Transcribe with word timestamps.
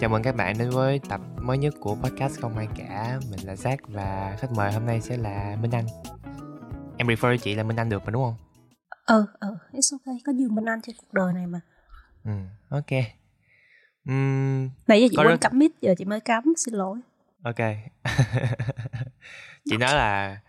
Chào 0.00 0.10
mừng 0.10 0.22
các 0.22 0.34
bạn 0.36 0.58
đến 0.58 0.70
với 0.70 1.00
tập 1.08 1.20
mới 1.42 1.58
nhất 1.58 1.74
của 1.80 1.94
podcast 1.94 2.40
Không 2.40 2.56
Ai 2.56 2.68
Cả. 2.76 3.18
Mình 3.30 3.46
là 3.46 3.54
Zach 3.54 3.76
và 3.88 4.36
khách 4.40 4.50
mời 4.56 4.72
hôm 4.72 4.86
nay 4.86 5.00
sẽ 5.00 5.16
là 5.16 5.56
Minh 5.62 5.70
Anh. 5.74 5.84
Em 6.98 7.06
refer 7.06 7.36
chị 7.36 7.54
là 7.54 7.62
Minh 7.62 7.76
Anh 7.76 7.88
được 7.88 8.04
mà 8.04 8.10
đúng 8.10 8.22
không? 8.24 8.34
ờ 9.06 9.26
ờ 9.38 9.56
it's 9.72 9.98
okay. 9.98 10.14
Có 10.26 10.32
nhiều 10.32 10.48
Minh 10.48 10.64
Anh 10.64 10.80
trên 10.82 10.96
cuộc 10.98 11.12
đời 11.12 11.32
này 11.32 11.46
mà. 11.46 11.60
Ừ, 12.24 12.30
ok. 12.68 12.90
Uhm, 14.10 14.68
nãy 14.86 15.00
giờ 15.02 15.08
chị 15.10 15.16
quên 15.16 15.26
rất- 15.28 15.40
cắm 15.40 15.58
mic 15.58 15.72
giờ 15.80 15.94
chị 15.98 16.04
mới 16.04 16.20
cắm 16.20 16.44
xin 16.56 16.74
lỗi. 16.74 16.98
Ok. 17.44 17.56
Chị 19.70 19.76
nói 19.76 19.94
là 19.94 20.40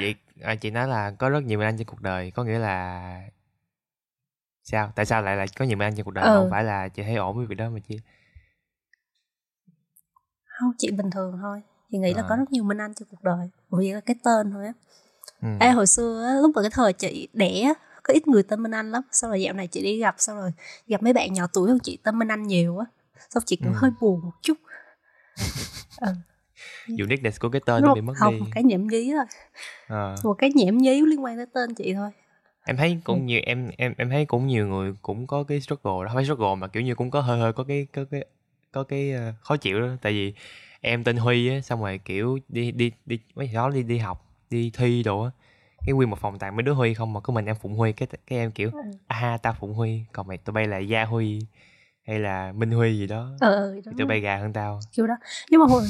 vậy 0.00 0.14
à, 0.42 0.54
Chị 0.54 0.70
nói 0.70 0.88
là 0.88 1.10
có 1.10 1.28
rất 1.28 1.42
nhiều 1.44 1.58
Minh 1.58 1.68
Anh 1.68 1.78
trên 1.78 1.86
cuộc 1.86 2.00
đời 2.00 2.30
Có 2.30 2.44
nghĩa 2.44 2.58
là 2.58 3.22
Sao? 4.62 4.92
Tại 4.96 5.04
sao 5.06 5.22
lại 5.22 5.36
là 5.36 5.46
có 5.58 5.64
nhiều 5.64 5.76
Minh 5.76 5.86
Anh 5.86 5.94
trên 5.96 6.04
cuộc 6.04 6.10
đời 6.10 6.24
Ừ. 6.24 6.36
Không 6.40 6.50
phải 6.50 6.64
là 6.64 6.88
chị 6.88 7.02
thấy 7.02 7.16
ổn 7.16 7.36
với 7.36 7.46
việc 7.46 7.54
đó 7.54 7.70
mà 7.70 7.78
chị 7.88 7.96
không 10.62 10.72
chị 10.78 10.90
bình 10.90 11.10
thường 11.10 11.38
thôi 11.42 11.62
chị 11.92 11.98
nghĩ 11.98 12.14
là 12.14 12.22
À. 12.22 12.26
có 12.28 12.36
rất 12.36 12.52
nhiều 12.52 12.64
Minh 12.64 12.78
Anh 12.80 12.94
trên 12.94 13.08
cuộc 13.10 13.22
đời 13.22 13.50
vì 13.70 13.92
là 13.92 14.00
cái 14.00 14.16
tên 14.24 14.50
thôi 14.52 14.66
á 14.66 14.72
ừ. 15.42 15.48
Ê, 15.60 15.70
hồi 15.70 15.86
xưa 15.86 16.38
lúc 16.42 16.50
mà 16.54 16.62
cái 16.62 16.70
thời 16.74 16.92
chị 16.92 17.28
đẻ 17.32 17.72
có 18.02 18.14
ít 18.14 18.28
người 18.28 18.42
tên 18.42 18.62
Minh 18.62 18.74
Anh 18.74 18.90
lắm 18.92 19.02
sau 19.12 19.30
rồi 19.30 19.42
dạo 19.42 19.54
này 19.54 19.66
chị 19.66 19.82
đi 19.82 19.98
gặp 19.98 20.14
sau 20.18 20.36
rồi 20.36 20.52
gặp 20.86 21.02
mấy 21.02 21.12
bạn 21.12 21.32
nhỏ 21.32 21.46
tuổi 21.52 21.68
hơn 21.68 21.78
chị 21.78 21.98
tên 22.02 22.18
Minh 22.18 22.28
Anh 22.28 22.42
nhiều 22.42 22.78
á 22.78 22.86
xong 23.30 23.42
chị 23.46 23.56
kiểu 23.56 23.72
Ừ. 23.72 23.76
hơi 23.78 23.90
buồn 24.00 24.20
một 24.24 24.32
chút 24.42 24.54
ừ. 26.00 26.08
Uniqueness 26.98 27.40
của 27.40 27.48
cái 27.48 27.60
tên 27.66 27.82
nó 27.82 27.94
bị 27.94 28.00
mất 28.00 28.12
không 28.16 28.32
đi 28.34 28.40
một 28.40 28.46
cái 28.50 28.62
nhảm 28.64 28.86
nhí 28.86 29.12
thôi 29.16 29.24
Ờ. 29.88 30.16
một 30.24 30.34
cái 30.38 30.50
nhảm 30.54 30.78
nhí 30.78 31.00
liên 31.00 31.24
quan 31.24 31.36
tới 31.36 31.46
tên 31.54 31.74
chị 31.74 31.94
thôi 31.94 32.10
em 32.64 32.76
thấy 32.76 32.90
Ừ. 32.90 32.96
cũng 33.04 33.26
nhiều 33.26 33.40
em 33.46 33.70
em 33.78 33.94
em 33.98 34.10
thấy 34.10 34.24
cũng 34.26 34.46
nhiều 34.46 34.66
người 34.68 34.94
cũng 35.02 35.26
có 35.26 35.44
cái 35.44 35.60
struggle 35.60 35.82
đó 35.84 36.04
không 36.06 36.14
phải 36.14 36.24
struggle 36.24 36.54
mà 36.54 36.68
kiểu 36.68 36.82
như 36.82 36.94
cũng 36.94 37.10
có 37.10 37.20
hơi 37.20 37.38
hơi 37.40 37.52
có 37.52 37.64
cái 37.68 37.86
có 37.94 38.04
cái 38.10 38.24
có 38.72 38.82
cái 38.84 39.12
ờ, 39.12 39.32
khó 39.40 39.56
chịu 39.56 39.80
đó. 39.80 39.88
Tại 40.02 40.12
vì 40.12 40.34
em 40.80 41.04
tên 41.04 41.16
Huy 41.16 41.48
á 41.48 41.60
xong 41.60 41.80
rồi 41.80 42.00
kiểu 42.04 42.38
đi 42.48 42.72
đi 42.72 42.92
đi 43.06 43.18
mấy 43.34 43.50
đó 43.54 43.70
đi 43.70 43.82
đi 43.82 43.98
học 43.98 44.26
đi 44.50 44.70
thi 44.74 45.02
đồ 45.02 45.22
á. 45.22 45.30
Cái 45.86 45.94
nguyên 45.94 46.10
một 46.10 46.18
phòng 46.18 46.38
toàn 46.38 46.56
mấy 46.56 46.62
đứa 46.62 46.72
Huy 46.72 46.94
không 46.94 47.12
mà 47.12 47.20
có 47.20 47.32
mình 47.32 47.46
em 47.46 47.56
Phụng 47.56 47.74
Huy 47.76 47.92
cái 47.92 48.08
cái 48.26 48.38
em 48.38 48.50
kiểu 48.50 48.70
ừ. 48.72 48.78
à 49.06 49.38
ta 49.42 49.52
Phụng 49.52 49.74
Huy 49.74 50.04
còn 50.12 50.26
mày 50.26 50.38
tụi 50.38 50.52
bay 50.52 50.66
là 50.66 50.78
Gia 50.78 51.04
Huy 51.04 51.40
hay 52.06 52.18
là 52.18 52.52
Minh 52.52 52.70
Huy 52.70 52.98
gì 52.98 53.06
đó. 53.06 53.30
Ờ 53.40 53.54
ờ, 53.54 53.74
đúng 53.74 53.82
tụi 53.84 53.94
rồi. 53.98 54.06
bay 54.06 54.20
gà 54.20 54.36
hơn 54.36 54.52
tao. 54.52 54.80
Kiểu 54.92 55.06
đó. 55.06 55.14
Nhưng 55.50 55.60
mà 55.60 55.66
hồi 55.66 55.82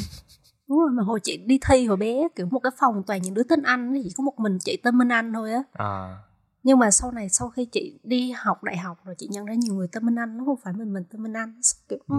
đúng 0.69 0.79
rồi 0.79 0.91
mà 0.91 1.03
hồi 1.03 1.21
chị 1.23 1.37
đi 1.37 1.59
thi 1.69 1.87
hồi 1.87 1.97
bé 1.97 2.29
kiểu 2.37 2.47
một 2.51 2.59
cái 2.59 2.73
phòng 2.79 3.03
toàn 3.07 3.23
những 3.23 3.35
đứa 3.35 3.43
tên 3.43 3.63
Anh 3.63 4.03
chỉ 4.05 4.11
có 4.17 4.25
một 4.25 4.39
mình 4.39 4.59
chị 4.59 4.77
tên 4.83 4.99
Minh 4.99 5.13
Anh 5.13 5.33
thôi 5.33 5.53
á. 5.53 5.63
À. 5.73 6.19
Nhưng 6.63 6.79
mà 6.79 6.91
sau 6.91 7.13
này 7.13 7.29
sau 7.29 7.49
khi 7.49 7.65
chị 7.65 7.99
đi 8.03 8.31
học 8.31 8.63
đại 8.63 8.77
học 8.77 8.99
rồi 9.05 9.15
chị 9.19 9.29
nhận 9.31 9.45
ra 9.45 9.55
nhiều 9.55 9.75
người 9.75 9.89
tên 9.93 10.07
Minh 10.07 10.19
Anh 10.19 10.39
nó 10.39 10.45
không 10.45 10.57
phải 10.65 10.73
mình 10.73 10.93
mình 10.93 11.05
tên 11.13 11.23
Minh 11.23 11.33
Anh. 11.33 11.61
Kiểu 11.89 11.99
ừ. 12.09 12.17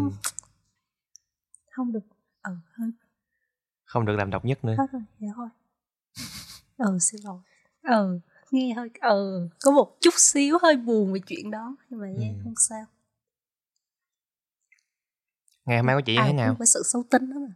Không 1.75 1.91
được. 1.93 1.99
Ừ 2.43 2.55
hơi. 2.73 2.89
Không 3.85 4.05
được 4.05 4.15
làm 4.15 4.29
độc 4.29 4.45
nhất 4.45 4.63
nữa. 4.65 4.75
Hết 4.77 4.85
rồi 4.91 5.01
dạ 5.19 5.27
thôi. 5.35 5.47
Ừ 6.77 6.97
xin 7.01 7.21
lỗi. 7.23 7.39
Ừ 7.83 8.19
nghe 8.51 8.73
hơi 8.73 8.89
ừ 9.01 9.49
có 9.63 9.71
một 9.71 9.97
chút 10.01 10.13
xíu 10.17 10.57
hơi 10.61 10.75
buồn 10.75 11.13
về 11.13 11.19
chuyện 11.27 11.51
đó 11.51 11.75
nhưng 11.89 11.99
mà 11.99 12.07
Ừ. 12.07 12.23
không 12.43 12.53
sao. 12.57 12.85
Ngày 15.65 15.77
hôm 15.77 15.85
nay 15.85 15.95
của 15.95 16.01
chị 16.01 16.13
như 16.15 16.19
ai 16.21 16.27
thế 16.31 16.33
nào? 16.37 16.55
có 16.59 16.65
sự 16.65 16.81
xấu 16.85 17.03
tính 17.09 17.29
đó 17.33 17.37
mà. 17.39 17.53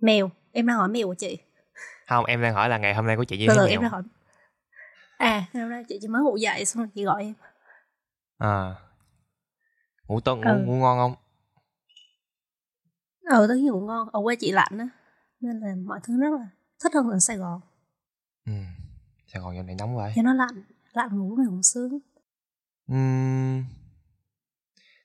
Mèo 0.00 0.30
em 0.52 0.66
đang 0.66 0.76
hỏi 0.76 0.88
mèo 0.88 1.06
của 1.06 1.14
chị. 1.14 1.38
Không 2.08 2.24
em 2.24 2.42
đang 2.42 2.54
hỏi 2.54 2.68
là 2.68 2.78
ngày 2.78 2.94
hôm 2.94 3.06
nay 3.06 3.16
của 3.16 3.24
chị 3.24 3.38
như 3.38 3.46
thế 3.48 3.54
nào? 3.56 3.66
em 3.66 3.80
đang 3.82 3.90
hỏi. 3.90 4.02
À 5.18 5.44
hôm 5.54 5.70
nay 5.70 5.84
chị 5.88 5.98
chỉ 6.00 6.08
mới 6.08 6.22
ngủ 6.22 6.36
dậy 6.36 6.64
xong 6.64 6.82
rồi 6.82 6.88
chị 6.94 7.04
gọi 7.04 7.22
em. 7.22 7.34
À. 8.38 8.74
Ngủ 10.08 10.20
tốt 10.20 10.36
ngủ, 10.36 10.42
Ừ. 10.50 10.62
ngủ 10.66 10.72
ngon 10.76 10.98
không 10.98 11.14
ờ 13.30 13.46
tất 13.48 13.54
nhiên 13.54 13.66
ngủ 13.66 13.80
ngon. 13.80 14.08
Ở 14.12 14.20
quê 14.22 14.36
chị 14.36 14.52
lạnh 14.52 14.78
á 14.78 14.88
nên 15.40 15.60
là 15.60 15.74
mọi 15.86 16.00
thứ 16.04 16.20
rất 16.20 16.32
là 16.38 16.48
thích 16.82 16.92
hơn 16.94 17.10
ở 17.10 17.18
Sài 17.18 17.36
Gòn. 17.36 17.60
Ừ 18.46 18.52
sài 19.32 19.42
gòn 19.42 19.54
dạo 19.54 19.64
này 19.64 19.74
nóng 19.78 19.96
vậy 19.96 20.12
cho 20.16 20.22
nó 20.22 20.34
lạnh 20.34 20.62
lạnh 20.92 21.18
ngủ 21.18 21.36
này 21.36 21.46
cũng 21.50 21.62
sướng. 21.62 21.98
Ừm, 22.88 23.64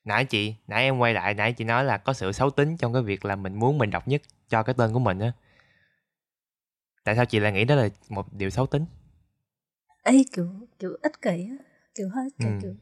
nãy 0.04 0.26
chị 0.26 0.56
nãy 0.68 0.84
em 0.84 0.98
quay 1.00 1.14
lại 1.14 1.34
nãy 1.34 1.54
chị 1.54 1.64
nói 1.64 1.84
là 1.84 1.98
có 1.98 2.14
sự 2.14 2.32
xấu 2.32 2.50
tính 2.50 2.78
trong 2.78 2.94
cái 2.94 3.02
việc 3.02 3.26
là 3.26 3.36
mình 3.36 3.60
muốn 3.60 3.78
mình 3.78 3.90
độc 3.92 4.08
nhất 4.08 4.22
cho 4.50 4.64
cái 4.64 4.76
tên 4.78 4.94
của 4.94 5.00
mình 5.00 5.20
á. 5.20 5.32
Tại 7.04 7.16
sao 7.16 7.26
chị 7.26 7.40
lại 7.40 7.52
nghĩ 7.52 7.66
đó 7.66 7.76
là 7.76 7.90
một 8.10 8.34
điều 8.34 8.50
xấu 8.50 8.66
tính? 8.68 8.86
Ê 10.04 10.24
kiểu 10.34 10.48
kiểu 10.80 10.98
ích 11.02 11.22
kỷ 11.22 11.30
á 11.30 11.66
kiểu 11.96 12.10
hơi 12.10 12.24
ích 12.26 12.38
kỷ 12.40 12.46
Ừ. 12.46 12.52
kiểu 12.62 12.74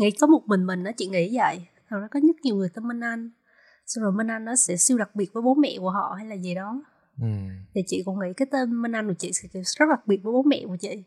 nghĩ 0.00 0.10
có 0.10 0.26
một 0.26 0.42
mình 0.46 0.66
mình 0.66 0.84
á 0.84 0.92
chị 0.96 1.06
nghĩ 1.06 1.36
vậy. 1.36 1.66
Thật 1.88 1.98
ra 2.00 2.08
có 2.10 2.20
rất 2.20 2.36
nhiều 2.42 2.56
người 2.56 2.68
tên 2.74 2.88
Minh 2.88 3.00
Anh 3.00 3.30
xong 3.88 4.02
rồi 4.02 4.12
Minh 4.12 4.30
Anh 4.30 4.44
nó 4.44 4.56
sẽ 4.56 4.76
siêu 4.76 4.98
đặc 4.98 5.10
biệt 5.14 5.32
với 5.32 5.42
bố 5.42 5.54
mẹ 5.54 5.76
của 5.78 5.90
họ 5.90 6.14
hay 6.16 6.26
là 6.26 6.34
gì 6.34 6.54
đó. 6.54 6.82
Ừm, 7.20 7.48
thì 7.74 7.82
chị 7.86 8.02
cũng 8.04 8.18
nghĩ 8.20 8.32
cái 8.36 8.46
tên 8.50 8.82
Minh 8.82 8.92
Anh 8.92 9.08
của 9.08 9.14
chị 9.18 9.32
sẽ 9.32 9.48
rất 9.52 9.86
đặc 9.90 10.06
biệt 10.06 10.16
với 10.22 10.32
bố 10.32 10.42
mẹ 10.42 10.62
của 10.66 10.76
chị. 10.76 11.02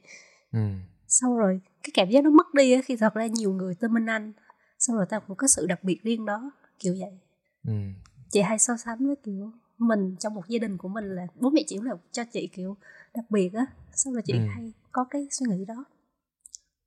Ừm, 0.52 0.82
xong 1.08 1.38
rồi 1.38 1.62
cái 1.84 1.92
cảm 1.94 2.10
giác 2.10 2.24
nó 2.24 2.30
mất 2.30 2.54
đi 2.54 2.82
khi 2.82 2.96
thật 2.96 3.14
ra 3.14 3.26
nhiều 3.26 3.54
người 3.54 3.76
tên 3.76 3.94
Minh 3.94 4.06
Anh. 4.06 4.34
Xong 4.80 4.96
rồi 4.96 5.06
ta 5.10 5.20
cũng 5.20 5.38
có 5.38 5.48
sự 5.48 5.66
đặc 5.68 5.84
biệt 5.84 6.04
riêng 6.04 6.26
đó 6.26 6.52
kiểu 6.80 6.96
vậy. 7.00 7.12
Ừm, 7.68 7.94
chị 8.32 8.42
hay 8.42 8.60
so 8.60 8.78
sánh 8.78 9.08
với 9.08 9.16
kiểu 9.24 9.52
mình 9.78 10.16
trong 10.20 10.34
một 10.34 10.48
gia 10.48 10.60
đình 10.60 10.78
của 10.78 10.88
mình 10.88 11.06
là 11.16 11.28
bố 11.40 11.50
mẹ 11.50 11.62
chị 11.68 11.76
cũng 11.78 11.86
là 11.86 11.96
cho 12.12 12.24
chị 12.24 12.48
kiểu 12.48 12.78
đặc 13.16 13.26
biệt 13.32 13.54
á. 13.54 13.66
Xong 13.94 14.14
rồi 14.14 14.24
chị 14.26 14.34
Ừ. 14.34 14.40
hay 14.50 14.74
có 14.92 15.04
cái 15.10 15.28
suy 15.32 15.46
nghĩ 15.50 15.66
đó. 15.66 15.86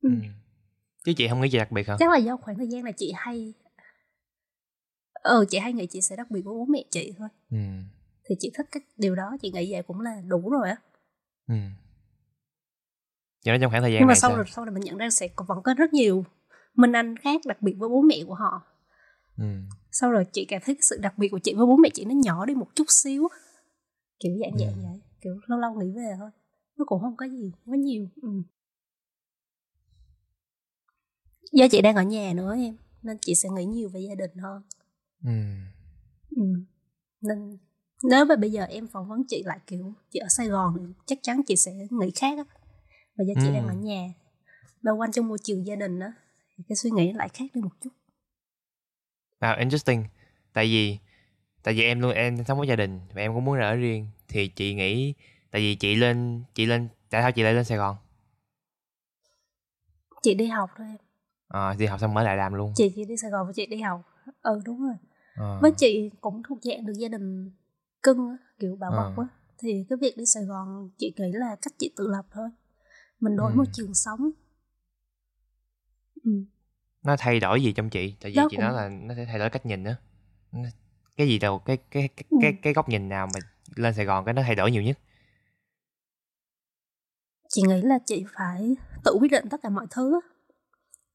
Ừ. 0.02 0.08
ừm. 0.08 0.20
chứ 1.04 1.12
chị 1.16 1.28
không 1.28 1.40
nghĩ 1.40 1.48
chị 1.52 1.58
đặc 1.58 1.72
biệt 1.72 1.86
hả? 1.88 1.96
Chắc 1.98 2.10
là 2.10 2.16
do 2.18 2.36
khoảng 2.36 2.56
thời 2.56 2.68
gian 2.68 2.84
này 2.84 2.92
chị 2.96 3.12
hay 3.16 3.54
ờ 5.24 5.44
chị 5.48 5.58
hay 5.58 5.72
nghĩ 5.72 5.86
chị 5.86 6.00
sẽ 6.00 6.16
đặc 6.16 6.30
biệt 6.30 6.42
với 6.42 6.54
bố 6.54 6.64
mẹ 6.64 6.84
chị 6.90 7.12
thôi. 7.18 7.28
Ừm, 7.50 7.84
thì 8.24 8.34
chị 8.38 8.50
thích 8.54 8.66
cái 8.72 8.80
điều 8.96 9.14
đó 9.14 9.36
chị 9.42 9.50
nghĩ 9.50 9.72
vậy 9.72 9.82
cũng 9.82 10.00
là 10.00 10.22
đủ 10.26 10.50
rồi 10.50 10.68
á. 10.68 10.76
Ừm. 11.48 11.70
Vậy 13.44 13.54
đó 13.54 13.58
trong 13.60 13.70
khoảng 13.70 13.82
thời 13.82 13.92
gian 13.92 14.00
nhưng 14.00 14.06
mà 14.08 14.12
này 14.12 14.20
sau 14.20 14.30
sao? 14.30 14.36
rồi 14.36 14.46
sau 14.48 14.64
này 14.64 14.74
mình 14.74 14.82
nhận 14.84 14.96
ra 14.96 15.10
sẽ 15.10 15.28
còn 15.28 15.46
vẫn 15.46 15.62
có 15.62 15.74
rất 15.74 15.92
nhiều 15.92 16.24
minh 16.74 16.92
anh 16.92 17.16
khác 17.16 17.40
đặc 17.44 17.62
biệt 17.62 17.74
với 17.78 17.88
bố 17.88 18.00
mẹ 18.00 18.16
của 18.26 18.34
họ. 18.34 18.62
Ừm, 19.38 19.68
sau 19.90 20.10
rồi 20.10 20.24
chị 20.32 20.44
cảm 20.44 20.60
thấy 20.64 20.74
cái 20.74 20.82
sự 20.82 20.98
đặc 21.02 21.18
biệt 21.18 21.28
của 21.28 21.38
chị 21.38 21.54
với 21.54 21.66
bố 21.66 21.76
mẹ 21.76 21.88
chị 21.94 22.04
nó 22.04 22.14
nhỏ 22.24 22.46
đi 22.46 22.54
một 22.54 22.68
chút 22.74 22.84
xíu 22.88 23.28
kiểu 24.20 24.32
dạng 24.40 24.58
dạng 24.58 24.74
Ừ. 24.74 24.88
vậy 24.88 25.00
kiểu 25.20 25.40
lâu 25.46 25.58
lâu 25.58 25.74
nghĩ 25.74 25.90
về 25.96 26.14
thôi. 26.18 26.30
Nó 26.76 26.84
cũng 26.84 27.00
không 27.00 27.16
có 27.16 27.26
gì 27.26 27.52
quá 27.66 27.76
nhiều. 27.76 28.08
Ừ. 28.22 28.28
do 31.52 31.68
chị 31.70 31.82
đang 31.82 31.96
ở 31.96 32.02
nhà 32.02 32.32
nữa 32.34 32.54
em 32.56 32.76
nên 33.02 33.18
chị 33.20 33.34
sẽ 33.34 33.48
nghĩ 33.48 33.64
nhiều 33.64 33.88
về 33.88 34.00
gia 34.00 34.14
đình 34.14 34.36
hơn 34.36 34.62
ừm, 35.24 35.56
ừ. 36.36 36.42
nên 37.20 37.58
nếu 38.02 38.24
mà 38.24 38.36
bây 38.36 38.52
giờ 38.52 38.64
em 38.64 38.86
phỏng 38.88 39.08
vấn 39.08 39.22
chị 39.28 39.42
lại 39.46 39.58
kiểu 39.66 39.92
chị 40.10 40.18
ở 40.18 40.28
Sài 40.28 40.48
Gòn 40.48 40.74
thì 40.78 40.86
chắc 41.06 41.18
chắn 41.22 41.40
chị 41.46 41.56
sẽ 41.56 41.72
nghĩ 41.90 42.10
khác 42.16 42.38
á. 42.38 42.44
Và 43.16 43.24
do 43.28 43.34
chị 43.42 43.48
Ừ. 43.48 43.54
đang 43.54 43.68
ở 43.68 43.74
nhà 43.74 44.08
bao 44.82 44.96
quanh 44.96 45.12
trong 45.12 45.28
môi 45.28 45.38
trường 45.44 45.66
gia 45.66 45.76
đình 45.76 46.00
á 46.00 46.12
thì 46.56 46.64
cái 46.68 46.76
suy 46.76 46.90
nghĩ 46.90 47.12
lại 47.12 47.28
khác 47.28 47.44
đi 47.54 47.60
một 47.60 47.70
chút. 47.80 47.90
À, 49.38 49.56
interesting. 49.58 50.04
Tại 50.52 50.66
vì 50.66 50.98
tại 51.62 51.74
vì 51.74 51.82
em 51.82 52.00
luôn 52.00 52.12
em 52.12 52.44
sống 52.44 52.58
với 52.58 52.68
gia 52.68 52.76
đình 52.76 53.00
và 53.14 53.22
em 53.22 53.34
cũng 53.34 53.44
muốn 53.44 53.60
ở 53.60 53.74
riêng 53.74 54.08
thì 54.28 54.48
chị 54.48 54.74
nghĩ 54.74 55.14
tại 55.50 55.62
vì 55.62 55.74
chị 55.74 55.94
lên 55.96 56.42
chị 56.54 56.66
lên 56.66 56.88
tại 57.10 57.22
sao 57.22 57.32
chị 57.32 57.42
lại 57.42 57.54
lên 57.54 57.64
sài 57.64 57.78
gòn? 57.78 57.96
Chị 60.22 60.34
đi 60.34 60.46
học 60.46 60.70
thôi 60.76 60.86
em. 60.86 60.96
À, 61.48 61.74
đi 61.78 61.86
học 61.86 62.00
xong 62.00 62.14
mới 62.14 62.24
lại 62.24 62.36
làm 62.36 62.54
luôn. 62.54 62.72
Chị 62.76 62.92
chỉ 62.96 63.04
đi 63.04 63.16
Sài 63.16 63.30
Gòn 63.30 63.46
và 63.46 63.52
chị 63.56 63.66
đi 63.66 63.80
học. 63.80 64.02
Ừ 64.42 64.60
đúng 64.64 64.82
rồi 64.82 64.94
à, 65.34 65.58
với 65.62 65.70
chị 65.76 66.10
cũng 66.20 66.42
thuộc 66.48 66.58
dạng 66.62 66.86
được 66.86 66.92
gia 66.96 67.08
đình 67.08 67.50
cưng 68.02 68.36
kiểu 68.58 68.76
bảo 68.76 68.90
bọc 68.90 69.16
Ờ. 69.16 69.22
á 69.22 69.28
thì 69.58 69.84
cái 69.88 69.96
việc 70.00 70.14
đi 70.16 70.26
Sài 70.26 70.44
Gòn 70.44 70.90
chị 70.98 71.14
nghĩ 71.16 71.32
là 71.32 71.56
cách 71.62 71.72
chị 71.78 71.92
tự 71.96 72.08
lập 72.08 72.26
thôi 72.32 72.48
mình 73.20 73.36
đổi 73.36 73.52
Ừ. 73.52 73.56
môi 73.56 73.66
trường 73.72 73.94
sống 73.94 74.30
ừ. 76.24 76.30
nó 77.02 77.16
thay 77.18 77.40
đổi 77.40 77.62
gì 77.62 77.72
trong 77.72 77.90
chị 77.90 78.14
tại 78.20 78.30
vì 78.32 78.36
Đó 78.36 78.46
chị 78.50 78.56
cũng- 78.56 78.64
nói 78.64 78.72
là 78.72 78.88
nó 78.88 79.14
sẽ 79.14 79.24
thay 79.24 79.38
đổi 79.38 79.50
cách 79.50 79.66
nhìn 79.66 79.84
đó 79.84 79.92
cái 81.16 81.28
gì 81.28 81.38
đâu 81.38 81.58
cái 81.58 81.76
cái 81.76 82.08
cái 82.16 82.24
Ừ. 82.30 82.36
cái, 82.42 82.52
cái 82.62 82.72
góc 82.72 82.88
nhìn 82.88 83.08
nào 83.08 83.26
mà 83.34 83.40
lên 83.76 83.94
sài 83.94 84.04
gòn 84.04 84.24
cái 84.24 84.34
nó 84.34 84.42
thay 84.42 84.54
đổi 84.54 84.70
nhiều 84.70 84.82
nhất 84.82 84.98
chị 87.48 87.62
nghĩ 87.68 87.82
là 87.82 87.98
chị 88.06 88.24
phải 88.34 88.76
tự 89.04 89.16
quyết 89.20 89.30
định 89.30 89.44
tất 89.50 89.60
cả 89.62 89.68
mọi 89.68 89.86
thứ. 89.90 90.20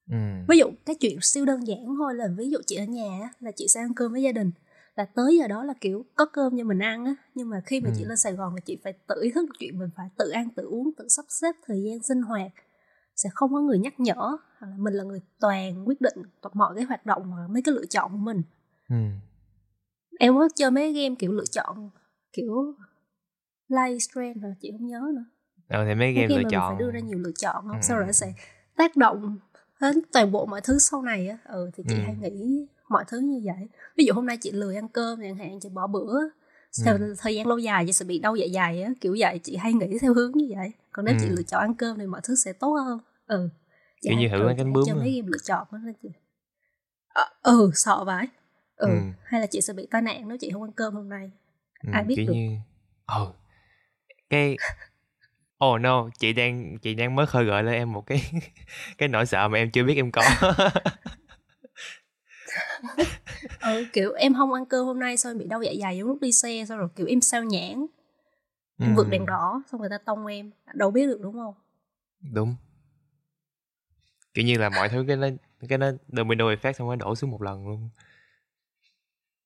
Ừ 0.09 0.15
ví 0.47 0.57
dụ 0.57 0.65
cái 0.85 0.95
chuyện 0.95 1.17
siêu 1.21 1.45
đơn 1.45 1.67
giản 1.67 1.85
thôi 1.97 2.13
là 2.15 2.27
ví 2.38 2.50
dụ 2.50 2.57
chị 2.67 2.75
ở 2.75 2.83
nhà 2.85 3.29
là 3.39 3.51
chị 3.56 3.67
sẽ 3.67 3.79
ăn 3.79 3.94
cơm 3.94 4.11
với 4.11 4.21
gia 4.21 4.31
đình 4.31 4.51
là 4.95 5.06
tới 5.06 5.38
giờ 5.38 5.47
đó 5.47 5.63
là 5.63 5.73
kiểu 5.81 6.06
có 6.15 6.25
cơm 6.25 6.57
cho 6.57 6.63
mình 6.63 6.79
ăn 6.79 7.06
á. 7.06 7.15
Nhưng 7.35 7.50
mà 7.50 7.61
khi 7.65 7.79
mà 7.81 7.89
Ừ. 7.89 7.94
chị 7.97 8.06
lên 8.06 8.17
Sài 8.17 8.33
Gòn 8.33 8.56
là 8.56 8.61
chị 8.65 8.77
phải 8.83 8.94
tự 9.07 9.15
ý 9.21 9.31
thức 9.31 9.45
được 9.45 9.56
chuyện 9.59 9.79
mình 9.79 9.89
phải 9.95 10.09
tự 10.17 10.29
ăn 10.29 10.50
tự 10.50 10.63
uống 10.63 10.91
tự 10.97 11.07
sắp 11.07 11.25
xếp 11.29 11.56
thời 11.65 11.83
gian 11.83 12.03
sinh 12.03 12.21
hoạt. 12.21 12.51
Sẽ 13.15 13.29
không 13.33 13.53
có 13.53 13.59
người 13.61 13.79
nhắc 13.79 14.00
nhở 14.00 14.13
hoặc 14.59 14.67
là 14.67 14.75
mình 14.77 14.94
là 14.94 15.03
người 15.03 15.21
toàn 15.39 15.88
quyết 15.88 16.01
định 16.01 16.17
mọi 16.53 16.75
cái 16.75 16.83
hoạt 16.83 17.06
động 17.06 17.33
và 17.38 17.47
mấy 17.50 17.61
cái 17.61 17.75
lựa 17.75 17.85
chọn 17.85 18.11
của 18.11 18.17
mình. 18.17 18.41
Ừ 18.89 18.95
em 20.19 20.35
có 20.35 20.50
chơi 20.56 20.71
mấy 20.71 20.94
game 20.94 21.15
kiểu 21.19 21.31
lựa 21.31 21.45
chọn 21.51 21.89
kiểu 22.33 22.75
Life 23.69 24.00
Strange 24.00 24.33
rồi 24.41 24.53
chị 24.61 24.71
không 24.71 24.88
nhớ 24.88 25.01
nữa. 25.15 25.25
Ờ 25.67 25.85
thì 25.85 25.95
mấy 25.95 25.95
mấy 25.95 26.13
game 26.13 26.27
game 26.27 26.44
lựa 26.44 26.50
chọn 26.50 26.69
mình 26.69 26.77
phải 26.77 26.85
đưa 26.85 26.91
ra 26.91 27.00
nhiều 27.00 27.17
lựa 27.19 27.31
chọn 27.39 27.67
không? 27.67 27.77
Ừ. 27.77 27.81
sau 27.81 27.97
rồi 27.97 28.06
nó 28.06 28.11
sẽ 28.11 28.33
tác 28.75 28.97
động 28.97 29.38
hết 29.81 29.95
toàn 30.13 30.31
bộ 30.31 30.45
mọi 30.45 30.61
thứ 30.61 30.79
sau 30.79 31.01
này 31.01 31.27
á 31.29 31.37
ừ 31.45 31.69
thì 31.77 31.83
chị 31.87 31.95
Ừ. 31.95 32.01
hay 32.05 32.15
nghĩ 32.15 32.65
mọi 32.89 33.03
thứ 33.07 33.19
như 33.19 33.41
vậy 33.45 33.67
ví 33.97 34.05
dụ 34.05 34.13
hôm 34.13 34.25
nay 34.25 34.37
chị 34.37 34.51
lười 34.51 34.75
ăn 34.75 34.87
cơm 34.87 35.19
chẳng 35.21 35.35
hạn 35.35 35.59
chị 35.59 35.69
bỏ 35.69 35.87
bữa 35.87 36.19
sau 36.71 36.97
Ừ. 36.97 37.15
thời 37.19 37.35
gian 37.35 37.47
lâu 37.47 37.57
dài 37.57 37.83
chị 37.87 37.91
sẽ 37.93 38.05
bị 38.05 38.19
đau 38.19 38.35
dạ 38.35 38.45
dày 38.53 38.81
á 38.83 38.91
kiểu 39.01 39.15
vậy 39.19 39.39
chị 39.43 39.55
hay 39.57 39.73
nghĩ 39.73 39.97
theo 40.01 40.13
hướng 40.13 40.31
như 40.35 40.45
vậy 40.57 40.71
còn 40.91 41.05
nếu 41.05 41.15
chị 41.19 41.29
Ừ. 41.29 41.35
lựa 41.35 41.43
chọn 41.43 41.61
ăn 41.61 41.73
cơm 41.75 41.97
thì 41.99 42.05
mọi 42.05 42.21
thứ 42.23 42.35
sẽ 42.35 42.53
tốt 42.53 42.73
hơn 42.73 42.99
ừ 43.27 43.49
Chị 44.01 44.09
Kiểu 44.09 44.17
như 44.19 44.27
ừ, 44.31 44.47
chị 44.49 44.53
cánh 44.57 44.73
bướm 44.73 44.89
à. 44.89 44.95
mấy 44.99 45.11
game 45.15 45.27
lựa 45.31 45.37
chọn 45.43 45.67
đó 45.71 45.77
chị 46.03 46.09
Ờ, 47.13 47.25
ừ 47.43 47.71
sợ 47.73 48.03
vãi 48.03 48.27
ừ. 48.75 48.87
Ừ. 48.87 48.93
hay 49.23 49.41
là 49.41 49.47
chị 49.47 49.61
sẽ 49.61 49.73
bị 49.73 49.87
tai 49.91 50.01
nạn 50.01 50.27
nếu 50.27 50.37
chị 50.37 50.49
không 50.53 50.63
ăn 50.63 50.71
cơm 50.71 50.93
hôm 50.93 51.09
nay 51.09 51.31
Ừ, 51.83 51.89
Ai 51.93 52.03
biết 52.03 52.15
kiểu 52.15 52.25
được. 52.25 52.33
như 52.33 52.57
ừ 53.07 53.25
cái 54.29 54.57
oh 55.65 55.81
no. 55.81 56.09
Chị 56.19 56.33
đang 56.33 56.77
chị 56.81 56.94
đang 56.94 57.15
mới 57.15 57.25
khơi 57.25 57.45
gợi 57.45 57.63
lên 57.63 57.73
em 57.73 57.94
một 57.94 58.06
cái 58.06 58.31
cái 58.97 59.09
nỗi 59.09 59.25
sợ 59.25 59.47
mà 59.47 59.57
em 59.57 59.71
chưa 59.71 59.83
biết 59.83 59.95
em 59.95 60.11
có. 60.11 60.23
Ừ 63.61 63.85
kiểu 63.94 64.13
em 64.13 64.33
không 64.33 64.53
ăn 64.53 64.65
cơm 64.65 64.85
hôm 64.85 65.00
nay 65.00 65.17
xong 65.17 65.31
em 65.31 65.38
bị 65.38 65.45
đau 65.45 65.61
dạ 65.61 65.71
dày 65.81 65.97
trong 66.00 66.07
lúc 66.07 66.21
đi 66.21 66.31
xe 66.31 66.65
xong 66.69 66.77
rồi 66.77 66.88
kiểu 66.95 67.07
em 67.07 67.21
sao 67.21 67.44
nhãn 67.44 67.85
em 68.79 68.95
vượt 68.95 69.07
đèn 69.09 69.25
đỏ 69.25 69.63
xong 69.71 69.81
người 69.81 69.89
ta 69.89 69.97
tông 69.97 70.25
em. 70.25 70.51
Đâu 70.73 70.91
biết 70.91 71.07
được 71.07 71.19
đúng 71.21 71.33
không? 71.33 71.53
Đúng. 72.33 72.56
Kiểu 74.33 74.45
như 74.45 74.57
là 74.57 74.69
mọi 74.69 74.89
thứ 74.89 75.06
cái 75.07 75.17
nó 75.17 75.27
cái 75.69 75.77
nó 75.77 75.91
domino 76.07 76.45
effect 76.45 76.73
xong 76.73 76.88
nó 76.88 76.95
đổ 76.95 77.15
xuống 77.15 77.31
một 77.31 77.41
lần 77.41 77.67
luôn. 77.67 77.89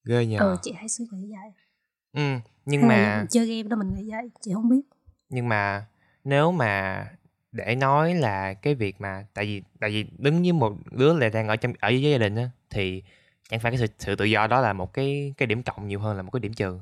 Ghê 0.05 0.25
nhờ. 0.25 0.39
Ừ 0.39 0.55
chị 0.61 0.71
hay 0.71 0.89
suy 0.89 1.05
nghĩ 1.11 1.31
vậy. 1.31 1.51
Ừ, 2.13 2.49
nhưng 2.65 2.87
mà 2.87 3.17
mình 3.17 3.27
chơi 3.29 3.47
game 3.47 3.69
đó 3.69 3.77
mình 3.77 3.95
nghĩ 3.95 4.11
vậy 4.11 4.29
chị 4.41 4.53
không 4.53 4.69
biết. 4.69 4.81
Nhưng 5.29 5.49
mà 5.49 5.85
nếu 6.23 6.51
mà 6.51 7.05
để 7.51 7.75
nói 7.75 8.13
là 8.15 8.53
cái 8.53 8.75
việc 8.75 9.01
mà 9.01 9.25
tại 9.33 9.45
vì 9.45 9.61
tại 9.79 9.89
vì 9.89 10.05
đứng 10.17 10.41
với 10.41 10.51
một 10.51 10.73
đứa 10.91 11.13
là 11.13 11.29
đang 11.29 11.47
ở 11.47 11.55
trong 11.55 11.73
ở 11.79 11.89
với 11.89 12.01
gia 12.01 12.17
đình 12.17 12.35
á 12.35 12.49
thì 12.69 13.03
chẳng 13.49 13.59
phải 13.59 13.71
cái 13.71 13.79
sự 13.79 13.87
sự 13.99 14.15
tự 14.15 14.25
do 14.25 14.47
đó 14.47 14.61
là 14.61 14.73
một 14.73 14.93
cái 14.93 15.33
cái 15.37 15.47
điểm 15.47 15.63
cộng 15.63 15.87
nhiều 15.87 15.99
hơn 15.99 16.17
là 16.17 16.23
một 16.23 16.31
cái 16.31 16.39
điểm 16.39 16.53
trừ 16.53 16.79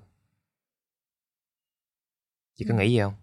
chị 2.56 2.66
có 2.70 2.76
Ừ. 2.76 2.80
nghĩ 2.80 2.92
gì 2.92 3.00
không 3.00 3.14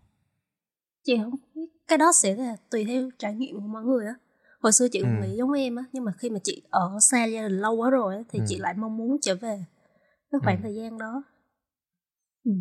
chị 1.05 1.17
không 1.23 1.35
biết 1.55 1.67
cái 1.89 1.99
đó 1.99 2.13
sẽ 2.13 2.35
là 2.37 2.57
tùy 2.71 2.85
theo 2.85 3.11
trải 3.19 3.35
nghiệm 3.35 3.55
của 3.61 3.67
mọi 3.67 3.85
người 3.85 4.07
á 4.07 4.15
hồi 4.61 4.73
xưa 4.73 4.89
chị 4.93 5.01
cũng 5.01 5.21
Ừ. 5.21 5.27
nghĩ 5.27 5.37
giống 5.37 5.53
em 5.53 5.77
á 5.77 5.85
nhưng 5.93 6.05
mà 6.05 6.13
khi 6.19 6.31
mà 6.31 6.39
chị 6.45 6.63
ở 6.71 6.99
xa 7.01 7.25
gia 7.25 7.43
đình 7.49 7.59
lâu 7.59 7.77
quá 7.77 7.91
rồi 7.91 8.15
á 8.17 8.23
thì 8.29 8.39
Ừ. 8.39 8.45
chị 8.49 8.59
lại 8.59 8.75
mong 8.75 8.97
muốn 8.97 9.17
trở 9.23 9.35
về 9.35 9.65
cái 10.33 10.41
khoảng 10.45 10.57
Ừ. 10.57 10.63
thời 10.63 10.75
gian 10.75 10.99
đó 10.99 11.23
ừ. 12.45 12.53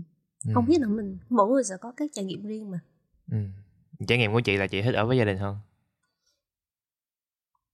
ừ. 0.45 0.51
không 0.53 0.65
biết 0.65 0.81
là 0.81 0.87
mình 0.87 1.17
mỗi 1.29 1.49
người 1.49 1.63
sẽ 1.63 1.75
có 1.81 1.91
cái 1.97 2.09
trải 2.13 2.25
nghiệm 2.25 2.45
riêng 2.47 2.71
mà 2.71 2.79
ừ. 3.31 3.37
trải 4.07 4.17
nghiệm 4.17 4.33
của 4.33 4.39
chị 4.39 4.57
là 4.57 4.67
chị 4.67 4.81
thích 4.81 4.95
ở 4.95 5.05
với 5.05 5.17
gia 5.17 5.25
đình 5.25 5.37
hơn 5.37 5.57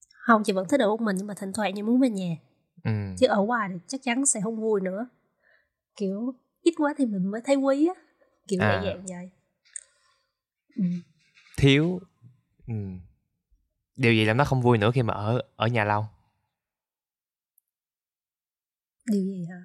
không 0.10 0.44
chị 0.46 0.54
vẫn 0.54 0.68
thích 0.70 0.80
ở 0.80 0.88
một 0.88 1.02
mình 1.02 1.16
nhưng 1.16 1.28
mà 1.28 1.34
thỉnh 1.34 1.54
thoảng 1.54 1.72
chị 1.76 1.82
muốn 1.82 2.00
về 2.00 2.10
nhà 2.10 2.36
ừ. 2.84 2.92
chứ 3.18 3.28
ở 3.28 3.42
ngoài 3.42 3.70
thì 3.74 3.80
chắc 3.88 4.02
chắn 4.04 4.26
sẽ 4.26 4.42
không 4.44 4.62
vui 4.62 4.82
nữa 4.82 5.08
kiểu 5.96 6.34
ít 6.62 6.74
quá 6.78 6.94
thì 6.98 7.06
mình 7.06 7.32
mới 7.32 7.42
thấy 7.46 7.56
quý 7.56 7.88
á 7.88 7.94
kiểu 8.48 8.62
À. 8.62 8.82
dạng 8.86 9.06
vậy 9.06 9.30
ừ. 10.76 10.84
thiếu 11.58 12.00
ừ. 12.68 12.74
điều 13.96 14.14
gì 14.14 14.26
làm 14.26 14.38
nó 14.38 14.46
không 14.46 14.62
vui 14.62 14.78
nữa 14.78 14.92
khi 14.94 15.04
mà 15.04 15.14
ở 15.14 15.42
ở 15.56 15.68
nhà 15.68 15.84
lâu 15.84 16.06
điều 19.06 19.22
gì 19.22 19.46
hả 19.50 19.64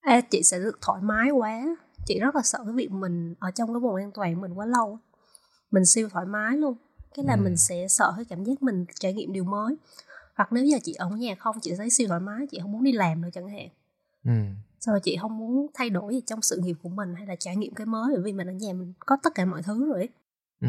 à, 0.00 0.20
chị 0.20 0.42
sẽ 0.42 0.58
được 0.58 0.78
thoải 0.82 1.02
mái 1.02 1.30
quá 1.30 1.62
chị 2.06 2.18
rất 2.20 2.34
là 2.36 2.42
sợ 2.42 2.58
cái 2.64 2.74
việc 2.74 2.90
mình 2.90 3.34
ở 3.38 3.50
trong 3.50 3.68
cái 3.74 3.80
vùng 3.80 3.94
an 3.96 4.10
toàn 4.14 4.40
mình 4.40 4.54
quá 4.54 4.66
lâu 4.66 4.98
mình 5.70 5.86
siêu 5.86 6.08
thoải 6.08 6.26
mái 6.26 6.56
luôn 6.56 6.74
cái 7.14 7.24
là 7.24 7.34
Ừ. 7.36 7.40
mình 7.40 7.56
sẽ 7.56 7.88
sợ 7.88 8.12
cái 8.16 8.24
cảm 8.24 8.44
giác 8.44 8.62
mình 8.62 8.84
trải 9.00 9.12
nghiệm 9.12 9.32
điều 9.32 9.44
mới 9.44 9.76
hoặc 10.34 10.52
nếu 10.52 10.64
giờ 10.64 10.78
chị 10.84 10.92
ở 10.94 11.08
nhà 11.10 11.34
không 11.38 11.60
chị 11.62 11.74
thấy 11.76 11.90
siêu 11.90 12.08
thoải 12.08 12.20
mái 12.20 12.46
chị 12.50 12.58
không 12.62 12.72
muốn 12.72 12.84
đi 12.84 12.92
làm 12.92 13.20
nữa 13.22 13.28
chẳng 13.32 13.48
hạn 13.48 13.68
ừ. 14.24 14.30
sau 14.80 14.92
rồi 14.92 15.00
chị 15.00 15.16
không 15.20 15.38
muốn 15.38 15.66
thay 15.74 15.90
đổi 15.90 16.14
gì 16.14 16.20
trong 16.26 16.42
sự 16.42 16.60
nghiệp 16.62 16.76
của 16.82 16.88
mình 16.88 17.14
hay 17.14 17.26
là 17.26 17.36
trải 17.36 17.56
nghiệm 17.56 17.74
cái 17.74 17.86
mới 17.86 18.12
bởi 18.14 18.22
vì 18.22 18.32
mình 18.32 18.46
ở 18.46 18.52
nhà 18.52 18.72
mình 18.72 18.92
có 18.98 19.16
tất 19.22 19.34
cả 19.34 19.44
mọi 19.44 19.62
thứ 19.62 19.86
rồi 19.88 19.98
ấy. 19.98 20.08
Ừ. 20.60 20.68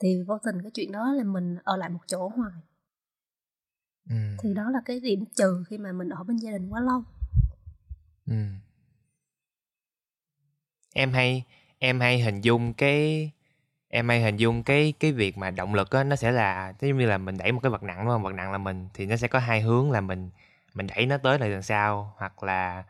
thì 0.00 0.22
vô 0.22 0.38
tình 0.44 0.62
cái 0.62 0.70
chuyện 0.74 0.92
đó 0.92 1.12
là 1.12 1.24
mình 1.24 1.56
ở 1.64 1.76
lại 1.76 1.88
một 1.88 2.00
chỗ 2.06 2.28
hoài 2.28 2.52
Ừ. 4.10 4.16
thì 4.38 4.54
đó 4.54 4.70
là 4.70 4.80
cái 4.84 5.00
điểm 5.00 5.24
trừ 5.36 5.64
khi 5.68 5.78
mà 5.78 5.92
mình 5.92 6.08
ở 6.08 6.24
bên 6.24 6.36
gia 6.36 6.50
đình 6.50 6.68
quá 6.70 6.80
lâu 6.80 7.02
Ừ. 8.26 8.34
Em 10.94 11.12
hay 11.12 11.44
em 11.78 12.00
hay 12.00 12.20
hình 12.20 12.40
dung 12.40 12.72
cái 12.74 13.30
em 13.88 14.08
hay 14.08 14.22
hình 14.22 14.36
dung 14.36 14.62
cái 14.62 14.94
cái 15.00 15.12
việc 15.12 15.38
mà 15.38 15.50
động 15.50 15.74
lực 15.74 15.90
á 15.90 16.04
nó 16.04 16.16
sẽ 16.16 16.32
là 16.32 16.74
giống 16.80 16.98
như 16.98 17.06
là 17.06 17.18
mình 17.18 17.38
đẩy 17.38 17.52
một 17.52 17.60
cái 17.62 17.70
vật 17.70 17.82
nặng 17.82 17.98
đúng 17.98 18.08
không? 18.08 18.22
Vật 18.22 18.32
nặng 18.34 18.52
là 18.52 18.58
mình 18.58 18.88
thì 18.94 19.06
nó 19.06 19.16
sẽ 19.16 19.28
có 19.28 19.38
hai 19.38 19.60
hướng 19.60 19.90
là 19.90 20.00
mình 20.00 20.30
mình 20.74 20.86
đẩy 20.86 21.06
nó 21.06 21.18
tới 21.18 21.38
lại 21.38 21.50
đằng 21.50 21.62
sau 21.62 22.14
hoặc 22.18 22.42
là 22.42 22.84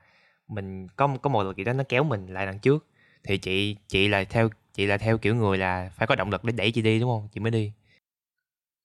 mình 0.48 0.88
có 0.96 1.16
có 1.22 1.30
một 1.30 1.42
lực 1.42 1.56
gì 1.56 1.64
đó 1.64 1.72
nó 1.72 1.84
kéo 1.88 2.04
mình 2.04 2.26
lại 2.26 2.46
đằng 2.46 2.58
trước. 2.58 2.86
Thì 3.24 3.38
chị 3.38 3.76
chị 3.88 4.08
là 4.08 4.24
theo 4.24 4.48
chị 4.74 4.86
là 4.86 4.98
theo 4.98 5.18
kiểu 5.18 5.34
người 5.36 5.58
là 5.58 5.90
phải 5.96 6.06
có 6.06 6.14
động 6.16 6.30
lực 6.30 6.44
để 6.44 6.52
đẩy 6.52 6.72
chị 6.72 6.82
đi 6.82 7.00
đúng 7.00 7.10
không? 7.10 7.28
Chị 7.32 7.40
mới 7.40 7.50
đi. 7.50 7.72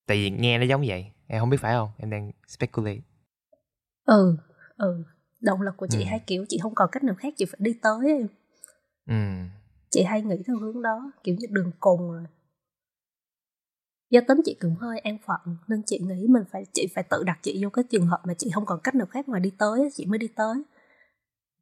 Tại 0.05 0.17
vì 0.17 0.29
nghe 0.29 0.57
nó 0.57 0.63
giống 0.65 0.83
vậy. 0.87 1.11
Em 1.27 1.39
không 1.39 1.49
biết 1.49 1.57
phải 1.61 1.73
không? 1.73 1.91
Em 1.97 2.09
đang 2.09 2.31
speculate. 2.47 2.99
ừ 4.05 4.37
ừ 4.77 5.03
động 5.41 5.61
lực 5.61 5.77
của 5.77 5.87
chị 5.87 6.03
Ừ. 6.03 6.07
hay 6.09 6.19
kiểu 6.27 6.45
chị 6.49 6.57
không 6.63 6.75
còn 6.75 6.89
cách 6.91 7.03
nào 7.03 7.15
khác 7.15 7.33
chị 7.37 7.45
phải 7.45 7.57
đi 7.59 7.73
tới 7.81 8.11
ấy. 8.11 8.27
Ừ. 9.09 9.15
chị 9.89 10.03
hay 10.03 10.21
nghĩ 10.21 10.35
theo 10.47 10.57
hướng 10.57 10.81
đó 10.81 11.11
kiểu 11.23 11.35
như 11.39 11.47
đường 11.49 11.71
cùng 11.79 12.11
rồi. 12.11 12.23
Do 14.09 14.21
tính 14.27 14.41
chị 14.45 14.57
cũng 14.61 14.75
hơi 14.75 14.99
an 14.99 15.17
phận 15.25 15.57
nên 15.67 15.81
chị 15.85 15.99
nghĩ 15.99 16.27
mình 16.29 16.43
phải 16.51 16.63
chị 16.73 16.87
phải 16.95 17.03
tự 17.09 17.23
đặt 17.23 17.39
chị 17.41 17.63
vô 17.63 17.69
cái 17.69 17.83
trường 17.89 18.07
hợp 18.07 18.21
mà 18.25 18.33
chị 18.33 18.51
không 18.53 18.65
còn 18.65 18.79
cách 18.83 18.95
nào 18.95 19.07
khác 19.07 19.29
ngoài 19.29 19.41
đi 19.41 19.51
tới 19.57 19.89
chị 19.93 20.05
mới 20.05 20.19
đi 20.19 20.27
tới. 20.27 20.55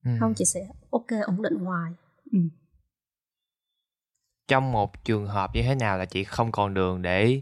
Ừ. 0.05 0.11
không 0.19 0.33
chị 0.35 0.45
sẽ 0.45 0.67
ok 0.91 1.07
ổn 1.27 1.41
định 1.41 1.55
hoài. 1.55 1.91
Ừ. 2.31 2.39
trong 4.47 4.71
một 4.71 5.03
trường 5.03 5.27
hợp 5.27 5.51
như 5.53 5.61
thế 5.63 5.75
nào 5.75 5.97
là 5.97 6.05
chị 6.05 6.23
không 6.23 6.51
còn 6.51 6.73
đường 6.73 7.01
để 7.01 7.41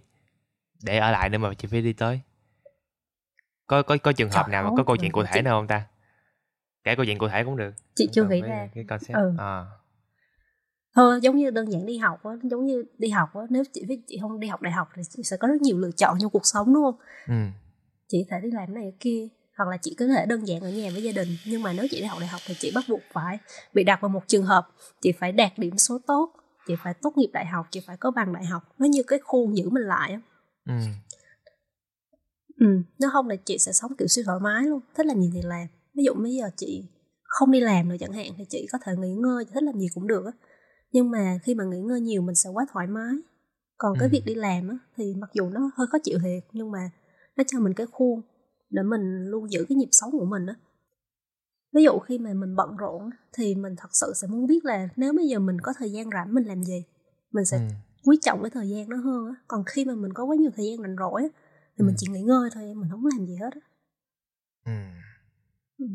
để 0.84 0.98
ở 0.98 1.12
lại 1.12 1.30
nữa 1.30 1.38
mà 1.38 1.54
chị 1.54 1.68
phải 1.72 1.82
đi 1.82 1.94
tới? 1.94 2.22
Có 3.68 3.82
có 3.84 3.98
có 4.04 4.12
trường 4.12 4.30
hợp 4.30 4.44
Trời 4.46 4.52
nào 4.52 4.64
mà 4.64 4.70
có 4.78 4.84
câu 4.84 4.98
chuyện 4.98 5.12
cụ 5.12 5.24
thể 5.24 5.32
chị- 5.34 5.42
nào 5.42 5.60
không 5.60 5.68
ta? 5.68 5.86
Kể 6.84 6.96
câu 6.96 7.06
chuyện 7.06 7.18
cụ 7.18 7.28
thể 7.28 7.44
cũng 7.44 7.58
được. 7.58 7.74
Chị 7.96 8.06
Không 8.08 8.14
chưa 8.14 8.28
nghĩ 8.30 8.42
ra. 8.42 8.70
cái 8.76 8.84
concept. 8.90 9.14
Ừ. 9.16 9.34
à 9.38 9.66
thôi 10.96 11.20
giống 11.22 11.38
như 11.38 11.50
đơn 11.50 11.72
giản 11.72 11.86
đi 11.86 11.98
học 11.98 12.24
á 12.24 12.32
giống 12.44 12.66
như 12.66 12.84
đi 12.98 13.10
học 13.10 13.30
á 13.34 13.42
nếu 13.50 13.64
chị 13.74 13.86
biết 13.86 14.02
chị 14.08 14.18
không 14.22 14.40
đi 14.40 14.48
học 14.48 14.62
đại 14.62 14.74
học 14.74 14.90
thì 14.96 15.02
chị 15.10 15.24
sẽ 15.24 15.38
có 15.38 15.48
rất 15.48 15.62
nhiều 15.62 15.78
lựa 15.78 15.92
chọn 15.92 16.18
trong 16.22 16.32
cuộc 16.32 16.46
sống 16.46 16.74
đúng 16.74 16.84
không? 16.84 16.96
Ừ. 17.28 17.36
Chị 18.08 18.26
thể 18.30 18.40
đi 18.44 18.52
làm 18.52 18.74
này 18.74 18.94
kia 19.00 19.28
hoặc 19.58 19.70
là 19.70 19.78
chị 19.82 19.96
có 20.00 20.08
thể 20.08 20.26
đơn 20.26 20.48
giản 20.48 20.62
ở 20.62 20.70
nhà 20.70 20.90
với 20.94 21.04
gia 21.04 21.12
đình. 21.12 21.28
Nhưng 21.46 21.62
mà 21.62 21.74
nếu 21.74 21.88
chị 21.92 22.02
đi 22.02 22.06
học 22.06 22.20
đại 22.20 22.28
học 22.28 22.42
thì 22.46 22.56
chị 22.60 22.72
bắt 22.76 22.84
buộc 22.90 23.00
phải 23.14 23.38
bị 23.74 23.84
đặt 23.84 24.02
vào 24.02 24.10
một 24.10 24.28
trường 24.28 24.46
hợp 24.46 24.68
chị 25.02 25.12
phải 25.12 25.32
đạt 25.32 25.52
điểm 25.58 25.78
số 25.78 26.00
tốt 26.08 26.34
chị 26.68 26.74
phải 26.84 26.94
tốt 26.94 27.18
nghiệp 27.18 27.30
đại 27.34 27.46
học 27.46 27.68
chị 27.72 27.80
phải 27.80 27.98
có 27.98 28.12
bằng 28.12 28.34
đại 28.34 28.46
học. 28.46 28.64
Nó 28.80 28.86
như 28.86 29.04
cái 29.04 29.20
khuôn 29.24 29.58
giữ 29.58 29.70
mình 29.70 29.84
lại 29.84 30.12
á. 30.12 30.20
Ừ. 30.66 30.74
Ừ 32.60 32.82
nếu 33.00 33.10
không 33.14 33.30
là 33.30 33.36
chị 33.36 33.58
sẽ 33.58 33.72
sống 33.72 33.92
kiểu 33.98 34.08
siêu 34.08 34.24
thoải 34.28 34.40
mái 34.40 34.64
luôn 34.64 34.80
thích 34.96 35.06
làm 35.06 35.22
gì 35.22 35.32
thì 35.34 35.42
làm. 35.42 35.68
Ví 35.94 36.04
dụ 36.04 36.14
bây 36.14 36.36
giờ 36.36 36.50
chị 36.58 36.84
không 37.24 37.52
đi 37.52 37.60
làm 37.60 37.90
nữa 37.90 37.96
chẳng 38.00 38.14
hạn 38.14 38.32
thì 38.38 38.46
chị 38.50 38.68
có 38.72 38.78
thể 38.86 38.96
nghỉ 38.98 39.14
ngơi 39.14 39.46
thích 39.46 39.64
làm 39.64 39.80
gì 39.80 39.88
cũng 39.94 40.08
được 40.08 40.26
á 40.26 40.32
nhưng 40.96 41.12
mà 41.12 41.38
khi 41.44 41.56
mà 41.56 41.64
nghỉ 41.64 41.80
ngơi 41.80 42.02
nhiều 42.02 42.22
mình 42.22 42.36
sẽ 42.36 42.50
quá 42.50 42.66
thoải 42.72 42.88
mái 42.88 43.14
còn 43.78 43.98
cái 44.00 44.10
Ừ. 44.10 44.12
việc 44.12 44.22
đi 44.26 44.36
làm 44.36 44.68
á 44.70 44.78
thì 44.98 45.14
mặc 45.18 45.30
dù 45.34 45.50
nó 45.50 45.70
hơi 45.76 45.88
khó 45.88 45.98
chịu 46.04 46.20
thiệt 46.24 46.44
nhưng 46.54 46.72
mà 46.72 46.90
nó 47.36 47.44
cho 47.48 47.60
mình 47.60 47.74
cái 47.74 47.88
khuôn 47.92 48.22
để 48.70 48.84
mình 48.84 49.26
luôn 49.26 49.52
giữ 49.52 49.66
cái 49.70 49.76
nhịp 49.76 49.88
sống 49.92 50.12
của 50.12 50.26
mình 50.26 50.46
á 50.46 50.56
ví 51.74 51.84
dụ 51.84 52.00
khi 52.00 52.18
mà 52.18 52.34
mình 52.34 52.56
bận 52.56 52.78
rộn 52.78 53.10
thì 53.34 53.56
mình 53.56 53.76
thật 53.78 53.90
sự 53.92 54.14
sẽ 54.16 54.28
muốn 54.28 54.48
biết 54.48 54.66
là 54.66 54.88
nếu 54.96 55.14
bây 55.14 55.28
giờ 55.28 55.40
mình 55.40 55.62
có 55.62 55.74
thời 55.78 55.92
gian 55.92 56.10
rảnh 56.10 56.34
mình 56.34 56.44
làm 56.44 56.64
gì 56.64 56.84
mình 57.32 57.46
sẽ 57.46 57.58
ừ 57.58 57.64
quý 58.06 58.18
trọng 58.22 58.42
cái 58.44 58.50
thời 58.50 58.70
gian 58.70 58.90
đó 58.90 58.98
hơn 58.98 59.28
á 59.28 59.34
còn 59.48 59.64
khi 59.66 59.86
mà 59.86 59.96
mình 59.96 60.14
có 60.14 60.24
quá 60.24 60.36
nhiều 60.36 60.52
thời 60.56 60.66
gian 60.66 60.82
rảnh 60.82 60.96
rỗi 61.00 61.22
á 61.22 61.28
thì 61.78 61.86
mình 61.86 61.96
Ừ. 61.96 61.98
chỉ 61.98 62.08
nghỉ 62.12 62.22
ngơi 62.22 62.50
thôi 62.54 62.74
mình 62.76 62.90
không 62.92 63.06
làm 63.06 63.26
gì 63.26 63.36
hết 63.36 63.50
á 63.54 63.60
ừ 64.66 64.72
Ừ. 65.78 65.86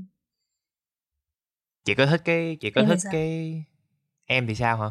chị 1.84 1.94
có 1.94 2.06
thích 2.06 2.20
cái 2.24 2.56
chị 2.60 2.70
có 2.70 2.80
Em 2.80 2.88
thích 2.88 2.98
sao? 3.02 3.12
cái 3.12 3.64
em 4.30 4.46
thì 4.46 4.54
sao 4.54 4.76
hả 4.76 4.90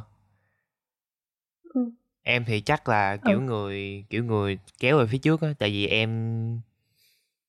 Ừ. 1.74 1.82
em 2.24 2.46
thì 2.46 2.62
chắc 2.62 2.90
là 2.90 3.18
kiểu 3.18 3.40
Ừ. 3.40 3.46
người 3.46 4.06
kiểu 4.10 4.24
người 4.26 4.58
kéo 4.80 4.98
về 4.98 5.06
phía 5.08 5.18
trước 5.18 5.42
á 5.42 5.54
tại 5.60 5.70
vì 5.70 5.88
em 5.88 6.10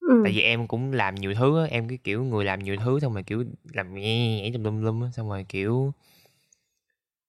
ừ. 0.01 0.21
tại 0.25 0.33
vì 0.33 0.41
em 0.41 0.67
cũng 0.69 0.93
làm 0.93 1.15
nhiều 1.15 1.35
thứ 1.35 1.61
á 1.61 1.67
em 1.71 1.89
cái 1.89 1.99
kiểu 2.05 2.25
người 2.25 2.45
làm 2.45 2.59
nhiều 2.65 2.77
thứ 2.85 3.01
xong 3.01 3.15
rồi 3.15 3.23
kiểu 3.23 3.45
làm 3.73 3.95
nhẹ 3.95 4.41
nhảy 4.41 4.53
tùm 4.53 4.63
lum 4.65 4.83
lum 4.83 5.03
á 5.03 5.11
xong 5.13 5.29
rồi 5.29 5.45
kiểu 5.49 5.93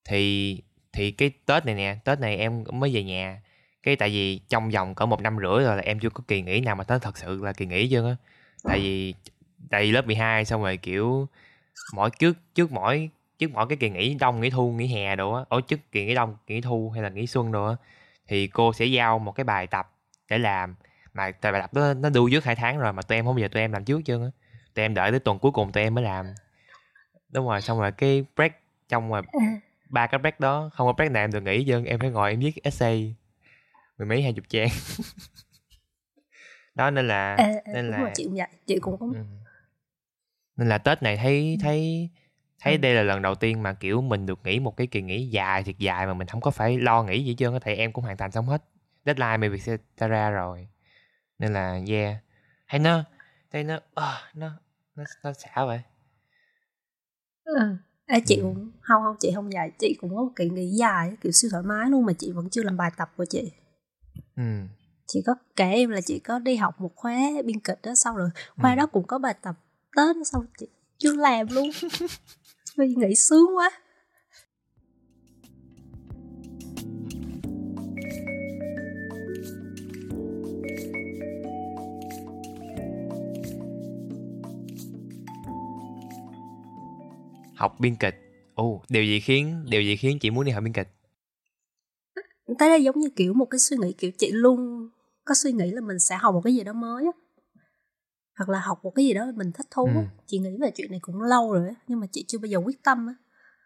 thì 0.05 0.57
thì 0.93 1.11
cái 1.11 1.31
tết 1.45 1.65
này 1.65 1.75
nè 1.75 1.97
tết 2.05 2.19
này 2.19 2.37
em 2.37 2.65
cũng 2.65 2.79
mới 2.79 2.93
về 2.93 3.03
nhà 3.03 3.41
cái 3.83 3.95
tại 3.95 4.09
vì 4.09 4.39
trong 4.49 4.69
vòng 4.69 4.95
cỡ 4.95 5.05
một 5.05 5.21
năm 5.21 5.37
rưỡi 5.37 5.63
rồi 5.63 5.75
là 5.77 5.81
em 5.83 5.99
chưa 5.99 6.09
có 6.09 6.23
kỳ 6.27 6.41
nghỉ 6.41 6.59
nào 6.61 6.75
mà 6.75 6.83
nó 6.87 6.99
thật 6.99 7.17
sự 7.17 7.43
là 7.43 7.53
kỳ 7.53 7.65
nghỉ 7.65 7.87
chưa 7.89 8.07
á 8.09 8.15
tại 8.65 8.79
vì 8.79 9.13
tại 9.69 9.83
vì 9.83 9.91
lớp 9.91 10.05
12 10.05 10.45
xong 10.45 10.61
rồi 10.61 10.77
kiểu 10.77 11.27
mỗi 11.93 12.09
trước 12.19 12.37
trước 12.55 12.71
mỗi 12.71 13.09
trước 13.41 13.51
mỗi 13.53 13.67
cái 13.67 13.77
kỳ 13.77 13.89
nghỉ 13.89 14.15
đông 14.19 14.41
nghỉ 14.41 14.49
thu 14.49 14.71
nghỉ 14.71 14.87
hè 14.87 15.15
đồ 15.15 15.33
á 15.33 15.43
ở 15.49 15.61
trước 15.67 15.79
kỳ 15.91 16.05
nghỉ 16.05 16.15
đông 16.15 16.37
kỳ 16.47 16.55
nghỉ 16.55 16.61
thu 16.61 16.89
hay 16.89 17.03
là 17.03 17.09
nghỉ 17.09 17.27
xuân 17.27 17.51
đồ 17.51 17.67
á 17.67 17.75
thì 18.27 18.47
cô 18.47 18.73
sẽ 18.73 18.85
giao 18.85 19.19
một 19.19 19.31
cái 19.31 19.43
bài 19.43 19.67
tập 19.67 19.91
để 20.29 20.37
làm. 20.37 20.75
Mà 21.13 21.31
tại 21.31 21.51
bài 21.51 21.61
tập 21.61 21.73
đó 21.73 21.93
nó 21.93 22.09
đu 22.09 22.29
trước 22.29 22.45
hai 22.45 22.55
tháng 22.55 22.79
rồi 22.79 22.93
mà 22.93 23.01
tụi 23.01 23.17
em 23.17 23.25
không 23.25 23.35
bao 23.35 23.41
giờ 23.41 23.47
tụi 23.47 23.61
em 23.61 23.71
làm 23.71 23.85
trước 23.85 24.01
chưa 24.05 24.31
tụi 24.73 24.85
em 24.85 24.93
đợi 24.93 25.11
tới 25.11 25.19
tuần 25.19 25.39
cuối 25.39 25.51
cùng 25.51 25.71
tụi 25.71 25.83
em 25.83 25.95
mới 25.95 26.03
làm. 26.03 26.25
Đúng 27.29 27.47
rồi 27.47 27.61
xong 27.61 27.79
rồi 27.79 27.91
cái 27.91 28.25
break 28.35 28.51
trong 28.89 29.11
rồi 29.11 29.21
À, 29.31 29.39
ba 29.89 30.07
cái 30.07 30.19
break 30.19 30.39
đó 30.39 30.69
không 30.73 30.87
có 30.87 30.93
break 30.93 31.11
nào 31.11 31.23
em 31.23 31.31
được 31.31 31.41
nghỉ 31.41 31.63
chứ 31.67 31.85
em 31.85 31.99
phải 31.99 32.09
ngồi 32.09 32.29
em 32.29 32.39
viết 32.39 32.63
essay 32.63 33.15
mười 33.97 34.07
mấy 34.07 34.21
hai 34.21 34.33
chục 34.33 34.45
trang. 34.49 34.69
Đó 36.75 36.91
nên 36.91 37.07
là 37.07 37.35
à, 37.35 37.51
à, 37.65 37.73
nên 37.73 37.89
là 37.89 38.11
chị 38.15 38.23
cũng 38.25 38.35
vậy 38.35 38.47
chị 38.67 38.79
cũng 38.79 38.97
có 38.97 39.05
Ừ. 39.05 39.23
nên 40.57 40.69
là 40.69 40.77
tết 40.77 41.03
này 41.03 41.17
thấy 41.17 41.57
thấy 41.61 42.09
thấy 42.61 42.77
đây 42.77 42.93
là 42.93 43.03
lần 43.03 43.21
đầu 43.21 43.35
tiên 43.35 43.63
mà 43.63 43.73
kiểu 43.73 44.01
mình 44.01 44.25
được 44.25 44.39
nghỉ 44.43 44.59
một 44.59 44.77
cái 44.77 44.87
kỳ 44.87 45.01
nghỉ 45.01 45.27
dài 45.27 45.63
thiệt 45.63 45.77
dài 45.77 46.05
mà 46.07 46.13
mình 46.13 46.27
không 46.27 46.41
có 46.41 46.51
phải 46.51 46.77
lo 46.77 47.03
nghỉ 47.03 47.23
gì 47.25 47.35
trơn 47.37 47.53
tại 47.65 47.75
em 47.75 47.91
cũng 47.93 48.03
hoàn 48.03 48.17
thành 48.17 48.31
xong 48.31 48.45
hết 48.45 48.63
deadline 49.05 49.37
mà 49.37 49.47
việc 49.49 49.61
sẽ 49.61 49.77
ta 49.97 50.07
ra 50.07 50.29
rồi 50.29 50.67
nên 51.39 51.53
là 51.53 51.79
yeah 51.87 52.17
hay 52.65 52.79
nó 52.79 53.03
thấy 53.51 53.63
nó 53.63 53.79
ờ, 53.93 54.17
nó 54.33 54.49
nó 54.95 55.03
nó 55.23 55.33
xả 55.33 55.65
vậy 55.65 55.81
ừ. 57.43 57.53
à, 58.05 58.19
chị 58.25 58.35
Ừ. 58.37 58.41
cũng 58.41 58.71
không 58.81 59.01
không 59.03 59.15
chị 59.19 59.31
không 59.35 59.49
vậy 59.49 59.71
chị 59.79 59.97
cũng 60.01 60.15
có 60.15 60.21
một 60.23 60.31
kỳ 60.35 60.49
nghỉ 60.49 60.67
dài 60.67 61.13
kiểu 61.21 61.31
siêu 61.31 61.49
thoải 61.51 61.63
mái 61.63 61.89
luôn 61.89 62.05
mà 62.05 62.13
chị 62.13 62.31
vẫn 62.31 62.49
chưa 62.49 62.63
làm 62.63 62.77
bài 62.77 62.91
tập 62.97 63.11
của 63.17 63.25
chị 63.25 63.51
ừ 64.35 64.43
chị 65.07 65.21
có 65.25 65.35
kể 65.55 65.71
em 65.71 65.89
là 65.89 66.01
chị 66.01 66.19
có 66.19 66.39
đi 66.39 66.55
học 66.55 66.81
một 66.81 66.91
khóa 66.95 67.17
biên 67.45 67.59
kịch 67.59 67.79
đó 67.83 67.95
xong 67.95 68.15
rồi 68.15 68.29
khóa 68.57 68.71
Ừ. 68.71 68.75
đó 68.77 68.85
cũng 68.87 69.07
có 69.07 69.17
bài 69.19 69.33
tập 69.41 69.55
tết 69.97 70.15
đó, 70.15 70.23
xong 70.25 70.45
chị 70.59 70.67
chưa 70.97 71.15
làm 71.15 71.47
luôn 71.49 71.69
vì 72.77 72.87
nghỉ 72.97 73.15
sướng 73.15 73.57
quá. 73.57 73.71
Học 87.55 87.79
biên 87.79 87.95
kịch. 87.95 88.15
Ồ 88.55 88.81
điều 88.89 89.03
gì 89.03 89.19
khiến 89.19 89.65
điều 89.69 89.81
gì 89.81 89.95
khiến 89.95 90.19
chị 90.19 90.29
muốn 90.29 90.45
đi 90.45 90.51
học 90.51 90.63
biên 90.63 90.73
kịch? 90.73 90.87
Tới 92.59 92.69
đây 92.69 92.83
giống 92.83 92.99
như 92.99 93.09
kiểu 93.15 93.33
một 93.33 93.45
cái 93.45 93.59
suy 93.59 93.77
nghĩ 93.77 93.93
kiểu 93.93 94.11
chị 94.11 94.31
luôn 94.31 94.89
có 95.25 95.35
suy 95.35 95.51
nghĩ 95.51 95.71
là 95.71 95.81
mình 95.81 95.99
sẽ 95.99 96.17
học 96.17 96.33
một 96.33 96.41
cái 96.43 96.55
gì 96.55 96.63
đó 96.63 96.73
mới 96.73 97.05
á 97.05 97.11
hoặc 98.41 98.49
là 98.49 98.59
học 98.59 98.79
một 98.83 98.91
cái 98.95 99.05
gì 99.05 99.13
đó 99.13 99.31
mình 99.35 99.51
thích 99.51 99.65
thú 99.71 99.85
Ừ. 99.87 100.01
chị 100.27 100.39
nghĩ 100.39 100.57
về 100.61 100.71
chuyện 100.75 100.91
này 100.91 100.99
cũng 101.01 101.21
lâu 101.21 101.53
rồi 101.53 101.69
nhưng 101.87 101.99
mà 101.99 102.07
chị 102.11 102.25
chưa 102.27 102.37
bao 102.37 102.45
giờ 102.47 102.57
quyết 102.57 102.83
tâm 102.83 103.07
á 103.07 103.15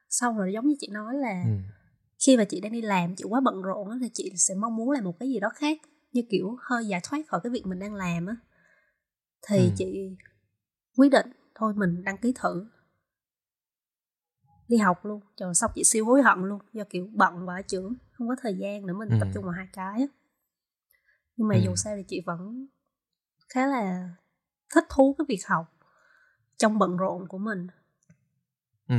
xong 0.09 0.37
rồi 0.37 0.53
giống 0.53 0.67
như 0.67 0.75
chị 0.79 0.87
nói 0.87 1.15
là 1.15 1.43
ừ 1.45 1.49
khi 2.25 2.37
mà 2.37 2.43
chị 2.43 2.59
đang 2.61 2.71
đi 2.71 2.81
làm 2.81 3.15
chị 3.15 3.23
quá 3.29 3.39
bận 3.39 3.61
rộn 3.61 3.89
á 3.89 3.97
thì 4.01 4.09
chị 4.13 4.31
sẽ 4.35 4.55
mong 4.55 4.75
muốn 4.75 4.91
làm 4.91 5.03
một 5.03 5.19
cái 5.19 5.29
gì 5.29 5.39
đó 5.39 5.49
khác 5.55 5.77
như 6.13 6.21
kiểu 6.29 6.57
hơi 6.61 6.85
giải 6.87 6.99
thoát 7.03 7.27
khỏi 7.27 7.39
cái 7.43 7.51
việc 7.51 7.65
mình 7.65 7.79
đang 7.79 7.93
làm 7.93 8.25
á 8.25 8.35
thì 9.47 9.57
Ừ. 9.57 9.73
chị 9.77 10.09
quyết 10.97 11.09
định 11.11 11.27
thôi 11.55 11.73
mình 11.75 12.03
đăng 12.03 12.17
ký 12.17 12.33
thử 12.35 12.65
đi 14.67 14.77
học 14.77 15.05
luôn 15.05 15.21
rồi 15.39 15.55
xong 15.55 15.71
chị 15.75 15.83
siêu 15.83 16.05
hối 16.05 16.21
hận 16.21 16.39
luôn 16.43 16.59
do 16.73 16.83
kiểu 16.89 17.07
bận 17.13 17.47
quá 17.49 17.61
trưởng 17.61 17.93
không 18.11 18.27
có 18.27 18.35
thời 18.41 18.55
gian 18.57 18.85
để 18.87 18.93
mình 18.93 19.09
Ừ. 19.09 19.15
tập 19.19 19.27
trung 19.33 19.43
vào 19.43 19.53
hai 19.53 19.67
cái 19.73 20.07
nhưng 21.37 21.47
mà 21.47 21.55
Ừ. 21.55 21.61
dù 21.63 21.75
sao 21.75 21.95
thì 21.97 22.03
chị 22.07 22.21
vẫn 22.25 22.67
khá 23.49 23.67
là 23.67 24.09
thích 24.73 24.85
thú 24.89 25.15
cái 25.17 25.25
việc 25.29 25.47
học 25.47 25.73
trong 26.57 26.79
bận 26.79 26.97
rộn 26.97 27.27
của 27.27 27.37
mình. 27.37 27.67
Ừ. 28.87 28.95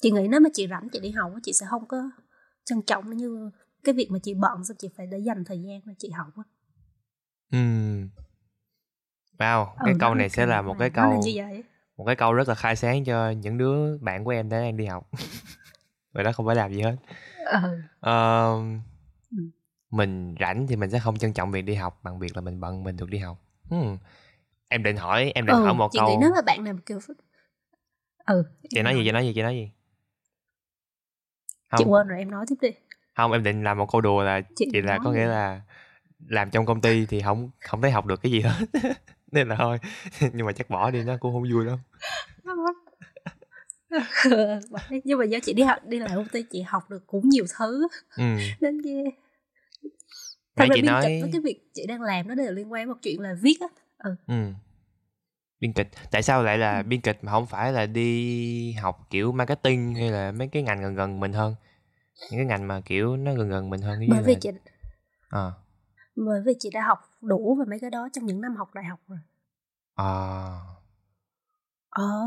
Chị 0.00 0.10
nghĩ 0.10 0.28
nếu 0.28 0.40
mà 0.40 0.48
chị 0.52 0.66
rảnh 0.70 0.88
chị 0.92 1.00
đi 1.00 1.10
học 1.10 1.32
chị 1.42 1.52
sẽ 1.52 1.66
không 1.70 1.86
có 1.88 2.10
trân 2.64 2.82
trọng 2.82 3.16
như 3.16 3.50
cái 3.84 3.94
việc 3.94 4.10
mà 4.10 4.18
chị 4.22 4.34
bận 4.34 4.64
xong 4.64 4.76
chị 4.80 4.88
phải 4.96 5.06
để 5.06 5.18
dành 5.18 5.44
thời 5.44 5.58
gian 5.62 5.80
để 5.84 5.94
chị 5.98 6.10
học 6.10 6.36
á. 6.36 6.42
Ừ. 7.50 7.58
Wow 9.38 9.66
Ừ, 9.66 9.82
cái 9.84 9.94
nó 9.94 9.98
câu 10.00 10.14
là 10.14 10.18
này 10.18 10.28
sẽ 10.28 10.46
là 10.46 10.62
một 10.62 10.76
cái 10.78 10.90
là 10.90 10.94
câu 10.94 11.22
vậy 11.34 11.64
một 11.96 12.04
cái 12.04 12.16
câu 12.16 12.32
rất 12.32 12.48
là 12.48 12.54
khai 12.54 12.76
sáng 12.76 13.04
cho 13.04 13.30
những 13.30 13.58
đứa 13.58 13.98
bạn 13.98 14.24
của 14.24 14.30
em 14.30 14.48
đang 14.48 14.76
đi 14.76 14.86
học. 14.86 15.10
Vậy 16.12 16.24
đó 16.24 16.32
không 16.32 16.46
phải 16.46 16.56
làm 16.56 16.72
gì 16.74 16.82
hết. 16.82 16.96
Ừ. 17.36 17.82
Ừ. 18.00 18.62
mình 19.92 20.34
rảnh 20.40 20.66
thì 20.66 20.76
mình 20.76 20.90
sẽ 20.90 20.98
không 20.98 21.18
trân 21.18 21.32
trọng 21.32 21.50
việc 21.50 21.62
đi 21.62 21.74
học 21.74 22.00
bằng 22.02 22.18
việc 22.18 22.36
là 22.36 22.40
mình 22.40 22.60
bận 22.60 22.84
mình 22.84 22.96
được 22.96 23.10
đi 23.10 23.18
học. 23.18 23.38
Hmm. 23.70 23.96
em 24.68 24.82
định 24.82 24.96
hỏi 24.96 25.32
em 25.34 25.46
định 25.46 25.56
ừ, 25.56 25.64
hỏi 25.64 25.74
một 25.74 25.88
chị 25.92 25.98
câu 25.98 26.08
nghĩ 26.08 26.16
nếu 26.20 26.30
mà 26.34 26.42
bạn 26.42 26.64
nào 26.64 26.74
kiểu 26.86 26.98
ừ 28.26 28.44
chị 28.70 28.82
nói 28.82 28.94
gì 28.94 29.02
chị 29.04 29.12
nói 29.12 29.26
gì 29.26 29.32
chị 29.34 29.42
nói 29.42 29.54
gì? 29.54 29.70
Chị 31.78 31.84
không. 31.84 31.92
quên 31.92 32.08
rồi 32.08 32.18
em 32.18 32.30
nói 32.30 32.44
tiếp 32.48 32.56
đi. 32.60 32.70
Không 33.16 33.32
em 33.32 33.42
định 33.42 33.64
làm 33.64 33.78
một 33.78 33.92
câu 33.92 34.00
đùa 34.00 34.22
là 34.22 34.40
chị, 34.56 34.68
chị 34.72 34.80
là 34.80 34.96
nói 34.96 35.00
có 35.04 35.12
nghĩa 35.12 35.26
là 35.26 35.60
làm 36.26 36.50
trong 36.50 36.66
công 36.66 36.80
ty 36.80 37.06
thì 37.06 37.22
không 37.22 37.50
không 37.60 37.82
thấy 37.82 37.90
học 37.90 38.06
được 38.06 38.22
cái 38.22 38.32
gì 38.32 38.40
hết. 38.40 38.66
Nên 39.32 39.48
là 39.48 39.56
thôi 39.58 39.78
nhưng 40.32 40.46
mà 40.46 40.52
chắc 40.52 40.70
bỏ 40.70 40.90
đi 40.90 41.02
nó 41.04 41.16
cũng 41.20 41.32
không 41.32 41.52
vui 41.52 41.64
lắm. 41.64 41.78
Nhưng 45.04 45.18
mà 45.18 45.24
do 45.24 45.38
chị 45.42 45.52
đi 45.52 45.62
học 45.62 45.78
đi 45.84 45.98
làm 45.98 46.10
công 46.14 46.28
ty 46.28 46.42
chị 46.42 46.62
học 46.62 46.90
được 46.90 47.06
cũng 47.06 47.28
nhiều 47.28 47.44
thứ. 47.58 47.88
Ừ. 48.16 48.22
Nên 48.60 48.82
yeah. 48.82 49.14
Thật 50.56 50.64
ra 50.68 50.74
biên 50.74 50.86
nói- 50.86 51.02
kịch 51.02 51.20
với 51.20 51.30
cái 51.32 51.40
việc 51.40 51.68
chị 51.74 51.86
đang 51.86 52.02
làm 52.02 52.28
nó 52.28 52.34
đều 52.34 52.52
liên 52.52 52.72
quan 52.72 52.88
một 52.88 52.96
chuyện 53.02 53.20
là 53.20 53.34
viết 53.40 53.60
á? 53.60 53.66
Ừ. 53.98 54.14
ừ. 54.26 54.52
Biên 55.60 55.72
kịch 55.72 55.88
tại 56.10 56.22
sao 56.22 56.42
lại 56.42 56.58
là 56.58 56.76
Ừ. 56.76 56.82
biên 56.82 57.00
kịch 57.00 57.18
mà 57.22 57.32
không 57.32 57.46
phải 57.46 57.72
là 57.72 57.86
đi 57.86 58.72
học 58.72 59.06
kiểu 59.10 59.32
marketing 59.32 59.94
hay 59.94 60.10
là 60.10 60.32
mấy 60.32 60.48
cái 60.48 60.62
ngành 60.62 60.82
gần 60.82 60.94
gần 60.94 61.20
mình 61.20 61.32
hơn? 61.32 61.54
Những 62.30 62.38
cái 62.38 62.46
ngành 62.46 62.68
mà 62.68 62.80
kiểu 62.84 63.16
nó 63.16 63.34
gần 63.34 63.48
gần 63.48 63.70
mình 63.70 63.80
hơn 63.80 63.98
bởi 64.08 64.22
vì 64.22 64.32
là 64.32 64.38
chị 64.40 64.50
à 65.28 65.50
bởi 66.16 66.40
vì 66.46 66.52
chị 66.58 66.70
đã 66.70 66.82
học 66.82 66.98
đủ 67.20 67.54
về 67.54 67.64
mấy 67.64 67.80
cái 67.80 67.90
đó 67.90 68.08
trong 68.12 68.26
những 68.26 68.40
năm 68.40 68.56
học 68.56 68.74
đại 68.74 68.84
học 68.84 69.00
rồi. 69.08 69.18
À 69.94 70.04
ờ. 71.90 72.26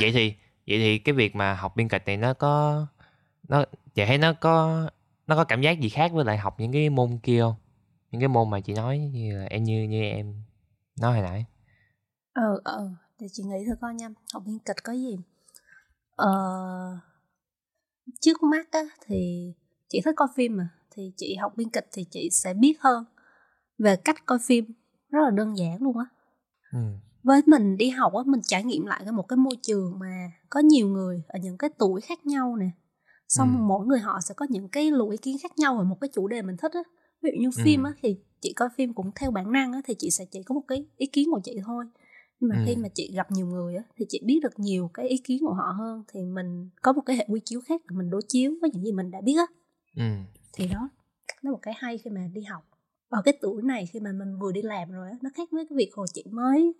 Vậy 0.00 0.12
thì 0.12 0.34
vậy 0.66 0.78
thì 0.78 0.98
cái 0.98 1.12
việc 1.12 1.36
mà 1.36 1.54
học 1.54 1.76
biên 1.76 1.88
kịch 1.88 2.02
này 2.06 2.16
nó 2.16 2.34
có 2.34 2.86
nó 3.48 3.64
chị 3.94 4.04
thấy 4.06 4.18
nó 4.18 4.32
có 4.32 4.86
nó 5.26 5.36
có 5.36 5.44
cảm 5.44 5.60
giác 5.60 5.80
gì 5.80 5.88
khác 5.88 6.12
với 6.12 6.24
lại 6.24 6.38
học 6.38 6.60
những 6.60 6.72
cái 6.72 6.90
môn 6.90 7.18
kia 7.22 7.40
không? 7.40 7.54
Những 8.10 8.20
cái 8.20 8.28
môn 8.28 8.50
mà 8.50 8.60
chị 8.60 8.74
nói 8.74 8.98
như 8.98 9.38
là 9.38 9.44
em 9.44 9.64
như 9.64 9.82
như 9.82 10.02
em 10.02 10.34
nói 11.00 11.12
hồi 11.12 11.22
nãy. 11.22 11.46
Ờ 12.32 12.60
ờ 12.64 12.90
để 13.20 13.26
chị 13.32 13.42
nghĩ 13.42 13.64
thử 13.66 13.74
coi 13.80 13.94
nha. 13.94 14.08
Học 14.32 14.42
biên 14.46 14.58
kịch 14.58 14.84
có 14.84 14.92
gì? 14.92 15.18
Ờ 16.16 16.34
trước 18.20 18.42
mắt 18.42 18.70
á 18.70 18.82
thì 19.06 19.52
chị 19.88 20.00
thích 20.04 20.14
coi 20.16 20.28
phim 20.36 20.56
mà. 20.56 20.68
Thì 20.90 21.12
chị 21.16 21.34
học 21.34 21.52
biên 21.56 21.70
kịch 21.70 21.88
thì 21.92 22.04
chị 22.10 22.28
sẽ 22.32 22.54
biết 22.54 22.80
hơn 22.80 23.04
về 23.78 23.96
cách 23.96 24.26
coi 24.26 24.38
phim. 24.46 24.64
Rất 25.10 25.20
là 25.24 25.30
đơn 25.30 25.58
giản 25.58 25.82
luôn 25.82 25.98
á. 25.98 26.04
Ừ. 26.72 26.78
Với 27.22 27.42
mình 27.46 27.76
đi 27.76 27.90
học 27.90 28.14
á 28.14 28.22
mình 28.26 28.40
trải 28.42 28.64
nghiệm 28.64 28.86
lại 28.86 29.00
cái 29.04 29.12
một 29.12 29.28
cái 29.28 29.36
môi 29.36 29.56
trường 29.62 29.98
mà 29.98 30.30
có 30.50 30.60
nhiều 30.60 30.88
người 30.88 31.22
ở 31.28 31.38
những 31.42 31.58
cái 31.58 31.70
tuổi 31.78 32.00
khác 32.00 32.26
nhau 32.26 32.56
nè 32.56 32.70
xong 33.28 33.54
Ừ. 33.54 33.58
mỗi 33.58 33.86
người 33.86 33.98
họ 34.00 34.20
sẽ 34.28 34.34
có 34.34 34.46
những 34.50 34.68
cái 34.68 34.90
luồng 34.90 35.10
ý 35.10 35.16
kiến 35.16 35.36
khác 35.42 35.52
nhau 35.58 35.76
về 35.78 35.84
một 35.84 35.96
cái 36.00 36.08
chủ 36.14 36.28
đề 36.28 36.42
mình 36.42 36.56
thích 36.56 36.72
á 36.74 36.82
ví 37.22 37.30
dụ 37.34 37.40
như 37.40 37.48
Ừ. 37.56 37.62
phim 37.64 37.82
á 37.82 37.92
thì 38.02 38.16
chị 38.40 38.52
coi 38.52 38.68
phim 38.76 38.92
cũng 38.94 39.10
theo 39.14 39.30
bản 39.30 39.52
năng 39.52 39.72
á 39.72 39.80
thì 39.84 39.94
chị 39.98 40.10
sẽ 40.10 40.24
chỉ 40.24 40.42
có 40.42 40.54
một 40.54 40.64
cái 40.68 40.86
ý 40.96 41.06
kiến 41.06 41.28
của 41.32 41.40
chị 41.44 41.56
thôi 41.66 41.84
nhưng 42.40 42.48
mà 42.50 42.56
Ừ. 42.56 42.62
khi 42.66 42.76
mà 42.76 42.88
chị 42.94 43.12
gặp 43.14 43.30
nhiều 43.32 43.46
người 43.46 43.76
á 43.76 43.82
thì 43.96 44.06
chị 44.08 44.20
biết 44.24 44.40
được 44.42 44.58
nhiều 44.58 44.90
cái 44.94 45.08
ý 45.08 45.18
kiến 45.18 45.38
của 45.40 45.52
họ 45.54 45.74
hơn 45.78 46.04
thì 46.08 46.24
mình 46.24 46.68
có 46.82 46.92
một 46.92 47.02
cái 47.06 47.16
hệ 47.16 47.26
quy 47.28 47.40
chiếu 47.44 47.60
khác 47.60 47.82
mình 47.90 48.10
đối 48.10 48.22
chiếu 48.28 48.54
với 48.60 48.70
những 48.74 48.84
gì 48.84 48.92
mình 48.92 49.10
đã 49.10 49.20
biết 49.20 49.34
á 49.36 49.46
ừ 49.96 50.02
thì 50.52 50.68
đó 50.68 50.88
nó 51.42 51.50
một 51.50 51.58
cái 51.62 51.74
hay 51.76 51.98
khi 51.98 52.10
mà 52.10 52.28
đi 52.32 52.42
học 52.42 52.68
ở 53.08 53.22
cái 53.24 53.38
tuổi 53.40 53.62
này 53.62 53.86
khi 53.86 54.00
mà 54.00 54.12
mình 54.12 54.38
vừa 54.38 54.52
đi 54.52 54.62
làm 54.62 54.90
rồi 54.90 55.08
á 55.10 55.16
nó 55.22 55.30
khác 55.34 55.48
với 55.52 55.66
cái 55.70 55.76
việc 55.76 55.90
hồi 55.94 56.06
chị 56.14 56.24
mới 56.30 56.74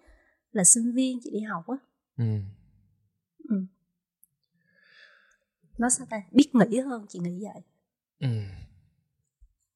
là 0.52 0.64
sinh 0.64 0.92
viên 0.92 1.18
chị 1.22 1.30
đi 1.30 1.40
học 1.40 1.64
á 1.68 1.76
ừ 2.16 2.24
ừ 3.48 3.56
nó 5.78 5.88
sao 5.90 6.06
ta? 6.10 6.22
Biết 6.30 6.54
nghĩ 6.54 6.80
hơn 6.80 7.06
chị 7.08 7.18
nghĩ 7.18 7.44
vậy. 7.44 7.62
Ừ. 8.20 8.28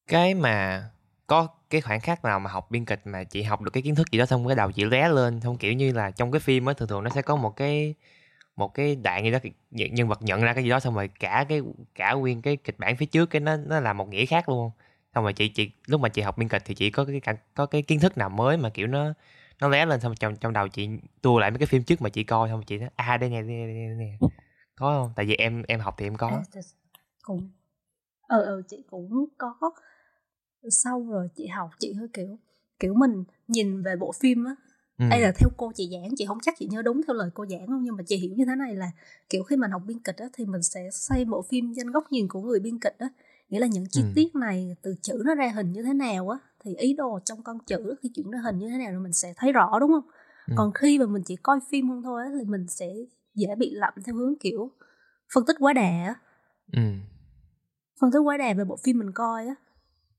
Cái 0.07 0.35
mà 0.35 0.85
có 1.26 1.49
cái 1.71 1.81
khoảng 1.81 2.00
khắc 2.00 2.25
nào 2.25 2.40
mà 2.40 2.50
học 2.50 2.71
biên 2.71 2.85
kịch 2.85 3.00
mà 3.05 3.25
chị 3.25 3.43
học 3.43 3.61
được 3.61 3.71
cái 3.71 3.83
kiến 3.83 3.95
thức 3.95 4.11
gì 4.11 4.19
đó 4.19 4.26
xong 4.26 4.47
cái 4.47 4.57
đầu 4.57 4.73
chị 4.73 4.85
lé 4.85 5.09
lên 5.09 5.40
không 5.40 5.59
kiểu 5.59 5.73
như 5.73 5.93
là 5.93 6.11
trong 6.11 6.31
cái 6.33 6.40
phim 6.40 6.67
á 6.67 6.73
thường 6.73 6.88
thường 6.88 7.05
nó 7.05 7.11
sẽ 7.11 7.23
có 7.23 7.37
một 7.37 7.57
cái 7.57 7.95
một 8.57 8.75
cái 8.75 8.97
đoạn 8.97 9.25
gì 9.25 9.31
đó 9.31 9.38
nhân 9.71 10.09
vật 10.09 10.23
nhận 10.23 10.40
ra 10.40 10.55
cái 10.55 10.64
gì 10.64 10.71
đó 10.71 10.81
xong 10.81 10.95
rồi 10.95 11.09
cả 11.09 11.47
cái 11.49 11.62
cả 11.95 12.12
nguyên 12.12 12.43
cái 12.43 12.57
kịch 12.57 12.78
bản 12.78 12.97
phía 12.97 13.07
trước 13.07 13.26
cái 13.26 13.40
nó 13.40 13.57
nó 13.57 13.81
là 13.81 13.93
một 13.93 14.09
nghĩa 14.09 14.26
khác 14.26 14.49
luôn. 14.49 14.71
Xong 15.14 15.25
rồi 15.25 15.33
chị 15.33 15.49
chị 15.49 15.71
lúc 15.87 16.00
mà 16.00 16.09
chị 16.09 16.23
học 16.23 16.38
biên 16.38 16.49
kịch 16.49 16.62
thì 16.64 16.75
chị 16.75 16.90
có 16.90 17.05
cái 17.05 17.37
có 17.55 17.67
cái 17.67 17.83
kiến 17.83 18.00
thức 18.00 18.19
nào 18.19 18.28
mới 18.28 18.57
mà 18.57 18.71
kiểu 18.71 18.87
nó 18.87 19.12
nó 19.61 19.69
lé 19.69 19.87
lên 19.87 20.00
xong 20.00 20.14
trong 20.14 20.37
trong 20.37 20.52
đầu 20.52 20.69
chị 20.69 20.88
tua 21.23 21.38
lại 21.38 21.50
mấy 21.50 21.59
cái 21.59 21.67
phim 21.67 21.83
trước 21.83 22.02
mà 22.02 22.09
chị 22.09 22.25
coi 22.25 22.49
xong 22.49 22.59
rồi 22.59 22.64
chị 22.67 22.78
nói 22.78 22.90
à 22.97 23.17
đây 23.17 23.31
nè 23.31 23.43
đây 23.43 23.50
nè, 23.50 23.87
đây 23.88 23.97
nè 23.97 24.19
có 24.78 25.02
không 25.02 25.12
tại 25.16 25.26
vì 25.26 25.35
em 25.35 25.62
em 25.68 25.80
học 25.80 25.94
thì 25.99 26.06
em 26.06 26.16
có 26.16 26.28
À, 26.28 26.61
cũng 27.23 27.50
ờ 28.23 28.42
ờ 28.42 28.62
chị 28.68 28.85
cũng 28.90 29.26
có 29.38 29.54
sau 30.70 31.06
rồi 31.11 31.28
chị 31.37 31.47
học 31.47 31.70
chị 31.78 31.92
hơi 31.92 32.08
kiểu 32.12 32.38
kiểu 32.80 32.94
mình 32.94 33.25
nhìn 33.49 33.82
về 33.82 33.97
bộ 33.97 34.12
phim 34.12 34.44
á 34.44 34.54
ừ. 34.99 35.04
đây 35.11 35.20
là 35.20 35.32
theo 35.37 35.49
cô 35.56 35.73
chị 35.75 35.88
giảng 35.92 36.11
chị 36.16 36.25
không 36.26 36.38
chắc 36.42 36.54
chị 36.58 36.68
nhớ 36.70 36.82
đúng 36.82 37.00
theo 37.06 37.14
lời 37.14 37.30
cô 37.35 37.47
giảng 37.47 37.66
không 37.66 37.82
nhưng 37.82 37.97
mà 37.97 38.02
chị 38.06 38.16
hiểu 38.16 38.35
như 38.37 38.44
thế 38.44 38.54
này 38.56 38.75
là 38.76 38.90
kiểu 39.28 39.42
khi 39.42 39.56
mình 39.56 39.70
học 39.70 39.82
biên 39.87 39.99
kịch 39.99 40.16
á 40.16 40.26
thì 40.32 40.44
mình 40.47 40.62
sẽ 40.62 40.88
xây 40.92 41.25
bộ 41.25 41.42
phim 41.42 41.73
trên 41.76 41.90
góc 41.90 42.12
nhìn 42.12 42.28
của 42.28 42.40
người 42.40 42.61
biên 42.61 42.78
kịch 42.78 42.97
á 42.99 43.08
nghĩa 43.49 43.58
là 43.61 43.66
những 43.66 43.87
chi 43.90 44.02
Ừ. 44.02 44.08
tiết 44.14 44.35
này 44.35 44.76
từ 44.82 44.94
chữ 45.02 45.23
nó 45.25 45.35
ra 45.35 45.49
hình 45.54 45.73
như 45.73 45.82
thế 45.82 45.92
nào 45.92 46.28
á 46.28 46.38
thì 46.64 46.75
ý 46.76 46.94
đồ 46.94 47.20
trong 47.25 47.42
con 47.42 47.58
chữ 47.66 47.94
khi 48.02 48.08
chuyển 48.14 48.30
ra 48.30 48.38
hình 48.44 48.58
như 48.58 48.68
thế 48.68 48.78
nào 48.78 48.92
rồi 48.92 49.00
mình 49.00 49.12
sẽ 49.12 49.35
thấy 49.37 49.52
rõ 49.52 49.78
đúng 49.80 49.90
không 49.90 50.11
Ừ. 50.47 50.54
còn 50.56 50.73
khi 50.73 50.99
mà 50.99 51.06
mình 51.06 51.23
chỉ 51.26 51.37
coi 51.37 51.58
phim 51.70 51.88
không 51.88 52.02
thôi 52.02 52.23
á 52.23 52.30
thì 52.38 52.44
mình 52.44 52.66
sẽ 52.68 52.87
dễ 53.38 53.54
bị 53.59 53.71
lậm 53.75 53.95
theo 54.07 54.14
hướng 54.14 54.35
kiểu 54.40 54.71
phân 55.35 55.45
tích 55.47 55.57
quá 55.61 55.73
đà 55.73 55.83
á. 56.04 56.14
Ừ. 56.73 56.83
Phân 58.00 58.11
tích 58.12 58.18
quá 58.18 58.37
đà 58.37 58.54
về 58.54 58.64
bộ 58.64 58.76
phim 58.85 58.99
mình 58.99 59.12
coi 59.14 59.47
á. 59.47 59.54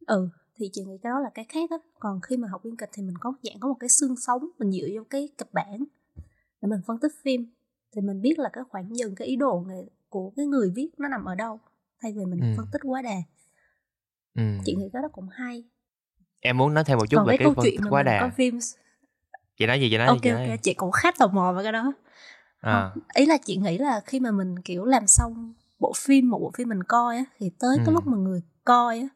Ừ 0.08 0.30
thì 0.56 0.70
chị 0.74 0.84
nghĩ 0.84 0.98
cái 1.04 1.10
đó 1.12 1.20
là 1.20 1.30
cái 1.34 1.46
khác 1.50 1.70
á. 1.72 1.78
Còn 2.00 2.22
khi 2.22 2.38
mà 2.38 2.48
học 2.48 2.62
biên 2.64 2.76
kịch 2.76 2.90
thì 2.94 3.04
mình 3.04 3.18
có 3.20 3.34
dạng 3.44 3.60
có 3.60 3.68
một 3.70 3.78
cái 3.80 3.90
xương 3.90 4.16
sống 4.16 4.50
mình 4.60 4.72
dựa 4.72 4.88
vô 4.96 5.04
cái 5.10 5.30
kịch 5.38 5.54
bản 5.54 5.84
để 6.62 6.68
mình 6.68 6.80
phân 6.88 7.00
tích 7.00 7.12
phim. 7.24 7.46
Thì 7.96 8.02
mình 8.02 8.22
biết 8.22 8.40
là 8.40 8.50
cái 8.54 8.64
khoảng 8.70 8.96
dừng 8.98 9.16
cái 9.16 9.28
ý 9.28 9.36
đồ 9.36 9.66
nghề 9.68 9.86
của 10.10 10.32
cái 10.36 10.46
người 10.46 10.72
viết 10.76 10.90
nó 10.98 11.08
nằm 11.08 11.26
ở 11.26 11.36
đâu 11.36 11.60
thay 12.02 12.14
vì 12.14 12.26
mình 12.26 12.40
Ừ. 12.42 12.48
phân 12.58 12.66
tích 12.72 12.82
quá 12.84 13.02
đà. 13.02 13.16
Ừ. 14.36 14.44
Chị 14.66 14.76
nghĩ 14.76 14.90
cái 14.94 15.02
đó 15.02 15.08
cũng 15.12 15.28
hay. 15.32 15.64
Em 16.40 16.58
muốn 16.58 16.74
nói 16.74 16.84
thêm 16.84 16.98
một 16.98 17.06
chút 17.10 17.18
còn 17.18 17.28
về 17.28 17.38
cái 17.38 17.46
câu 17.46 17.54
phân 17.54 17.64
chuyện 17.64 17.82
quá 17.90 18.04
đà. 18.04 18.20
coi 18.20 18.32
phim 18.32 18.60
chị 19.58 19.66
nói 19.66 19.82
gì 19.82 19.90
chị 19.90 19.98
nói 19.98 20.08
ok 20.08 20.16
gì 20.18 20.20
chị 20.24 20.30
nói 20.30 20.42
ok 20.42 20.50
đi. 20.50 20.58
chị 20.64 20.74
cũng 20.74 20.92
khá 20.92 21.12
tò 21.20 21.28
mò 21.28 21.54
về 21.54 21.64
cái 21.64 21.72
đó 21.72 21.94
à 22.60 22.94
ý 23.16 23.26
là 23.26 23.38
chị 23.46 23.58
nghĩ 23.58 23.78
là 23.78 24.02
khi 24.06 24.20
mà 24.20 24.32
mình 24.32 24.60
kiểu 24.62 24.86
làm 24.86 25.08
xong 25.08 25.54
bộ 25.80 25.94
phim 25.98 26.30
một 26.30 26.40
bộ 26.40 26.52
phim 26.58 26.70
mình 26.70 26.84
coi 26.84 27.18
á 27.18 27.24
thì 27.40 27.50
tới 27.60 27.78
Ừ. 27.78 27.84
cái 27.86 27.94
lúc 27.94 28.08
mà 28.08 28.18
người 28.18 28.42
coi 28.64 29.00
á 29.00 29.08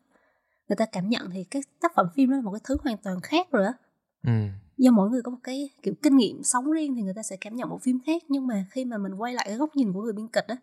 người 0.69 0.75
ta 0.75 0.85
cảm 0.85 1.09
nhận 1.09 1.29
thì 1.29 1.43
cái 1.43 1.61
tác 1.81 1.91
phẩm 1.95 2.07
phim 2.15 2.29
đó 2.29 2.35
là 2.35 2.41
một 2.41 2.51
cái 2.51 2.61
thứ 2.63 2.77
hoàn 2.83 2.97
toàn 2.97 3.21
khác 3.21 3.51
rồi 3.51 3.65
á. 3.65 3.73
Ừ 4.23 4.31
do 4.77 4.91
mỗi 4.91 5.09
người 5.09 5.21
có 5.21 5.31
một 5.31 5.37
cái 5.43 5.69
kiểu 5.83 5.93
kinh 6.01 6.17
nghiệm 6.17 6.43
sống 6.43 6.71
riêng 6.71 6.95
thì 6.95 7.01
người 7.01 7.13
ta 7.13 7.23
sẽ 7.23 7.37
cảm 7.41 7.55
nhận 7.55 7.69
bộ 7.69 7.77
phim 7.77 7.99
khác. 8.05 8.23
Nhưng 8.29 8.47
mà 8.47 8.65
khi 8.71 8.85
mà 8.85 8.97
mình 8.97 9.13
quay 9.13 9.33
lại 9.33 9.45
cái 9.47 9.57
góc 9.57 9.75
nhìn 9.75 9.93
của 9.93 10.01
người 10.01 10.13
biên 10.13 10.27
kịch 10.27 10.47
á 10.47 10.55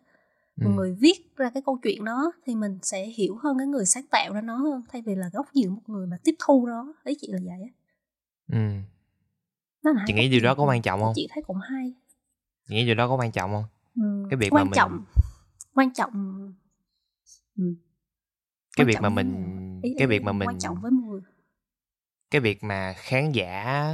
ừ 0.61 0.67
người 0.69 0.93
viết 0.99 1.35
ra 1.37 1.49
cái 1.49 1.63
câu 1.65 1.79
chuyện 1.83 2.05
đó 2.05 2.31
thì 2.45 2.55
mình 2.55 2.79
sẽ 2.81 3.05
hiểu 3.05 3.37
hơn 3.43 3.57
cái 3.57 3.67
người 3.67 3.85
sáng 3.85 4.03
tạo 4.11 4.33
ra 4.33 4.41
nó 4.41 4.55
hơn 4.55 4.81
thay 4.89 5.01
vì 5.01 5.15
là 5.15 5.29
góc 5.33 5.45
nhìn 5.53 5.69
của 5.69 5.75
một 5.75 5.81
người 5.87 6.07
mà 6.07 6.17
tiếp 6.23 6.35
thu 6.39 6.65
nó. 6.67 6.93
Ý 7.03 7.15
chị 7.21 7.27
là 7.31 7.39
vậy 7.45 7.59
á. 7.63 7.71
Ừ 8.51 9.91
chị 10.07 10.13
nghĩ 10.13 10.29
điều 10.29 10.41
đó 10.41 10.55
có 10.55 10.63
quan 10.65 10.81
trọng 10.81 11.01
không? 11.01 11.13
chị 11.15 11.27
thấy 11.31 11.43
cũng 11.47 11.57
hay 11.61 11.93
nghĩ 12.71 12.85
điều 12.85 12.95
đó 12.95 13.07
có 13.07 13.15
quan 13.15 13.31
trọng 13.31 13.51
không 13.51 13.63
ừ, 13.95 14.27
Cái 14.29 14.37
việc 14.37 14.53
mà 14.53 14.59
quan 14.61 14.65
mình- 14.69 14.75
trọng 14.75 15.03
quan 15.73 15.93
trọng 15.93 16.11
ừ. 17.57 17.63
cái 18.77 18.83
Quan 18.83 18.87
việc 18.87 18.93
trọng 18.93 19.03
mà 19.03 19.09
mình. 19.09 19.57
Ý- 19.83 19.95
cái 19.97 20.07
việc 20.07 20.23
mà 20.23 20.31
mình 20.31 20.47
quan 20.49 20.59
trọng 20.59 20.77
với 20.81 20.91
người 20.91 21.21
cái 22.31 22.41
việc 22.41 22.63
mà 22.63 22.93
khán 22.97 23.31
giả 23.31 23.85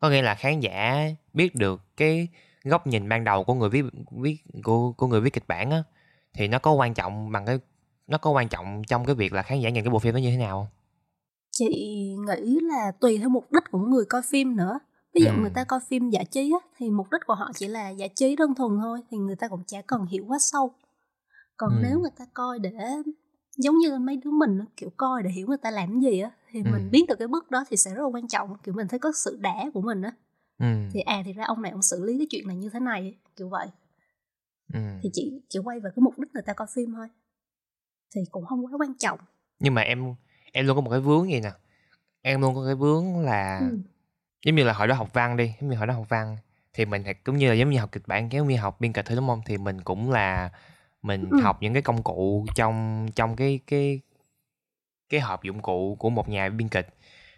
có 0.00 0.10
nghĩa 0.10 0.22
là 0.22 0.34
khán 0.34 0.60
giả 0.60 1.08
biết 1.32 1.54
được 1.54 1.80
cái 1.96 2.28
góc 2.64 2.86
nhìn 2.86 3.08
ban 3.08 3.24
đầu 3.24 3.44
của 3.44 3.54
người 3.54 3.68
viết 3.70 3.84
viết 4.10 4.36
của 4.64 4.92
của 4.92 5.06
người 5.06 5.20
viết 5.20 5.32
kịch 5.32 5.44
bản 5.48 5.70
á 5.70 5.82
thì 6.32 6.48
nó 6.48 6.58
có 6.58 6.72
quan 6.72 6.94
trọng 6.94 7.32
bằng 7.32 7.46
cái 7.46 7.58
nó 8.06 8.18
có 8.18 8.30
quan 8.30 8.48
trọng 8.48 8.82
trong 8.88 9.04
cái 9.04 9.14
việc 9.14 9.32
là 9.32 9.42
khán 9.42 9.60
giả 9.60 9.70
nhìn 9.70 9.84
cái 9.84 9.90
bộ 9.90 9.98
phim 9.98 10.14
đó 10.14 10.18
như 10.18 10.30
thế 10.30 10.36
nào 10.36 10.60
không? 10.62 10.74
chị 11.50 11.66
nghĩ 12.26 12.58
là 12.62 12.92
tùy 13.00 13.18
theo 13.18 13.28
mục 13.28 13.52
đích 13.52 13.62
của 13.70 13.78
người 13.78 14.04
coi 14.08 14.22
phim 14.30 14.56
nữa 14.56 14.78
ví 15.14 15.22
dụ 15.24 15.30
Ừ. 15.30 15.36
người 15.40 15.50
ta 15.50 15.64
coi 15.64 15.80
phim 15.88 16.10
giải 16.10 16.24
trí 16.24 16.52
á, 16.52 16.68
thì 16.76 16.90
mục 16.90 17.06
đích 17.12 17.20
của 17.26 17.34
họ 17.34 17.50
chỉ 17.54 17.68
là 17.68 17.88
giải 17.90 18.08
trí 18.08 18.36
đơn 18.36 18.54
thuần 18.54 18.78
thôi 18.82 19.00
thì 19.10 19.16
người 19.16 19.36
ta 19.36 19.48
cũng 19.48 19.64
chả 19.66 19.82
cần 19.82 20.06
hiểu 20.06 20.24
quá 20.28 20.38
sâu 20.40 20.70
còn 21.56 21.72
Ừ. 21.72 21.78
nếu 21.82 22.00
người 22.00 22.10
ta 22.18 22.24
coi 22.34 22.58
để 22.58 22.70
giống 23.56 23.78
như 23.78 23.98
mấy 23.98 24.16
đứa 24.16 24.30
mình 24.30 24.60
kiểu 24.76 24.90
coi 24.96 25.22
để 25.22 25.30
hiểu 25.30 25.46
người 25.46 25.56
ta 25.58 25.70
làm 25.70 26.00
gì 26.00 26.20
á 26.20 26.30
thì 26.50 26.62
Ừ. 26.64 26.68
mình 26.72 26.90
biết 26.90 27.04
được 27.08 27.16
cái 27.18 27.28
bước 27.28 27.50
đó 27.50 27.64
thì 27.70 27.76
sẽ 27.76 27.94
rất 27.94 28.02
là 28.02 28.08
quan 28.08 28.28
trọng 28.28 28.56
kiểu 28.62 28.74
mình 28.74 28.88
thấy 28.88 28.98
có 28.98 29.12
sự 29.12 29.36
đã 29.40 29.54
của 29.74 29.80
mình 29.80 30.02
á 30.02 30.12
Ừ. 30.58 30.66
thì 30.92 31.00
à 31.00 31.22
thì 31.24 31.32
ra 31.32 31.44
ông 31.46 31.62
này 31.62 31.70
ông 31.72 31.82
xử 31.82 32.04
lý 32.04 32.18
cái 32.18 32.26
chuyện 32.30 32.46
này 32.48 32.56
như 32.56 32.70
thế 32.70 32.80
này 32.80 33.14
kiểu 33.36 33.48
vậy 33.48 33.66
ừ. 34.74 34.80
thì 35.02 35.10
chị 35.12 35.40
chỉ 35.48 35.58
quay 35.64 35.80
về 35.80 35.90
cái 35.96 36.00
mục 36.00 36.18
đích 36.18 36.34
người 36.34 36.42
ta 36.46 36.52
coi 36.52 36.68
phim 36.74 36.92
thôi 36.94 37.08
thì 38.14 38.20
cũng 38.30 38.44
không 38.46 38.66
quá 38.66 38.72
quan 38.78 38.94
trọng 38.98 39.18
nhưng 39.58 39.74
mà 39.74 39.82
em 39.82 40.14
em 40.52 40.66
luôn 40.66 40.76
có 40.76 40.80
một 40.80 40.90
cái 40.90 41.00
vướng 41.00 41.30
gì 41.30 41.40
nè 41.40 41.50
em 42.22 42.40
luôn 42.40 42.54
có 42.54 42.64
cái 42.66 42.74
vướng 42.74 43.18
là 43.18 43.58
ừ. 43.70 43.78
Giống 44.44 44.54
như 44.56 44.64
là 44.64 44.72
hồi 44.72 44.88
đó 44.88 44.94
học 44.94 45.12
văn 45.12 45.36
đi 45.36 45.54
giống 45.60 45.70
như 45.70 45.76
hồi 45.76 45.86
đó 45.86 45.94
học 45.94 46.08
văn 46.08 46.36
thì 46.74 46.84
mình 46.84 47.02
cũng 47.24 47.36
như 47.36 47.48
là 47.48 47.54
giống 47.54 47.70
như 47.70 47.78
học 47.78 47.92
kịch 47.92 48.02
bản 48.06 48.32
giống 48.32 48.48
như 48.48 48.56
học 48.56 48.80
biên 48.80 48.92
kịch 48.92 49.06
thôi 49.06 49.16
đúng 49.16 49.26
không? 49.28 49.42
Thì 49.46 49.58
mình 49.58 49.80
cũng 49.80 50.10
là 50.10 50.50
mình 51.02 51.30
Ừ. 51.30 51.38
học 51.42 51.58
những 51.62 51.72
cái 51.72 51.82
công 51.82 52.02
cụ 52.02 52.46
trong 52.54 53.08
trong 53.14 53.36
cái 53.36 53.60
cái 53.66 54.00
cái 55.08 55.20
hộp 55.20 55.42
dụng 55.42 55.62
cụ 55.62 55.96
của 55.98 56.10
một 56.10 56.28
nhà 56.28 56.48
biên 56.48 56.68
kịch. 56.68 56.88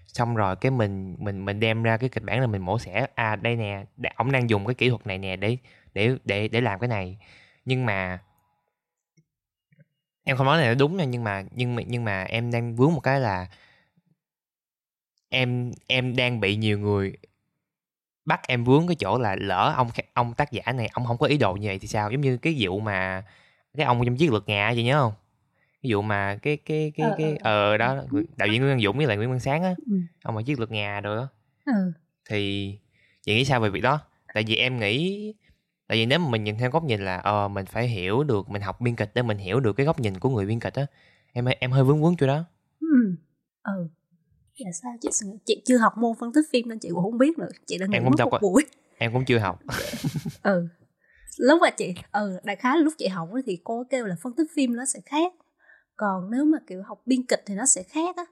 Xong 0.07 0.37
rồi 0.37 0.57
cái 0.57 0.71
mình 0.71 1.17
mình 1.19 1.45
mình 1.45 1.61
đem 1.61 1.83
ra 1.83 1.97
cái 1.97 2.09
kịch 2.09 2.23
bản 2.23 2.41
là 2.41 2.47
mình 2.47 2.63
mổ 2.63 2.79
xẻ 2.79 3.07
à 3.15 3.37
đây 3.37 3.57
nè 3.57 3.85
ổng 4.17 4.33
đang 4.33 4.51
dùng 4.51 4.67
cái 4.67 4.75
kỹ 4.75 4.89
thuật 4.91 5.07
này 5.07 5.19
nè 5.19 5.37
để 5.37 5.57
để 5.95 6.17
để 6.25 6.49
để 6.49 6.61
làm 6.61 6.79
cái 6.81 6.89
này. 6.89 7.19
Nhưng 7.65 7.87
mà 7.87 8.19
em 10.25 10.37
không 10.37 10.47
nói 10.47 10.59
này 10.59 10.69
là 10.69 10.75
đúng 10.75 10.97
nha 10.97 11.05
nhưng 11.05 11.25
mà 11.25 11.45
nhưng 11.51 11.77
mà 11.77 11.83
nhưng 11.87 12.05
mà 12.05 12.23
em 12.23 12.51
đang 12.53 12.77
vướng 12.77 12.95
một 12.95 13.01
cái 13.01 13.21
là 13.21 13.47
em 15.31 15.73
em 15.87 16.17
đang 16.17 16.41
bị 16.41 16.57
nhiều 16.57 16.79
người 16.79 17.17
bắt 18.25 18.41
em 18.49 18.65
vướng 18.65 18.87
cái 18.87 18.97
chỗ 18.99 19.19
là 19.19 19.37
lỡ 19.41 19.75
ông 19.77 19.89
ông 20.15 20.35
tác 20.35 20.53
giả 20.53 20.73
này 20.73 20.89
ông 20.93 21.07
không 21.07 21.19
có 21.19 21.27
ý 21.27 21.39
đồ 21.39 21.55
như 21.55 21.67
vậy 21.69 21.79
thì 21.79 21.89
sao 21.89 22.11
giống 22.11 22.21
như 22.21 22.37
cái 22.37 22.57
vụ 22.61 22.81
mà 22.81 23.25
cái 23.77 23.87
ông 23.87 24.05
trong 24.07 24.17
chiến 24.17 24.33
lược 24.33 24.49
nhà 24.49 24.73
chị 24.75 24.83
nhớ 24.85 25.01
không 25.01 25.13
cái 25.83 25.93
vụ 25.93 26.03
mà 26.03 26.39
cái 26.43 26.57
cái 26.57 26.93
cái 26.97 27.07
Ờ, 27.07 27.15
cái 27.19 27.37
ờ, 27.41 27.71
ờ 27.71 27.77
đó 27.77 27.97
đạo 28.37 28.49
diễn 28.49 28.61
Nguyễn 28.63 28.73
Văn 28.73 28.81
Dũng 28.81 28.97
với 28.97 29.07
lại 29.07 29.17
Nguyễn 29.17 29.31
Văn 29.31 29.41
Sáng 29.41 29.63
á 29.63 29.75
Ừ. 29.91 29.97
ông 30.25 30.35
mà 30.35 30.43
chiến 30.43 30.61
lược 30.61 30.71
nhà 30.71 31.01
rồi 31.01 31.17
đó 31.17 31.29
ừ. 31.65 31.93
thì 32.29 32.75
chị 33.23 33.35
nghĩ 33.35 33.45
sao 33.45 33.61
về 33.61 33.71
việc 33.71 33.81
đó 33.81 34.01
tại 34.35 34.45
vì 34.47 34.57
em 34.57 34.79
nghĩ 34.81 35.35
tại 35.87 35.99
vì 35.99 36.07
nếu 36.07 36.19
mà 36.19 36.29
mình 36.29 36.45
nhìn 36.45 36.59
theo 36.59 36.71
góc 36.71 36.85
nhìn 36.85 37.05
là 37.05 37.17
ờ 37.17 37.49
mình 37.49 37.67
phải 37.67 37.89
hiểu 37.89 38.25
được 38.25 38.49
mình 38.51 38.63
học 38.63 38.81
biên 38.81 38.97
kịch 38.97 39.11
để 39.15 39.23
mình 39.23 39.39
hiểu 39.39 39.61
được 39.61 39.73
cái 39.73 39.87
góc 39.87 40.01
nhìn 40.01 40.19
của 40.19 40.29
người 40.31 40.47
biên 40.47 40.61
kịch 40.61 40.75
á 40.75 40.87
em 41.33 41.45
em 41.45 41.71
hơi 41.71 41.85
vướng 41.85 42.03
vướng 42.03 42.17
chỗ 42.17 42.27
đó 42.27 42.45
Ừ. 42.81 43.17
Ừ. 43.63 43.89
Là 44.57 44.73
sao 44.73 44.93
chị 45.01 45.09
chị 45.47 45.63
chưa 45.65 45.77
học 45.79 45.93
môn 45.99 46.17
phân 46.21 46.33
tích 46.33 46.45
phim 46.51 46.69
nên 46.69 46.79
chị 46.79 46.89
cũng 46.89 47.03
không 47.03 47.19
biết 47.19 47.39
nữa. 47.39 47.49
Chị 47.67 47.79
đã 47.79 47.87
cũng 47.87 48.11
mất 48.11 48.25
một 48.31 48.39
buổi. 48.43 48.67
em 48.99 49.13
cũng 49.13 49.25
chưa 49.25 49.39
học 49.39 49.61
Ừ. 50.43 50.69
Lúc 51.37 51.61
mà 51.63 51.71
chị 51.71 51.95
ừ 52.13 52.41
đại 52.45 52.57
khái 52.57 52.77
là 52.79 52.83
lúc 52.83 52.95
chị 52.99 53.09
học 53.09 53.29
thì 53.47 53.59
cô 53.65 53.85
kêu 53.91 54.07
là 54.07 54.17
phân 54.23 54.33
tích 54.33 54.47
phim 54.55 54.77
nó 54.77 54.85
sẽ 54.85 55.01
khác. 55.07 55.33
Còn 55.97 56.31
nếu 56.31 56.45
mà 56.45 56.59
kiểu 56.67 56.83
học 56.83 57.03
biên 57.07 57.27
kịch 57.27 57.43
thì 57.47 57.55
nó 57.55 57.67
sẽ 57.67 57.83
khác 57.83 58.17
á. 58.17 58.25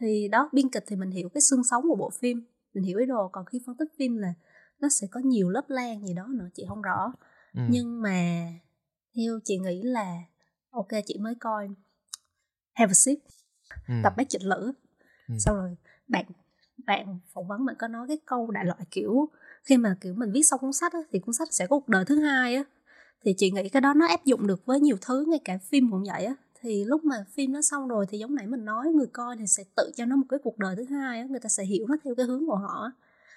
Thì 0.00 0.28
đó 0.28 0.48
biên 0.52 0.68
kịch 0.68 0.84
thì 0.86 0.96
mình 0.96 1.10
hiểu 1.10 1.28
cái 1.28 1.40
xương 1.40 1.64
sống 1.70 1.82
của 1.88 1.96
bộ 1.96 2.10
phim, 2.20 2.44
mình 2.74 2.84
hiểu 2.84 2.98
ý 2.98 3.06
đồ 3.06 3.28
còn 3.32 3.44
khi 3.44 3.60
phân 3.66 3.76
tích 3.76 3.88
phim 3.98 4.16
là 4.16 4.34
nó 4.80 4.88
sẽ 4.88 5.06
có 5.10 5.20
nhiều 5.20 5.50
lớp 5.50 5.64
lan 5.68 6.06
gì 6.06 6.14
đó 6.14 6.26
nữa 6.30 6.48
chị 6.54 6.64
không 6.68 6.82
rõ. 6.82 7.12
ừ. 7.54 7.60
Nhưng 7.68 8.02
mà 8.02 8.46
theo 9.16 9.38
chị 9.44 9.58
nghĩ 9.58 9.82
là 9.82 10.16
ok 10.70 10.88
chị 11.06 11.18
mới 11.20 11.34
coi 11.40 11.68
Have 12.72 12.90
a 12.90 12.94
Sip 12.94 13.18
ừ. 13.88 13.94
tập 14.02 14.12
bác 14.16 14.28
trịnh 14.28 14.46
lữ 14.46 14.72
Ừ. 15.30 15.34
xong 15.38 15.56
rồi 15.56 15.76
bạn 16.08 16.24
bạn 16.86 17.18
phỏng 17.32 17.48
vấn 17.48 17.64
bạn 17.64 17.76
có 17.78 17.88
nói 17.88 18.08
cái 18.08 18.18
câu 18.26 18.50
đại 18.50 18.64
loại 18.64 18.80
kiểu 18.90 19.28
khi 19.62 19.76
mà 19.76 19.96
kiểu 20.00 20.14
mình 20.14 20.32
viết 20.32 20.42
xong 20.42 20.60
cuốn 20.60 20.72
sách 20.72 20.92
á, 20.92 20.98
thì 21.12 21.18
cuốn 21.18 21.34
sách 21.34 21.48
sẽ 21.52 21.66
có 21.66 21.76
cuộc 21.78 21.88
đời 21.88 22.04
thứ 22.04 22.18
hai 22.20 22.54
á 22.54 22.64
thì 23.22 23.34
chị 23.36 23.50
nghĩ 23.50 23.68
cái 23.68 23.80
đó 23.80 23.94
nó 23.94 24.06
áp 24.08 24.24
dụng 24.24 24.46
được 24.46 24.66
với 24.66 24.80
nhiều 24.80 24.96
thứ 25.00 25.24
ngay 25.28 25.40
cả 25.44 25.58
phim 25.58 25.90
cũng 25.90 26.04
vậy 26.06 26.24
á 26.24 26.34
thì 26.60 26.84
lúc 26.84 27.04
mà 27.04 27.24
phim 27.34 27.52
nó 27.52 27.62
xong 27.62 27.88
rồi 27.88 28.06
thì 28.08 28.18
giống 28.18 28.34
nãy 28.34 28.46
mình 28.46 28.64
nói 28.64 28.86
người 28.88 29.06
coi 29.06 29.36
thì 29.36 29.46
sẽ 29.46 29.64
tự 29.76 29.92
cho 29.96 30.04
nó 30.04 30.16
một 30.16 30.26
cái 30.28 30.38
cuộc 30.44 30.58
đời 30.58 30.76
thứ 30.76 30.84
hai 30.84 31.20
á 31.20 31.26
người 31.30 31.40
ta 31.40 31.48
sẽ 31.48 31.64
hiểu 31.64 31.86
nó 31.88 31.96
theo 32.04 32.14
cái 32.14 32.26
hướng 32.26 32.46
của 32.46 32.56
họ 32.56 32.90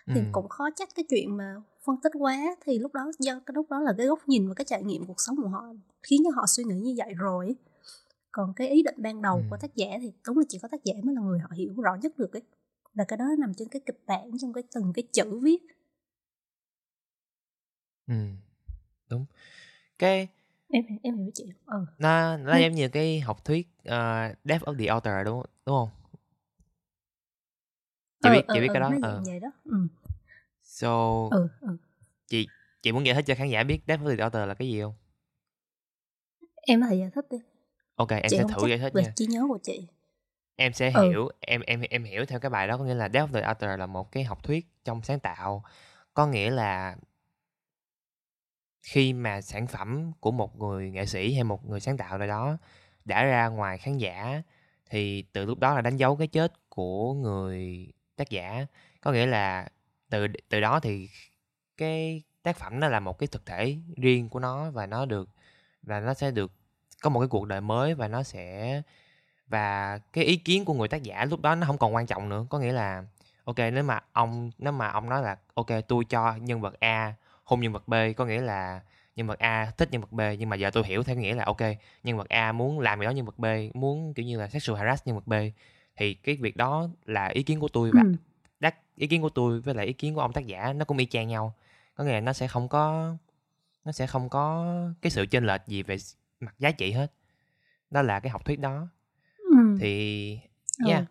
thì 0.08 0.20
Ừ. 0.22 0.26
cũng 0.32 0.50
khó 0.50 0.70
trách 0.76 0.90
cái 0.96 1.06
chuyện 1.10 1.38
mà 1.38 1.56
phân 1.86 1.98
tích 2.04 2.12
quá 2.20 2.38
thì 2.66 2.80
lúc 2.80 2.94
đó 2.94 3.12
do 3.20 3.40
cái 3.46 3.54
lúc 3.56 3.70
đó 3.70 3.80
là 3.80 3.94
cái 3.98 4.08
góc 4.08 4.20
nhìn 4.28 4.48
và 4.48 4.54
cái 4.54 4.66
trải 4.66 4.84
nghiệm 4.84 5.06
cuộc 5.06 5.22
sống 5.22 5.36
của 5.42 5.48
họ 5.48 5.66
khiến 6.04 6.22
cho 6.24 6.30
họ 6.36 6.48
suy 6.48 6.64
nghĩ 6.64 6.76
như 6.76 6.94
vậy 6.98 7.14
rồi 7.14 7.56
còn 8.34 8.54
cái 8.54 8.70
ý 8.70 8.84
định 8.84 8.96
ban 8.98 9.22
đầu 9.22 9.38
Ừ. 9.38 9.44
của 9.50 9.58
tác 9.58 9.76
giả 9.76 9.88
thì 10.02 10.12
đúng 10.28 10.38
là 10.38 10.44
chỉ 10.50 10.60
có 10.62 10.68
tác 10.68 10.84
giả 10.84 10.94
mới 11.04 11.16
là 11.16 11.22
người 11.22 11.40
họ 11.40 11.50
hiểu 11.56 11.74
rõ 11.82 11.96
nhất 12.02 12.18
được 12.18 12.34
ấy. 12.34 12.42
Là 12.94 13.04
cái 13.08 13.18
đó 13.18 13.26
nằm 13.40 13.54
trên 13.58 13.68
cái 13.68 13.82
kịch 13.86 14.00
bản 14.08 14.32
trong 14.42 14.54
cái 14.54 14.64
từng 14.76 14.94
cái 14.94 15.04
chữ 15.12 15.40
viết. 15.40 15.58
Ừ 18.08 18.16
đúng. 19.10 19.26
Cái 20.00 20.28
em 20.70 20.84
em 21.04 21.18
hiểu 21.18 21.32
chị. 21.34 21.46
Ừ. 21.66 21.86
Nó 21.98 22.38
nó 22.38 22.54
Ừ. 22.54 22.60
giống 22.62 22.72
như 22.72 22.90
cái 22.90 23.20
học 23.20 23.46
thuyết 23.46 23.68
uh, 23.80 24.38
Death 24.44 24.64
of 24.64 24.78
the 24.80 24.86
Author 24.86 25.14
đúng 25.26 25.44
đúng 25.66 25.76
không? 25.76 25.90
Chị 28.24 28.30
biết 28.30 28.42
chị 28.54 28.60
biết 28.62 28.68
cái 28.74 28.80
đó 28.80 28.90
dạng 29.02 29.24
vậy 29.26 29.40
đó. 29.40 29.52
Ừ 29.66 29.88
so 30.64 31.28
ừ 31.32 31.48
ừ. 31.62 31.78
chị 32.28 32.48
chị 32.82 32.92
muốn 32.92 33.06
giải 33.06 33.16
thích 33.16 33.26
cho 33.28 33.36
khán 33.36 33.50
giả 33.50 33.64
biết 33.64 33.80
Death 33.88 34.04
of 34.04 34.18
the 34.18 34.22
Author 34.22 34.48
là 34.48 34.54
cái 34.54 34.68
gì 34.68 34.82
không? 34.82 34.94
Em 36.62 36.82
có 36.82 36.88
thể 36.88 36.96
giải 36.96 37.10
thích 37.16 37.26
đi 37.30 37.38
ok 38.04 38.22
em 38.22 38.30
chị 38.30 38.38
sẽ 38.38 38.44
thử 38.56 38.68
giải 38.68 38.78
thích 38.78 38.94
về 38.94 39.04
nha. 39.04 39.12
trí 39.16 39.26
nhớ 39.26 39.46
của 39.48 39.60
chị. 39.64 39.88
Em 40.56 40.74
sẽ 40.74 40.92
Ừ. 40.96 41.04
hiểu 41.04 41.30
em 41.40 41.62
em 41.62 41.82
em 41.82 42.04
hiểu 42.04 42.26
theo 42.26 42.40
cái 42.40 42.50
bài 42.50 42.68
đó 42.68 42.78
có 42.78 42.84
nghĩa 42.84 42.94
là 42.94 43.10
Death 43.14 43.30
of 43.30 43.34
the 43.34 43.42
Author 43.42 43.80
là 43.80 43.86
một 43.86 44.12
cái 44.12 44.24
học 44.24 44.44
thuyết 44.44 44.68
trong 44.86 45.02
sáng 45.04 45.20
tạo. 45.20 45.64
Có 46.14 46.28
nghĩa 46.28 46.50
là 46.50 46.96
khi 48.82 49.14
mà 49.14 49.42
sản 49.42 49.68
phẩm 49.68 50.12
của 50.20 50.32
một 50.32 50.60
người 50.60 50.92
nghệ 50.92 51.06
sĩ 51.06 51.34
hay 51.34 51.44
một 51.44 51.66
người 51.66 51.80
sáng 51.80 51.98
tạo 51.98 52.18
nào 52.18 52.28
đó 52.28 52.58
đã 53.06 53.24
ra 53.24 53.48
ngoài 53.48 53.78
khán 53.78 53.98
giả 53.98 54.42
thì 54.90 55.22
từ 55.34 55.46
lúc 55.46 55.60
đó 55.60 55.76
là 55.76 55.82
đánh 55.82 55.98
dấu 55.98 56.16
cái 56.16 56.28
chết 56.28 56.54
của 56.70 57.14
người 57.14 57.88
tác 58.16 58.30
giả. 58.30 58.66
Có 59.02 59.12
nghĩa 59.12 59.26
là 59.26 59.68
từ 60.10 60.28
từ 60.50 60.60
đó 60.62 60.80
thì 60.80 61.10
cái 61.78 62.24
tác 62.44 62.58
phẩm 62.58 62.80
nó 62.80 62.88
là 62.88 63.00
một 63.00 63.20
cái 63.20 63.28
thực 63.28 63.46
thể 63.46 63.78
riêng 63.98 64.30
của 64.30 64.40
nó 64.40 64.72
và 64.72 64.86
nó 64.86 65.06
được 65.06 65.30
và 65.82 66.00
nó 66.00 66.14
sẽ 66.14 66.32
được 66.32 66.52
có 67.04 67.10
một 67.10 67.20
cái 67.20 67.28
cuộc 67.28 67.48
đời 67.48 67.62
mới 67.62 67.94
và 67.94 68.08
nó 68.08 68.24
sẽ 68.24 68.82
và 69.48 70.00
cái 70.14 70.24
ý 70.24 70.36
kiến 70.36 70.66
của 70.66 70.74
người 70.74 70.88
tác 70.88 71.04
giả 71.04 71.26
lúc 71.26 71.42
đó 71.42 71.56
nó 71.56 71.68
không 71.68 71.78
còn 71.78 71.96
quan 71.96 72.06
trọng 72.06 72.30
nữa 72.30 72.46
có 72.50 72.60
nghĩa 72.60 72.72
là 72.72 73.04
ok 73.44 73.58
nếu 73.58 73.84
mà 73.84 74.00
ông 74.14 74.52
nếu 74.58 74.74
mà 74.74 74.88
ông 74.88 75.10
nói 75.10 75.22
là 75.22 75.38
ok 75.54 75.68
tôi 75.88 76.06
cho 76.06 76.36
nhân 76.36 76.62
vật 76.62 76.80
a 76.80 77.14
hôn 77.44 77.62
nhân 77.62 77.74
vật 77.74 77.88
b 77.88 77.94
có 78.18 78.26
nghĩa 78.26 78.42
là 78.42 78.82
nhân 79.16 79.28
vật 79.28 79.40
a 79.40 79.72
thích 79.78 79.90
nhân 79.92 80.02
vật 80.02 80.12
b 80.12 80.22
nhưng 80.40 80.50
mà 80.50 80.56
giờ 80.56 80.70
tôi 80.74 80.84
hiểu 80.86 81.04
theo 81.04 81.16
nghĩa 81.16 81.36
là 81.36 81.46
ok 81.46 81.62
nhân 82.04 82.18
vật 82.18 82.30
a 82.30 82.52
muốn 82.52 82.80
làm 82.80 83.00
gì 83.00 83.06
đó 83.06 83.12
nhân 83.12 83.26
vật 83.26 83.40
b 83.40 83.46
muốn 83.74 84.14
kiểu 84.14 84.26
như 84.26 84.40
là 84.40 84.48
sexual 84.48 84.80
harass 84.80 85.08
nhân 85.08 85.16
vật 85.16 85.28
b 85.28 85.34
thì 85.96 86.14
cái 86.14 86.36
việc 86.36 86.58
đó 86.58 86.88
là 87.06 87.28
ý 87.28 87.44
kiến 87.44 87.60
của 87.60 87.68
tôi 87.68 87.92
và 87.94 88.02
ừ. 88.02 88.14
đắc 88.60 88.76
ý 88.96 89.08
kiến 89.08 89.22
của 89.22 89.30
tôi 89.30 89.62
với 89.62 89.76
lại 89.76 89.86
ý 89.86 89.94
kiến 89.94 90.16
của 90.16 90.22
ông 90.22 90.34
tác 90.34 90.46
giả 90.46 90.74
nó 90.74 90.86
cũng 90.86 90.98
y 90.98 91.06
chang 91.06 91.28
nhau 91.28 91.54
có 91.96 92.04
nghĩa 92.04 92.12
là 92.12 92.20
nó 92.20 92.34
sẽ 92.34 92.48
không 92.48 92.68
có 92.68 93.16
nó 93.86 93.92
sẽ 93.92 94.08
không 94.08 94.30
có 94.30 94.76
cái 95.02 95.12
sự 95.12 95.26
chênh 95.26 95.46
lệch 95.46 95.62
gì 95.68 95.84
về 95.84 95.98
mặt 96.40 96.56
giá 96.60 96.72
trị 96.72 96.92
hết 96.92 97.12
đó 97.92 98.02
là 98.02 98.20
cái 98.20 98.30
học 98.30 98.46
thuyết 98.46 98.60
đó 98.60 98.88
ừ. 99.38 99.78
thì 99.80 100.40
Ừ. 100.78 100.90
yeah 100.90 101.04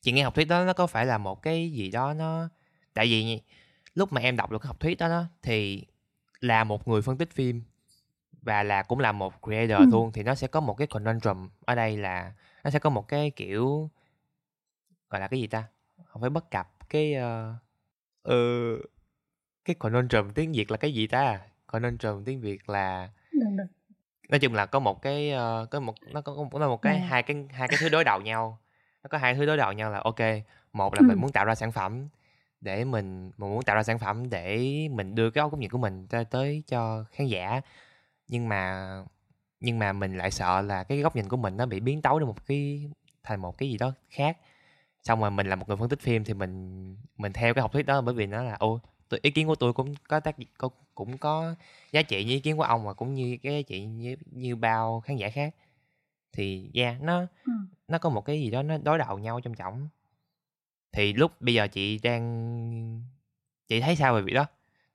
chị 0.00 0.12
nghe 0.12 0.22
học 0.22 0.34
thuyết 0.34 0.44
đó 0.48 0.64
nó 0.64 0.72
có 0.72 0.86
phải 0.86 1.06
là 1.06 1.18
một 1.18 1.42
cái 1.42 1.70
gì 1.72 1.90
đó 1.90 2.14
nó 2.14 2.48
tại 2.94 3.06
vì 3.06 3.40
lúc 3.94 4.12
mà 4.12 4.20
em 4.20 4.36
đọc 4.36 4.50
được 4.50 4.58
cái 4.62 4.66
học 4.66 4.80
thuyết 4.80 4.98
đó, 4.98 5.08
đó 5.08 5.24
thì 5.42 5.84
là 6.40 6.64
một 6.64 6.88
người 6.88 7.02
phân 7.02 7.18
tích 7.18 7.30
phim 7.32 7.62
và 8.42 8.62
là 8.62 8.82
cũng 8.82 8.98
là 8.98 9.12
một 9.12 9.34
creator 9.42 9.78
Ừ. 9.78 9.86
luôn 9.90 10.12
thì 10.12 10.22
nó 10.22 10.34
sẽ 10.34 10.46
có 10.46 10.60
một 10.60 10.74
cái 10.74 10.86
conundrum 10.86 11.48
ở 11.64 11.74
đây 11.74 11.96
là 11.96 12.32
nó 12.64 12.70
sẽ 12.70 12.78
có 12.78 12.90
một 12.90 13.08
cái 13.08 13.30
kiểu 13.30 13.90
gọi 15.10 15.20
là 15.20 15.28
cái 15.28 15.40
gì 15.40 15.46
ta 15.46 15.64
không 16.04 16.20
phải 16.20 16.30
bất 16.30 16.50
cập 16.50 16.68
cái 16.88 17.14
ờ 17.14 17.54
ờ, 18.22 18.34
cái 19.64 19.74
conundrum 19.78 20.30
tiếng 20.34 20.52
việt 20.52 20.70
là 20.70 20.76
cái 20.76 20.94
gì 20.94 21.06
ta 21.06 21.40
conundrum 21.66 22.24
tiếng 22.24 22.40
việt 22.40 22.68
là 22.68 23.10
được 23.42 23.50
được 23.56 23.64
nói 24.28 24.38
chung 24.38 24.54
là 24.54 24.66
có 24.66 24.78
một 24.78 25.02
cái 25.02 25.30
ờ, 25.30 25.66
có 25.70 25.80
một 25.80 25.94
nó 26.12 26.20
có 26.20 26.34
có 26.52 26.68
một 26.68 26.82
cái 26.82 26.98
Ừ. 27.00 27.04
hai 27.08 27.22
cái 27.22 27.36
hai 27.50 27.68
cái 27.68 27.78
thứ 27.78 27.88
đối 27.88 28.04
đầu 28.04 28.20
nhau 28.20 28.58
nó 29.02 29.08
có 29.08 29.18
hai 29.18 29.34
thứ 29.34 29.46
đối 29.46 29.56
đầu 29.56 29.72
nhau 29.72 29.90
là 29.90 30.00
ok 30.04 30.20
một 30.72 30.94
là 30.94 31.00
Ừ. 31.00 31.06
mình 31.06 31.18
muốn 31.20 31.32
tạo 31.32 31.44
ra 31.44 31.54
sản 31.54 31.72
phẩm 31.72 32.08
để 32.60 32.84
mình 32.84 33.30
mình 33.36 33.50
muốn 33.50 33.62
tạo 33.62 33.76
ra 33.76 33.82
sản 33.82 33.98
phẩm 33.98 34.30
để 34.30 34.58
mình 34.90 35.14
đưa 35.14 35.30
cái 35.30 35.42
góc 35.42 35.58
nhìn 35.58 35.70
của 35.70 35.78
mình 35.78 36.06
tới, 36.06 36.24
tới 36.24 36.62
cho 36.66 37.04
khán 37.12 37.26
giả 37.26 37.60
nhưng 38.28 38.48
mà 38.48 38.88
nhưng 39.60 39.78
mà 39.78 39.92
mình 39.92 40.18
lại 40.18 40.30
sợ 40.30 40.60
là 40.62 40.84
cái 40.84 40.98
góc 41.00 41.16
nhìn 41.16 41.28
của 41.28 41.36
mình 41.36 41.56
nó 41.56 41.66
bị 41.66 41.80
biến 41.80 42.02
tấu 42.02 42.18
đến 42.18 42.28
một 42.28 42.46
cái 42.46 42.90
thành 43.22 43.40
một 43.40 43.58
cái 43.58 43.70
gì 43.70 43.78
đó 43.78 43.92
khác 44.10 44.38
xong 45.02 45.20
rồi 45.20 45.30
mình 45.30 45.46
là 45.46 45.56
một 45.56 45.68
người 45.68 45.76
phân 45.76 45.88
tích 45.88 46.00
phim 46.00 46.24
thì 46.24 46.34
mình 46.34 46.96
mình 47.18 47.32
theo 47.32 47.54
cái 47.54 47.62
học 47.62 47.72
thuyết 47.72 47.86
đó 47.86 48.00
bởi 48.00 48.14
vì 48.14 48.26
nó 48.26 48.42
là 48.42 48.54
ô 48.58 48.80
tôi, 49.12 49.20
ý 49.22 49.30
kiến 49.30 49.46
của 49.46 49.54
tôi 49.54 49.72
cũng 49.72 49.94
có 50.08 50.20
tác 50.20 50.36
cũng, 50.58 50.72
cũng 50.94 51.18
có 51.18 51.54
giá 51.92 52.02
trị 52.02 52.24
như 52.24 52.32
ý 52.32 52.40
kiến 52.40 52.56
của 52.56 52.62
ông 52.62 52.86
và 52.86 52.92
cũng 52.94 53.14
như 53.14 53.38
cái 53.42 53.54
giá 53.54 53.62
trị 53.68 53.84
như, 53.84 54.16
như 54.30 54.56
bao 54.56 55.00
khán 55.00 55.16
giả 55.16 55.30
khác. 55.30 55.54
Thì 56.32 56.70
yeah 56.74 57.02
nó 57.02 57.26
ừ. 57.46 57.52
nó 57.88 57.98
có 57.98 58.10
một 58.10 58.24
cái 58.24 58.40
gì 58.40 58.50
đó 58.50 58.62
nó 58.62 58.78
đối 58.78 58.98
đầu 58.98 59.18
nhau 59.18 59.40
trong 59.40 59.54
trọng. 59.54 59.88
Thì 60.92 61.12
lúc 61.12 61.32
bây 61.40 61.54
giờ 61.54 61.68
chị 61.68 61.98
đang 61.98 63.02
chị 63.68 63.80
thấy 63.80 63.96
sao 63.96 64.14
về 64.14 64.22
việc 64.22 64.32
đó? 64.32 64.46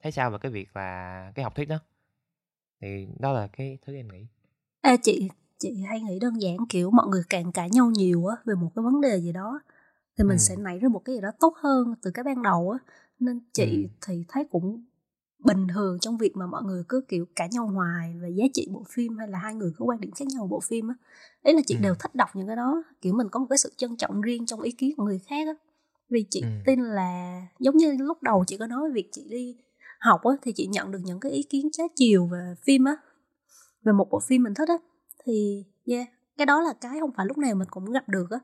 Thấy 0.04 0.12
sao 0.12 0.32
về 0.32 0.38
cái 0.42 0.52
việc 0.52 0.76
là 0.78 1.32
cái 1.36 1.44
học 1.44 1.56
thuyết 1.56 1.70
đó? 1.70 1.80
Thì 2.82 3.08
đó 3.20 3.32
là 3.34 3.48
cái 3.48 3.78
thứ 3.86 3.96
em 3.96 4.08
nghĩ. 4.08 4.26
Ê, 4.82 4.98
chị 5.04 5.30
chị 5.60 5.84
hay 5.90 6.02
nghĩ 6.02 6.20
đơn 6.20 6.42
giản 6.42 6.58
kiểu 6.70 6.92
mọi 6.92 7.08
người 7.08 7.22
càng 7.30 7.52
cãi 7.52 7.70
nhau 7.70 7.92
nhiều 7.92 8.28
á 8.28 8.36
về 8.46 8.56
một 8.56 8.72
cái 8.76 8.84
vấn 8.84 9.02
đề 9.02 9.22
gì 9.22 9.32
đó 9.32 9.60
thì 10.18 10.24
mình 10.24 10.38
Ừ. 10.38 10.42
sẽ 10.42 10.56
nảy 10.56 10.80
ra 10.80 10.90
một 10.90 11.00
cái 11.06 11.16
gì 11.16 11.22
đó 11.22 11.30
tốt 11.40 11.54
hơn 11.58 11.94
từ 12.02 12.12
cái 12.12 12.24
ban 12.24 12.44
đầu 12.44 12.72
á 12.72 12.80
nên 13.20 13.40
chị 13.54 13.84
Ừ. 13.84 13.88
thì 14.08 14.24
thấy 14.28 14.44
cũng 14.52 14.86
bình 15.46 15.68
thường 15.74 15.98
trong 16.02 16.18
việc 16.18 16.36
mà 16.38 16.48
mọi 16.48 16.64
người 16.64 16.84
cứ 16.90 17.02
kiểu 17.08 17.26
cãi 17.36 17.50
nhau 17.52 17.68
hoài 17.68 18.16
về 18.22 18.30
giá 18.30 18.44
trị 18.54 18.68
bộ 18.72 18.84
phim 18.90 19.18
hay 19.18 19.28
là 19.28 19.40
hai 19.40 19.54
người 19.56 19.72
có 19.78 19.86
quan 19.86 20.00
điểm 20.02 20.12
khác 20.12 20.26
nhau 20.28 20.48
bộ 20.48 20.60
phim 20.60 20.88
á 20.88 20.96
ấy 21.44 21.54
là 21.54 21.62
chị 21.68 21.76
Ừ. 21.76 21.80
đều 21.84 21.96
thích 21.96 22.16
đọc 22.16 22.30
những 22.36 22.48
cái 22.48 22.56
đó 22.56 22.84
kiểu 23.02 23.14
mình 23.14 23.28
có 23.32 23.40
một 23.40 23.46
cái 23.50 23.58
sự 23.58 23.74
trân 23.78 23.98
trọng 23.98 24.22
riêng 24.22 24.46
trong 24.46 24.62
ý 24.62 24.72
kiến 24.72 24.94
của 24.98 25.04
người 25.04 25.20
khác 25.20 25.48
á 25.48 25.54
vì 26.10 26.26
chị 26.30 26.42
Ừ. 26.42 26.48
tin 26.66 26.80
là 26.80 27.42
giống 27.60 27.78
như 27.78 27.92
lúc 28.00 28.24
đầu 28.24 28.44
chị 28.48 28.58
có 28.58 28.68
nói 28.68 28.92
việc 28.94 29.10
chị 29.12 29.28
đi 29.30 29.58
học 30.00 30.22
á 30.24 30.32
thì 30.42 30.52
chị 30.56 30.68
nhận 30.68 30.92
được 30.92 31.00
những 31.04 31.20
cái 31.20 31.32
ý 31.32 31.44
kiến 31.44 31.70
trái 31.72 31.88
chiều 31.96 32.26
về 32.26 32.56
phim 32.66 32.84
á 32.86 32.98
về 33.84 33.92
một 33.94 34.08
bộ 34.12 34.20
phim 34.20 34.44
mình 34.44 34.54
thích 34.54 34.70
á 34.70 34.78
thì 35.26 35.66
yeah 35.86 36.08
cái 36.38 36.46
đó 36.46 36.62
là 36.62 36.74
cái 36.82 37.00
không 37.00 37.12
phải 37.18 37.26
lúc 37.26 37.38
nào 37.38 37.56
mình 37.56 37.68
cũng 37.72 37.92
gặp 37.92 38.10
được 38.10 38.32
á 38.32 38.40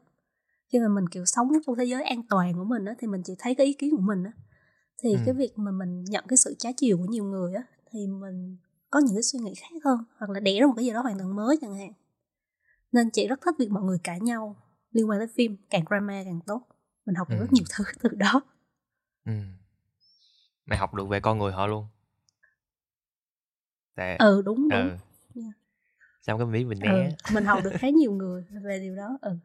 khi 0.69 0.79
mà 0.79 0.87
mình 0.87 1.09
kiểu 1.09 1.25
sống 1.25 1.51
trong 1.65 1.75
thế 1.75 1.85
giới 1.85 2.03
an 2.03 2.21
toàn 2.29 2.53
của 2.53 2.63
mình 2.63 2.85
á 2.85 2.95
thì 2.99 3.07
mình 3.07 3.21
chỉ 3.25 3.33
thấy 3.39 3.55
cái 3.55 3.67
ý 3.67 3.73
kiến 3.73 3.91
của 3.95 4.01
mình 4.01 4.23
á 4.23 4.31
thì 4.97 5.13
Ừ. 5.13 5.17
cái 5.25 5.33
việc 5.33 5.51
mà 5.55 5.71
mình 5.71 6.03
nhận 6.03 6.25
cái 6.27 6.37
sự 6.37 6.55
trái 6.59 6.73
chiều 6.77 6.97
của 6.97 7.05
nhiều 7.05 7.23
người 7.23 7.53
á 7.53 7.63
thì 7.91 8.07
mình 8.07 8.57
có 8.89 8.99
những 8.99 9.15
cái 9.15 9.23
suy 9.23 9.39
nghĩ 9.39 9.53
khác 9.55 9.67
hơn 9.85 10.03
hoặc 10.17 10.29
là 10.29 10.39
đẻ 10.39 10.59
ra 10.59 10.67
một 10.67 10.73
cái 10.75 10.85
gì 10.85 10.91
đó 10.91 11.01
hoàn 11.01 11.17
toàn 11.17 11.35
mới 11.35 11.57
chẳng 11.61 11.75
hạn 11.75 11.91
nên 12.91 13.09
chị 13.09 13.27
rất 13.27 13.41
thích 13.41 13.55
việc 13.59 13.71
mọi 13.71 13.83
người 13.83 13.97
cãi 14.03 14.19
nhau 14.19 14.55
liên 14.91 15.09
quan 15.09 15.19
tới 15.19 15.27
phim 15.35 15.57
càng 15.69 15.83
drama 15.89 16.23
càng 16.25 16.39
tốt 16.47 16.67
mình 17.05 17.15
học 17.15 17.29
được 17.29 17.35
Ừ. 17.37 17.41
rất 17.41 17.53
nhiều 17.53 17.63
thứ 17.77 17.83
từ 18.03 18.09
đó 18.09 18.41
ừ. 19.25 19.31
mày 20.65 20.77
học 20.77 20.93
được 20.93 21.07
về 21.07 21.19
con 21.19 21.39
người 21.39 21.51
họ 21.51 21.67
luôn 21.67 21.85
tại 23.95 24.17
ừ 24.17 24.41
đúng 24.45 24.69
đúng 24.69 24.79
ừ. 24.79 24.97
Yeah. 25.35 25.53
xong 26.21 26.39
cái 26.39 26.47
mỹ 26.47 26.65
mình 26.65 26.79
ừ, 26.79 26.87
né 26.87 27.09
mình 27.33 27.45
học 27.45 27.59
được 27.63 27.71
khá 27.79 27.89
nhiều 27.89 28.11
người 28.13 28.45
về 28.63 28.79
điều 28.79 28.95
đó 28.95 29.17
ừ 29.21 29.37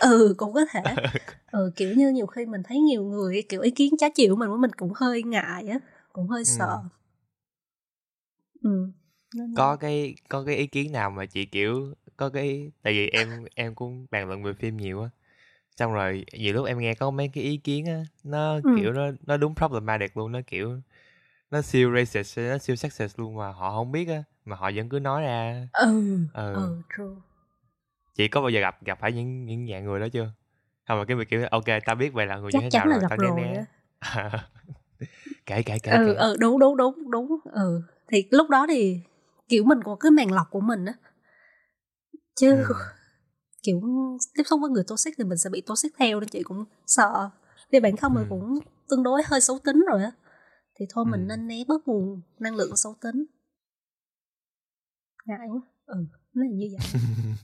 ừ 0.00 0.34
cũng 0.38 0.52
có 0.52 0.64
thể. 0.72 0.80
Ừ. 1.52 1.72
Kiểu 1.76 1.94
như 1.96 2.08
nhiều 2.08 2.26
khi 2.26 2.46
mình 2.46 2.62
thấy 2.62 2.78
nhiều 2.80 3.04
người 3.04 3.42
kiểu 3.48 3.60
ý 3.60 3.70
kiến 3.70 3.94
trái 3.98 4.10
chiều 4.14 4.34
của 4.36 4.40
mình 4.40 4.60
mình 4.60 4.70
cũng 4.76 4.92
hơi 4.96 5.22
ngại 5.22 5.68
á 5.68 5.78
cũng 6.12 6.28
hơi 6.28 6.44
sợ. 6.44 6.78
Ừ 8.62 8.88
nên 9.34 9.54
có 9.54 9.76
cái 9.76 10.14
có 10.28 10.44
cái 10.44 10.56
ý 10.56 10.66
kiến 10.66 10.92
nào 10.92 11.10
mà 11.10 11.26
chị 11.26 11.44
kiểu 11.46 11.94
có 12.16 12.28
cái 12.30 12.70
tại 12.82 12.92
vì 12.92 13.08
em 13.08 13.44
em 13.54 13.74
cũng 13.74 14.06
bàn 14.10 14.28
luận 14.28 14.42
về 14.42 14.52
phim 14.52 14.76
nhiều 14.76 15.02
á 15.02 15.08
xong 15.76 15.92
rồi 15.92 16.24
nhiều 16.32 16.54
lúc 16.54 16.66
em 16.66 16.78
nghe 16.78 16.94
có 16.94 17.10
mấy 17.10 17.28
cái 17.28 17.44
ý 17.44 17.56
kiến 17.56 17.86
á 17.86 18.02
nó 18.24 18.54
Ừ. 18.54 18.60
kiểu 18.76 18.92
nó 18.92 19.02
nó 19.26 19.36
đúng 19.36 19.54
problematic 19.54 20.16
luôn 20.16 20.32
nó 20.32 20.40
kiểu 20.46 20.80
nó 21.50 21.62
siêu 21.62 21.94
racist 21.96 22.38
nó 22.38 22.58
siêu 22.58 22.76
sexist 22.76 23.18
luôn 23.20 23.36
mà 23.36 23.52
họ 23.52 23.70
không 23.70 23.92
biết 23.92 24.08
á 24.08 24.22
mà 24.44 24.56
họ 24.56 24.70
vẫn 24.74 24.88
cứ 24.88 24.98
nói 24.98 25.22
ra 25.22 25.68
ừ. 25.72 26.18
Ừ. 26.34 26.54
ừ 26.54 26.82
true 26.96 27.20
chị 28.14 28.28
có 28.28 28.40
bao 28.40 28.50
giờ 28.50 28.60
gặp 28.60 28.84
gặp 28.84 28.98
phải 29.00 29.12
những 29.12 29.44
những 29.44 29.66
dạng 29.70 29.84
người 29.84 30.00
đó 30.00 30.06
chưa? 30.12 30.32
Không 30.88 30.98
mà 30.98 31.04
cái 31.04 31.16
việc 31.16 31.28
kiểu 31.28 31.46
ok 31.50 31.64
tao 31.86 31.96
biết 31.96 32.12
vậy 32.12 32.26
là 32.26 32.36
người 32.38 32.52
chắc 32.52 32.58
như 32.58 32.64
thế 32.66 32.70
chắn 32.70 32.88
nào 32.88 32.98
là 33.00 33.08
rồi 33.08 33.08
gặp 33.10 33.16
rồi 33.36 33.36
né 33.36 33.64
kể 35.46 35.62
kể 35.62 35.78
kể 35.82 35.90
ừ 35.92 36.06
kể 36.06 36.14
ừ 36.14 36.36
đúng 36.40 36.58
đúng 36.58 36.76
đúng 36.76 37.10
đúng 37.10 37.36
ừ. 37.52 37.82
Thì 38.08 38.28
lúc 38.30 38.50
đó 38.50 38.66
thì 38.68 39.00
kiểu 39.48 39.64
mình 39.64 39.82
có 39.84 39.96
cái 40.00 40.10
màng 40.10 40.32
lọc 40.32 40.50
của 40.50 40.60
mình 40.60 40.84
á. 40.84 40.94
Chứ 42.36 42.56
Ừ. 42.68 42.74
kiểu 43.62 43.80
tiếp 44.34 44.42
xúc 44.46 44.60
với 44.60 44.70
người 44.70 44.84
toxic 44.88 45.14
thì 45.18 45.24
mình 45.24 45.38
sẽ 45.38 45.50
bị 45.50 45.60
toxic 45.60 45.92
theo 45.98 46.20
nên 46.20 46.28
chị 46.28 46.42
cũng 46.42 46.64
sợ. 46.86 47.30
Vì 47.70 47.80
bản 47.80 47.96
thân 47.96 48.14
mình 48.14 48.24
Ừ. 48.24 48.28
cũng 48.28 48.58
tương 48.88 49.02
đối 49.02 49.22
hơi 49.26 49.40
xấu 49.40 49.58
tính 49.58 49.84
rồi 49.90 50.02
á. 50.02 50.12
Thì 50.74 50.86
thôi 50.90 51.04
mình 51.04 51.20
Ừ. 51.20 51.26
nên 51.28 51.48
né 51.48 51.56
bớt 51.68 51.88
nguồn 51.88 52.20
năng 52.38 52.54
lượng 52.56 52.76
xấu 52.76 52.94
tính. 53.00 53.24
Ngại 55.26 55.48
quá. 55.52 55.60
Ừ 55.86 56.04
nó 56.34 56.42
là 56.44 56.50
như 56.52 56.66
vậy 56.72 57.00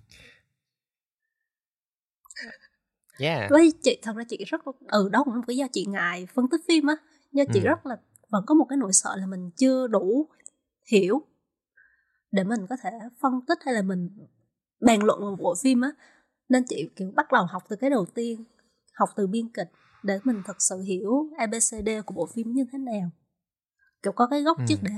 yeah. 3.18 3.50
Với 3.50 3.72
chị 3.83 3.98
thật 4.02 4.16
ra 4.16 4.24
chị 4.28 4.44
rất 4.46 4.61
ừ 4.87 5.09
đó 5.12 5.24
cũng 5.24 5.35
là 5.35 5.38
một 5.38 5.44
cái 5.46 5.57
do 5.57 5.66
chị 5.72 5.87
ngại 5.88 6.26
phân 6.35 6.48
tích 6.48 6.61
phim 6.68 6.87
á. 6.87 6.96
Do 7.33 7.44
chị 7.52 7.61
Ừ. 7.61 7.64
rất 7.64 7.87
là 7.87 7.96
vẫn 8.28 8.44
có 8.46 8.54
một 8.54 8.66
cái 8.68 8.76
nỗi 8.76 8.92
sợ 8.92 9.16
là 9.16 9.26
mình 9.26 9.50
chưa 9.57 9.87
đủ 9.87 10.28
hiểu 10.87 11.22
để 12.33 12.44
mình 12.44 12.66
có 12.70 12.76
thể 12.83 12.90
phân 13.20 13.33
tích 13.48 13.59
hay 13.64 13.74
là 13.74 13.83
mình 13.83 14.11
bàn 14.81 15.02
luận 15.04 15.20
một 15.20 15.37
bộ 15.40 15.54
phim 15.62 15.81
á. 15.81 15.90
Nên 16.48 16.64
chị 16.68 16.90
kiểu 16.96 17.12
bắt 17.16 17.33
đầu 17.33 17.44
học 17.44 17.62
từ 17.68 17.76
cái 17.76 17.90
đầu 17.90 18.07
tiên 18.14 18.44
học 18.94 19.09
từ 19.16 19.26
biên 19.26 19.48
kịch 19.48 19.70
để 20.02 20.18
mình 20.24 20.42
thật 20.44 20.57
sự 20.62 20.81
hiểu 20.81 21.26
abcd 21.38 21.88
của 22.07 22.14
bộ 22.14 22.26
phim 22.35 22.52
như 22.52 22.64
thế 22.72 22.78
nào. 22.78 23.11
Kiểu 24.02 24.12
có 24.12 24.26
cái 24.26 24.42
gốc 24.42 24.59
Ừ. 24.59 24.64
trước 24.68 24.78
để 24.83 24.90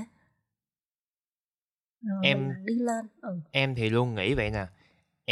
rồi 2.01 2.19
Em- 2.23 2.53
đi 2.65 2.75
lên 2.75 3.07
ừ. 3.21 3.39
em 3.51 3.75
thì 3.75 3.89
luôn 3.89 4.15
nghĩ 4.15 4.33
vậy 4.33 4.49
nè 4.49 4.67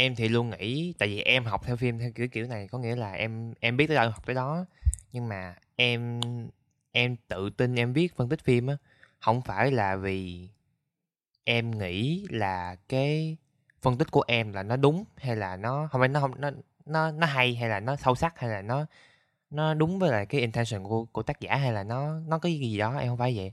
em 0.00 0.14
thì 0.14 0.28
luôn 0.28 0.50
nghĩ, 0.50 0.94
tại 0.98 1.08
vì 1.08 1.22
em 1.22 1.44
học 1.44 1.60
theo 1.66 1.76
phim 1.76 1.98
theo 1.98 2.10
kiểu 2.14 2.28
kiểu 2.28 2.46
này, 2.46 2.68
có 2.68 2.78
nghĩa 2.78 2.96
là 2.96 3.12
em 3.12 3.54
em 3.60 3.76
biết 3.76 3.86
tới 3.86 3.94
đâu, 3.96 4.04
em 4.04 4.12
học 4.12 4.26
tới 4.26 4.34
đó. 4.34 4.64
Nhưng 5.12 5.28
mà 5.28 5.54
em 5.76 6.20
em 6.92 7.16
tự 7.28 7.50
tin 7.50 7.74
em 7.74 7.92
viết 7.92 8.16
phân 8.16 8.28
tích 8.28 8.44
phim 8.44 8.66
á 8.66 8.76
không 9.20 9.42
phải 9.42 9.70
là 9.70 9.96
vì 9.96 10.48
em 11.44 11.78
nghĩ 11.78 12.26
là 12.30 12.76
cái 12.88 13.36
phân 13.82 13.98
tích 13.98 14.10
của 14.10 14.24
em 14.28 14.52
là 14.52 14.62
nó 14.62 14.76
đúng 14.76 15.04
hay 15.16 15.36
là 15.36 15.56
nó, 15.56 15.88
không 15.92 16.00
phải 16.00 16.08
nó 16.08 16.20
không, 16.20 16.40
nó 16.40 16.50
nó 16.86 17.10
nó 17.10 17.26
hay 17.26 17.54
hay 17.54 17.68
là 17.68 17.80
nó 17.80 17.96
sâu 17.96 18.14
sắc 18.14 18.38
hay 18.38 18.50
là 18.50 18.62
nó 18.62 18.86
nó 19.50 19.74
đúng 19.74 19.98
với 19.98 20.10
lại 20.10 20.26
cái 20.26 20.40
intention 20.40 20.84
của 20.84 21.04
của 21.04 21.22
tác 21.22 21.40
giả 21.40 21.56
hay 21.56 21.72
là 21.72 21.84
nó 21.84 22.20
nó 22.28 22.38
có 22.38 22.48
gì 22.48 22.78
đó, 22.78 22.96
em 22.98 23.08
không 23.08 23.18
phải 23.18 23.36
vậy. 23.36 23.52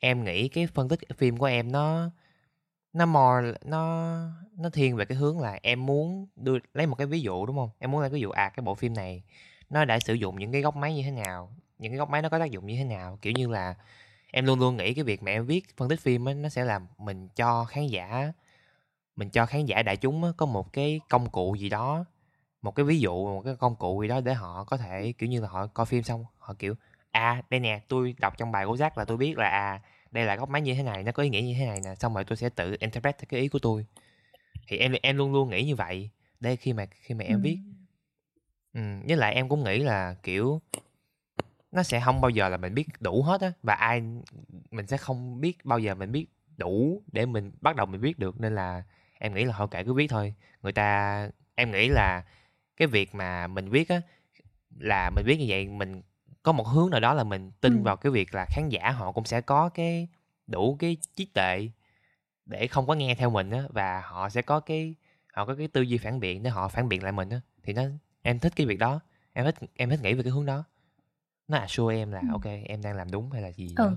Em 0.00 0.24
nghĩ 0.24 0.48
cái 0.48 0.66
phân 0.66 0.88
tích 0.88 1.00
phim 1.18 1.36
của 1.36 1.46
em 1.46 1.72
nó 1.72 2.10
nó 2.92 3.06
more 3.06 3.52
nó 3.64 4.16
nó 4.56 4.70
thiên 4.70 4.96
về 4.96 5.04
cái 5.04 5.18
hướng 5.18 5.40
là 5.40 5.58
em 5.62 5.86
muốn 5.86 6.26
đưa 6.36 6.58
lấy 6.74 6.86
một 6.86 6.94
cái 6.94 7.06
ví 7.06 7.20
dụ 7.20 7.46
đúng 7.46 7.56
không? 7.56 7.70
Em 7.78 7.90
muốn 7.90 8.00
lấy 8.00 8.10
ví 8.10 8.20
dụ 8.20 8.30
à 8.30 8.48
cái 8.48 8.62
bộ 8.64 8.74
phim 8.74 8.94
này 8.94 9.22
nó 9.70 9.84
đã 9.84 9.98
sử 10.00 10.14
dụng 10.14 10.38
những 10.38 10.52
cái 10.52 10.62
góc 10.62 10.76
máy 10.76 10.94
như 10.94 11.02
thế 11.02 11.10
nào 11.10 11.52
những 11.78 11.92
cái 11.92 11.98
góc 11.98 12.10
máy 12.10 12.22
nó 12.22 12.28
có 12.28 12.38
tác 12.38 12.50
dụng 12.50 12.66
như 12.66 12.76
thế 12.76 12.84
nào? 12.84 13.18
Kiểu 13.22 13.32
như 13.32 13.48
là 13.48 13.74
em 14.32 14.46
luôn 14.46 14.60
luôn 14.60 14.76
nghĩ 14.76 14.94
cái 14.94 15.04
việc 15.04 15.22
mà 15.22 15.32
em 15.32 15.46
viết 15.46 15.76
phân 15.76 15.88
tích 15.88 16.00
phim 16.00 16.28
ấy, 16.28 16.34
nó 16.34 16.48
sẽ 16.48 16.64
làm 16.64 16.86
mình 16.98 17.28
cho 17.36 17.64
khán 17.64 17.86
giả 17.86 18.32
mình 19.16 19.30
cho 19.30 19.46
khán 19.46 19.66
giả 19.66 19.82
đại 19.82 19.96
chúng 19.96 20.24
ấy, 20.24 20.32
có 20.36 20.46
một 20.46 20.72
cái 20.72 21.00
công 21.08 21.30
cụ 21.30 21.54
gì 21.54 21.68
đó 21.68 22.04
một 22.62 22.74
cái 22.74 22.84
ví 22.84 23.00
dụ 23.00 23.26
một 23.26 23.42
cái 23.44 23.56
công 23.56 23.76
cụ 23.76 24.02
gì 24.02 24.08
đó 24.08 24.20
để 24.20 24.34
họ 24.34 24.64
có 24.64 24.76
thể 24.76 25.12
kiểu 25.18 25.28
như 25.28 25.40
là 25.40 25.48
họ 25.48 25.66
coi 25.66 25.86
phim 25.86 26.02
xong 26.02 26.24
họ 26.38 26.54
kiểu 26.58 26.74
à 27.10 27.42
đây 27.50 27.60
nè 27.60 27.80
tôi 27.88 28.14
đọc 28.18 28.38
trong 28.38 28.52
bài 28.52 28.66
của 28.66 28.76
giác 28.76 28.98
là 28.98 29.04
tôi 29.04 29.16
biết 29.16 29.38
là 29.38 29.48
à 29.48 29.80
đây 30.10 30.24
là 30.24 30.36
góc 30.36 30.48
máy 30.48 30.62
như 30.62 30.74
thế 30.74 30.82
này 30.82 31.02
nó 31.02 31.12
có 31.12 31.22
ý 31.22 31.28
nghĩa 31.28 31.40
như 31.40 31.54
thế 31.58 31.66
này 31.66 31.80
nè 31.84 31.94
xong 31.94 32.14
rồi 32.14 32.24
tôi 32.24 32.36
sẽ 32.36 32.48
tự 32.48 32.76
interpret 32.80 33.18
theo 33.18 33.26
cái 33.28 33.40
ý 33.40 33.48
của 33.48 33.58
tôi. 33.58 33.86
Thì 34.68 34.76
em 34.76 34.92
em 35.02 35.16
luôn 35.16 35.32
luôn 35.32 35.50
nghĩ 35.50 35.64
như 35.64 35.76
vậy. 35.76 36.10
Đây 36.40 36.56
khi 36.56 36.72
mà 36.72 36.86
khi 36.86 37.14
mà 37.14 37.24
em 37.24 37.40
viết. 37.40 37.58
Ừ, 38.74 38.80
với 39.08 39.16
lại 39.16 39.34
em 39.34 39.48
cũng 39.48 39.64
nghĩ 39.64 39.78
là 39.78 40.14
kiểu 40.22 40.60
nó 41.72 41.82
sẽ 41.82 42.00
không 42.04 42.20
bao 42.20 42.30
giờ 42.30 42.48
là 42.48 42.56
mình 42.56 42.74
biết 42.74 42.86
đủ 43.00 43.22
hết 43.22 43.40
á 43.40 43.52
và 43.62 43.74
ai 43.74 44.02
mình 44.70 44.86
sẽ 44.86 44.96
không 44.96 45.40
biết 45.40 45.64
bao 45.64 45.78
giờ 45.78 45.94
mình 45.94 46.12
biết 46.12 46.26
đủ 46.56 47.02
để 47.12 47.26
mình 47.26 47.52
bắt 47.60 47.76
đầu 47.76 47.86
mình 47.86 48.00
viết 48.00 48.18
được 48.18 48.40
nên 48.40 48.54
là 48.54 48.82
em 49.18 49.34
nghĩ 49.34 49.44
là 49.44 49.54
họ 49.54 49.66
kệ 49.66 49.84
cứ 49.84 49.94
viết 49.94 50.06
thôi. 50.10 50.34
Người 50.62 50.72
ta 50.72 51.30
em 51.54 51.70
nghĩ 51.70 51.88
là 51.88 52.24
cái 52.76 52.88
việc 52.88 53.14
mà 53.14 53.46
mình 53.46 53.68
viết 53.68 53.88
á 53.88 54.00
là 54.78 55.10
mình 55.16 55.24
viết 55.26 55.36
như 55.36 55.46
vậy 55.48 55.68
mình 55.68 56.02
có 56.42 56.52
một 56.52 56.66
hướng 56.66 56.90
nào 56.90 57.00
đó 57.00 57.14
là 57.14 57.24
mình 57.24 57.50
tin 57.60 57.72
Ừ. 57.78 57.82
vào 57.82 57.96
cái 57.96 58.12
việc 58.12 58.34
là 58.34 58.46
khán 58.50 58.68
giả 58.68 58.90
họ 58.90 59.12
cũng 59.12 59.24
sẽ 59.24 59.40
có 59.40 59.68
cái 59.68 60.08
đủ 60.46 60.76
cái 60.78 60.96
trí 61.16 61.24
tuệ 61.24 61.70
để 62.46 62.66
không 62.66 62.86
có 62.86 62.94
nghe 62.94 63.14
theo 63.14 63.30
mình 63.30 63.50
á 63.50 63.62
và 63.70 64.00
họ 64.00 64.28
sẽ 64.28 64.42
có 64.42 64.60
cái 64.60 64.94
họ 65.34 65.44
có 65.46 65.54
cái 65.54 65.68
tư 65.68 65.82
duy 65.82 65.98
phản 65.98 66.20
biện 66.20 66.42
để 66.42 66.50
họ 66.50 66.68
phản 66.68 66.88
biện 66.88 67.02
lại 67.02 67.12
mình 67.12 67.30
á 67.30 67.40
thì 67.62 67.72
nó 67.72 67.82
em 68.22 68.38
thích 68.38 68.52
cái 68.56 68.66
việc 68.66 68.78
đó 68.78 69.00
em 69.32 69.44
thích 69.44 69.54
em 69.74 69.90
thích 69.90 70.00
nghĩ 70.02 70.14
về 70.14 70.22
cái 70.22 70.32
hướng 70.32 70.46
đó. 70.46 70.64
Nó 71.48 71.58
assure 71.58 71.96
em 71.96 72.12
là 72.12 72.20
Ừ. 72.20 72.26
ok 72.32 72.44
em 72.64 72.82
đang 72.82 72.96
làm 72.96 73.10
đúng 73.10 73.30
hay 73.30 73.42
là 73.42 73.48
gì 73.48 73.74
ừ 73.76 73.96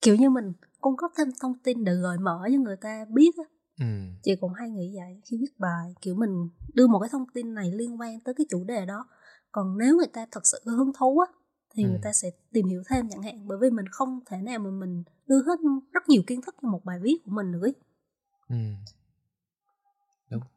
kiểu 0.00 0.16
như 0.16 0.30
mình 0.30 0.52
cung 0.80 0.96
cấp 0.96 1.10
thêm 1.18 1.28
thông 1.40 1.58
tin 1.58 1.84
để 1.84 1.94
gợi 1.94 2.18
mở 2.18 2.48
cho 2.52 2.58
người 2.58 2.76
ta 2.76 3.04
biết 3.08 3.30
á. 3.36 3.44
Ừ 3.80 3.86
chị 4.22 4.36
cũng 4.40 4.52
hay 4.52 4.70
nghĩ 4.70 4.96
vậy 4.96 5.20
khi 5.24 5.36
viết 5.40 5.58
bài 5.58 5.94
kiểu 6.00 6.14
mình 6.14 6.48
đưa 6.74 6.86
một 6.86 6.98
cái 6.98 7.08
thông 7.12 7.26
tin 7.34 7.54
này 7.54 7.70
liên 7.72 8.00
quan 8.00 8.20
tới 8.20 8.34
cái 8.34 8.46
chủ 8.50 8.64
đề 8.64 8.86
đó 8.86 9.06
còn 9.56 9.78
nếu 9.78 9.96
người 9.96 10.06
ta 10.06 10.26
thật 10.30 10.46
sự 10.46 10.58
hứng 10.64 10.92
thú 10.98 11.18
á 11.18 11.26
thì 11.74 11.82
Ừ. 11.82 11.88
người 11.88 11.98
ta 12.02 12.12
sẽ 12.12 12.30
tìm 12.52 12.66
hiểu 12.68 12.82
thêm 12.88 13.08
chẳng 13.10 13.22
hạn 13.22 13.48
bởi 13.48 13.58
vì 13.60 13.70
mình 13.70 13.86
không 13.90 14.20
thể 14.26 14.36
nào 14.42 14.58
mà 14.58 14.70
mình 14.70 15.02
đưa 15.26 15.42
hết 15.42 15.58
rất 15.92 16.08
nhiều 16.08 16.22
kiến 16.26 16.40
thức 16.42 16.54
cho 16.62 16.68
một 16.68 16.84
bài 16.84 16.98
viết 17.02 17.16
của 17.24 17.30
mình 17.30 17.50
nữa 17.52 17.68
ừ. 18.48 18.56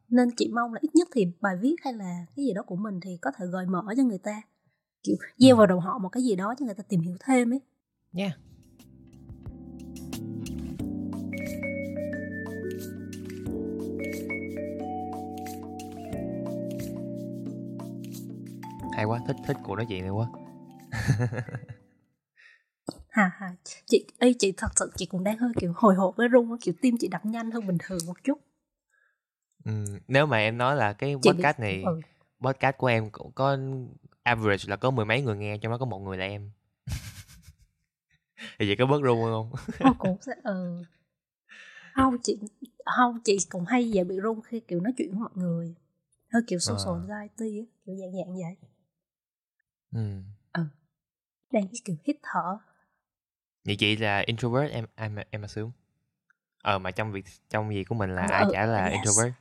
Nên 0.08 0.28
chị 0.36 0.50
mong 0.54 0.72
là 0.74 0.78
ít 0.82 0.94
nhất 0.94 1.08
thì 1.12 1.26
bài 1.40 1.56
viết 1.60 1.74
hay 1.84 1.92
là 1.92 2.26
cái 2.36 2.44
gì 2.44 2.52
đó 2.52 2.62
của 2.62 2.76
mình 2.76 3.00
thì 3.00 3.18
có 3.22 3.30
thể 3.36 3.46
gợi 3.46 3.66
mở 3.66 3.82
cho 3.96 4.02
người 4.02 4.18
ta. 4.18 4.42
Kiểu 5.02 5.16
gieo 5.38 5.56
Ừ. 5.56 5.58
vào 5.58 5.66
đầu 5.66 5.80
họ 5.80 5.98
một 5.98 6.08
cái 6.08 6.22
gì 6.22 6.36
đó 6.36 6.54
cho 6.58 6.66
người 6.66 6.74
ta 6.74 6.82
tìm 6.88 7.00
hiểu 7.00 7.16
thêm 7.20 7.52
ấy. 7.52 7.60
Nha 8.12 8.36
hay 19.00 19.04
quá 19.06 19.20
thích 19.26 19.36
thích 19.46 19.56
cuộc 19.62 19.76
nói 19.76 19.86
chuyện 19.88 20.00
này 20.02 20.10
quá. 20.10 20.26
Hà 23.08 23.30
hà 23.34 23.54
chị 23.86 24.06
ê 24.18 24.32
chị 24.38 24.52
thật 24.56 24.68
sự 24.76 24.92
chị 24.96 25.06
cũng 25.06 25.24
đang 25.24 25.38
hơi 25.38 25.52
kiểu 25.60 25.72
hồi 25.76 25.94
hộp 25.94 26.16
với 26.16 26.28
run 26.28 26.50
á, 26.50 26.56
kiểu 26.60 26.74
tim 26.82 26.96
chị 27.00 27.08
đập 27.08 27.26
nhanh 27.26 27.50
hơn 27.50 27.66
bình 27.66 27.76
thường 27.80 27.98
một 28.06 28.24
chút. 28.24 28.38
Ừ, 29.64 29.72
nếu 30.08 30.26
mà 30.26 30.36
em 30.36 30.58
nói 30.58 30.76
là 30.76 30.92
cái 30.92 31.16
chị 31.22 31.30
podcast 31.30 31.60
này 31.60 31.82
ừ. 31.82 32.00
podcast 32.40 32.76
của 32.76 32.86
em 32.86 33.10
cũng 33.10 33.32
có 33.32 33.58
average 34.22 34.64
là 34.66 34.76
có 34.76 34.90
mười 34.90 35.04
mấy 35.04 35.22
người 35.22 35.36
nghe 35.36 35.58
trong 35.58 35.72
đó 35.72 35.78
có 35.78 35.86
một 35.86 35.98
người 35.98 36.16
là 36.16 36.24
em. 36.24 36.50
Thì 38.58 38.66
vậy 38.66 38.76
có 38.78 38.86
bớt 38.86 39.02
run 39.02 39.18
không? 39.22 39.52
Không, 39.78 39.96
cũng 39.98 40.16
sẽ 40.20 40.32
ừ. 40.44 40.82
không 41.94 42.16
chị 42.22 42.38
không 42.96 43.18
chị 43.24 43.36
cũng 43.48 43.64
hay 43.64 43.90
dễ 43.90 44.04
bị 44.04 44.16
run 44.20 44.40
khi 44.44 44.60
kiểu 44.60 44.80
nói 44.80 44.92
chuyện 44.96 45.10
với 45.10 45.20
mọi 45.20 45.30
người. 45.34 45.74
Hơi 46.32 46.42
kiểu 46.46 46.58
social 46.58 46.88
Ờ. 46.88 46.94
anxiety 47.08 47.58
á, 47.58 47.64
kiểu 47.86 47.96
dạng 47.96 48.12
dạng 48.12 48.34
vậy 48.34 48.56
ừ. 49.92 50.20
đang 51.52 51.66
cái 51.66 51.80
kiểu 51.84 51.96
hít 52.04 52.16
thở 52.22 52.58
vậy 53.64 53.76
chị 53.76 53.96
là 53.96 54.18
introvert 54.26 54.72
em 54.72 54.86
em 54.94 55.16
em 55.30 55.42
assume 55.42 55.70
ờ 56.62 56.78
mà 56.78 56.90
trong 56.90 57.12
việc 57.12 57.24
trong 57.50 57.68
việc 57.68 57.84
của 57.88 57.94
mình 57.94 58.14
là 58.14 58.22
Ờ, 58.22 58.34
ai 58.34 58.44
chả 58.52 58.66
là 58.66 58.84
yes. 58.86 58.92
introvert 58.94 59.34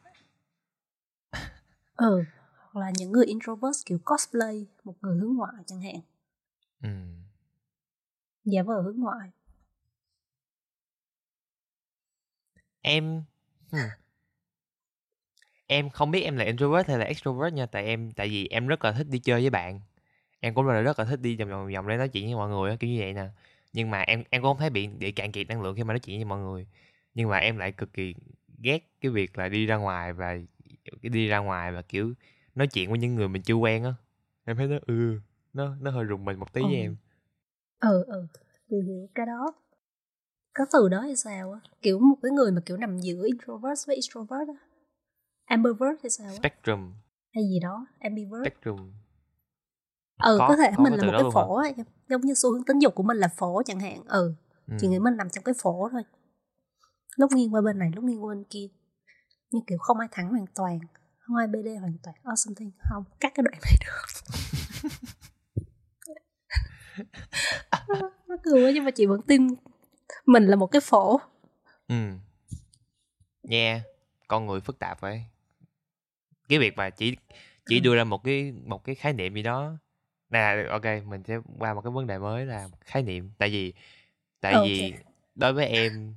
ừ 1.95 2.23
hoặc 2.71 2.81
là 2.81 2.91
những 2.97 3.12
người 3.12 3.25
introvert 3.25 3.85
kiểu 3.85 3.97
cosplay 4.05 4.65
một 4.83 4.95
người 5.01 5.17
hướng 5.17 5.35
ngoại 5.35 5.53
chẳng 5.67 5.81
hạn 5.81 5.95
ừ. 6.81 6.89
giả 8.45 8.63
vờ 8.63 8.81
hướng 8.81 8.99
ngoại 8.99 9.29
em 12.81 13.23
hmm. 13.71 13.79
em 15.67 15.89
không 15.89 16.12
biết 16.12 16.21
em 16.21 16.38
là 16.38 16.45
introvert 16.45 16.88
hay 16.88 16.97
là 16.97 17.05
extrovert 17.05 17.53
nha 17.53 17.65
tại 17.65 17.85
em 17.85 18.12
tại 18.12 18.29
vì 18.29 18.47
em 18.47 18.67
rất 18.67 18.85
là 18.85 18.91
thích 18.91 19.07
đi 19.09 19.19
chơi 19.19 19.41
với 19.41 19.49
bạn 19.49 19.79
em 20.39 20.54
cũng 20.54 20.67
là 20.67 20.82
rất 20.82 20.99
là 20.99 21.06
thích 21.06 21.19
đi 21.21 21.38
vòng 21.38 21.49
vòng 21.49 21.73
vòng 21.73 21.88
để 21.88 21.97
nói 21.97 22.10
chuyện 22.10 22.25
với 22.25 22.36
mọi 22.36 22.49
người 22.49 22.69
á 22.69 22.75
kiểu 22.80 22.89
như 22.89 22.99
vậy 22.99 23.13
nè. 23.13 23.28
Nhưng 23.73 23.91
mà 23.91 24.02
em 24.02 24.23
em 24.30 24.41
cũng 24.41 24.49
không 24.49 24.58
thấy 24.58 24.69
bị 24.69 24.88
bị 24.88 25.12
cạn 25.12 25.32
kiệt 25.32 25.47
năng 25.47 25.62
lượng 25.62 25.75
khi 25.75 25.84
mà 25.84 25.93
nói 25.93 25.99
chuyện 25.99 26.17
với 26.17 26.25
mọi 26.25 26.39
người. 26.39 26.67
Nhưng 27.13 27.30
mà 27.30 27.38
em 27.38 27.58
lại 27.58 27.71
cực 27.71 27.93
kỳ 27.93 28.15
ghét 28.63 28.80
cái 29.02 29.12
việc 29.12 29.38
là 29.38 29.49
đi 29.49 29.65
ra 29.65 29.75
ngoài 29.75 30.13
và 30.13 30.38
cái 31.02 31.10
đi 31.10 31.28
ra 31.28 31.38
ngoài 31.39 31.71
và 31.71 31.82
kiểu 31.82 32.13
nói 32.56 32.67
chuyện 32.67 32.89
với 32.89 32.99
những 32.99 33.15
người 33.15 33.28
mình 33.28 33.41
chưa 33.41 33.54
quen 33.54 33.84
á. 33.84 33.93
Em 34.45 34.58
thấy 34.58 34.67
nó 34.67 34.78
ừ 34.88 35.19
nó 35.54 35.75
nó 35.82 35.91
hơi 35.91 36.04
rùng 36.06 36.25
mình 36.25 36.39
một 36.39 36.54
tí 36.54 36.62
với 36.62 36.75
Ừ. 36.75 36.80
em. 36.82 36.95
Ừ 37.80 38.04
ừ 38.08 38.28
thì 38.69 38.78
hiểu 38.88 39.10
cái 39.15 39.25
đó. 39.25 39.54
Có 40.54 40.65
từ 40.73 40.89
đó 40.89 40.99
hay 40.99 41.15
sao 41.15 41.52
á? 41.52 41.60
Kiểu 41.82 41.99
một 41.99 42.15
cái 42.23 42.32
người 42.32 42.52
mà 42.52 42.62
kiểu 42.65 42.78
nằm 42.78 42.99
giữa 42.99 43.25
introvert 43.25 43.88
với 43.88 43.95
extrovert 43.95 44.47
á. 44.47 44.54
Ambivert 45.45 46.02
hay 46.04 46.10
sao 46.10 46.28
á? 46.28 46.34
Spectrum. 46.34 46.93
Hay 47.34 47.43
gì 47.49 47.60
đó 47.60 47.86
ambivert. 47.99 48.41
Spectrum 48.45 48.91
ừ 50.19 50.36
Có, 50.39 50.47
có, 50.47 50.55
thể 50.55 50.71
có 50.77 50.84
mình 50.84 50.93
là 50.93 51.03
một 51.05 51.12
cái 51.12 51.23
phổ 51.34 51.58
em. 51.58 51.75
giống 52.10 52.21
như 52.21 52.34
xu 52.34 52.51
hướng 52.53 52.63
tính 52.63 52.79
dục 52.79 52.95
của 52.95 53.03
mình 53.03 53.17
là 53.17 53.27
phổ 53.27 53.63
chẳng 53.63 53.79
hạn 53.79 54.03
ừ 54.08 54.34
ừ. 54.67 54.73
chị 54.79 54.88
nghĩ 54.88 54.99
mình 54.99 55.17
nằm 55.17 55.29
trong 55.29 55.43
cái 55.43 55.55
phổ 55.62 55.89
thôi 55.89 56.01
lúc 57.17 57.32
nghiêng 57.32 57.53
qua 57.53 57.62
bên 57.62 57.79
này 57.79 57.91
lúc 57.95 58.03
nghiêng 58.03 58.23
qua 58.25 58.36
bên 58.36 58.43
kia 58.43 58.67
nhưng 59.51 59.65
kiểu 59.65 59.77
không 59.77 59.99
ai 59.99 60.08
thắng 60.12 60.29
hoàn 60.29 60.45
toàn 60.55 60.79
không 61.19 61.36
ai 61.38 61.47
bd 61.47 61.67
hoàn 61.79 61.97
toàn 62.03 62.15
or 62.34 62.39
something 62.45 62.71
không 62.89 63.03
cắt 63.19 63.32
cái 63.36 63.43
đoạn 63.43 63.60
này 63.62 63.73
được 63.86 64.05
nó 68.27 68.36
cười 68.43 68.62
quá 68.62 68.71
nhưng 68.73 68.86
mà 68.86 68.91
chị 68.91 69.05
vẫn 69.05 69.21
tin 69.21 69.47
mình 70.25 70.43
là 70.47 70.55
một 70.55 70.67
cái 70.67 70.82
phổ 70.82 71.19
Ừ. 71.88 71.95
Nha, 73.43 73.84
con 74.27 74.45
người 74.45 74.60
phức 74.62 74.79
tạp 74.79 75.01
vậy. 75.01 75.23
Cái 76.49 76.60
việc 76.60 76.77
mà 76.77 76.89
chỉ 76.89 77.15
chỉ 77.65 77.75
Ừ. 77.79 77.84
đưa 77.84 77.95
ra 77.95 78.03
một 78.03 78.23
cái 78.23 78.51
một 78.65 78.84
cái 78.84 78.95
khái 78.95 79.13
niệm 79.13 79.34
gì 79.34 79.43
đó. 79.43 79.77
Nè, 80.29 80.65
ok, 80.69 80.83
mình 81.05 81.23
sẽ 81.23 81.39
qua 81.59 81.73
một 81.73 81.81
cái 81.81 81.91
vấn 81.91 82.07
đề 82.07 82.17
mới 82.17 82.45
là 82.45 82.69
khái 82.81 83.03
niệm. 83.03 83.31
Tại 83.37 83.49
vì 83.49 83.73
tại 84.41 84.53
Ok. 84.55 84.63
vì 84.63 84.93
đối 85.35 85.53
với 85.53 85.67
em 85.67 86.15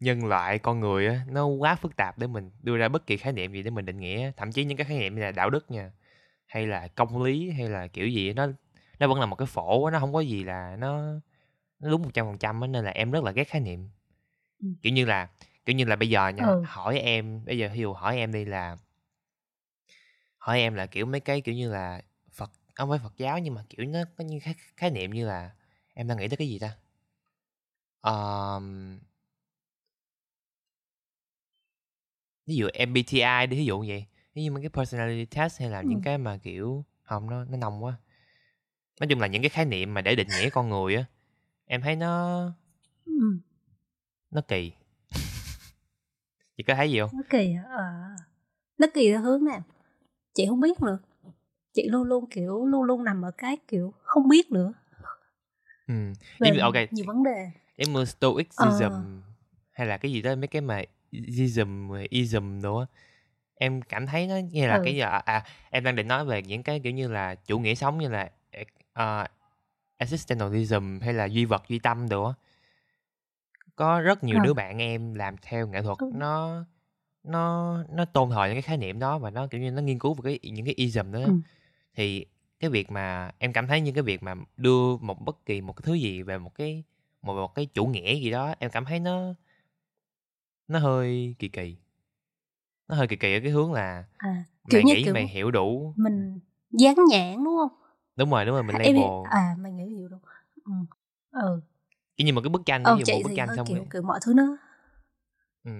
nhân 0.00 0.26
loại 0.26 0.58
con 0.58 0.80
người 0.80 1.06
á 1.08 1.20
nó 1.28 1.46
quá 1.46 1.76
phức 1.76 1.96
tạp 1.96 2.18
để 2.18 2.26
mình 2.26 2.50
đưa 2.62 2.76
ra 2.78 2.88
bất 2.88 3.06
kỳ 3.06 3.16
khái 3.16 3.32
niệm 3.32 3.52
gì 3.52 3.62
để 3.62 3.70
mình 3.70 3.86
định 3.86 4.00
nghĩa, 4.00 4.32
thậm 4.36 4.52
chí 4.52 4.64
những 4.64 4.78
cái 4.78 4.86
khái 4.86 4.98
niệm 4.98 5.14
như 5.16 5.22
là 5.22 5.32
đạo 5.32 5.50
đức 5.50 5.70
nha, 5.70 5.92
hay 6.46 6.66
là 6.66 6.88
công 6.88 7.22
lý 7.22 7.50
hay 7.50 7.68
là 7.68 7.88
kiểu 7.88 8.08
gì 8.08 8.32
nó 8.32 8.46
nó 9.00 9.08
vẫn 9.08 9.20
là 9.20 9.26
một 9.26 9.36
cái 9.36 9.46
phổ 9.46 9.90
nó 9.90 10.00
không 10.00 10.12
có 10.14 10.20
gì 10.20 10.44
là 10.44 10.76
nó 10.80 11.02
nó 11.80 11.90
đúng 11.90 12.02
100% 12.02 12.60
á 12.62 12.66
nên 12.68 12.84
là 12.84 12.90
em 12.90 13.10
rất 13.10 13.24
là 13.24 13.32
ghét 13.32 13.44
khái 13.48 13.60
niệm 13.60 13.88
Ừ. 14.62 14.68
kiểu 14.82 14.92
như 14.92 15.04
là 15.04 15.28
kiểu 15.66 15.76
như 15.76 15.84
là 15.84 15.96
bây 15.96 16.10
giờ 16.10 16.28
nha 16.28 16.44
Ừ. 16.46 16.62
hỏi 16.64 16.98
em 16.98 17.44
bây 17.44 17.58
giờ 17.58 17.68
ví 17.74 17.80
dụ 17.80 17.92
hỏi 17.92 18.16
em 18.16 18.32
đi 18.32 18.44
là 18.44 18.76
hỏi 20.38 20.58
em 20.60 20.74
là 20.74 20.86
kiểu 20.86 21.06
mấy 21.06 21.20
cái 21.20 21.40
kiểu 21.40 21.54
như 21.54 21.72
là 21.72 22.02
không 22.74 22.88
phải 22.90 22.98
Phật 22.98 23.12
giáo 23.16 23.38
nhưng 23.38 23.54
mà 23.54 23.64
kiểu 23.68 23.86
nó 23.86 23.98
có 24.16 24.24
như 24.24 24.40
khái, 24.42 24.54
khái 24.76 24.90
niệm 24.90 25.10
như 25.10 25.26
là 25.26 25.50
em 25.94 26.08
đang 26.08 26.18
nghĩ 26.18 26.28
tới 26.28 26.36
cái 26.36 26.48
gì 26.48 26.58
ta 26.58 26.76
Ờm, 28.00 28.98
ví 32.46 32.56
dụ 32.56 32.68
MBTI 32.88 33.46
đi 33.46 33.56
ví 33.56 33.64
dụ 33.64 33.84
vậy 33.88 34.06
ví 34.34 34.44
dụ 34.44 34.52
mấy 34.52 34.62
cái 34.62 34.70
personality 34.70 35.24
test 35.36 35.60
hay 35.60 35.70
là 35.70 35.82
những 35.82 35.98
Ừ. 35.98 36.02
cái 36.04 36.18
mà 36.18 36.36
kiểu 36.42 36.84
không 37.02 37.30
nó 37.30 37.44
nó 37.44 37.56
nông 37.56 37.84
quá 37.84 37.96
nói 39.00 39.06
chung 39.10 39.20
là 39.20 39.26
những 39.26 39.42
cái 39.42 39.48
khái 39.48 39.64
niệm 39.64 39.94
mà 39.94 40.00
để 40.00 40.14
định 40.14 40.28
nghĩa 40.32 40.50
con 40.50 40.68
người 40.68 40.94
á 40.96 41.04
em 41.66 41.80
thấy 41.82 41.96
nó 41.96 42.42
ừ. 43.04 43.12
nó 44.30 44.40
kỳ 44.48 44.72
chị 46.56 46.62
có 46.62 46.74
thấy 46.74 46.90
gì 46.90 47.00
không 47.00 47.10
nó 47.12 47.22
kỳ 47.30 47.52
hả? 47.52 47.62
à. 47.78 48.16
nó 48.78 48.86
kỳ 48.94 49.10
theo 49.10 49.20
hướng 49.20 49.44
nào 49.44 49.62
chị 50.34 50.46
không 50.48 50.60
biết 50.60 50.80
nữa 50.82 50.98
chị 51.74 51.88
luôn 51.88 52.02
luôn 52.04 52.24
kiểu 52.30 52.66
luôn 52.66 52.82
luôn 52.82 53.04
nằm 53.04 53.22
ở 53.22 53.30
cái 53.30 53.56
kiểu 53.68 53.92
không 54.02 54.28
biết 54.28 54.50
nữa 54.52 54.72
ừ. 55.88 55.94
về 56.40 56.48
Giống 56.48 56.52
như- 56.56 56.60
ok 56.60 56.74
nhiều 56.90 57.04
vấn 57.06 57.22
đề 57.22 57.50
em 57.76 57.92
mơ 57.92 58.04
stoicism 58.04 58.82
Ờ. 58.92 59.02
hay 59.72 59.86
là 59.86 59.96
cái 59.96 60.12
gì 60.12 60.22
đó 60.22 60.34
mấy 60.34 60.46
cái 60.46 60.62
mà 60.62 60.82
ism 61.10 61.90
ism 62.10 62.62
á 62.62 62.86
em 63.54 63.82
cảm 63.82 64.06
thấy 64.06 64.26
nó 64.26 64.36
như 64.52 64.66
là 64.66 64.74
Ừ. 64.76 64.80
cái 64.84 64.94
gì 64.94 65.00
à, 65.00 65.08
à 65.24 65.44
em 65.70 65.84
đang 65.84 65.96
định 65.96 66.08
nói 66.08 66.24
về 66.24 66.42
những 66.42 66.62
cái 66.62 66.80
kiểu 66.80 66.92
như 66.92 67.08
là 67.08 67.34
chủ 67.34 67.58
nghĩa 67.58 67.74
sống 67.74 67.98
như 67.98 68.08
là 68.08 68.30
uh, 69.00 69.28
existentialism 69.98 70.98
hay 71.02 71.14
là 71.14 71.24
duy 71.24 71.44
vật 71.44 71.62
duy 71.68 71.78
tâm 71.78 72.06
á 72.10 72.32
có 73.76 74.00
rất 74.00 74.24
nhiều 74.24 74.38
Ờ. 74.38 74.44
đứa 74.44 74.54
bạn 74.54 74.78
em 74.78 75.14
làm 75.14 75.36
theo 75.42 75.66
nghệ 75.68 75.82
thuật 75.82 75.98
Ừ. 75.98 76.10
nó 76.14 76.64
nó 77.24 77.76
nó 77.90 78.04
tôn 78.04 78.30
thờ 78.30 78.44
những 78.44 78.54
cái 78.54 78.62
khái 78.62 78.76
niệm 78.76 78.98
đó 78.98 79.18
và 79.18 79.30
nó 79.30 79.46
kiểu 79.46 79.60
như 79.60 79.70
nó 79.70 79.82
nghiên 79.82 79.98
cứu 79.98 80.14
về 80.14 80.38
cái 80.42 80.50
những 80.52 80.64
cái 80.66 80.74
ism 80.76 81.12
đó 81.12 81.20
Ừ. 81.20 81.32
thì 81.94 82.26
cái 82.60 82.70
việc 82.70 82.90
mà 82.90 83.30
em 83.38 83.52
cảm 83.52 83.66
thấy 83.66 83.80
như 83.80 83.92
cái 83.92 84.02
việc 84.02 84.22
mà 84.22 84.34
đưa 84.56 84.96
một 84.96 85.20
bất 85.24 85.46
kỳ 85.46 85.60
một 85.60 85.72
cái 85.72 85.82
thứ 85.86 85.94
gì 85.94 86.22
về 86.22 86.38
một 86.38 86.54
cái 86.54 86.84
một 87.22 87.34
một 87.34 87.54
cái 87.54 87.66
chủ 87.74 87.86
nghĩa 87.86 88.14
gì 88.14 88.30
đó 88.30 88.54
em 88.58 88.70
cảm 88.70 88.84
thấy 88.84 89.00
nó 89.00 89.34
nó 90.68 90.78
hơi 90.78 91.34
kỳ 91.38 91.48
kỳ. 91.48 91.76
Nó 92.88 92.96
hơi 92.96 93.06
kỳ 93.06 93.16
kỳ 93.16 93.34
ở 93.36 93.40
cái 93.42 93.50
hướng 93.50 93.72
là 93.72 94.04
à 94.16 94.44
kiểu 94.70 94.80
mày 94.80 94.84
như 94.84 94.94
nghĩ 94.94 95.04
kiểu 95.04 95.14
mày 95.14 95.28
hiểu 95.28 95.50
đủ. 95.50 95.94
mình 95.96 96.40
dán 96.70 96.94
nhãn 97.08 97.44
đúng 97.44 97.56
không? 97.56 97.80
Đúng 98.16 98.30
rồi 98.30 98.44
đúng 98.44 98.54
rồi 98.54 98.62
mình 98.62 98.76
label. 98.78 99.30
à 99.30 99.56
mày 99.58 99.72
nghĩ 99.72 99.84
hiểu 99.84 100.08
đúng 100.08 100.20
ừ 100.64 100.72
ừ. 101.30 101.60
Kiểu 102.16 102.26
như 102.26 102.32
một 102.32 102.40
cái 102.40 102.48
bức 102.48 102.62
tranh 102.66 102.84
ờ 102.84 102.94
ví 102.94 103.00
dụ 103.00 103.04
chị 103.06 103.12
một 103.12 103.20
bức 103.24 103.34
tranh 103.36 103.48
xong 103.56 103.66
kiểu 103.66 103.76
rồi 103.76 103.86
kiểu 103.92 104.02
mọi 104.02 104.20
thứ 104.22 104.34
nó 104.34 104.56
ừ. 105.64 105.70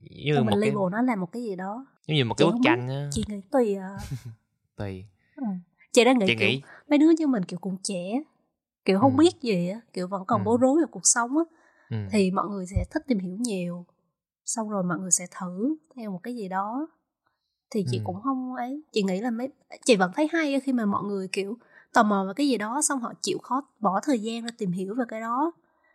như 0.00 0.34
Xong 0.36 0.46
một 0.46 0.50
mình 0.50 0.60
cái 0.62 0.70
label 0.70 0.92
nó 0.92 1.02
là 1.02 1.16
một 1.16 1.32
cái 1.32 1.42
gì 1.42 1.56
đó. 1.56 1.86
Giống 2.06 2.16
như 2.16 2.24
một 2.24 2.34
cái 2.34 2.46
bức 2.46 2.56
tranh 2.64 2.88
á. 2.88 3.08
chị 3.12 3.24
nghĩ 3.28 3.40
tùy 3.50 3.74
à. 3.74 3.98
Tùy 4.76 5.04
ừ. 5.44 5.52
chị 5.92 6.04
đang 6.04 6.18
nghĩ 6.18 6.26
chị 6.26 6.34
kiểu 6.38 6.48
nghĩ 6.48 6.62
mấy 6.88 6.98
đứa 6.98 7.10
như 7.18 7.26
mình 7.26 7.44
kiểu 7.44 7.58
còn 7.62 7.76
trẻ 7.82 8.22
kiểu 8.84 8.98
không 9.00 9.12
Ừ. 9.12 9.16
biết 9.18 9.40
gì 9.42 9.68
á 9.68 9.80
kiểu 9.92 10.08
vẫn 10.08 10.24
còn 10.26 10.40
Ừ. 10.40 10.44
bối 10.44 10.58
rối 10.60 10.80
về 10.80 10.86
cuộc 10.90 11.06
sống 11.06 11.38
á 11.38 11.44
ừ. 11.90 11.96
thì 12.10 12.30
mọi 12.30 12.48
người 12.48 12.66
sẽ 12.66 12.84
thích 12.90 13.02
tìm 13.06 13.18
hiểu 13.18 13.36
nhiều 13.40 13.86
xong 14.44 14.68
rồi 14.70 14.82
mọi 14.82 14.98
người 14.98 15.10
sẽ 15.10 15.26
thử 15.40 15.76
theo 15.96 16.10
một 16.10 16.20
cái 16.22 16.36
gì 16.36 16.48
đó 16.48 16.88
thì 17.70 17.84
chị 17.90 17.98
Ừ. 17.98 18.02
cũng 18.04 18.20
không 18.22 18.54
ấy 18.54 18.82
chị 18.92 19.02
nghĩ 19.02 19.20
là 19.20 19.30
mấy 19.30 19.48
chị 19.84 19.96
vẫn 19.96 20.10
thấy 20.14 20.28
hay 20.32 20.60
khi 20.60 20.72
mà 20.72 20.86
mọi 20.86 21.04
người 21.04 21.28
kiểu 21.32 21.56
tò 21.92 22.02
mò 22.02 22.24
về 22.28 22.32
cái 22.36 22.48
gì 22.48 22.56
đó 22.58 22.82
xong 22.82 23.00
họ 23.00 23.12
chịu 23.22 23.38
khó 23.38 23.62
bỏ 23.80 24.00
thời 24.02 24.18
gian 24.20 24.42
ra 24.42 24.48
tìm 24.58 24.72
hiểu 24.72 24.94
về 24.94 25.04
cái 25.08 25.20
đó 25.20 25.52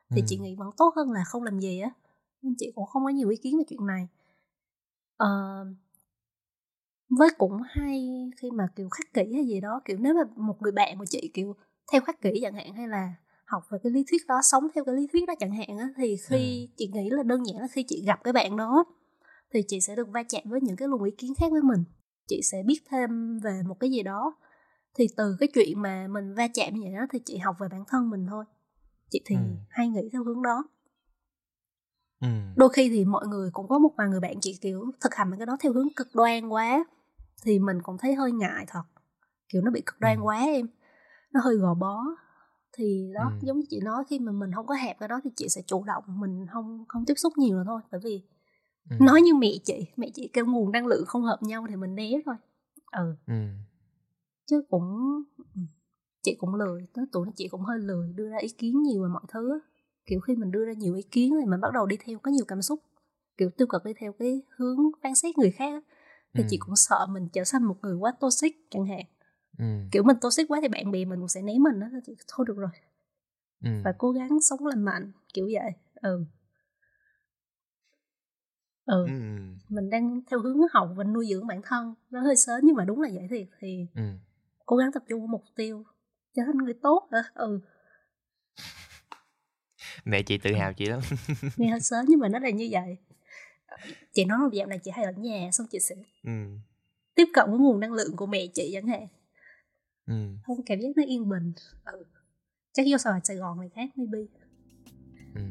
thì 0.09 0.21
Ừ. 0.21 0.25
chị 0.27 0.37
nghĩ 0.37 0.55
vẫn 0.55 0.69
tốt 0.77 0.93
hơn 0.95 1.11
là 1.11 1.23
không 1.27 1.43
làm 1.43 1.59
gì 1.59 1.79
á 1.79 1.89
nên 2.41 2.55
chị 2.57 2.71
cũng 2.75 2.85
không 2.85 3.03
có 3.03 3.09
nhiều 3.09 3.29
ý 3.29 3.37
kiến 3.37 3.57
về 3.57 3.63
chuyện 3.69 3.85
này 3.85 4.07
ờ, 5.17 5.65
với 7.09 7.29
cũng 7.37 7.61
hay 7.65 8.29
khi 8.37 8.51
mà 8.51 8.67
kiểu 8.75 8.89
khắc 8.89 9.13
kỷ 9.13 9.33
hay 9.33 9.45
gì 9.45 9.61
đó 9.61 9.81
kiểu 9.85 9.97
nếu 9.99 10.13
mà 10.13 10.21
một 10.35 10.61
người 10.61 10.71
bạn 10.71 10.97
của 10.97 11.05
chị 11.09 11.31
kiểu 11.33 11.55
theo 11.91 12.01
khắc 12.01 12.21
kỷ 12.21 12.39
chẳng 12.41 12.53
hạn 12.53 12.73
hay 12.73 12.87
là 12.87 13.13
học 13.45 13.63
về 13.69 13.79
cái 13.83 13.91
lý 13.91 14.05
thuyết 14.11 14.21
đó 14.27 14.39
sống 14.43 14.67
theo 14.75 14.83
cái 14.85 14.95
lý 14.95 15.07
thuyết 15.11 15.27
đó 15.27 15.33
chẳng 15.39 15.51
hạn 15.51 15.77
á 15.77 15.89
thì 15.97 16.15
khi 16.29 16.69
chị 16.77 16.89
nghĩ 16.93 17.09
là 17.09 17.23
đơn 17.23 17.45
giản 17.45 17.61
là 17.61 17.67
khi 17.71 17.83
chị 17.83 18.03
gặp 18.07 18.19
cái 18.23 18.33
bạn 18.33 18.57
đó 18.57 18.85
thì 19.53 19.63
chị 19.67 19.81
sẽ 19.81 19.95
được 19.95 20.07
va 20.09 20.23
chạm 20.29 20.41
với 20.45 20.61
những 20.61 20.75
cái 20.75 20.87
luồng 20.87 21.03
ý 21.03 21.11
kiến 21.17 21.33
khác 21.39 21.51
với 21.51 21.61
mình. 21.61 21.83
Chị 22.27 22.41
sẽ 22.43 22.63
biết 22.65 22.81
thêm 22.89 23.39
về 23.39 23.61
một 23.67 23.79
cái 23.79 23.89
gì 23.91 24.03
đó. 24.03 24.35
Thì 24.95 25.07
từ 25.17 25.35
cái 25.39 25.49
chuyện 25.53 25.81
mà 25.81 26.07
mình 26.07 26.33
va 26.33 26.47
chạm 26.53 26.73
như 26.73 26.81
vậy 26.83 26.91
đó 26.93 27.05
thì 27.11 27.19
chị 27.25 27.37
học 27.37 27.55
về 27.59 27.67
bản 27.71 27.83
thân 27.87 28.09
mình 28.09 28.25
thôi. 28.29 28.45
Chị 29.09 29.21
thì 29.25 29.35
Ừ. 29.35 29.41
hay 29.69 29.87
nghĩ 29.87 30.09
theo 30.13 30.23
hướng 30.23 30.41
đó. 30.41 30.63
Ừ. 32.21 32.27
đôi 32.55 32.69
khi 32.69 32.89
thì 32.89 33.05
mọi 33.05 33.27
người 33.27 33.49
cũng 33.53 33.67
có 33.67 33.79
một 33.79 33.89
vài 33.97 34.07
người 34.07 34.19
bạn 34.19 34.35
chị 34.41 34.57
kiểu 34.61 34.91
thực 35.01 35.15
hành 35.15 35.31
cái 35.37 35.45
đó 35.45 35.57
theo 35.59 35.73
hướng 35.73 35.87
cực 35.95 36.15
đoan 36.15 36.49
quá 36.49 36.85
thì 37.43 37.59
mình 37.59 37.81
cũng 37.83 37.97
thấy 37.97 38.15
hơi 38.15 38.31
ngại 38.31 38.65
thật 38.67 38.83
kiểu 39.49 39.61
nó 39.61 39.71
bị 39.71 39.81
cực 39.85 39.99
đoan 39.99 40.17
Ừ. 40.17 40.21
quá 40.23 40.39
em 40.39 40.67
nó 41.33 41.39
hơi 41.43 41.55
gò 41.55 41.73
bó 41.73 42.03
thì 42.73 43.11
đó 43.15 43.21
Ừ. 43.23 43.37
giống 43.41 43.59
như 43.59 43.65
chị 43.69 43.79
nói 43.83 44.03
khi 44.09 44.19
mà 44.19 44.31
mình 44.31 44.51
không 44.55 44.67
có 44.67 44.75
hẹp 44.75 44.99
cái 44.99 45.09
đó 45.09 45.19
thì 45.23 45.29
chị 45.35 45.49
sẽ 45.49 45.61
chủ 45.67 45.83
động 45.83 46.03
mình 46.07 46.45
không 46.53 46.85
không 46.87 47.05
tiếp 47.05 47.13
xúc 47.17 47.33
nhiều 47.37 47.57
nữa 47.57 47.63
thôi 47.67 47.81
bởi 47.91 48.01
vì 48.03 48.23
Ừ. 48.89 48.95
nói 48.99 49.21
như 49.21 49.33
mẹ 49.35 49.47
chị 49.63 49.87
mẹ 49.97 50.09
chị 50.13 50.29
kêu 50.33 50.45
nguồn 50.45 50.71
năng 50.71 50.87
lượng 50.87 51.05
không 51.07 51.23
hợp 51.23 51.37
nhau 51.43 51.65
thì 51.69 51.75
mình 51.75 51.95
né 51.95 52.11
thôi 52.25 52.35
ừ 52.91 53.15
ừ. 53.27 53.33
chứ 54.45 54.63
cũng 54.69 55.23
chị 56.23 56.35
cũng 56.39 56.55
lười 56.55 56.87
tới 56.93 57.05
tuổi 57.11 57.27
chị 57.35 57.47
cũng 57.47 57.61
hơi 57.61 57.79
lười 57.79 58.13
đưa 58.13 58.29
ra 58.29 58.37
ý 58.37 58.49
kiến 58.49 58.81
nhiều 58.83 59.03
về 59.03 59.09
mọi 59.09 59.23
thứ 59.27 59.59
kiểu 60.05 60.19
khi 60.19 60.35
mình 60.35 60.51
đưa 60.51 60.65
ra 60.65 60.73
nhiều 60.73 60.95
ý 60.95 61.01
kiến 61.11 61.33
thì 61.39 61.45
mình 61.45 61.61
bắt 61.61 61.73
đầu 61.73 61.85
đi 61.85 61.97
theo 62.05 62.19
có 62.19 62.31
nhiều 62.31 62.45
cảm 62.47 62.61
xúc 62.61 62.79
kiểu 63.37 63.49
tiêu 63.57 63.67
cực 63.67 63.85
đi 63.85 63.91
theo 63.99 64.13
cái 64.19 64.41
hướng 64.57 64.77
phán 65.03 65.15
xét 65.15 65.37
người 65.37 65.51
khác. 65.51 65.83
Thì 66.37 66.43
Ừ. 66.43 66.47
chị 66.49 66.57
cũng 66.57 66.75
sợ 66.75 67.07
mình 67.09 67.27
trở 67.33 67.43
thành 67.51 67.63
một 67.63 67.75
người 67.81 67.95
quá 67.95 68.11
toxic 68.19 68.55
chẳng 68.71 68.85
hạn 68.85 69.01
ừ. 69.57 69.65
kiểu 69.91 70.03
mình 70.03 70.17
toxic 70.21 70.47
quá 70.47 70.59
thì 70.61 70.67
bạn 70.67 70.91
bè 70.91 71.05
mình 71.05 71.19
cũng 71.19 71.27
sẽ 71.27 71.41
né 71.41 71.53
mình 71.59 71.79
đó 71.79 71.87
chị 72.05 72.15
thôi 72.27 72.45
được 72.49 72.57
rồi 72.57 72.69
ừ. 73.63 73.69
phải 73.83 73.93
cố 73.97 74.11
gắng 74.11 74.29
sống 74.41 74.65
lành 74.65 74.83
mạnh 74.85 75.11
kiểu 75.33 75.49
vậy 75.53 75.71
ừ 76.01 76.25
ừ 78.85 79.05
ừ. 79.05 79.11
mình 79.69 79.89
đang 79.89 80.21
theo 80.31 80.39
hướng 80.39 80.57
học 80.71 80.89
và 80.95 81.03
nuôi 81.03 81.27
dưỡng 81.29 81.47
bản 81.47 81.61
thân 81.63 81.95
nó 82.09 82.21
hơi 82.21 82.35
sớm 82.35 82.59
nhưng 82.63 82.75
mà 82.75 82.85
đúng 82.85 83.01
là 83.01 83.09
vậy 83.13 83.27
thiệt 83.29 83.47
thì 83.59 83.87
ừ. 83.95 84.01
cố 84.65 84.75
gắng 84.77 84.91
tập 84.93 85.03
trung 85.09 85.19
vào 85.19 85.27
mục 85.27 85.43
tiêu 85.55 85.83
trở 86.35 86.43
thành 86.45 86.57
người 86.57 86.73
tốt 86.73 87.07
hả 87.11 87.23
ừ 87.33 87.59
mẹ 90.05 90.21
chị 90.23 90.37
tự 90.37 90.53
hào 90.53 90.73
chị 90.73 90.85
lắm 90.85 90.99
nghe 91.57 91.69
hơi 91.69 91.79
sớm 91.81 92.05
nhưng 92.09 92.19
mà 92.19 92.27
nó 92.29 92.39
là 92.39 92.49
như 92.49 92.67
vậy 92.71 92.97
chị 94.13 94.25
nói 94.25 94.37
một 94.37 94.49
dạo 94.53 94.67
này 94.67 94.79
chị 94.79 94.91
hay 94.91 95.05
ở 95.05 95.11
nhà 95.11 95.49
xong 95.51 95.67
chị 95.71 95.79
sẽ 95.79 95.95
ừ. 96.23 96.31
tiếp 97.15 97.25
cận 97.33 97.45
với 97.49 97.59
nguồn 97.59 97.79
năng 97.79 97.93
lượng 97.93 98.15
của 98.15 98.25
mẹ 98.25 98.47
chị 98.53 98.69
chẳng 98.73 98.87
hạn 98.87 99.07
ừ. 100.07 100.13
không 100.43 100.63
cảm 100.65 100.79
giác 100.79 100.89
nó 100.95 101.03
yên 101.07 101.29
bình 101.29 101.53
ừ. 101.85 102.03
chắc 102.73 102.85
vô 102.89 102.97
Sài 102.97 103.19
Sài 103.23 103.37
Gòn 103.37 103.59
này 103.59 103.69
khác 103.75 103.89
maybe 103.95 104.19
ừ. 105.35 105.41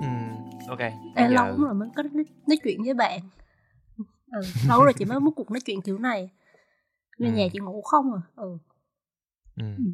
Ừ, 0.00 0.08
ok. 0.68 0.78
Ê, 0.78 0.92
lâu 1.16 1.30
giờ 1.30 1.34
lắm 1.34 1.60
rồi 1.60 1.74
mới 1.74 1.88
có 1.96 2.02
nói, 2.02 2.24
nói 2.46 2.56
chuyện 2.64 2.82
với 2.84 2.94
bạn 2.94 3.20
ừ, 4.32 4.40
lâu 4.68 4.84
rồi 4.84 4.92
chị 4.98 5.04
mới 5.04 5.20
muốn 5.20 5.34
cuộc 5.34 5.50
nói 5.50 5.60
chuyện 5.60 5.82
kiểu 5.82 5.98
này 5.98 6.30
nên 7.18 7.32
Ừ. 7.32 7.36
nhà 7.38 7.46
chị 7.52 7.58
ngủ 7.58 7.82
không 7.82 8.12
à 8.14 8.20
ừ. 8.36 8.58
Ừ. 9.56 9.64
Ừ. 9.78 9.84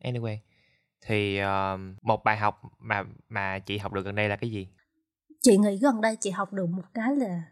Anyway, 0.00 0.36
thì 1.06 1.38
ờ, 1.38 1.78
một 2.02 2.24
bài 2.24 2.36
học 2.36 2.60
mà 2.78 3.04
mà 3.28 3.58
chị 3.58 3.78
học 3.78 3.92
được 3.92 4.04
gần 4.04 4.14
đây 4.14 4.28
là 4.28 4.36
cái 4.36 4.50
gì? 4.50 4.68
chị 5.42 5.56
nghĩ 5.56 5.76
gần 5.82 6.00
đây 6.00 6.16
chị 6.20 6.30
học 6.30 6.52
được 6.52 6.66
một 6.66 6.82
cái 6.94 7.16
là 7.16 7.42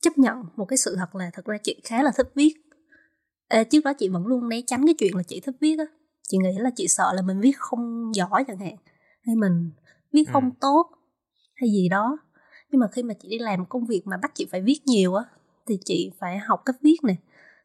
chấp 0.00 0.18
nhận 0.18 0.36
một 0.56 0.64
cái 0.64 0.76
sự 0.76 0.96
thật 0.96 1.14
là 1.14 1.30
thật 1.32 1.44
ra 1.44 1.56
chị 1.62 1.80
khá 1.84 2.02
là 2.02 2.10
thích 2.16 2.30
viết 2.34 2.54
Ê, 3.48 3.64
trước 3.64 3.84
đó 3.84 3.92
chị 3.98 4.08
vẫn 4.08 4.26
luôn 4.26 4.48
né 4.48 4.60
tránh 4.66 4.86
cái 4.86 4.94
chuyện 4.98 5.16
là 5.16 5.22
chị 5.22 5.40
thích 5.40 5.54
viết 5.60 5.78
á 5.78 5.84
chị 6.28 6.38
nghĩ 6.38 6.58
là 6.58 6.70
chị 6.76 6.88
sợ 6.88 7.12
là 7.14 7.22
mình 7.22 7.40
viết 7.40 7.52
không 7.58 8.12
giỏi 8.14 8.44
chẳng 8.46 8.58
hạn 8.58 8.76
hay 9.26 9.36
mình 9.36 9.70
viết 10.12 10.24
Ừ. 10.26 10.32
không 10.32 10.50
tốt 10.60 10.90
hay 11.54 11.70
gì 11.70 11.88
đó 11.88 12.18
nhưng 12.70 12.80
mà 12.80 12.86
khi 12.92 13.02
mà 13.02 13.14
chị 13.14 13.28
đi 13.28 13.38
làm 13.38 13.66
công 13.66 13.86
việc 13.86 14.02
mà 14.06 14.16
bắt 14.22 14.32
chị 14.34 14.46
phải 14.50 14.60
viết 14.62 14.80
nhiều 14.86 15.14
á 15.14 15.24
thì 15.66 15.78
chị 15.84 16.10
phải 16.18 16.38
học 16.38 16.62
cách 16.64 16.76
viết 16.82 16.96
nè 17.02 17.14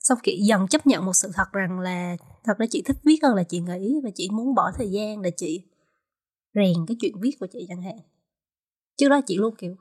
xong 0.03 0.17
chị 0.23 0.41
dần 0.47 0.67
chấp 0.67 0.87
nhận 0.87 1.05
một 1.05 1.13
sự 1.13 1.31
thật 1.33 1.51
rằng 1.51 1.79
là 1.79 2.17
thật 2.43 2.57
ra 2.57 2.65
chị 2.69 2.81
thích 2.85 2.97
viết 3.03 3.19
hơn 3.23 3.35
là 3.35 3.43
chị 3.43 3.59
nghĩ 3.59 3.99
và 4.03 4.09
chị 4.15 4.29
muốn 4.31 4.55
bỏ 4.55 4.71
thời 4.77 4.91
gian 4.91 5.21
để 5.21 5.31
chị 5.37 5.63
rèn 6.53 6.73
cái 6.87 6.97
chuyện 7.01 7.15
viết 7.21 7.37
của 7.39 7.47
chị 7.51 7.65
chẳng 7.69 7.81
hạn 7.81 7.97
trước 8.97 9.09
đó 9.09 9.21
chị 9.27 9.37
luôn 9.37 9.55
kiểu 9.55 9.75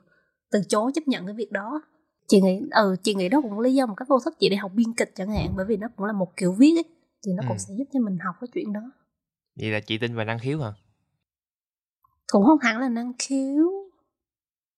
từ 0.51 0.61
chối 0.69 0.91
chấp 0.95 1.07
nhận 1.07 1.25
cái 1.25 1.35
việc 1.35 1.51
đó 1.51 1.81
chị 2.27 2.41
nghĩ 2.41 2.61
ừ 2.71 2.95
chị 3.03 3.13
nghĩ 3.15 3.29
đó 3.29 3.41
cũng 3.41 3.59
lý 3.59 3.73
do 3.73 3.85
một 3.85 3.93
cách 3.97 4.07
vô 4.07 4.19
thức 4.19 4.33
chị 4.39 4.49
đi 4.49 4.55
học 4.55 4.71
biên 4.75 4.93
kịch 4.93 5.11
chẳng 5.15 5.31
hạn 5.31 5.53
bởi 5.55 5.65
vì 5.65 5.77
nó 5.77 5.87
cũng 5.97 6.05
là 6.05 6.13
một 6.13 6.37
kiểu 6.37 6.51
viết 6.53 6.77
ấy 6.77 6.83
thì 7.25 7.31
nó 7.33 7.43
Ừ. 7.43 7.47
cũng 7.47 7.57
sẽ 7.59 7.73
giúp 7.77 7.85
cho 7.93 7.99
mình 7.99 8.17
học 8.25 8.35
cái 8.41 8.47
chuyện 8.53 8.73
đó 8.73 8.81
Vậy 9.55 9.69
là 9.69 9.79
chị 9.79 9.97
tin 9.97 10.15
vào 10.15 10.25
năng 10.25 10.39
khiếu 10.39 10.61
hả? 10.61 10.73
cũng 12.31 12.45
không 12.45 12.59
hẳn 12.59 12.79
là 12.79 12.89
năng 12.89 13.13
khiếu 13.19 13.71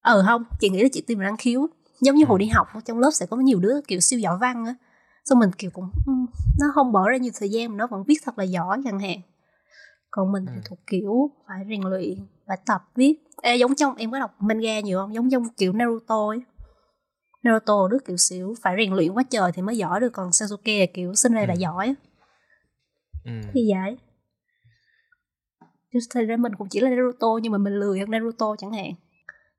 ờ 0.01 0.23
không 0.27 0.43
chị 0.60 0.69
nghĩ 0.69 0.84
là 0.84 0.89
chị 0.91 1.01
tin 1.08 1.17
vào 1.17 1.25
năng 1.27 1.38
khiếu 1.38 1.67
giống 2.01 2.15
như 2.15 2.25
Ừ. 2.25 2.29
hồi 2.29 2.39
đi 2.39 2.45
học 2.47 2.67
trong 2.86 2.99
lớp 2.99 3.10
sẽ 3.13 3.25
có 3.25 3.38
nhiều 3.38 3.60
đứa 3.60 3.81
kiểu 3.88 3.99
siêu 3.99 4.19
giỏi 4.19 4.38
văn 4.41 4.65
á 4.65 4.75
xong 5.25 5.39
mình 5.39 5.49
kiểu 5.57 5.71
cũng 5.73 5.89
nó 6.59 6.65
không 6.73 6.91
bỏ 6.91 7.09
ra 7.09 7.17
nhiều 7.17 7.31
thời 7.39 7.49
gian 7.49 7.69
mà 7.71 7.75
nó 7.75 7.88
vẫn 7.88 8.03
viết 8.03 8.17
thật 8.23 8.38
là 8.38 8.43
giỏi 8.43 8.81
chẳng 8.85 8.99
hạn 8.99 9.19
còn 10.11 10.31
mình 10.31 10.45
thì 10.45 10.53
Ừ. 10.55 10.61
thuộc 10.65 10.79
kiểu 10.88 11.31
phải 11.47 11.65
rèn 11.69 11.81
luyện 11.81 12.25
phải 12.47 12.57
tập 12.65 12.81
viết 12.95 13.15
Ê, 13.41 13.55
giống 13.55 13.75
trong 13.75 13.95
em 13.95 14.11
có 14.11 14.19
đọc 14.19 14.35
manga 14.39 14.79
nhiều 14.79 14.99
không 14.99 15.13
giống 15.13 15.29
trong 15.29 15.43
kiểu 15.57 15.73
Naruto 15.73 16.27
ấy 16.29 16.41
Naruto 17.43 17.88
đứa 17.88 17.97
kiểu 18.05 18.17
xỉu 18.17 18.55
phải 18.61 18.75
rèn 18.77 18.93
luyện 18.93 19.11
quá 19.13 19.23
trời 19.29 19.51
thì 19.51 19.61
mới 19.61 19.77
giỏi 19.77 19.99
được 19.99 20.09
còn 20.13 20.31
Sasuke 20.33 20.79
là 20.79 20.85
kiểu 20.93 21.13
sinh 21.13 21.33
ra 21.33 21.45
đã 21.45 21.53
Ừ. 21.53 21.57
giỏi 21.59 21.88
á. 21.88 21.93
Ừ. 23.23 23.31
thì 23.54 23.71
vậy 23.73 23.97
thật 26.10 26.21
ra 26.27 26.37
mình 26.37 26.56
cũng 26.56 26.69
chỉ 26.69 26.79
là 26.79 26.89
Naruto 26.89 27.27
nhưng 27.41 27.52
mà 27.52 27.58
mình 27.58 27.73
lười 27.73 28.00
hơn 28.00 28.12
Naruto 28.12 28.56
chẳng 28.58 28.73
hạn 28.73 28.91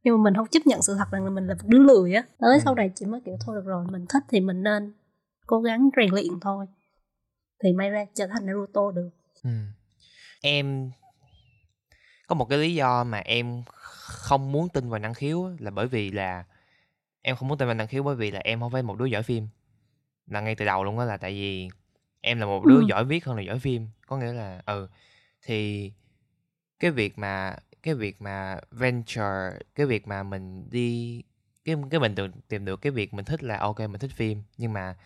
nhưng 0.05 0.16
mà 0.18 0.22
mình 0.24 0.34
không 0.34 0.47
chấp 0.49 0.66
nhận 0.66 0.82
sự 0.82 0.95
thật 0.99 1.09
rằng 1.11 1.24
là 1.24 1.30
mình 1.30 1.47
là 1.47 1.55
một 1.55 1.61
đứa 1.68 1.78
lười 1.78 2.14
á 2.14 2.22
tới 2.38 2.59
Ừ. 2.59 2.62
sau 2.64 2.74
này 2.74 2.93
chị 2.95 3.07
mới 3.07 3.20
kiểu 3.20 3.36
thôi 3.47 3.57
được 3.57 3.64
rồi 3.66 3.86
mình 3.93 4.07
thích 4.09 4.22
thì 4.28 4.41
mình 4.41 4.62
nên 4.62 4.93
cố 5.47 5.61
gắng 5.61 5.88
rèn 5.97 6.11
luyện 6.11 6.40
thôi 6.40 6.66
thì 7.62 7.72
may 7.72 7.90
ra 7.90 8.05
trở 8.14 8.26
thành 8.26 8.47
Naruto 8.47 8.90
được 8.90 9.11
Ừ. 9.42 9.51
Em 10.42 10.90
có 12.26 12.34
một 12.34 12.44
cái 12.44 12.59
lý 12.59 12.74
do 12.74 13.05
mà 13.05 13.18
em 13.18 13.62
không 14.03 14.53
muốn 14.53 14.68
tin 14.68 14.88
vào 14.88 14.99
năng 14.99 15.14
khiếu 15.14 15.51
là 15.59 15.70
bởi 15.70 15.86
vì 15.88 16.11
là 16.11 16.44
em 17.22 17.36
không 17.36 17.49
muốn 17.49 17.59
tin 17.59 17.68
vào 17.68 17.74
năng 17.74 17.86
khiếu 17.86 18.03
bởi 18.03 18.16
vì 18.16 18.30
là 18.30 18.40
em 18.40 18.61
không 18.61 18.70
phải 18.72 18.82
một 18.82 18.99
đứa 18.99 19.05
giỏi 19.05 19.22
phim 19.22 19.49
là 20.26 20.40
ngay 20.40 20.55
từ 20.55 20.64
đầu 20.64 20.84
luôn 20.84 20.99
á 20.99 21.05
là 21.05 21.16
tại 21.16 21.32
vì 21.32 21.68
em 22.20 22.40
là 22.40 22.47
một 22.47 22.64
đứa 22.64 22.76
Ừ. 22.80 22.84
giỏi 22.88 23.05
viết 23.05 23.24
hơn 23.24 23.36
là 23.36 23.42
giỏi 23.42 23.59
phim 23.59 23.88
có 24.07 24.16
nghĩa 24.16 24.32
là 24.32 24.62
ừ 24.66 24.88
thì 25.42 25.92
cái 26.80 26.90
việc 26.90 27.18
mà 27.18 27.57
cái 27.82 27.94
việc 27.94 28.22
mà 28.22 28.61
venture 28.70 29.59
cái 29.74 29.86
việc 29.86 30.07
mà 30.07 30.22
mình 30.22 30.70
đi 30.70 31.22
cái 31.64 31.76
cái 31.90 32.01
mình 32.01 32.14
tìm, 32.14 32.30
tìm 32.49 32.64
được 32.64 32.80
cái 32.80 32.92
việc 32.92 33.14
mình 33.14 33.24
thích 33.24 33.42
là 33.42 33.59
ok 33.59 33.78
mình 33.80 33.99
thích 33.99 34.11
phim 34.14 34.42
nhưng 34.59 34.72
mà 34.72 34.97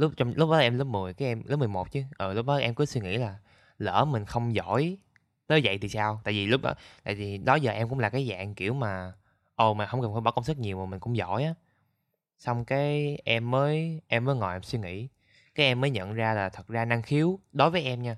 lúc 0.00 0.12
trong, 0.16 0.32
lúc 0.36 0.50
đó 0.50 0.58
em 0.58 0.78
lớp 0.78 0.84
10 0.84 1.14
cái 1.14 1.28
em, 1.28 1.42
lớp 1.46 1.56
11 1.56 1.92
chứ. 1.92 2.02
Ờ 2.16 2.34
lúc 2.34 2.46
đó 2.46 2.56
em 2.56 2.74
cứ 2.74 2.84
suy 2.86 3.00
nghĩ 3.00 3.16
là 3.16 3.38
lỡ 3.78 4.04
mình 4.04 4.24
không 4.24 4.54
giỏi 4.54 4.98
tới 5.46 5.60
vậy 5.64 5.78
thì 5.78 5.88
sao? 5.88 6.20
Tại 6.24 6.34
vì 6.34 6.46
lúc 6.46 6.62
đó, 6.62 6.74
tại 7.04 7.14
vì 7.14 7.38
đó 7.38 7.54
giờ 7.54 7.72
em 7.72 7.88
cũng 7.88 7.98
là 7.98 8.10
cái 8.10 8.28
dạng 8.30 8.54
kiểu 8.54 8.74
mà, 8.74 9.12
ồ, 9.54 9.74
mà 9.74 9.86
không 9.86 10.02
cần 10.02 10.12
phải 10.12 10.20
bỏ 10.20 10.30
công 10.30 10.44
sức 10.44 10.58
nhiều 10.58 10.78
mà 10.78 10.86
mình 10.86 11.00
cũng 11.00 11.16
giỏi 11.16 11.44
á. 11.44 11.54
Xong 12.38 12.64
cái 12.64 13.18
em 13.24 13.50
mới 13.50 14.00
em 14.08 14.24
mới 14.24 14.36
ngồi 14.36 14.52
em 14.54 14.62
suy 14.62 14.78
nghĩ. 14.78 15.08
Cái 15.54 15.66
em 15.66 15.80
mới 15.80 15.90
nhận 15.90 16.14
ra 16.14 16.34
là 16.34 16.48
thật 16.48 16.68
ra 16.68 16.84
năng 16.84 17.02
khiếu, 17.02 17.38
đối 17.52 17.70
với 17.70 17.84
em 17.84 18.02
nha, 18.02 18.16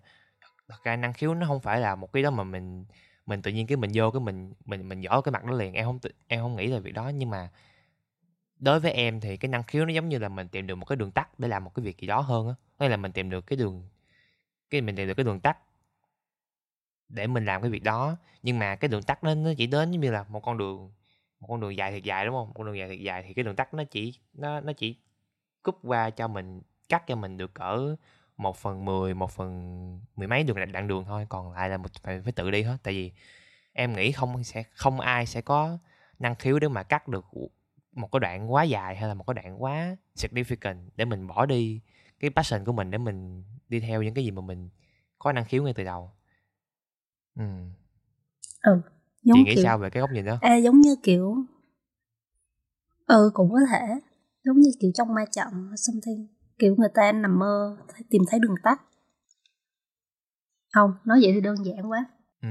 thật 0.69 0.85
ra 0.85 0.97
năng 0.97 1.13
khiếu 1.13 1.35
nó 1.35 1.47
không 1.47 1.61
phải 1.61 1.81
là 1.81 1.95
một 1.97 2.13
cái 2.13 2.23
đó 2.23 2.31
mà 2.31 2.45
mình 2.45 2.85
mình 3.27 3.43
tự 3.43 3.51
nhiên 3.53 3.67
cái 3.67 3.77
mình 3.77 3.91
vô 3.95 4.11
cái 4.11 4.21
mình 4.21 4.53
mình 4.65 4.89
mình 4.89 5.01
giỏi 5.01 5.23
cái 5.23 5.33
mặt 5.33 5.45
đó 5.45 5.53
liền. 5.53 5.75
Em 5.75 5.87
không 5.87 5.99
em 6.29 6.41
không 6.41 6.57
nghĩ 6.57 6.67
là 6.67 6.79
việc 6.81 6.93
đó 6.95 7.09
nhưng 7.09 7.31
mà 7.31 7.51
đối 8.63 8.81
với 8.81 8.93
em 8.93 9.21
thì 9.21 9.37
cái 9.37 9.49
năng 9.49 9.63
khiếu 9.63 9.85
nó 9.85 9.93
giống 9.93 10.09
như 10.09 10.19
là 10.19 10.29
mình 10.29 10.49
tìm 10.49 10.67
được 10.67 10.75
một 10.75 10.85
cái 10.85 10.97
đường 10.97 11.11
tắt 11.11 11.39
để 11.39 11.49
làm 11.49 11.65
một 11.65 11.75
cái 11.75 11.85
việc 11.85 11.99
gì 11.99 12.07
đó 12.07 12.21
hơn 12.21 12.49
á. 12.49 12.55
Hay 12.79 12.89
là 12.89 12.97
mình 12.97 13.13
tìm 13.13 13.31
được 13.31 13.47
cái 13.47 13.57
đường, 13.57 13.89
cái, 14.71 14.81
mình 14.81 14.97
tìm 14.97 15.09
được 15.09 15.15
cái 15.15 15.25
đường 15.25 15.41
tắt 15.41 15.59
để 17.09 17.27
mình 17.27 17.45
làm 17.45 17.63
cái 17.63 17.71
việc 17.71 17.83
đó. 17.83 18.17
Nhưng 18.43 18.59
mà 18.59 18.77
cái 18.77 18.89
đường 18.89 19.03
tắt 19.03 19.25
nó 19.25 19.35
nó 19.35 19.51
chỉ 19.57 19.67
đến 19.67 19.91
giống 19.91 20.01
như 20.01 20.11
là 20.11 20.25
một 20.29 20.41
con 20.41 20.59
đường, 20.59 20.93
một 21.41 21.47
con 21.49 21.61
đường 21.61 21.77
dài 21.77 21.93
thiệt 21.93 22.05
dài, 22.05 22.27
đúng 22.27 22.35
không? 22.35 22.49
Một 22.49 22.55
con 22.55 22.67
đường 22.67 22.79
dài 22.79 22.89
thiệt 22.89 23.01
dài 23.01 23.25
thì 23.27 23.35
cái 23.35 23.43
đường 23.45 23.57
tắt 23.57 23.75
nó 23.75 23.85
chỉ, 23.85 24.19
nó 24.33 24.61
nó 24.61 24.73
chỉ 24.73 24.97
cúp 25.63 25.79
qua 25.83 26.11
cho 26.11 26.29
mình, 26.29 26.63
cắt 26.89 27.07
cho 27.07 27.17
mình 27.17 27.37
được 27.37 27.55
cỡ 27.55 27.97
một 28.37 28.57
phần 28.57 28.85
mười, 28.85 29.15
một 29.15 29.31
phần 29.31 30.01
mười 30.17 30.29
mấy 30.29 30.45
đường 30.45 30.73
đoạn 30.73 30.89
đường 30.89 31.05
thôi. 31.05 31.27
Còn 31.29 31.53
lại 31.53 31.69
là 31.69 31.77
một, 31.77 31.89
phải 32.03 32.21
phải 32.21 32.33
tự 32.33 32.51
đi 32.51 32.63
hết. 32.63 32.77
Tại 32.83 32.95
vì 32.95 33.13
em 33.73 33.97
nghĩ 33.97 34.13
không, 34.13 34.45
sẽ, 34.45 34.63
không 34.73 35.01
ai 35.01 35.27
sẽ 35.27 35.41
có 35.41 35.79
năng 36.19 36.35
khiếu 36.35 36.59
để 36.59 36.69
mà 36.69 36.83
cắt 36.83 37.09
được 37.09 37.25
một 37.93 38.13
cái 38.13 38.21
đoạn 38.21 38.53
quá 38.53 38.63
dài 38.63 38.97
hay 38.97 39.09
là 39.09 39.15
một 39.15 39.25
cái 39.27 39.35
đoạn 39.35 39.63
quá 39.63 39.97
significant 40.17 40.79
để 40.97 41.05
mình 41.05 41.27
bỏ 41.27 41.47
đi 41.47 41.81
cái 42.21 42.31
passion 42.31 42.65
của 42.65 42.73
mình 42.73 42.91
để 42.91 42.99
mình 42.99 43.45
đi 43.69 43.81
theo 43.81 44.03
những 44.03 44.15
cái 44.15 44.25
gì 44.25 44.31
mà 44.31 44.43
mình 44.43 44.71
có 45.19 45.33
năng 45.33 45.45
khiếu 45.45 45.63
ngay 45.63 45.75
từ 45.77 45.85
đầu? 45.85 46.11
Ừ 47.35 47.45
ừ 48.63 48.81
giống 49.23 49.39
chị 49.39 49.45
nghĩ 49.45 49.55
kiểu... 49.55 49.65
sao 49.65 49.79
về 49.79 49.91
cái 49.91 50.01
góc 50.01 50.11
nhìn 50.11 50.25
đó? 50.25 50.39
À, 50.41 50.57
giống 50.57 50.81
như 50.81 50.97
kiểu 51.03 51.37
ừ 53.07 53.31
cũng 53.35 53.53
có 53.53 53.61
thể 53.71 54.01
giống 54.45 54.61
như 54.61 54.71
kiểu 54.81 54.91
trong 54.95 55.15
ma 55.15 55.25
trận 55.33 55.77
something 55.77 56.27
kiểu 56.59 56.75
người 56.79 56.91
ta 56.95 57.13
nằm 57.13 57.39
mơ 57.39 57.77
tìm 58.11 58.23
thấy 58.31 58.41
đường 58.41 58.55
tắt. 58.63 58.83
Không 60.73 60.91
nói 61.05 61.19
vậy 61.23 61.33
thì 61.35 61.41
đơn 61.41 61.57
giản 61.65 61.91
quá. 61.91 62.05
Ừ 62.43 62.49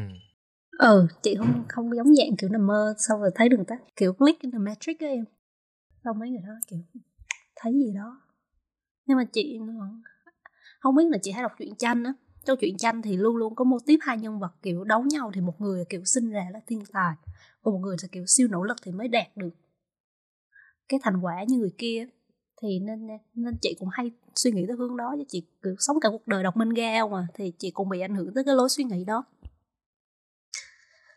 ừ 0.82 1.07
chị 1.21 1.36
không 1.36 1.63
không 1.69 1.95
giống 1.95 2.15
dạng 2.15 2.36
kiểu 2.38 2.49
nằm 2.49 2.67
mơ 2.67 2.93
xong 2.97 3.21
rồi 3.21 3.32
thấy 3.36 3.49
đường 3.49 3.65
tắt, 3.65 3.82
kiểu 3.95 4.13
click 4.13 4.41
in 4.41 4.51
the 4.51 4.57
matrix 4.57 4.97
á 4.99 5.07
em. 5.07 5.25
Xong 6.03 6.19
mấy 6.19 6.29
người 6.29 6.41
đó, 6.47 6.53
kiểu, 6.67 6.79
thấy 7.55 7.73
gì 7.73 7.93
đó. 7.95 8.21
Nhưng 9.05 9.17
mà 9.17 9.23
chị 9.34 9.59
không 10.79 10.95
biết 10.95 11.03
là 11.09 11.17
chị 11.21 11.32
hay 11.32 11.43
đọc 11.43 11.51
truyện 11.59 11.75
tranh 11.75 12.03
á. 12.03 12.13
Trong 12.45 12.57
truyện 12.61 12.77
tranh 12.77 13.01
thì 13.01 13.17
luôn 13.17 13.36
luôn 13.36 13.55
có 13.55 13.63
mô 13.63 13.77
tiếp 13.86 13.97
hai 14.01 14.17
nhân 14.17 14.39
vật, 14.39 14.51
kiểu, 14.61 14.84
đấu 14.84 15.03
nhau 15.03 15.32
thì 15.34 15.41
một 15.41 15.61
người 15.61 15.86
kiểu 15.89 16.05
sinh 16.05 16.29
ra 16.29 16.47
là 16.53 16.59
thiên 16.67 16.84
tài, 16.93 17.15
còn 17.61 17.73
một 17.73 17.79
người 17.79 17.95
là 18.01 18.07
kiểu 18.11 18.25
siêu 18.27 18.47
nỗ 18.51 18.63
lực 18.63 18.77
thì 18.84 18.91
mới 18.91 19.07
đạt 19.07 19.38
được 19.38 19.55
cái 20.89 20.99
thành 21.03 21.21
quả 21.21 21.43
như 21.47 21.57
người 21.57 21.73
kia. 21.77 22.07
Thì 22.61 22.79
nên 22.79 23.07
nên 23.36 23.57
chị 23.61 23.75
cũng 23.79 23.89
hay 23.91 24.11
suy 24.36 24.51
nghĩ 24.51 24.65
tới 24.67 24.75
hướng 24.77 24.97
đó, 24.97 25.15
chứ 25.17 25.23
chị 25.27 25.43
kiểu 25.63 25.75
sống 25.79 25.99
cả 25.99 26.09
cuộc 26.09 26.27
đời 26.27 26.43
đọc 26.43 26.57
manga 26.57 27.07
mà 27.11 27.27
thì 27.34 27.53
chị 27.57 27.71
cũng 27.71 27.89
bị 27.89 27.99
ảnh 27.99 28.15
hưởng 28.15 28.34
tới 28.34 28.43
cái 28.43 28.55
lối 28.55 28.69
suy 28.69 28.84
nghĩ 28.84 29.05
đó 29.05 29.23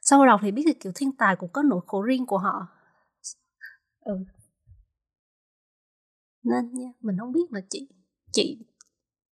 sau 0.04 0.26
đọc 0.26 0.40
thì 0.42 0.50
biết 0.50 0.66
là 0.66 0.72
kiểu 0.80 0.92
thiên 0.94 1.12
tài 1.12 1.36
cũng 1.36 1.50
có 1.52 1.62
nỗi 1.62 1.80
khổ 1.86 2.02
riêng 2.02 2.26
của 2.26 2.38
họ. 2.38 2.66
Ừ. 4.00 4.24
Nên 6.42 6.74
nha 6.74 6.92
mình 7.00 7.16
không 7.18 7.32
biết 7.32 7.50
mà 7.50 7.60
chị 7.70 7.88
chị 8.32 8.58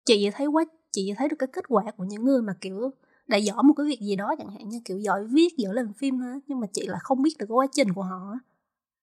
chị 0.04 0.14
chỉ 0.18 0.30
thấy 0.30 0.46
quá 0.46 0.64
chị 0.92 1.02
chỉ 1.06 1.14
thấy 1.18 1.28
được 1.28 1.36
cái 1.38 1.48
kết 1.52 1.64
quả 1.68 1.84
của 1.96 2.04
những 2.04 2.24
người 2.24 2.42
mà 2.42 2.54
kiểu 2.60 2.90
đã 3.26 3.36
giỏi 3.36 3.62
một 3.62 3.74
cái 3.76 3.86
việc 3.86 4.00
gì 4.00 4.16
đó 4.16 4.34
chẳng 4.38 4.50
hạn 4.50 4.68
như 4.68 4.80
kiểu 4.84 4.98
giỏi 4.98 5.26
viết 5.26 5.48
giỏi 5.56 5.74
làm 5.74 5.92
phim 5.92 6.18
thôi 6.18 6.40
nhưng 6.46 6.60
mà 6.60 6.66
chị 6.72 6.86
là 6.86 6.98
không 6.98 7.22
biết 7.22 7.30
được 7.38 7.46
cái 7.48 7.54
quá 7.54 7.66
trình 7.72 7.92
của 7.92 8.02
họ 8.02 8.38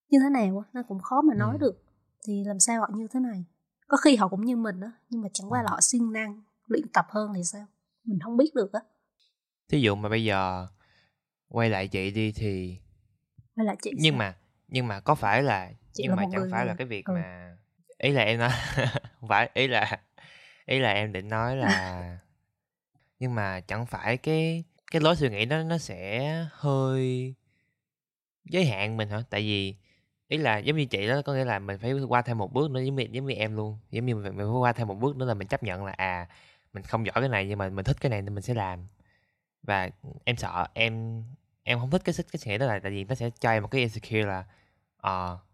như 0.10 0.20
thế 0.24 0.30
nào 0.30 0.64
nó 0.74 0.84
cũng 0.88 1.00
khó 1.00 1.22
mà 1.22 1.34
nói 1.34 1.54
ừ. 1.54 1.58
được. 1.58 1.84
Thì 2.28 2.44
làm 2.44 2.60
sao 2.60 2.82
họ 2.82 2.90
như 2.94 3.08
thế 3.08 3.20
này? 3.20 3.46
Có 3.88 3.98
khi 3.98 4.16
họ 4.16 4.28
cũng 4.28 4.46
như 4.46 4.56
mình 4.56 4.80
đó 4.80 4.88
nhưng 5.10 5.22
mà 5.22 5.30
chẳng 5.34 5.52
qua 5.52 5.64
là 5.64 5.70
họ 5.72 5.82
siêng 5.82 6.12
năng 6.12 6.42
luyện 6.68 6.88
tập 6.94 7.06
hơn 7.10 7.32
thì 7.36 7.44
sao? 7.44 7.66
Mình 8.04 8.20
không 8.20 8.38
biết 8.38 8.56
được 8.56 8.74
á. 8.74 8.80
Thí 9.70 9.82
dụ 9.82 9.96
mà 9.96 10.10
bây 10.10 10.24
giờ 10.24 10.68
quay 11.50 11.70
lại 11.70 11.88
chị 11.88 12.12
đi 12.12 12.32
thì 12.32 12.78
quay 13.56 13.66
lại 13.66 13.76
chị 13.82 13.92
nhưng 13.98 14.14
sao? 14.14 14.20
mà 14.20 14.36
nhưng 14.68 14.88
mà 14.88 15.00
có 15.00 15.16
phải 15.16 15.44
là 15.44 15.72
chị 15.94 16.04
nhưng 16.04 16.10
là 16.10 16.16
mà 16.16 16.24
chẳng 16.32 16.48
phải 16.52 16.66
là 16.66 16.74
cái 16.74 16.88
việc 16.88 17.06
ừ. 17.06 17.14
mà 17.14 17.58
ý 17.98 18.12
là 18.12 18.22
em 18.22 18.40
nói 18.40 18.52
phải 19.30 19.50
ý 19.54 19.68
là 19.68 20.02
ý 20.66 20.80
là 20.80 20.92
em 20.92 21.14
định 21.14 21.30
nói 21.30 21.56
là 21.56 22.18
nhưng 23.20 23.36
mà 23.36 23.60
chẳng 23.60 23.86
phải 23.86 24.18
cái 24.18 24.64
cái 24.92 25.02
lối 25.02 25.16
suy 25.16 25.30
nghĩ 25.30 25.46
đó 25.46 25.64
nó 25.64 25.78
sẽ 25.78 26.46
hơi 26.52 27.34
giới 28.46 28.66
hạn 28.66 28.98
mình 28.98 29.10
hả 29.10 29.24
tại 29.30 29.42
vì 29.42 29.76
ý 30.28 30.38
là 30.38 30.58
giống 30.58 30.78
như 30.78 30.86
chị 30.86 31.08
đó 31.08 31.22
có 31.26 31.34
nghĩa 31.34 31.46
là 31.46 31.60
mình 31.60 31.78
phải 31.80 31.94
qua 31.94 32.22
thêm 32.22 32.38
một 32.38 32.54
bước 32.54 32.72
nữa 32.72 32.82
giống 32.82 32.96
như 32.96 33.08
giống 33.12 33.26
như 33.26 33.36
em 33.36 33.56
luôn 33.56 33.78
giống 33.92 34.06
như 34.06 34.16
mình, 34.16 34.24
mình 34.24 34.38
phải 34.38 34.60
qua 34.60 34.74
thêm 34.74 34.88
một 34.88 34.96
bước 34.96 35.18
nữa 35.18 35.26
là 35.26 35.34
mình 35.34 35.48
chấp 35.48 35.64
nhận 35.64 35.86
là 35.86 35.92
à 35.92 36.28
mình 36.74 36.84
không 36.84 37.06
giỏi 37.06 37.16
cái 37.16 37.30
này 37.30 37.48
nhưng 37.48 37.60
mà 37.60 37.70
mình 37.70 37.86
thích 37.86 37.98
cái 38.02 38.10
này 38.10 38.22
nên 38.22 38.36
mình 38.36 38.44
sẽ 38.44 38.54
làm 38.54 38.88
và 39.66 39.90
em 40.24 40.38
sợ 40.38 40.68
em 40.74 41.24
em 41.64 41.80
không 41.80 41.90
thích 41.90 42.02
cái 42.06 42.16
cái 42.32 42.40
suy 42.40 42.52
nghĩ 42.52 42.58
đó 42.58 42.66
là 42.66 42.80
tại 42.80 42.92
vì 42.92 43.04
nó 43.04 43.16
sẽ 43.16 43.30
cho 43.40 43.52
em 43.52 43.64
một 43.64 43.70
cái 43.72 43.82
insecure 43.82 44.26
là 44.26 44.46
ờ 44.98 45.34
uh, 45.34 45.46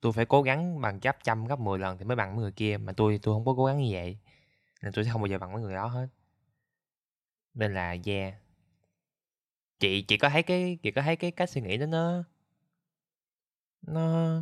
tôi 0.00 0.12
phải 0.12 0.26
cố 0.26 0.42
gắng 0.42 0.80
bằng 0.80 1.00
gấp 1.02 1.24
trăm 1.24 1.46
gấp 1.46 1.60
10 1.60 1.78
lần 1.78 1.98
thì 1.98 2.04
mới 2.04 2.16
bằng 2.16 2.36
người 2.36 2.52
kia 2.52 2.76
mà 2.76 2.92
tôi 2.92 3.20
tôi 3.22 3.34
không 3.34 3.44
có 3.44 3.54
cố 3.56 3.64
gắng 3.64 3.78
như 3.78 3.88
vậy. 3.92 4.18
Nên 4.82 4.92
tôi 4.92 5.04
sẽ 5.04 5.10
không 5.10 5.22
bao 5.22 5.26
giờ 5.26 5.38
bằng 5.38 5.52
mấy 5.52 5.62
người 5.62 5.74
đó 5.74 5.86
hết. 5.86 6.08
Nên 7.54 7.74
là 7.74 7.96
yeah. 8.06 8.34
Chị 9.78 10.02
chị 10.02 10.16
có 10.16 10.28
thấy 10.28 10.42
cái 10.42 10.78
chị 10.82 10.90
có 10.90 11.02
thấy 11.02 11.16
cái 11.16 11.30
cách 11.30 11.50
suy 11.50 11.60
nghĩ 11.60 11.76
đó 11.76 11.86
nó 11.86 12.24
nó 13.86 14.34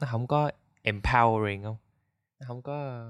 nó 0.00 0.06
không 0.10 0.26
có 0.26 0.50
empowering 0.84 1.62
không? 1.62 1.76
Nó 2.40 2.46
không 2.48 2.62
có 2.62 3.04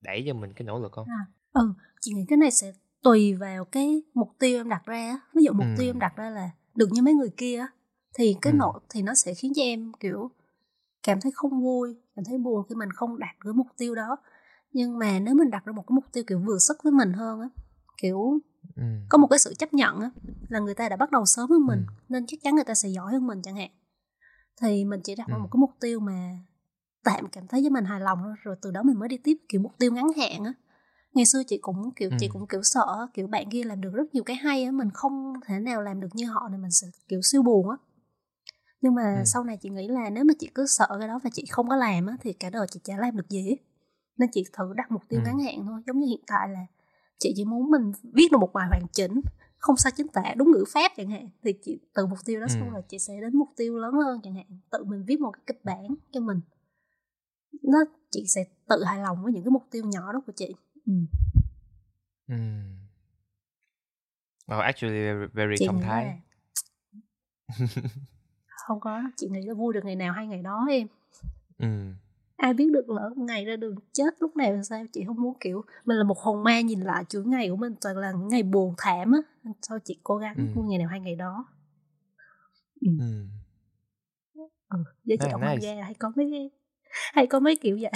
đẩy 0.00 0.24
cho 0.26 0.34
mình 0.34 0.52
cái 0.52 0.66
nỗ 0.66 0.78
lực 0.78 0.92
không? 0.92 1.06
À, 1.08 1.26
ừ 1.52 1.74
chị 2.00 2.12
nghĩ 2.12 2.24
cái 2.28 2.36
này 2.36 2.50
sẽ 2.50 2.72
tùy 3.02 3.34
vào 3.34 3.64
cái 3.64 4.02
mục 4.14 4.28
tiêu 4.38 4.60
em 4.60 4.68
đặt 4.68 4.82
ra 4.86 5.20
ví 5.34 5.44
dụ 5.44 5.52
mục 5.52 5.66
ừ. 5.66 5.74
tiêu 5.78 5.90
em 5.90 5.98
đặt 5.98 6.16
ra 6.16 6.30
là 6.30 6.50
được 6.74 6.88
như 6.92 7.02
mấy 7.02 7.14
người 7.14 7.30
kia 7.36 7.66
thì 8.14 8.36
cái 8.42 8.52
ừ. 8.52 8.56
nỗ 8.56 8.80
thì 8.90 9.02
nó 9.02 9.14
sẽ 9.14 9.34
khiến 9.34 9.52
cho 9.56 9.62
em 9.62 9.92
kiểu 10.00 10.30
cảm 11.02 11.20
thấy 11.20 11.32
không 11.34 11.62
vui 11.62 11.96
cảm 12.16 12.24
thấy 12.24 12.38
buồn 12.38 12.66
khi 12.68 12.74
mình 12.74 12.90
không 12.92 13.18
đạt 13.18 13.36
được 13.44 13.52
mục 13.52 13.66
tiêu 13.78 13.94
đó 13.94 14.16
nhưng 14.72 14.98
mà 14.98 15.18
nếu 15.18 15.34
mình 15.34 15.50
đặt 15.50 15.64
ra 15.64 15.72
một 15.72 15.82
cái 15.88 15.94
mục 15.94 16.04
tiêu 16.12 16.24
kiểu 16.26 16.38
vừa 16.46 16.58
sức 16.58 16.76
với 16.82 16.92
mình 16.92 17.12
hơn 17.12 17.40
á 17.40 17.48
kiểu 18.02 18.38
ừ. 18.76 18.82
có 19.08 19.18
một 19.18 19.26
cái 19.30 19.38
sự 19.38 19.54
chấp 19.54 19.74
nhận 19.74 20.00
á 20.00 20.10
là 20.48 20.58
người 20.58 20.74
ta 20.74 20.88
đã 20.88 20.96
bắt 20.96 21.10
đầu 21.10 21.26
sớm 21.26 21.50
hơn 21.50 21.66
mình 21.66 21.84
ừ. 21.88 21.92
nên 22.08 22.26
chắc 22.26 22.42
chắn 22.42 22.54
người 22.54 22.64
ta 22.64 22.74
sẽ 22.74 22.88
giỏi 22.88 23.12
hơn 23.12 23.26
mình 23.26 23.42
chẳng 23.42 23.56
hạn 23.56 23.70
thì 24.60 24.84
mình 24.84 25.00
chỉ 25.04 25.14
đặt 25.14 25.28
ra 25.28 25.36
ừ. 25.36 25.40
một 25.40 25.48
cái 25.52 25.58
mục 25.58 25.70
tiêu 25.80 26.00
mà 26.00 26.38
tạm 27.04 27.28
cảm 27.32 27.46
thấy 27.46 27.60
với 27.60 27.70
mình 27.70 27.84
hài 27.84 28.00
lòng 28.00 28.18
rồi 28.42 28.56
từ 28.62 28.70
đó 28.70 28.82
mình 28.82 28.98
mới 28.98 29.08
đi 29.08 29.16
tiếp 29.16 29.36
kiểu 29.48 29.60
mục 29.60 29.72
tiêu 29.78 29.92
ngắn 29.92 30.06
hạn 30.16 30.44
á 30.44 30.52
ngày 31.14 31.26
xưa 31.26 31.42
chị 31.46 31.58
cũng 31.58 31.90
kiểu 31.96 32.10
ừ. 32.10 32.16
chị 32.20 32.28
cũng 32.28 32.46
kiểu 32.46 32.62
sợ 32.62 33.06
kiểu 33.14 33.26
bạn 33.26 33.50
kia 33.50 33.64
làm 33.64 33.80
được 33.80 33.90
rất 33.92 34.14
nhiều 34.14 34.24
cái 34.24 34.36
hay 34.36 34.64
á 34.64 34.70
mình 34.70 34.90
không 34.90 35.32
thể 35.46 35.58
nào 35.58 35.82
làm 35.82 36.00
được 36.00 36.08
như 36.12 36.26
họ 36.26 36.48
nên 36.50 36.62
mình 36.62 36.70
sẽ 36.70 36.86
kiểu 37.08 37.20
siêu 37.22 37.42
buồn 37.42 37.70
á 37.70 37.76
nhưng 38.80 38.94
mà 38.94 39.14
ừ. 39.18 39.24
sau 39.24 39.44
này 39.44 39.56
chị 39.56 39.70
nghĩ 39.70 39.88
là 39.88 40.10
nếu 40.10 40.24
mà 40.24 40.34
chị 40.38 40.50
cứ 40.54 40.66
sợ 40.66 40.86
cái 40.98 41.08
đó 41.08 41.20
và 41.24 41.30
chị 41.32 41.44
không 41.50 41.68
có 41.68 41.76
làm 41.76 42.06
á 42.06 42.16
thì 42.20 42.32
cả 42.32 42.50
đời 42.50 42.66
chị 42.70 42.80
chả 42.84 42.96
làm 42.96 43.16
được 43.16 43.28
gì 43.28 43.56
nên 44.16 44.30
chị 44.32 44.44
thử 44.52 44.72
đặt 44.76 44.90
mục 44.90 45.02
tiêu 45.08 45.20
ừ. 45.20 45.24
ngắn 45.26 45.38
hạn 45.38 45.66
thôi 45.66 45.80
giống 45.86 45.98
như 45.98 46.06
hiện 46.06 46.20
tại 46.26 46.48
là 46.48 46.66
chị 47.18 47.32
chỉ 47.36 47.44
muốn 47.44 47.70
mình 47.70 47.92
viết 48.12 48.32
được 48.32 48.38
một 48.38 48.52
bài 48.52 48.68
hoàn 48.68 48.86
chỉnh 48.92 49.20
không 49.58 49.76
sai 49.76 49.92
chính 49.96 50.08
tả 50.08 50.34
đúng 50.36 50.50
ngữ 50.50 50.64
pháp 50.72 50.92
chẳng 50.96 51.10
hạn 51.10 51.28
thì 51.44 51.52
chị 51.64 51.78
từ 51.94 52.06
mục 52.06 52.18
tiêu 52.24 52.40
đó 52.40 52.46
ừ. 52.48 52.54
xong 52.54 52.70
rồi 52.70 52.82
chị 52.88 52.98
sẽ 52.98 53.20
đến 53.20 53.36
mục 53.36 53.48
tiêu 53.56 53.76
lớn 53.76 53.94
hơn 53.94 54.20
chẳng 54.22 54.34
hạn 54.34 54.46
tự 54.70 54.84
mình 54.84 55.04
viết 55.06 55.20
một 55.20 55.30
cái 55.30 55.42
kịch 55.46 55.64
bản 55.64 55.94
cho 56.12 56.20
mình 56.20 56.40
nó 57.62 57.78
chị 58.10 58.24
sẽ 58.28 58.44
tự 58.68 58.84
hài 58.84 58.98
lòng 59.02 59.22
với 59.22 59.32
những 59.32 59.44
cái 59.44 59.50
mục 59.50 59.62
tiêu 59.70 59.84
nhỏ 59.84 60.12
đó 60.12 60.20
của 60.26 60.32
chị 60.36 60.54
ừ. 60.86 60.92
Mm. 62.26 62.78
Oh, 64.54 64.62
actually 64.62 65.28
very 65.32 65.54
chị 65.58 65.66
thông 65.66 65.80
thái. 65.80 66.20
không 68.66 68.80
có, 68.80 69.02
chị 69.16 69.28
nghĩ 69.30 69.46
là 69.46 69.54
vui 69.54 69.74
được 69.74 69.84
ngày 69.84 69.96
nào 69.96 70.12
hay 70.12 70.26
ngày 70.26 70.42
đó 70.42 70.66
em. 70.70 70.86
Ừ 71.58 71.66
ai 72.42 72.54
biết 72.54 72.70
được 72.72 72.90
lỡ 72.90 73.10
ngày 73.16 73.44
ra 73.44 73.56
đường 73.56 73.74
chết 73.92 74.14
lúc 74.20 74.36
nào 74.36 74.62
sao 74.62 74.84
chị 74.92 75.04
không 75.06 75.22
muốn 75.22 75.34
kiểu 75.40 75.64
mình 75.84 75.96
là 75.96 76.04
một 76.04 76.18
hồn 76.18 76.44
ma 76.44 76.60
nhìn 76.60 76.80
lại 76.80 77.04
chuỗi 77.08 77.24
ngày 77.24 77.48
của 77.50 77.56
mình 77.56 77.74
toàn 77.80 77.96
là 77.96 78.12
ngày 78.12 78.42
buồn 78.42 78.74
thảm 78.78 79.12
á 79.12 79.18
sao 79.62 79.78
chị 79.78 79.98
cố 80.02 80.16
gắng 80.16 80.34
ừ. 80.36 80.42
mua 80.54 80.62
ngày 80.62 80.78
nào 80.78 80.88
hai 80.88 81.00
ngày 81.00 81.14
đó 81.14 81.44
ừ, 82.80 82.88
ừ. 82.98 83.26
ừ 84.68 84.78
với 85.04 85.16
chị 85.20 85.28
đọc 85.30 85.40
manga 85.40 85.84
hay 85.84 85.94
có 85.94 86.12
mấy 86.16 86.50
hay 86.90 87.26
có 87.26 87.40
mấy 87.40 87.56
kiểu 87.56 87.78
vậy 87.80 87.92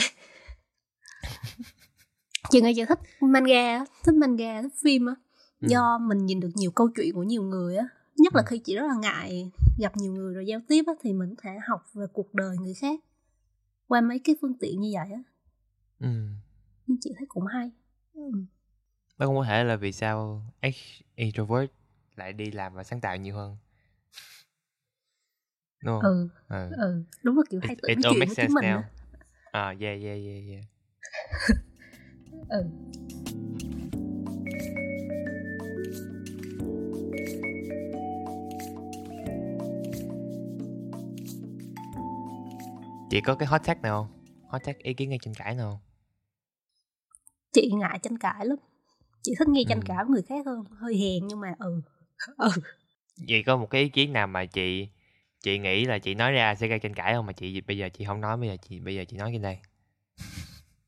chị 2.50 2.60
nghĩ 2.60 2.72
chị 2.76 2.84
thích 2.88 2.98
manga 3.20 3.84
thích 4.04 4.14
manga 4.14 4.62
thích 4.62 4.72
phim 4.82 5.06
á 5.06 5.14
ừ. 5.60 5.68
do 5.68 5.98
mình 5.98 6.26
nhìn 6.26 6.40
được 6.40 6.50
nhiều 6.54 6.70
câu 6.70 6.88
chuyện 6.96 7.14
của 7.14 7.22
nhiều 7.22 7.42
người 7.42 7.76
á 7.76 7.88
nhất 8.16 8.34
là 8.34 8.42
ừ. 8.42 8.46
khi 8.46 8.58
chị 8.58 8.76
rất 8.76 8.86
là 8.86 8.94
ngại 9.02 9.50
gặp 9.78 9.96
nhiều 9.96 10.12
người 10.12 10.34
rồi 10.34 10.46
giao 10.46 10.60
tiếp 10.68 10.82
á 10.86 10.92
thì 11.00 11.12
mình 11.12 11.34
có 11.34 11.40
thể 11.42 11.58
học 11.68 11.84
về 11.94 12.06
cuộc 12.12 12.34
đời 12.34 12.56
người 12.58 12.74
khác 12.74 13.00
qua 13.88 14.00
mấy 14.00 14.18
cái 14.18 14.36
phương 14.40 14.54
tiện 14.60 14.80
như 14.80 14.90
vậy 14.94 15.12
á 15.12 15.22
ừ 16.00 16.08
nhưng 16.86 16.98
chị 17.00 17.12
thấy 17.18 17.26
cũng 17.28 17.46
hay 17.46 17.70
ừ. 18.14 18.30
nó 19.18 19.26
cũng 19.26 19.36
có 19.36 19.44
thể 19.44 19.64
là 19.64 19.76
vì 19.76 19.92
sao 19.92 20.42
introvert 21.16 21.70
lại 22.16 22.32
đi 22.32 22.50
làm 22.50 22.74
và 22.74 22.84
sáng 22.84 23.00
tạo 23.00 23.16
nhiều 23.16 23.34
hơn 23.34 23.56
đúng 25.84 26.00
không? 26.00 26.12
ừ 26.12 26.28
ừ, 26.48 26.70
ừ. 26.76 27.02
đúng 27.22 27.36
là 27.36 27.42
kiểu 27.50 27.60
hay 27.62 27.76
tự 27.82 27.88
nói 27.88 27.96
chuyện 28.02 28.26
với 28.26 28.36
chính 28.36 28.54
mình 28.54 28.64
now. 28.64 28.82
à 29.52 29.74
yeah 29.80 30.02
yeah 30.02 30.18
yeah 30.26 30.42
yeah 30.48 30.64
ừ. 32.48 32.64
Chị 43.10 43.20
có 43.20 43.34
cái 43.34 43.46
hot 43.46 43.60
tag 43.64 43.82
nào 43.82 44.02
không? 44.02 44.22
Hot 44.48 44.62
tag 44.64 44.78
ý 44.78 44.94
kiến 44.94 45.10
ngay 45.10 45.18
tranh 45.22 45.34
cãi 45.34 45.54
nào 45.54 45.70
không? 45.70 45.80
Chị 47.52 47.70
ngại 47.74 47.98
tranh 48.02 48.18
cãi 48.18 48.46
lắm. 48.46 48.58
Chị 49.22 49.34
thích 49.38 49.48
nghe 49.48 49.62
tranh 49.68 49.80
ừ. 49.80 49.84
cãi 49.86 50.04
với 50.04 50.12
người 50.12 50.22
khác 50.22 50.46
hơn. 50.46 50.64
Hơi 50.70 50.96
hèn 50.96 51.26
nhưng 51.26 51.40
mà 51.40 51.54
ừ. 51.58 51.80
Ừ. 52.36 52.48
Vậy 53.28 53.42
có 53.46 53.56
một 53.56 53.70
cái 53.70 53.82
ý 53.82 53.88
kiến 53.88 54.12
nào 54.12 54.26
mà 54.26 54.44
chị 54.44 54.88
chị 55.42 55.58
nghĩ 55.58 55.84
là 55.84 55.98
chị 55.98 56.14
nói 56.14 56.32
ra 56.32 56.54
sẽ 56.54 56.68
gây 56.68 56.78
tranh 56.78 56.94
cãi 56.94 57.14
không? 57.14 57.26
Mà 57.26 57.32
chị 57.32 57.60
bây 57.60 57.78
giờ 57.78 57.88
chị 57.88 58.04
không 58.04 58.20
nói 58.20 58.36
bây 58.36 58.48
giờ 58.48 58.56
chị 58.68 58.80
bây 58.80 58.94
giờ 58.94 59.04
chị 59.08 59.16
nói 59.16 59.30
trên 59.32 59.42
đây 59.42 59.58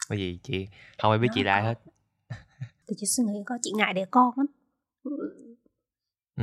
bởi 0.09 0.19
vì 0.19 0.39
chị 0.43 0.69
không 0.99 1.11
ai 1.11 1.19
biết 1.19 1.29
chị 1.35 1.43
là 1.43 1.61
hết. 1.61 1.75
Thì 2.89 2.95
chị 2.97 3.07
suy 3.07 3.25
nghĩ 3.25 3.43
coi 3.47 3.59
chị 3.63 3.73
ngại 3.77 3.95
đẻ 3.95 4.05
con 4.11 4.35
lắm. 4.37 4.47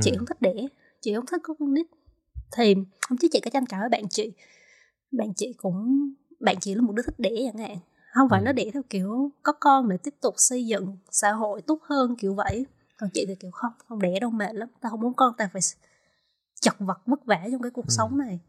Chị 0.02 0.10
ừ. 0.10 0.16
không 0.18 0.26
thích 0.26 0.40
đẻ 0.42 0.54
chị 1.00 1.14
không 1.14 1.26
thích 1.26 1.40
có 1.44 1.54
con 1.58 1.74
nít. 1.74 1.86
Thì 2.56 2.74
không 3.00 3.18
chứ 3.18 3.28
chị 3.32 3.40
có 3.44 3.50
tranh 3.50 3.66
cãi 3.66 3.80
với 3.80 3.88
bạn 3.88 4.08
chị. 4.08 4.32
Bạn 5.10 5.34
chị 5.36 5.52
cũng 5.56 6.10
bạn 6.40 6.56
chị 6.60 6.74
là 6.74 6.82
một 6.82 6.92
đứa 6.92 7.02
thích 7.02 7.18
đẻ 7.18 7.30
chẳng 7.44 7.68
hạn. 7.68 7.78
Không 8.14 8.28
phải 8.28 8.40
ừ. 8.40 8.44
nó 8.44 8.52
đẻ 8.52 8.70
theo 8.72 8.82
kiểu 8.90 9.30
có 9.42 9.52
con 9.60 9.88
để 9.88 9.96
tiếp 9.96 10.14
tục 10.20 10.34
xây 10.36 10.66
dựng 10.66 10.96
xã 11.10 11.32
hội 11.32 11.62
tốt 11.62 11.78
hơn 11.82 12.16
kiểu 12.18 12.34
vậy. 12.34 12.66
Còn 12.96 13.10
chị 13.14 13.24
thì 13.28 13.34
kiểu 13.34 13.50
không 13.50 13.72
không 13.88 13.98
đẻ 13.98 14.20
đâu 14.20 14.30
mệt 14.30 14.54
lắm. 14.54 14.68
Tao 14.80 14.90
không 14.90 15.00
muốn 15.00 15.14
con 15.14 15.32
tao 15.38 15.48
phải 15.52 15.62
chật 16.60 16.74
vật 16.78 16.98
vất 17.06 17.24
vả 17.24 17.48
trong 17.52 17.62
cái 17.62 17.70
cuộc 17.70 17.86
ừ. 17.86 17.90
sống 17.90 18.18
này. 18.18 18.40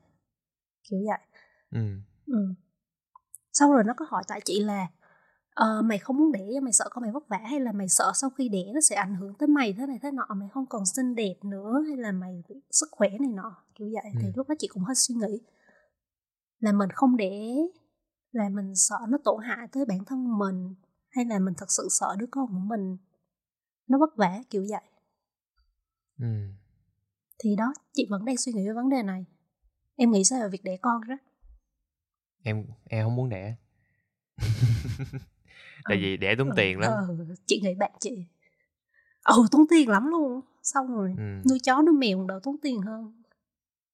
Kiểu 0.89 0.99
vậy. 1.07 1.19
Ừ. 1.71 1.87
ừ. 2.27 2.53
sau 3.53 3.73
rồi 3.73 3.83
nó 3.83 3.93
có 3.97 4.05
hỏi 4.09 4.23
tại 4.27 4.41
chị 4.45 4.59
là 4.59 4.87
uh, 5.63 5.85
mày 5.85 5.97
không 5.99 6.17
muốn 6.17 6.31
đẻ 6.31 6.59
mày 6.63 6.73
sợ 6.73 6.85
con 6.91 7.01
mày 7.01 7.11
vất 7.11 7.27
vả 7.27 7.37
hay 7.37 7.59
là 7.59 7.71
mày 7.71 7.87
sợ 7.87 8.11
sau 8.15 8.29
khi 8.29 8.49
đẻ 8.49 8.63
nó 8.73 8.81
sẽ 8.81 8.95
ảnh 8.95 9.15
hưởng 9.15 9.33
tới 9.33 9.47
mày 9.47 9.73
thế 9.73 9.85
này 9.85 9.99
thế 10.01 10.11
nọ? 10.11 10.27
Mày 10.35 10.49
không 10.49 10.65
còn 10.65 10.85
xinh 10.85 11.15
đẹp 11.15 11.35
nữa 11.43 11.83
hay 11.87 11.97
là 11.97 12.11
mày 12.11 12.43
sức 12.71 12.89
khỏe 12.91 13.09
này 13.09 13.31
nọ? 13.33 13.55
Kiểu 13.75 13.89
vậy. 13.93 14.11
Ừ. 14.13 14.19
thì 14.21 14.27
lúc 14.35 14.49
đó 14.49 14.55
chị 14.59 14.67
cũng 14.67 14.83
hơi 14.83 14.95
suy 14.95 15.15
nghĩ. 15.15 15.39
Là 16.59 16.71
mình 16.71 16.89
không 16.93 17.17
đẻ 17.17 17.55
là 18.31 18.49
mình 18.49 18.75
sợ 18.75 18.97
nó 19.09 19.17
tổn 19.23 19.43
hại 19.43 19.67
tới 19.71 19.85
bản 19.85 20.05
thân 20.05 20.37
mình 20.37 20.75
hay 21.09 21.25
là 21.25 21.39
mình 21.39 21.53
thật 21.57 21.71
sự 21.71 21.87
sợ 21.91 22.15
đứa 22.19 22.25
con 22.31 22.47
của 22.47 22.59
mình 22.59 22.97
nó 23.87 23.97
vất 23.99 24.15
vả 24.15 24.43
kiểu 24.49 24.65
vậy. 24.69 24.83
Ừ. 26.19 26.27
thì 27.39 27.55
đó 27.55 27.73
chị 27.93 28.07
vẫn 28.09 28.25
đang 28.25 28.37
suy 28.37 28.51
nghĩ 28.53 28.67
về 28.67 28.73
vấn 28.73 28.89
đề 28.89 29.03
này. 29.03 29.25
Em 29.95 30.11
nghĩ 30.11 30.23
sao 30.23 30.41
về 30.41 30.49
việc 30.49 30.63
đẻ 30.63 30.77
con 30.81 31.01
đó? 31.07 31.15
Em 32.43 32.65
em 32.85 33.05
không 33.05 33.15
muốn 33.15 33.29
đẻ 33.29 33.55
tại 35.89 35.97
ừ. 35.97 36.01
vì 36.01 36.17
đẻ 36.17 36.35
tốn 36.35 36.49
ừ, 36.49 36.53
tiền 36.57 36.79
lắm 36.79 36.91
ừ, 37.07 37.35
chị 37.45 37.61
nghĩ 37.63 37.75
bạn 37.75 37.91
chị 37.99 38.25
ừ, 39.23 39.45
tốn 39.51 39.65
tiền 39.69 39.89
lắm 39.89 40.07
luôn 40.07 40.41
xong 40.63 40.87
rồi 40.87 41.15
ừ. 41.17 41.49
nuôi 41.49 41.59
chó 41.59 41.81
nuôi 41.81 41.95
mèo 41.95 42.25
đỡ 42.27 42.39
tốn 42.43 42.55
tiền 42.61 42.81
hơn 42.81 43.21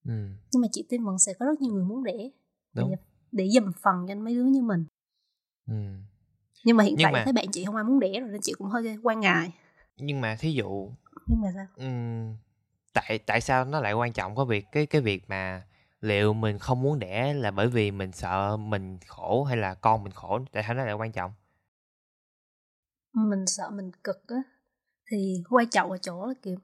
ừ. 0.05 0.13
nhưng 0.51 0.61
mà 0.61 0.67
chị 0.71 0.85
tin 0.89 1.03
vẫn 1.03 1.19
sẽ 1.19 1.33
có 1.39 1.45
rất 1.45 1.61
nhiều 1.61 1.73
người 1.73 1.85
muốn 1.85 2.03
đẻ 2.03 2.29
Đúng. 2.73 2.89
để, 2.89 2.95
để 3.31 3.49
dầm 3.49 3.71
phần 3.81 4.05
cho 4.07 4.15
mấy 4.15 4.35
đứa 4.35 4.43
như 4.43 4.61
mình 4.61 4.85
ừ. 5.67 5.73
nhưng 6.63 6.77
mà 6.77 6.83
hiện 6.83 6.95
nhưng 6.97 7.05
tại 7.05 7.13
mà... 7.13 7.23
thấy 7.23 7.33
bạn 7.33 7.45
chị 7.51 7.65
không 7.65 7.75
ai 7.75 7.83
muốn 7.83 7.99
đẻ 7.99 8.19
rồi 8.19 8.29
nên 8.29 8.41
chị 8.41 8.53
cũng 8.57 8.67
hơi 8.67 8.97
quan 9.03 9.19
ngại 9.19 9.51
nhưng 9.97 10.21
mà 10.21 10.35
thí 10.39 10.51
dụ 10.51 10.89
nhưng 11.27 11.41
mà 11.41 11.47
sao 11.55 11.65
um, 11.75 12.35
tại 12.93 13.19
tại 13.19 13.41
sao 13.41 13.65
nó 13.65 13.79
lại 13.79 13.93
quan 13.93 14.13
trọng 14.13 14.35
có 14.35 14.45
việc 14.45 14.65
cái 14.71 14.85
cái 14.85 15.01
việc 15.01 15.29
mà 15.29 15.63
liệu 16.01 16.33
mình 16.33 16.59
không 16.59 16.81
muốn 16.81 16.99
đẻ 16.99 17.33
là 17.33 17.51
bởi 17.51 17.67
vì 17.67 17.91
mình 17.91 18.11
sợ 18.11 18.57
mình 18.57 18.97
khổ 19.07 19.43
hay 19.43 19.57
là 19.57 19.73
con 19.73 20.03
mình 20.03 20.13
khổ 20.13 20.39
tại 20.51 20.63
sao 20.63 20.73
nó 20.73 20.85
lại 20.85 20.93
quan 20.93 21.11
trọng 21.11 21.31
mình 23.13 23.47
sợ 23.47 23.69
mình 23.69 23.91
cực 24.03 24.27
á 24.27 24.43
thì 25.11 25.43
quan 25.49 25.69
trọng 25.69 25.91
ở 25.91 25.97
chỗ 25.97 26.25
là 26.25 26.33
kiểu 26.41 26.55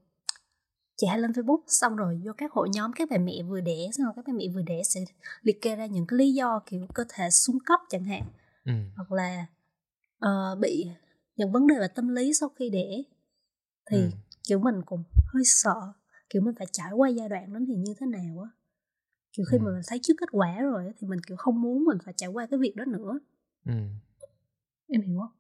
chị 0.98 1.08
hay 1.08 1.20
lên 1.20 1.32
facebook 1.32 1.62
xong 1.68 1.96
rồi 1.96 2.22
vô 2.26 2.32
các 2.38 2.52
hội 2.52 2.70
nhóm 2.74 2.92
các 2.96 3.10
bà 3.12 3.18
mẹ 3.18 3.44
vừa 3.44 3.62
đẻ 3.62 3.90
xong 3.94 4.06
rồi 4.06 4.14
các 4.16 4.26
bà 4.28 4.34
mẹ 4.34 4.46
vừa 4.56 4.62
đẻ 4.62 4.84
sẽ 4.84 5.02
liệt 5.42 5.62
kê 5.62 5.76
ra 5.76 5.86
những 5.86 6.06
cái 6.08 6.18
lý 6.18 6.34
do 6.34 6.62
kiểu 6.66 6.86
cơ 6.94 7.04
thể 7.10 7.30
xuống 7.30 7.58
cấp 7.66 7.80
chẳng 7.90 8.04
hạn 8.04 8.24
ừ. 8.66 8.72
hoặc 8.96 9.12
là 9.12 9.46
uh, 10.26 10.60
bị 10.60 10.86
những 11.36 11.52
vấn 11.52 11.68
đề 11.68 11.76
về 11.80 11.88
tâm 11.88 12.08
lý 12.08 12.34
sau 12.34 12.50
khi 12.50 12.70
đẻ 12.70 13.04
thì 13.92 13.98
ừ. 13.98 14.10
kiểu 14.48 14.60
mình 14.60 14.82
cũng 14.86 15.04
hơi 15.34 15.44
sợ 15.46 15.94
kiểu 16.30 16.42
mình 16.42 16.56
phải 16.58 16.68
trải 16.72 16.92
qua 16.92 17.10
giai 17.10 17.30
đoạn 17.30 17.54
đó 17.54 17.60
thì 17.68 17.76
như 17.76 17.94
thế 18.00 18.06
nào 18.06 18.40
á 18.44 18.50
kiểu 19.34 19.46
khi 19.52 19.58
ừ. 19.58 19.62
mà 19.64 19.72
mình 19.72 19.82
thấy 19.88 20.00
trước 20.04 20.14
kết 20.18 20.30
quả 20.32 20.62
rồi 20.62 20.92
thì 20.98 21.08
mình 21.08 21.20
kiểu 21.28 21.38
không 21.38 21.62
muốn 21.62 21.86
mình 21.86 21.98
phải 22.06 22.14
trải 22.18 22.30
qua 22.30 22.48
cái 22.52 22.60
việc 22.60 22.76
đó 22.76 22.86
nữa 22.86 23.20
ừ. 23.66 23.74
em 24.88 25.02
hiểu 25.02 25.20
không 25.20 25.32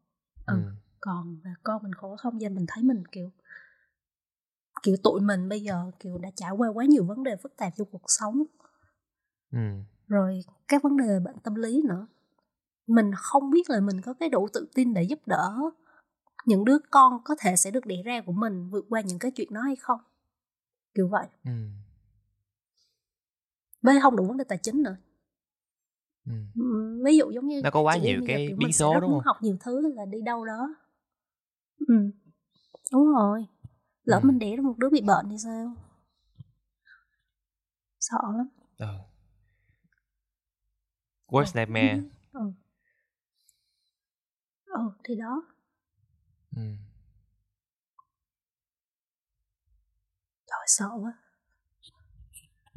ừ. 0.45 0.53
ừ. 0.65 0.71
Còn 1.01 1.39
và 1.43 1.49
con 1.63 1.83
mình 1.83 1.93
khổ 1.93 2.15
không 2.15 2.41
gia 2.41 2.49
mình 2.49 2.65
thấy 2.67 2.83
mình 2.83 3.03
kiểu 3.11 3.31
kiểu 4.83 4.95
tụi 5.03 5.21
mình 5.21 5.49
bây 5.49 5.61
giờ 5.61 5.91
kiểu 5.99 6.17
đã 6.17 6.29
trải 6.35 6.51
qua 6.51 6.69
quá 6.69 6.85
nhiều 6.85 7.03
vấn 7.05 7.23
đề 7.23 7.35
phức 7.35 7.57
tạp 7.57 7.73
trong 7.77 7.87
cuộc 7.91 8.03
sống. 8.07 8.43
Ừ. 9.51 9.59
rồi 10.07 10.41
các 10.67 10.83
vấn 10.83 10.97
đề 10.97 11.19
bệnh 11.25 11.39
tâm 11.43 11.55
lý 11.55 11.81
nữa. 11.89 12.07
Mình 12.87 13.11
không 13.17 13.49
biết 13.49 13.69
là 13.69 13.79
mình 13.79 14.01
có 14.01 14.13
cái 14.13 14.29
đủ 14.29 14.47
tự 14.53 14.67
tin 14.73 14.93
để 14.93 15.03
giúp 15.03 15.19
đỡ 15.25 15.53
những 16.45 16.65
đứa 16.65 16.77
con 16.91 17.21
có 17.23 17.35
thể 17.39 17.55
sẽ 17.55 17.71
được 17.71 17.85
đẻ 17.85 17.95
ra 18.05 18.21
của 18.25 18.31
mình 18.31 18.69
vượt 18.69 18.85
qua 18.89 19.01
những 19.01 19.19
cái 19.19 19.31
chuyện 19.31 19.53
đó 19.53 19.61
hay 19.61 19.75
không. 19.75 19.99
Kiểu 20.93 21.07
vậy. 21.07 21.27
Ừ. 21.45 21.51
với 23.81 23.99
không 24.01 24.15
đủ 24.15 24.25
vấn 24.25 24.37
đề 24.37 24.43
tài 24.43 24.57
chính 24.57 24.83
nữa. 24.83 24.97
Ừ. 26.25 26.33
ví 27.05 27.17
dụ 27.17 27.31
giống 27.31 27.47
như 27.47 27.61
nó 27.61 27.71
có 27.71 27.81
quá 27.81 27.97
nhiều 27.97 28.21
cái 28.27 28.53
biến 28.57 28.73
số 28.73 28.99
đúng 28.99 29.11
không? 29.11 29.21
học 29.25 29.37
nhiều 29.41 29.57
thứ 29.59 29.93
là 29.95 30.05
đi 30.05 30.21
đâu 30.21 30.45
đó 30.45 30.75
ừ. 31.87 32.11
Đúng 32.91 33.13
rồi. 33.13 33.45
Lỡ 34.03 34.19
ừ. 34.23 34.27
mình 34.27 34.39
đẻ 34.39 34.55
ra 34.55 34.61
một 34.61 34.77
đứa 34.77 34.89
bị 34.89 35.01
bệnh 35.01 35.29
thì 35.29 35.37
sao? 35.37 35.75
Sợ 37.99 38.17
lắm. 38.37 38.47
Ừ. 38.77 38.87
worst 41.27 41.59
nightmare. 41.59 42.01
ừ. 42.31 42.51
ừ 44.65 44.91
thì 45.03 45.15
đó. 45.15 45.43
Ừ. 46.55 46.61
trời 50.47 50.65
sợ 50.67 50.89
quá. 51.01 51.13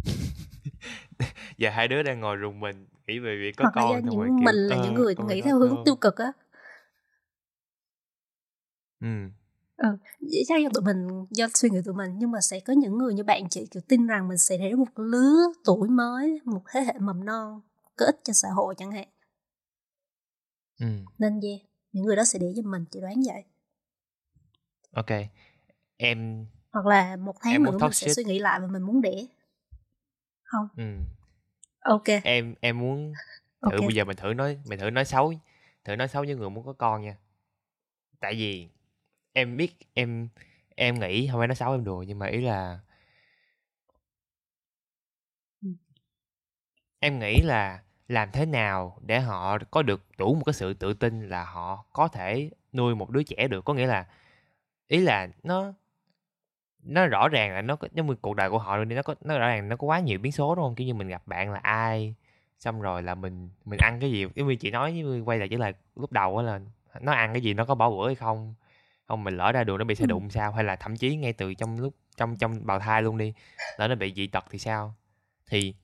Giờ 1.57 1.71
hai 1.71 1.89
đứa 1.89 2.03
đang 2.03 2.21
ngồi 2.21 2.37
rùng 2.37 2.61
mình 2.61 2.87
nghĩ 3.07 3.19
về 3.19 3.37
việc 3.37 3.57
có 3.57 3.65
Hoặc 3.65 3.73
con 3.75 3.95
là 3.95 4.01
những 4.01 4.45
mình 4.45 4.55
kiểu, 4.55 4.69
là 4.69 4.77
những 4.85 4.95
người 4.95 5.15
nghĩ 5.29 5.41
theo 5.43 5.59
hướng 5.59 5.77
tiêu 5.85 5.97
cực 5.97 6.17
á 6.17 6.33
ừ 9.03 9.09
ừ 9.77 9.89
chắc 10.49 10.63
do 10.63 10.69
tụi 10.75 10.85
mình 10.85 11.27
do 11.31 11.49
suy 11.55 11.71
nghĩ 11.71 11.79
tụi 11.85 11.95
mình 11.95 12.11
nhưng 12.19 12.31
mà 12.31 12.41
sẽ 12.41 12.61
có 12.61 12.73
những 12.73 12.99
người 12.99 13.15
như 13.15 13.25
bạn 13.25 13.49
chị 13.49 13.67
kiểu 13.71 13.83
tin 13.89 14.07
rằng 14.07 14.29
mình 14.29 14.39
sẽ 14.39 14.57
để 14.57 14.75
một 14.75 14.99
lứa 14.99 15.53
tuổi 15.65 15.89
mới 15.89 16.41
một 16.45 16.63
thế 16.73 16.81
hệ 16.81 16.93
mầm 16.99 17.25
non 17.25 17.61
có 17.97 18.07
ích 18.07 18.21
cho 18.25 18.33
xã 18.33 18.49
hội 18.49 18.75
chẳng 18.79 18.93
hạn? 18.93 19.09
Ừ. 20.81 20.87
nên 21.19 21.41
yeah 21.43 21.61
những 21.93 22.05
người 22.05 22.17
đó 22.17 22.25
sẽ 22.25 22.39
để 22.39 22.53
cho 22.57 22.63
mình 22.63 22.85
chị 22.91 23.01
đoán 23.01 23.15
vậy. 23.27 23.45
Ok 24.93 25.11
em 25.97 26.47
hoặc 26.73 26.87
là 26.87 27.17
một 27.17 27.35
tháng 27.41 27.63
nữa 27.63 27.79
mình 27.81 27.93
sẽ 27.93 28.15
suy 28.15 28.25
nghĩ 28.25 28.39
lại 28.39 28.61
và 28.61 28.67
mình 28.67 28.83
muốn 28.83 29.01
đẻ. 29.01 29.27
Không? 30.43 30.69
Ừ. 30.77 30.85
ok. 31.81 32.05
Em 32.25 32.55
em 32.61 32.79
muốn 32.79 33.13
thử 33.63 33.71
okay. 33.77 33.81
bây 33.81 33.95
giờ 33.95 34.05
mình 34.05 34.17
thử 34.17 34.35
nói 34.35 34.59
mình 34.67 34.79
thử 34.79 34.91
nói 34.91 35.05
xấu 35.05 35.33
thử 35.85 35.97
nói 35.97 36.09
xấu 36.09 36.23
với 36.23 36.35
người 36.35 36.51
muốn 36.51 36.67
có 36.67 36.73
con 36.73 37.03
nha. 37.03 37.17
Tại 38.21 38.35
vì 38.35 38.69
em 39.33 39.57
biết 39.57 39.75
em 39.95 40.29
em 40.77 41.01
nghĩ 41.01 41.29
không 41.29 41.41
phải 41.41 41.49
nói 41.49 41.55
xấu 41.55 41.73
em 41.73 41.85
đùa 41.85 42.03
nhưng 42.03 42.19
mà 42.19 42.27
ý 42.27 42.41
là 42.41 42.79
em 47.01 47.19
nghĩ 47.19 47.41
là 47.43 47.83
làm 48.09 48.31
thế 48.33 48.47
nào 48.47 48.99
để 49.07 49.21
họ 49.21 49.59
có 49.71 49.83
được 49.83 50.03
đủ 50.19 50.35
một 50.35 50.43
cái 50.47 50.53
sự 50.53 50.75
tự 50.75 50.95
tin 50.95 51.29
là 51.29 51.45
họ 51.45 51.85
có 51.93 52.09
thể 52.09 52.51
nuôi 52.73 52.95
một 52.95 53.11
đứa 53.11 53.23
trẻ 53.23 53.49
được. 53.49 53.65
Có 53.65 53.75
nghĩa 53.75 53.87
là 53.87 54.07
ý 54.89 55.01
là 55.01 55.29
nó 55.43 55.73
nó 56.83 57.07
rõ 57.07 57.29
ràng 57.29 57.53
là 57.53 57.63
nó 57.63 57.77
giống 57.93 58.07
như 58.07 58.15
cuộc 58.23 58.37
đời 58.37 58.51
của 58.51 58.59
họ 58.59 58.77
luôn 58.77 58.89
đi 58.89 58.97
nó 58.97 59.03
có 59.03 59.15
nó 59.21 59.39
rõ 59.39 59.47
ràng 59.49 59.69
nó 59.69 59.77
có 59.77 59.87
quá 59.87 60.01
nhiều 60.01 60.19
biến 60.19 60.33
số 60.33 60.55
đúng 60.55 60.65
không? 60.65 60.75
Kiểu 60.75 60.87
như 60.87 60.95
mình 60.95 61.09
gặp 61.09 61.23
bạn 61.27 61.53
là 61.53 61.59
ai 61.63 62.15
xong 62.59 62.81
rồi 62.83 63.03
là 63.03 63.15
mình 63.15 63.51
mình 63.65 63.79
ăn 63.83 63.99
cái 64.01 64.11
gì. 64.13 64.27
Giống 64.35 64.49
như 64.49 64.57
chị 64.57 64.71
nói 64.71 65.03
với 65.03 65.21
quay 65.21 65.39
lại 65.39 65.49
trở 65.49 65.57
lại 65.57 65.75
lúc 65.97 66.13
đầu 66.13 66.39
á 66.39 66.45
là 66.45 66.61
nó 67.01 67.13
ăn 67.13 67.33
cái 67.33 67.43
gì 67.43 67.55
nó 67.55 67.65
có 67.65 67.75
bỏ 67.75 67.91
bữa 67.91 68.07
hay 68.07 68.15
không 68.15 68.55
không 69.09 69.25
mình 69.25 69.37
lỡ 69.37 69.53
ra 69.53 69.65
đường 69.65 69.79
nó 69.79 69.85
bị 69.85 69.95
xe 69.95 70.07
đụng 70.07 70.31
sao? 70.31 70.53
Hay 70.53 70.65
là 70.65 70.77
thậm 70.77 70.97
chí 70.97 71.17
ngay 71.17 71.33
từ 71.33 71.55
trong 71.55 71.81
lúc 71.81 71.95
trong 72.17 72.37
trong 72.37 72.67
bào 72.67 72.81
thai 72.81 73.03
luôn 73.03 73.19
đi 73.19 73.35
lỡ 73.79 73.89
nó 73.89 73.95
bị 73.95 74.13
dị 74.17 74.27
tật 74.27 74.45
thì 74.51 74.59
sao? 74.59 74.95
Thì 75.47 75.75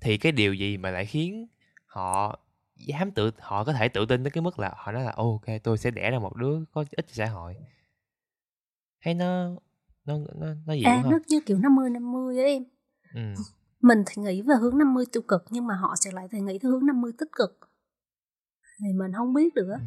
thì 0.00 0.18
cái 0.18 0.32
điều 0.32 0.54
gì 0.54 0.76
mà 0.76 0.90
lại 0.90 1.06
khiến 1.06 1.46
họ 1.86 2.38
dám 2.76 3.10
tự 3.10 3.30
họ 3.38 3.64
có 3.64 3.72
thể 3.72 3.88
tự 3.88 4.06
tin 4.06 4.24
tới 4.24 4.30
cái 4.30 4.42
mức 4.42 4.58
là 4.58 4.72
họ 4.76 4.92
nói 4.92 5.04
là 5.04 5.12
ok 5.16 5.44
tôi 5.62 5.78
sẽ 5.78 5.90
đẻ 5.90 6.10
ra 6.10 6.18
một 6.18 6.36
đứa 6.36 6.64
có 6.72 6.84
ích 6.90 7.06
cho 7.06 7.12
xã 7.14 7.26
hội. 7.26 7.56
Hay 8.98 9.14
nó 9.14 9.50
nó 10.04 10.18
nó 10.34 10.46
nó 10.66 10.74
gì 10.74 10.82
à 10.84 11.00
không? 11.02 11.12
nó 11.12 11.18
như 11.28 11.40
kiểu 11.46 11.58
50 11.58 11.90
50 11.90 12.38
á 12.38 12.44
em. 12.44 12.64
Ừ. 13.14 13.20
mình 13.80 14.02
thì 14.06 14.22
nghĩ 14.22 14.42
về 14.42 14.54
hướng 14.60 14.78
50 14.78 15.04
tiêu 15.12 15.22
cực 15.22 15.44
nhưng 15.50 15.66
mà 15.66 15.74
họ 15.74 15.94
sẽ 16.00 16.10
lại 16.12 16.28
thì 16.30 16.40
nghĩ 16.40 16.58
theo 16.58 16.70
hướng 16.70 16.86
50 16.86 17.12
tích 17.18 17.28
cực. 17.32 17.58
Thì 18.80 18.92
mình 18.92 19.12
không 19.12 19.34
biết 19.34 19.54
được 19.54 19.68
á 19.70 19.78
Ừ. 19.78 19.84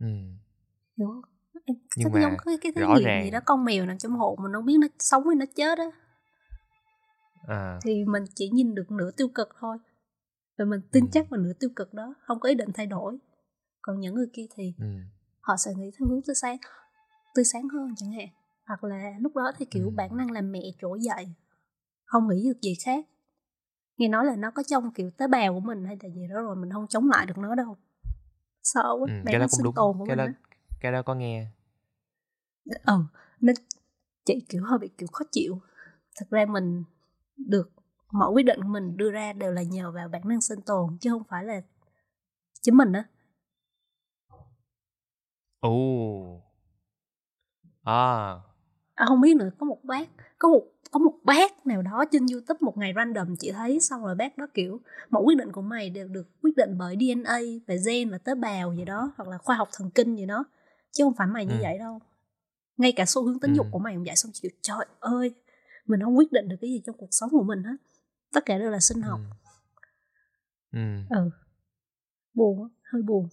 Ừ. 0.00 0.06
không 0.98 1.22
em 1.64 1.76
Nhưng 1.96 2.12
mà 2.12 2.36
cái 2.46 2.58
cái 2.62 2.72
rõ 2.76 2.96
gì 2.98 3.04
ràng- 3.04 3.24
gì 3.24 3.30
đó 3.30 3.40
con 3.46 3.64
mèo 3.64 3.86
nằm 3.86 3.98
trong 3.98 4.12
hộ 4.12 4.36
mình 4.42 4.52
không 4.54 4.64
biết 4.64 4.76
nó 4.80 4.86
sống 4.98 5.26
hay 5.26 5.36
nó 5.36 5.46
chết 5.54 5.78
á 5.78 5.84
À. 7.48 7.78
thì 7.84 8.04
mình 8.04 8.24
chỉ 8.34 8.48
nhìn 8.52 8.74
được 8.74 8.90
nửa 8.90 9.10
tiêu 9.10 9.28
cực 9.28 9.48
thôi 9.60 9.78
và 10.58 10.64
mình 10.64 10.80
tin 10.92 11.04
Ừ. 11.04 11.08
chắc 11.12 11.30
vào 11.30 11.40
nửa 11.40 11.52
tiêu 11.52 11.70
cực 11.76 11.94
đó 11.94 12.14
không 12.20 12.40
có 12.40 12.48
ý 12.48 12.54
định 12.54 12.68
thay 12.74 12.86
đổi 12.86 13.18
còn 13.82 14.00
những 14.00 14.14
người 14.14 14.26
kia 14.32 14.46
thì 14.56 14.74
Ừ. 14.78 14.84
họ 15.40 15.56
sẽ 15.56 15.70
nghĩ 15.76 15.90
theo 15.98 16.08
hướng 16.08 16.22
tươi 16.26 16.34
sáng 16.34 16.56
tươi 17.34 17.44
sáng 17.44 17.68
hơn 17.68 17.94
chẳng 17.96 18.12
hạn 18.12 18.26
hoặc 18.66 18.84
là 18.84 19.12
lúc 19.20 19.36
đó 19.36 19.52
thì 19.58 19.64
kiểu 19.64 19.84
Ừ. 19.86 19.90
bản 19.96 20.16
năng 20.16 20.30
làm 20.30 20.52
mẹ 20.52 20.62
trỗi 20.80 21.00
dậy 21.00 21.28
không 22.04 22.28
nghĩ 22.28 22.44
được 22.48 22.60
gì 22.62 22.74
khác 22.84 23.04
nghe 23.96 24.08
nói 24.08 24.24
là 24.26 24.36
nó 24.36 24.50
có 24.50 24.62
trong 24.62 24.90
kiểu 24.92 25.10
tế 25.10 25.26
bào 25.28 25.54
của 25.54 25.60
mình 25.60 25.84
hay 25.84 25.96
là 26.02 26.08
gì 26.08 26.28
đó 26.28 26.40
rồi 26.42 26.56
mình 26.56 26.70
không 26.72 26.86
chống 26.88 27.08
lại 27.10 27.26
được 27.26 27.38
nó 27.38 27.54
đâu 27.54 27.76
sợ 28.62 28.96
quá 29.00 29.06
Ừ. 29.08 29.22
cái 29.26 29.40
đó 29.40 29.46
cũng 29.50 29.62
đúng. 29.62 29.74
tồn 29.74 29.98
của 29.98 30.04
cái 30.04 30.16
đó 30.16 30.24
á. 30.24 30.32
cái 30.80 30.92
đó 30.92 31.02
có 31.02 31.14
nghe. 31.14 31.46
Ừ 32.86 33.04
nên 33.40 33.56
chị 34.24 34.46
kiểu 34.48 34.64
hơi 34.64 34.78
bị 34.78 34.88
kiểu 34.98 35.08
khó 35.12 35.24
chịu. 35.32 35.60
Thật 36.16 36.26
ra 36.30 36.44
mình 36.46 36.84
được 37.36 37.70
mọi 38.12 38.30
quyết 38.32 38.42
định 38.42 38.60
mình 38.72 38.96
đưa 38.96 39.10
ra 39.10 39.32
đều 39.32 39.52
là 39.52 39.62
nhờ 39.62 39.90
vào 39.90 40.08
bản 40.08 40.22
năng 40.24 40.40
sinh 40.40 40.60
tồn 40.60 40.98
chứ 41.00 41.10
không 41.10 41.24
phải 41.24 41.44
là 41.44 41.60
chính 42.62 42.76
mình 42.76 42.92
á. 42.92 43.04
Ồ. 45.60 46.42
À. 47.82 48.36
À, 48.94 49.06
không 49.08 49.20
biết 49.20 49.36
nữa 49.36 49.50
có 49.58 49.66
một 49.66 49.78
bác 49.84 50.08
có 50.40 50.48
một 50.48 50.62
có 50.90 50.98
một 51.00 51.12
bác 51.24 51.66
nào 51.66 51.82
đó 51.82 52.04
trên 52.12 52.26
youtube 52.32 52.58
một 52.60 52.76
ngày 52.78 52.92
random 52.96 53.36
chị 53.36 53.52
thấy 53.52 53.80
xong 53.80 54.02
rồi 54.04 54.14
bác 54.14 54.38
đó 54.38 54.46
kiểu 54.54 54.80
mọi 55.10 55.22
quyết 55.22 55.36
định 55.38 55.52
của 55.52 55.62
mày 55.62 55.90
đều 55.90 56.08
được 56.08 56.26
quyết 56.42 56.56
định 56.56 56.78
bởi 56.78 56.96
dna 57.00 57.38
về 57.66 57.78
gen 57.86 58.10
và 58.10 58.18
tế 58.18 58.34
bào 58.34 58.74
gì 58.74 58.84
đó 58.84 59.12
hoặc 59.16 59.28
là 59.28 59.38
khoa 59.38 59.56
học 59.56 59.68
thần 59.72 59.90
kinh 59.90 60.16
gì 60.16 60.26
đó 60.26 60.44
chứ 60.92 61.04
không 61.04 61.14
phải 61.14 61.26
mày 61.26 61.46
như 61.46 61.54
Ừ. 61.54 61.60
vậy 61.62 61.78
đâu 61.78 62.00
ngay 62.76 62.92
cả 62.92 63.04
xu 63.06 63.24
hướng 63.24 63.38
tính 63.40 63.52
dục 63.54 63.66
Ừ. 63.66 63.70
của 63.72 63.78
mày 63.78 63.94
cũng 63.94 64.04
vậy 64.04 64.16
xong 64.16 64.30
chị 64.34 64.40
kiểu 64.42 64.50
trời 64.62 64.86
ơi 65.00 65.34
mình 65.86 66.00
không 66.02 66.18
quyết 66.18 66.32
định 66.32 66.48
được 66.48 66.56
cái 66.60 66.70
gì 66.70 66.82
trong 66.86 66.96
cuộc 66.98 67.08
sống 67.10 67.30
của 67.30 67.42
mình 67.42 67.62
hết 67.62 67.76
tất 68.32 68.46
cả 68.46 68.58
đều 68.58 68.70
là 68.70 68.80
sinh 68.80 69.02
học 69.02 69.20
ừ. 70.72 70.78
ừ. 70.78 71.16
ừ 71.16 71.30
buồn 72.34 72.68
hơi 72.92 73.02
buồn 73.02 73.28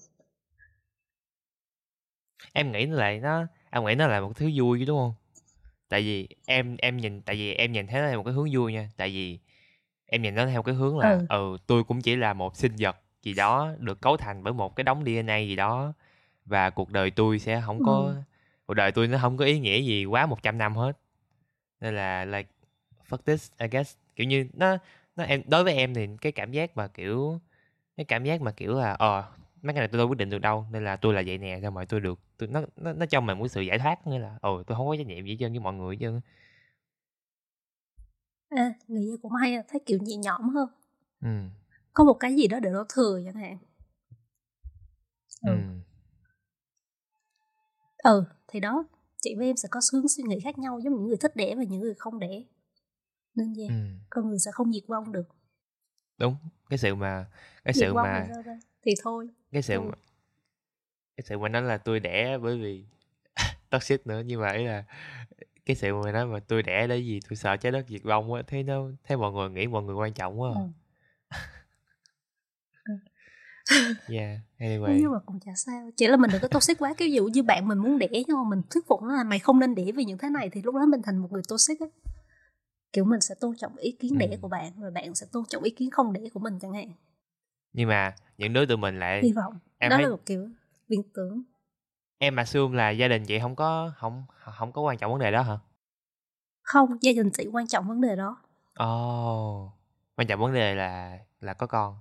em 2.53 2.72
nghĩ 2.72 2.86
nó 2.86 2.95
lại 2.95 3.20
nó 3.20 3.45
em 3.72 3.86
nghĩ 3.86 3.95
nó 3.95 4.08
là 4.08 4.22
một 4.22 4.32
thứ 4.36 4.49
vui 4.58 4.80
chứ 4.80 4.86
đúng 4.86 4.97
không 4.99 5.14
tại 5.90 6.02
vì 6.02 6.28
em 6.46 6.78
em 6.78 6.98
nhìn 6.98 7.22
tại 7.22 7.36
vì 7.36 7.54
em 7.54 7.72
nhìn 7.72 7.88
thấy 7.88 8.02
nó 8.02 8.08
là 8.08 8.18
một 8.18 8.24
cái 8.24 8.34
hướng 8.34 8.48
vui 8.54 8.74
nha 8.74 8.90
tại 8.98 9.10
vì 9.10 9.40
em 10.06 10.22
nhìn 10.22 10.36
nó 10.36 10.46
theo 10.48 10.64
cái 10.64 10.76
hướng 10.76 11.00
là 11.00 11.12
Ừ. 11.12 11.26
ừ 11.30 11.58
tôi 11.68 11.84
cũng 11.84 12.02
chỉ 12.02 12.16
là 12.16 12.34
một 12.34 12.56
sinh 12.56 12.72
vật 12.80 12.98
gì 13.24 13.34
đó 13.34 13.72
được 13.80 14.02
cấu 14.02 14.18
thành 14.18 14.44
bởi 14.44 14.54
một 14.54 14.76
cái 14.76 14.84
đống 14.84 15.04
DNA 15.06 15.38
gì 15.38 15.56
đó 15.56 15.94
và 16.46 16.70
cuộc 16.70 16.92
đời 16.92 17.12
tôi 17.12 17.40
sẽ 17.40 17.62
không 17.66 17.84
có 17.84 17.92
Ừ. 18.16 18.22
cuộc 18.66 18.74
đời 18.74 18.92
tôi 18.92 19.08
nó 19.08 19.18
không 19.22 19.38
có 19.38 19.46
ý 19.46 19.60
nghĩa 19.60 19.82
gì 19.82 20.06
quá 20.06 20.26
100 20.26 20.58
năm 20.58 20.76
hết 20.76 20.98
nên 21.82 21.96
là 21.96 22.26
like 22.26 22.50
fuck 23.10 23.18
this 23.26 23.52
I 23.60 23.68
guess 23.68 23.98
kiểu 24.16 24.28
như 24.28 24.48
nó 24.54 24.78
nó 25.16 25.24
em 25.24 25.42
đối 25.48 25.64
với 25.64 25.74
em 25.76 25.94
thì 25.94 26.08
cái 26.22 26.32
cảm 26.32 26.52
giác 26.52 26.78
mà 26.78 26.88
kiểu 26.88 27.40
cái 27.98 28.06
cảm 28.06 28.24
giác 28.24 28.42
mà 28.42 28.52
kiểu 28.52 28.76
là 28.80 28.94
ờ 28.94 29.24
mấy 29.68 29.74
cái 29.74 29.82
này 29.82 29.88
tôi 29.88 29.97
đâu 29.97 30.07
quyết 30.07 30.18
định 30.18 30.30
được 30.30 30.39
đâu 30.39 30.65
nên 30.72 30.84
là 30.84 30.95
tôi 30.95 31.13
là 31.13 31.24
vậy 31.26 31.38
nè 31.38 31.59
xong 31.63 31.76
rồi 31.76 31.86
tôi 31.86 31.99
được 31.99 32.20
tôi 32.38 32.49
nó 32.49 32.61
nó 32.76 32.93
nó 32.93 33.05
cho 33.05 33.22
mình 33.22 33.39
một 33.39 33.47
sự 33.47 33.61
giải 33.61 33.80
thoát 33.80 34.07
nghĩa 34.07 34.20
là 34.20 34.38
ồ 34.41 34.63
tôi 34.63 34.76
không 34.76 34.88
có 34.88 34.95
trách 34.95 35.07
nhiệm 35.07 35.26
gì 35.26 35.38
trơn 35.39 35.51
với 35.51 35.59
mọi 35.59 35.74
người 35.74 35.95
hết 35.95 35.99
trơn 36.01 36.22
à, 38.49 38.74
nghĩ 38.88 39.07
vậy 39.07 39.18
cũng 39.22 39.32
hay 39.32 39.57
thấy 39.68 39.82
kiểu 39.86 39.99
nhẹ 40.01 40.15
nhõm 40.15 40.49
hơn. 40.49 40.70
Ừ. 41.22 41.30
Có 41.93 42.03
một 42.03 42.13
cái 42.13 42.36
gì 42.36 42.47
đó 42.47 42.59
để 42.59 42.70
nó 42.70 42.86
thừa 42.95 43.22
chẳng 43.26 43.36
hạn. 43.36 43.57
Ừ. 45.41 45.51
Ừ. 45.51 45.57
ừ 48.03 48.24
thì 48.47 48.59
đó 48.59 48.86
chị 49.22 49.36
với 49.36 49.47
em 49.47 49.57
sẽ 49.57 49.68
có 49.72 49.80
hướng 49.93 50.07
suy 50.07 50.24
nghĩ 50.24 50.39
khác 50.39 50.57
nhau 50.57 50.80
giống 50.84 50.93
những 50.93 51.07
người 51.07 51.18
thích 51.18 51.36
đẻ 51.36 51.55
và 51.55 51.63
những 51.63 51.82
người 51.82 51.93
không 51.97 52.20
đẻ. 52.20 52.43
Nên 53.36 53.53
yeah, 53.57 53.70
ừ. 53.70 53.76
con 54.09 54.30
người 54.30 54.39
sẽ 54.39 54.51
không 54.51 54.74
diệt 54.74 54.84
vong 54.88 55.11
được. 55.11 55.28
Đúng 56.18 56.36
cái 56.70 56.78
sự 56.78 56.95
mà 56.95 57.26
cái 57.63 57.74
diệt 57.74 57.82
sự 57.82 57.93
mà 57.93 58.28
thì 58.82 58.93
thôi 59.03 59.30
cái 59.52 59.62
sự 59.62 59.76
Ừ. 59.76 59.82
cái 61.18 61.24
sự 61.30 61.38
mà 61.38 61.50
nói 61.50 61.62
là 61.62 61.78
tôi 61.78 62.00
đẻ 62.00 62.38
bởi 62.38 62.58
vì 62.58 62.86
toxic 63.70 64.08
nữa 64.08 64.22
nhưng 64.26 64.41
mà 64.41 64.52
ý 64.52 64.64
là 64.66 64.84
cái 65.66 65.76
sự 65.76 65.95
mà 65.95 66.12
nói 66.12 66.26
mà 66.26 66.39
tôi 66.39 66.64
đẻ 66.64 66.88
để 66.88 66.98
gì 66.98 67.20
tôi 67.30 67.36
sợ 67.38 67.58
trái 67.58 67.72
đất 67.72 67.86
diệt 67.89 68.04
vong 68.04 68.34
á 68.34 68.41
thế 68.48 68.64
nó 68.64 68.84
thế 69.04 69.16
mọi 69.16 69.32
người 69.32 69.50
nghĩ 69.50 69.68
mọi 69.68 69.84
người 69.84 69.95
quan 69.95 70.14
trọng 70.14 70.41
quá 70.41 70.52
à. 70.56 70.60
Ừ. 70.60 70.68
yeah 74.08 74.38
anyway 74.60 74.98
nhưng 75.02 75.12
mà 75.12 75.20
cũng 75.26 75.39
chả 75.39 75.52
sao 75.56 75.89
chỉ 75.98 76.08
là 76.08 76.18
mình 76.18 76.30
đừng 76.34 76.41
có 76.41 76.48
toxic 76.48 76.78
quá 76.80 76.93
ví 76.98 77.12
dụ 77.12 77.28
như 77.28 77.43
bạn 77.43 77.68
mình 77.68 77.78
muốn 77.78 78.00
đẻ 78.00 78.08
nhưng 78.28 78.38
mà 78.38 78.43
mình 78.50 78.62
thuyết 78.70 78.88
phục 78.88 79.02
nó 79.04 79.16
là 79.16 79.24
mày 79.24 79.39
không 79.39 79.60
nên 79.60 79.76
đẻ 79.76 79.84
vì 79.95 80.04
những 80.06 80.18
thế 80.18 80.30
này 80.30 80.50
thì 80.50 80.62
lúc 80.62 80.76
đó 80.76 80.86
mình 80.86 81.02
thành 81.02 81.18
một 81.18 81.32
người 81.32 81.41
toxic 81.50 81.80
á 81.80 81.88
kiểu 82.93 83.06
mình 83.06 83.22
sẽ 83.22 83.36
tôn 83.39 83.56
trọng 83.58 83.76
ý 83.76 83.91
kiến 83.91 84.18
đẻ 84.18 84.28
Ừ. 84.32 84.38
của 84.41 84.48
bạn 84.48 84.72
và 84.78 84.89
bạn 84.89 85.16
sẽ 85.16 85.26
tôn 85.32 85.43
trọng 85.50 85.64
ý 85.64 85.72
kiến 85.72 85.89
không 85.91 86.14
đẻ 86.14 86.22
của 86.34 86.39
mình 86.39 86.60
chẳng 86.60 86.74
hạn 86.74 86.91
nhưng 87.78 87.89
mà 87.89 88.15
những 88.38 88.53
đứa 88.53 88.65
tụi 88.65 88.78
mình 88.78 88.99
lại 88.99 89.21
hy 89.23 89.32
vọng. 89.32 89.53
em 89.78 89.89
đó 89.89 89.95
thấy 89.97 90.03
là 90.03 90.09
một 90.09 90.25
kiểu 90.25 90.49
viễn 90.88 91.03
tưởng 91.13 91.43
em 92.17 92.36
assume 92.36 92.78
là 92.78 92.89
gia 92.89 93.07
đình 93.07 93.25
chị 93.25 93.39
không 93.39 93.55
có 93.55 93.91
không 93.97 94.23
không 94.30 94.71
có 94.71 94.82
quan 94.82 94.97
trọng 94.97 95.11
vấn 95.11 95.19
đề 95.19 95.32
đó 95.32 95.41
hả? 95.41 95.57
Không 96.61 96.89
gia 97.01 97.11
đình 97.11 97.30
chị 97.30 97.47
quan 97.51 97.67
trọng 97.67 97.88
vấn 97.88 98.01
đề 98.01 98.15
đó. 98.15 98.38
Ồ 98.73 99.71
quan 100.15 100.28
trọng 100.28 100.39
vấn 100.39 100.53
đề 100.53 100.75
là 100.75 101.19
là 101.41 101.53
có 101.53 101.67
con. 101.67 101.95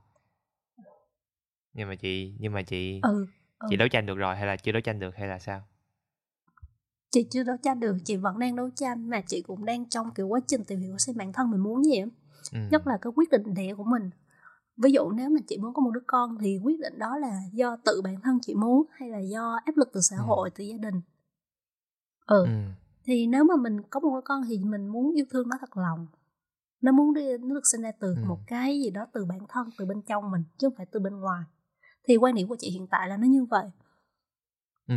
Nhưng 1.72 1.88
mà 1.88 1.94
chị 1.94 2.34
nhưng 2.38 2.52
mà 2.52 2.62
chị 2.62 3.00
ừ, 3.02 3.26
ừ. 3.58 3.66
chị 3.70 3.76
đấu 3.76 3.88
tranh 3.88 4.06
được 4.06 4.14
rồi 4.14 4.36
hay 4.36 4.46
là 4.46 4.56
chưa 4.56 4.72
đấu 4.72 4.80
tranh 4.80 4.98
được 4.98 5.16
hay 5.16 5.28
là 5.28 5.38
sao? 5.38 5.62
Chị 7.10 7.26
chưa 7.30 7.42
đấu 7.42 7.56
tranh 7.62 7.80
được 7.80 7.96
chị 8.04 8.16
vẫn 8.16 8.38
đang 8.38 8.56
đấu 8.56 8.70
tranh 8.76 9.10
mà 9.10 9.20
chị 9.20 9.42
cũng 9.42 9.64
đang 9.64 9.88
trong 9.88 10.10
kiểu 10.14 10.28
quá 10.28 10.40
trình 10.46 10.64
tìm 10.64 10.80
hiểu 10.80 10.98
xem 10.98 11.16
bản 11.16 11.32
thân 11.32 11.50
mình 11.50 11.60
muốn 11.60 11.84
gì 11.84 12.00
ừ. 12.52 12.58
nhất 12.70 12.86
là 12.86 12.98
cái 13.02 13.12
quyết 13.16 13.30
định 13.30 13.54
đẻ 13.54 13.74
của 13.74 13.84
mình 13.84 14.10
ví 14.76 14.90
dụ 14.92 15.10
nếu 15.10 15.30
mà 15.30 15.40
chị 15.48 15.58
muốn 15.58 15.74
có 15.74 15.82
một 15.82 15.90
đứa 15.90 16.00
con 16.06 16.38
thì 16.40 16.58
quyết 16.62 16.80
định 16.80 16.98
đó 16.98 17.18
là 17.18 17.40
do 17.52 17.76
tự 17.84 18.00
bản 18.04 18.20
thân 18.22 18.38
chị 18.42 18.54
muốn 18.54 18.82
hay 18.92 19.08
là 19.10 19.18
do 19.18 19.58
áp 19.64 19.76
lực 19.76 19.88
từ 19.92 20.00
xã 20.00 20.16
Ừ. 20.16 20.22
hội 20.26 20.50
từ 20.50 20.64
gia 20.64 20.76
đình 20.78 21.00
ừ. 22.26 22.44
ừ. 22.44 22.50
thì 23.04 23.26
nếu 23.26 23.44
mà 23.44 23.56
mình 23.56 23.82
có 23.90 24.00
một 24.00 24.14
đứa 24.14 24.20
con 24.24 24.42
thì 24.48 24.58
mình 24.58 24.88
muốn 24.88 25.12
yêu 25.16 25.24
thương 25.30 25.48
nó 25.48 25.56
thật 25.60 25.76
lòng 25.76 26.06
nó 26.80 26.92
muốn 26.92 27.14
đi 27.14 27.38
nó 27.40 27.54
được 27.54 27.66
sinh 27.72 27.80
ra 27.82 27.92
từ 28.00 28.14
Ừ. 28.16 28.24
một 28.28 28.38
cái 28.46 28.80
gì 28.80 28.90
đó 28.90 29.06
từ 29.12 29.24
bản 29.24 29.38
thân 29.48 29.68
từ 29.78 29.86
bên 29.86 30.02
trong 30.02 30.30
mình 30.30 30.44
chứ 30.58 30.68
không 30.68 30.76
phải 30.76 30.86
từ 30.86 31.00
bên 31.00 31.16
ngoài 31.20 31.42
thì 32.08 32.16
quan 32.16 32.34
điểm 32.34 32.48
của 32.48 32.56
chị 32.58 32.70
hiện 32.70 32.86
tại 32.86 33.08
là 33.08 33.16
nó 33.16 33.26
như 33.26 33.44
vậy 33.44 33.64
ừ 34.88 34.94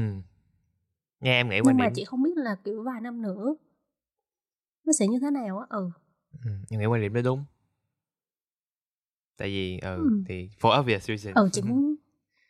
nha 1.19 1.31
em 1.31 1.49
nghĩ 1.49 1.55
nhưng 1.55 1.65
quan 1.67 1.77
mà 1.77 1.85
điểm 1.85 1.93
chị 1.95 2.05
không 2.05 2.23
biết 2.23 2.37
là 2.37 2.55
kiểu 2.63 2.83
vài 2.83 3.01
năm 3.01 3.21
nữa 3.21 3.55
nó 4.85 4.93
sẽ 4.99 5.07
như 5.07 5.19
thế 5.21 5.31
nào 5.31 5.57
á 5.59 5.65
ừ 5.69 5.89
ừ. 6.45 6.51
em 6.69 6.79
nghĩ 6.79 6.85
quan 6.85 7.01
điểm 7.01 7.13
đó 7.13 7.21
đúng 7.21 7.45
tại 9.39 9.47
vì 9.49 9.79
ừ, 9.79 9.95
Ừ. 9.97 10.23
thì 10.27 10.49
for 10.61 10.79
obvious 10.79 11.07
reason 11.07 11.33
ừ 11.33 11.49
chị 11.51 11.61
muốn 11.61 11.95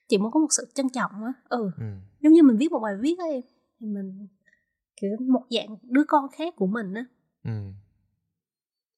chị 0.07 0.17
muốn 0.17 0.31
có 0.31 0.39
một 0.39 0.47
sự 0.49 0.71
trân 0.73 0.89
trọng 0.89 1.11
á 1.11 1.33
ừ 1.49 1.71
ừ. 1.77 1.85
giống 2.21 2.33
như 2.33 2.43
mình 2.43 2.57
viết 2.57 2.71
một 2.71 2.79
bài 2.79 2.93
viết 3.01 3.19
á 3.19 3.25
em 3.31 3.41
thì 3.79 3.87
mình 3.87 4.27
kiểu 5.01 5.09
một 5.19 5.43
dạng 5.49 5.75
đứa 5.83 6.03
con 6.07 6.25
khác 6.37 6.53
của 6.55 6.67
mình 6.67 6.93
á 6.93 7.05
ừ. 7.43 7.51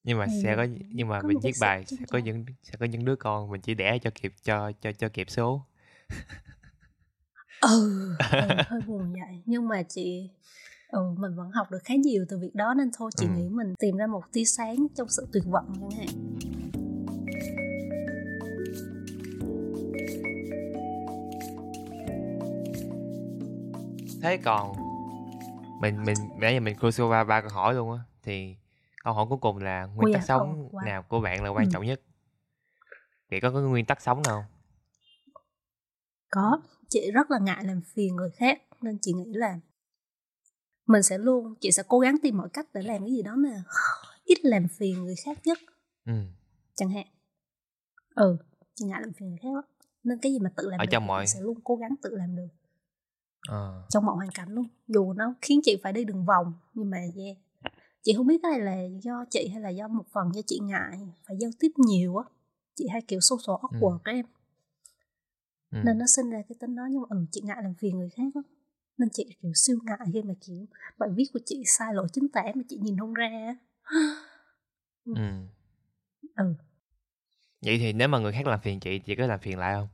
nhưng 0.03 0.17
mà 0.17 0.25
Ừ, 0.25 0.31
sẽ 0.43 0.55
có 0.55 0.67
nhưng 0.93 1.07
mà 1.07 1.21
có 1.21 1.27
mình 1.27 1.37
viết 1.43 1.51
bài 1.61 1.83
sẽ 1.87 2.05
có 2.09 2.17
những 2.19 2.45
sẽ 2.63 2.73
có 2.79 2.85
những 2.85 3.05
đứa 3.05 3.15
con 3.15 3.49
mình 3.51 3.61
chỉ 3.61 3.73
đẻ 3.73 3.99
cho 4.01 4.09
kịp 4.21 4.33
cho 4.43 4.71
cho 4.81 4.91
cho 4.91 5.09
kịp 5.09 5.29
số 5.29 5.65
ừ, 7.61 8.09
ừ 8.31 8.47
hơi 8.67 8.81
buồn 8.87 9.13
vậy 9.13 9.41
nhưng 9.45 9.67
mà 9.67 9.83
chị 9.83 10.29
ừ 10.87 10.99
mình 11.17 11.35
vẫn 11.35 11.51
học 11.51 11.71
được 11.71 11.79
khá 11.83 11.95
nhiều 11.95 12.25
từ 12.29 12.37
việc 12.39 12.55
đó 12.55 12.73
nên 12.73 12.89
thôi 12.97 13.11
chị 13.17 13.25
Ừ. 13.25 13.31
nghĩ 13.31 13.49
mình 13.49 13.73
tìm 13.79 13.97
ra 13.97 14.07
một 14.07 14.23
tia 14.33 14.45
sáng 14.45 14.87
trong 14.95 15.07
sự 15.09 15.27
tuyệt 15.33 15.43
vọng 15.45 15.65
chẳng 15.79 15.91
hạn 15.91 16.07
thế 24.23 24.37
còn 24.37 24.73
mình 25.81 26.03
mình 26.05 26.17
nãy 26.37 26.53
giờ 26.53 26.59
mình 26.59 26.77
cruise 26.79 27.03
qua 27.03 27.23
ba 27.23 27.41
câu 27.41 27.49
hỏi 27.49 27.73
luôn 27.73 27.91
á 27.91 27.99
thì 28.23 28.55
câu 29.03 29.13
hỏi 29.13 29.25
cuối 29.29 29.37
cùng 29.41 29.57
là 29.57 29.85
nguyên 29.85 30.05
Ui 30.05 30.13
tắc 30.13 30.21
à, 30.21 30.25
sống 30.25 30.69
wow. 30.71 30.85
nào 30.85 31.03
của 31.03 31.19
bạn 31.21 31.43
là 31.43 31.49
quan 31.49 31.65
Ừ. 31.65 31.69
trọng 31.73 31.85
nhất? 31.85 32.01
Thì 33.31 33.39
có 33.39 33.51
cái 33.51 33.61
nguyên 33.61 33.85
tắc 33.85 34.01
sống 34.01 34.23
nào 34.23 34.45
có. 36.31 36.61
Chị 36.89 37.11
rất 37.13 37.31
là 37.31 37.39
ngại 37.39 37.63
làm 37.63 37.81
phiền 37.95 38.15
người 38.15 38.29
khác 38.29 38.61
nên 38.81 38.97
chị 39.01 39.13
nghĩ 39.13 39.31
là 39.33 39.59
mình 40.87 41.03
sẽ 41.03 41.17
luôn 41.17 41.55
chị 41.61 41.71
sẽ 41.71 41.83
cố 41.87 41.99
gắng 41.99 42.15
tìm 42.23 42.37
mọi 42.37 42.49
cách 42.53 42.67
để 42.73 42.81
làm 42.81 42.99
cái 43.01 43.11
gì 43.11 43.21
đó 43.21 43.35
mà 43.37 43.63
ít 44.25 44.37
làm 44.45 44.67
phiền 44.67 45.03
người 45.03 45.15
khác 45.25 45.37
nhất. 45.45 45.57
Ừ 46.05 46.13
chẳng 46.75 46.89
hạn. 46.89 47.07
Ừ 48.15 48.37
chị 48.75 48.85
ngại 48.85 49.01
làm 49.01 49.13
phiền 49.13 49.29
người 49.29 49.37
khác 49.41 49.49
lắm. 49.55 49.63
Nên 50.03 50.19
cái 50.21 50.31
gì 50.31 50.39
mà 50.39 50.49
tự 50.57 50.69
làm 50.69 50.79
Ở 50.79 50.85
được 50.85 50.89
trong 50.91 51.07
mọi- 51.07 51.25
chị 51.25 51.31
sẽ 51.33 51.39
luôn 51.41 51.59
cố 51.63 51.75
gắng 51.75 51.95
tự 52.03 52.09
làm 52.15 52.35
được 52.35 52.47
Ờ. 53.47 53.83
trong 53.89 54.05
mọi 54.05 54.15
hoàn 54.15 54.29
cảnh 54.29 54.49
luôn 54.49 54.67
dù 54.87 55.13
nó 55.13 55.33
khiến 55.41 55.59
chị 55.63 55.77
phải 55.83 55.93
đi 55.93 56.03
đường 56.05 56.25
vòng 56.25 56.53
nhưng 56.73 56.89
mà 56.89 56.97
yeah 56.97 57.37
chị 58.03 58.13
không 58.17 58.27
biết 58.27 58.39
cái 58.43 58.51
này 58.51 58.59
là 58.59 58.97
do 59.01 59.25
chị 59.29 59.47
hay 59.51 59.61
là 59.61 59.69
do 59.69 59.87
một 59.87 60.03
phần 60.11 60.31
do 60.35 60.41
chị 60.47 60.59
ngại 60.63 60.99
phải 61.27 61.37
giao 61.39 61.51
tiếp 61.59 61.71
nhiều 61.77 62.17
á 62.17 62.23
chị 62.75 62.87
hay 62.91 63.01
kiểu 63.01 63.19
social 63.19 63.55
awkward 63.61 63.91
Ừ. 63.91 64.01
các 64.03 64.11
em 64.11 64.25
Ừ. 65.71 65.77
nên 65.83 65.97
nó 65.97 66.05
sinh 66.07 66.29
ra 66.29 66.41
cái 66.49 66.55
tính 66.59 66.75
đó 66.75 66.83
nhưng 66.91 67.01
mà 67.01 67.07
ừ 67.09 67.25
chị 67.31 67.41
ngại 67.43 67.57
làm 67.63 67.73
phiền 67.73 67.97
người 67.97 68.09
khác 68.09 68.23
lắm 68.35 68.43
nên 68.97 69.09
chị 69.09 69.35
kiểu 69.41 69.51
siêu 69.55 69.77
ngại 69.83 69.97
khi 70.13 70.21
mà 70.21 70.33
kiểu 70.41 70.65
bài 70.97 71.09
viết 71.15 71.25
của 71.33 71.39
chị 71.45 71.63
sai 71.65 71.93
lỗi 71.93 72.07
chính 72.13 72.27
tả 72.29 72.43
mà 72.55 72.63
chị 72.69 72.77
nhìn 72.81 72.97
không 72.99 73.13
ra 73.13 73.27
á. 73.47 73.55
Ừ. 75.05 75.13
ừ 76.35 76.53
Vậy 77.61 77.77
thì 77.77 77.93
nếu 77.93 78.07
mà 78.07 78.19
người 78.19 78.31
khác 78.31 78.47
làm 78.47 78.59
phiền 78.63 78.79
chị, 78.79 78.99
chị 78.99 79.15
có 79.15 79.25
làm 79.27 79.39
phiền 79.39 79.57
lại 79.57 79.73
không? 79.73 79.87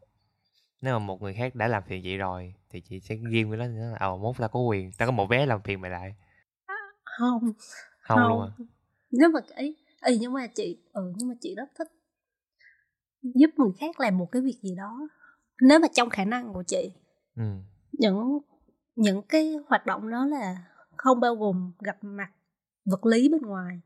Nếu 0.81 0.99
mà 0.99 1.05
một 1.05 1.21
người 1.21 1.33
khác 1.33 1.55
đã 1.55 1.67
làm 1.67 1.83
phiền 1.87 2.03
chị 2.03 2.17
rồi 2.17 2.53
thì 2.69 2.81
chị 2.81 2.99
sẽ 2.99 3.15
ghim 3.31 3.49
với 3.49 3.57
nó 3.57 3.65
là 3.65 3.95
ờ 3.99 4.17
mốt 4.17 4.35
tao 4.37 4.49
có 4.49 4.59
quyền, 4.59 4.91
tao 4.97 5.07
có 5.07 5.11
một 5.11 5.25
vé 5.29 5.45
làm 5.45 5.61
phiền 5.61 5.81
mày 5.81 5.91
lại. 5.91 6.15
không 7.03 7.41
Không, 8.01 8.19
Không. 8.19 8.27
luôn 8.29 8.41
à. 8.41 8.49
nếu 9.11 9.29
mà 9.29 9.39
ấy 9.55 9.75
ấy 10.01 10.17
nhưng 10.21 10.33
mà 10.33 10.47
chị 10.47 10.77
ừ 10.93 11.13
nhưng 11.17 11.27
mà 11.29 11.35
chị 11.41 11.55
rất 11.55 11.69
thích 11.77 11.87
giúp 13.21 13.49
người 13.57 13.71
khác 13.79 13.99
làm 13.99 14.17
một 14.17 14.31
cái 14.31 14.41
việc 14.41 14.57
gì 14.61 14.75
đó 14.75 15.07
nếu 15.61 15.79
mà 15.79 15.87
trong 15.93 16.09
khả 16.09 16.25
năng 16.25 16.53
của 16.53 16.63
chị 16.63 16.91
Ừ. 17.35 17.43
những 17.91 18.39
những 18.95 19.21
cái 19.21 19.55
hoạt 19.67 19.85
động 19.85 20.09
đó 20.09 20.25
là 20.25 20.65
không 20.97 21.19
bao 21.19 21.35
gồm 21.35 21.71
gặp 21.79 21.97
mặt 22.01 22.31
vật 22.85 23.05
lý 23.05 23.29
bên 23.29 23.41
ngoài 23.41 23.81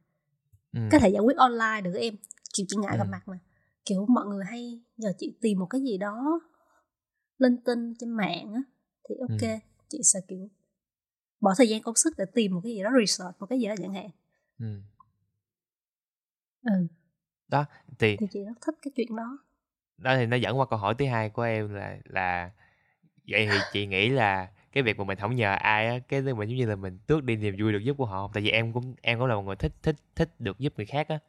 Ừ. 0.73 0.79
có 0.91 0.99
thể 0.99 1.09
giải 1.09 1.21
quyết 1.21 1.37
online 1.37 1.81
được 1.83 1.93
em 1.93 2.15
kiểu 2.53 2.65
chị 2.69 2.77
ngại 2.77 2.97
gặp 2.97 3.03
Ừ. 3.07 3.11
mặt 3.11 3.21
mà 3.27 3.39
kiểu 3.85 4.05
mọi 4.09 4.25
người 4.25 4.45
hay 4.45 4.81
nhờ 4.97 5.13
chị 5.17 5.37
tìm 5.41 5.59
một 5.59 5.65
cái 5.69 5.81
gì 5.81 5.97
đó 5.97 6.39
linh 7.41 7.57
tinh 7.65 7.93
trên 7.99 8.09
mạng 8.09 8.53
á 8.53 8.61
thì 9.09 9.15
ok 9.19 9.41
Ừ. 9.41 9.57
chị 9.89 9.99
sẽ 10.03 10.19
kiểu 10.27 10.49
bỏ 11.41 11.53
thời 11.57 11.69
gian 11.69 11.81
công 11.81 11.95
sức 11.95 12.13
để 12.17 12.25
tìm 12.33 12.53
một 12.55 12.61
cái 12.63 12.73
gì 12.73 12.83
đó 12.83 12.89
research 12.99 13.39
một 13.39 13.45
cái 13.49 13.59
gì 13.59 13.67
đó 13.67 13.73
chẳng 13.81 13.93
hạn 13.93 14.09
Ừ. 14.59 14.81
ừ 16.63 16.87
Đó, 17.47 17.65
thì 17.99 18.17
thì 18.17 18.25
chị 18.31 18.39
rất 18.45 18.61
thích 18.65 18.75
cái 18.81 18.91
chuyện 18.95 19.15
đó 19.15 19.37
đó 19.97 20.15
thì 20.15 20.25
nó 20.25 20.35
dẫn 20.37 20.59
qua 20.59 20.65
câu 20.69 20.79
hỏi 20.79 20.95
thứ 20.99 21.05
hai 21.05 21.29
của 21.29 21.41
em 21.41 21.73
là 21.73 21.97
là 22.05 22.51
vậy 23.27 23.45
thì 23.45 23.61
chị 23.71 23.87
nghĩ 23.87 24.09
là 24.09 24.49
cái 24.71 24.83
việc 24.83 24.97
mà 24.97 25.03
mình 25.03 25.17
không 25.19 25.35
nhờ 25.35 25.51
ai 25.53 25.87
á 25.87 25.99
cái 26.07 26.21
mình 26.21 26.49
giống 26.49 26.57
như 26.57 26.65
là 26.65 26.75
mình 26.75 26.99
tước 27.07 27.23
đi 27.23 27.35
niềm 27.35 27.55
vui 27.59 27.71
được 27.73 27.79
giúp 27.83 27.97
của 27.97 28.05
họ 28.05 28.29
tại 28.33 28.43
vì 28.43 28.49
em 28.49 28.73
cũng 28.73 28.95
em 29.01 29.19
cũng 29.19 29.27
là 29.27 29.35
một 29.35 29.41
người 29.41 29.55
thích 29.55 29.73
thích 29.83 29.95
thích 30.15 30.29
được 30.39 30.59
giúp 30.59 30.73
người 30.77 30.85
khác 30.85 31.07
á 31.07 31.19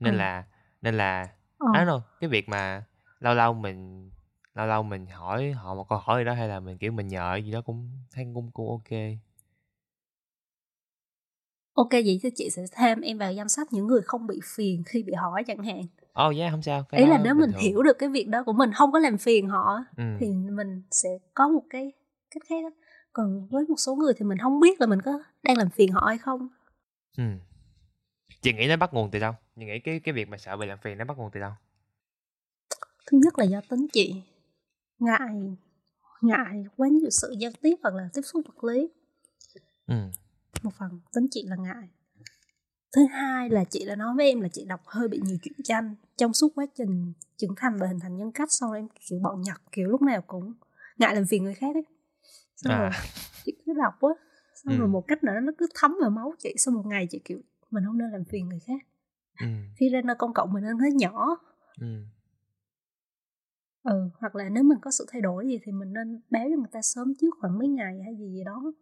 nên 0.00 0.14
Ừ. 0.14 0.18
là 0.18 0.44
nên 0.82 0.96
là 0.96 1.28
ờ. 1.58 1.66
á 1.74 1.84
đâu 1.84 2.02
cái 2.20 2.30
việc 2.30 2.48
mà 2.48 2.84
lâu 3.20 3.34
lâu 3.34 3.54
mình 3.54 4.10
lâu 4.58 4.66
lâu 4.66 4.82
mình 4.82 5.06
hỏi 5.06 5.52
họ 5.52 5.74
một 5.74 5.88
câu 5.88 5.98
hỏi 5.98 6.20
gì 6.20 6.24
đó 6.24 6.32
hay 6.32 6.48
là 6.48 6.60
mình 6.60 6.78
kiểu 6.78 6.92
mình 6.92 7.08
nhờ 7.08 7.36
gì 7.44 7.50
đó 7.50 7.60
cũng 7.60 7.90
thấy 8.12 8.26
cũng 8.34 8.50
cũng 8.50 8.70
ok 8.70 9.00
ok 11.72 11.90
vậy 11.90 12.20
thì 12.22 12.30
chị 12.34 12.50
sẽ 12.50 12.62
thêm 12.72 13.00
em 13.00 13.18
vào 13.18 13.32
danh 13.32 13.48
sách 13.48 13.72
những 13.72 13.86
người 13.86 14.00
không 14.02 14.26
bị 14.26 14.40
phiền 14.44 14.82
khi 14.86 15.02
bị 15.02 15.12
hỏi 15.12 15.44
chẳng 15.46 15.64
hạn 15.64 15.82
ồ 16.12 16.28
oh, 16.28 16.36
yeah 16.36 16.50
không 16.50 16.62
sao 16.62 16.84
cái 16.88 17.00
ý 17.00 17.06
là 17.06 17.18
nếu 17.24 17.34
mình 17.34 17.52
thường. 17.52 17.60
hiểu 17.60 17.82
được 17.82 17.98
cái 17.98 18.08
việc 18.08 18.28
đó 18.28 18.42
của 18.46 18.52
mình 18.52 18.72
không 18.72 18.92
có 18.92 18.98
làm 18.98 19.18
phiền 19.18 19.48
họ 19.48 19.78
ừ. 19.96 20.04
thì 20.20 20.26
mình 20.32 20.82
sẽ 20.90 21.08
có 21.34 21.48
một 21.48 21.62
cái 21.70 21.92
cách 22.30 22.42
khác 22.48 22.62
đó. 22.62 22.70
còn 23.12 23.48
với 23.50 23.64
một 23.68 23.76
số 23.78 23.94
người 23.94 24.12
thì 24.16 24.24
mình 24.24 24.38
không 24.38 24.60
biết 24.60 24.80
là 24.80 24.86
mình 24.86 25.02
có 25.02 25.22
đang 25.42 25.56
làm 25.56 25.70
phiền 25.70 25.92
họ 25.92 26.04
hay 26.06 26.18
không 26.18 26.48
ừ. 27.16 27.24
chị 28.42 28.52
nghĩ 28.52 28.66
nó 28.66 28.76
bắt 28.76 28.94
nguồn 28.94 29.10
từ 29.10 29.18
đâu 29.18 29.32
chị 29.56 29.64
nghĩ 29.64 29.78
cái 29.78 30.00
cái 30.04 30.12
việc 30.12 30.28
mà 30.28 30.38
sợ 30.38 30.56
bị 30.56 30.66
làm 30.66 30.78
phiền 30.78 30.98
nó 30.98 31.04
bắt 31.04 31.18
nguồn 31.18 31.30
từ 31.32 31.40
đâu 31.40 31.52
thứ 33.10 33.18
nhất 33.22 33.38
là 33.38 33.44
do 33.44 33.60
tính 33.68 33.86
chị 33.92 34.22
ngại 34.98 35.56
ngại 36.22 36.64
quá 36.76 36.88
nhiều 36.88 37.10
sự 37.10 37.34
giao 37.38 37.50
tiếp 37.62 37.74
hoặc 37.82 37.94
là 37.94 38.08
tiếp 38.14 38.22
xúc 38.22 38.42
vật 38.46 38.64
lý 38.64 38.88
ừ. 39.86 39.94
một 40.62 40.70
phần 40.78 41.00
tính 41.14 41.26
chị 41.30 41.44
là 41.46 41.56
ngại 41.56 41.88
thứ 42.96 43.06
hai 43.10 43.50
là 43.50 43.64
chị 43.64 43.84
đã 43.86 43.96
nói 43.96 44.14
với 44.16 44.26
em 44.26 44.40
là 44.40 44.48
chị 44.48 44.64
đọc 44.64 44.80
hơi 44.86 45.08
bị 45.08 45.20
nhiều 45.24 45.36
truyện 45.42 45.54
tranh 45.64 45.94
trong 46.16 46.34
suốt 46.34 46.52
quá 46.54 46.66
trình 46.74 47.12
trưởng 47.36 47.54
thành 47.56 47.76
và 47.78 47.86
hình 47.86 48.00
thành 48.00 48.16
nhân 48.16 48.32
cách 48.32 48.52
xong 48.52 48.70
rồi 48.70 48.78
em 48.78 48.88
kiểu 49.08 49.18
bọn 49.22 49.40
nhật 49.42 49.60
kiểu 49.72 49.88
lúc 49.88 50.02
nào 50.02 50.22
cũng 50.26 50.52
ngại 50.98 51.14
làm 51.14 51.24
phiền 51.26 51.44
người 51.44 51.54
khác 51.54 51.76
ấy 51.76 51.84
xong 52.56 52.72
À. 52.72 52.78
rồi 52.78 52.90
chị 53.44 53.52
cứ 53.66 53.72
đọc 53.72 53.94
á 54.00 54.08
xong 54.54 54.74
Ừ. 54.74 54.78
rồi 54.78 54.88
một 54.88 55.04
cách 55.08 55.22
đó 55.22 55.32
nó 55.42 55.52
cứ 55.58 55.66
thấm 55.74 55.96
vào 56.00 56.10
máu 56.10 56.34
chị 56.38 56.54
sau 56.58 56.74
một 56.74 56.86
ngày 56.86 57.06
chị 57.10 57.20
kiểu 57.24 57.40
mình 57.70 57.84
không 57.86 57.98
nên 57.98 58.10
làm 58.10 58.24
phiền 58.24 58.48
người 58.48 58.60
khác 58.66 58.86
ừ. 59.40 59.46
khi 59.76 59.88
ra 59.88 60.00
nơi 60.04 60.16
công 60.18 60.34
cộng 60.34 60.52
mình 60.52 60.64
nên 60.64 60.78
thấy 60.78 60.92
nhỏ 60.92 61.36
ừ. 61.80 61.86
Ừ 63.88 64.10
hoặc 64.14 64.34
là 64.36 64.48
nếu 64.48 64.62
mình 64.64 64.78
có 64.82 64.90
sự 64.90 65.06
thay 65.12 65.20
đổi 65.20 65.46
gì 65.48 65.58
thì 65.64 65.72
mình 65.72 65.92
nên 65.92 66.20
báo 66.30 66.44
cho 66.50 66.56
người 66.56 66.70
ta 66.72 66.82
sớm 66.82 67.12
trước 67.20 67.30
khoảng 67.40 67.58
mấy 67.58 67.68
ngày 67.68 68.00
hay 68.04 68.16
gì 68.16 68.28
gì 68.32 68.44
đó 68.44 68.72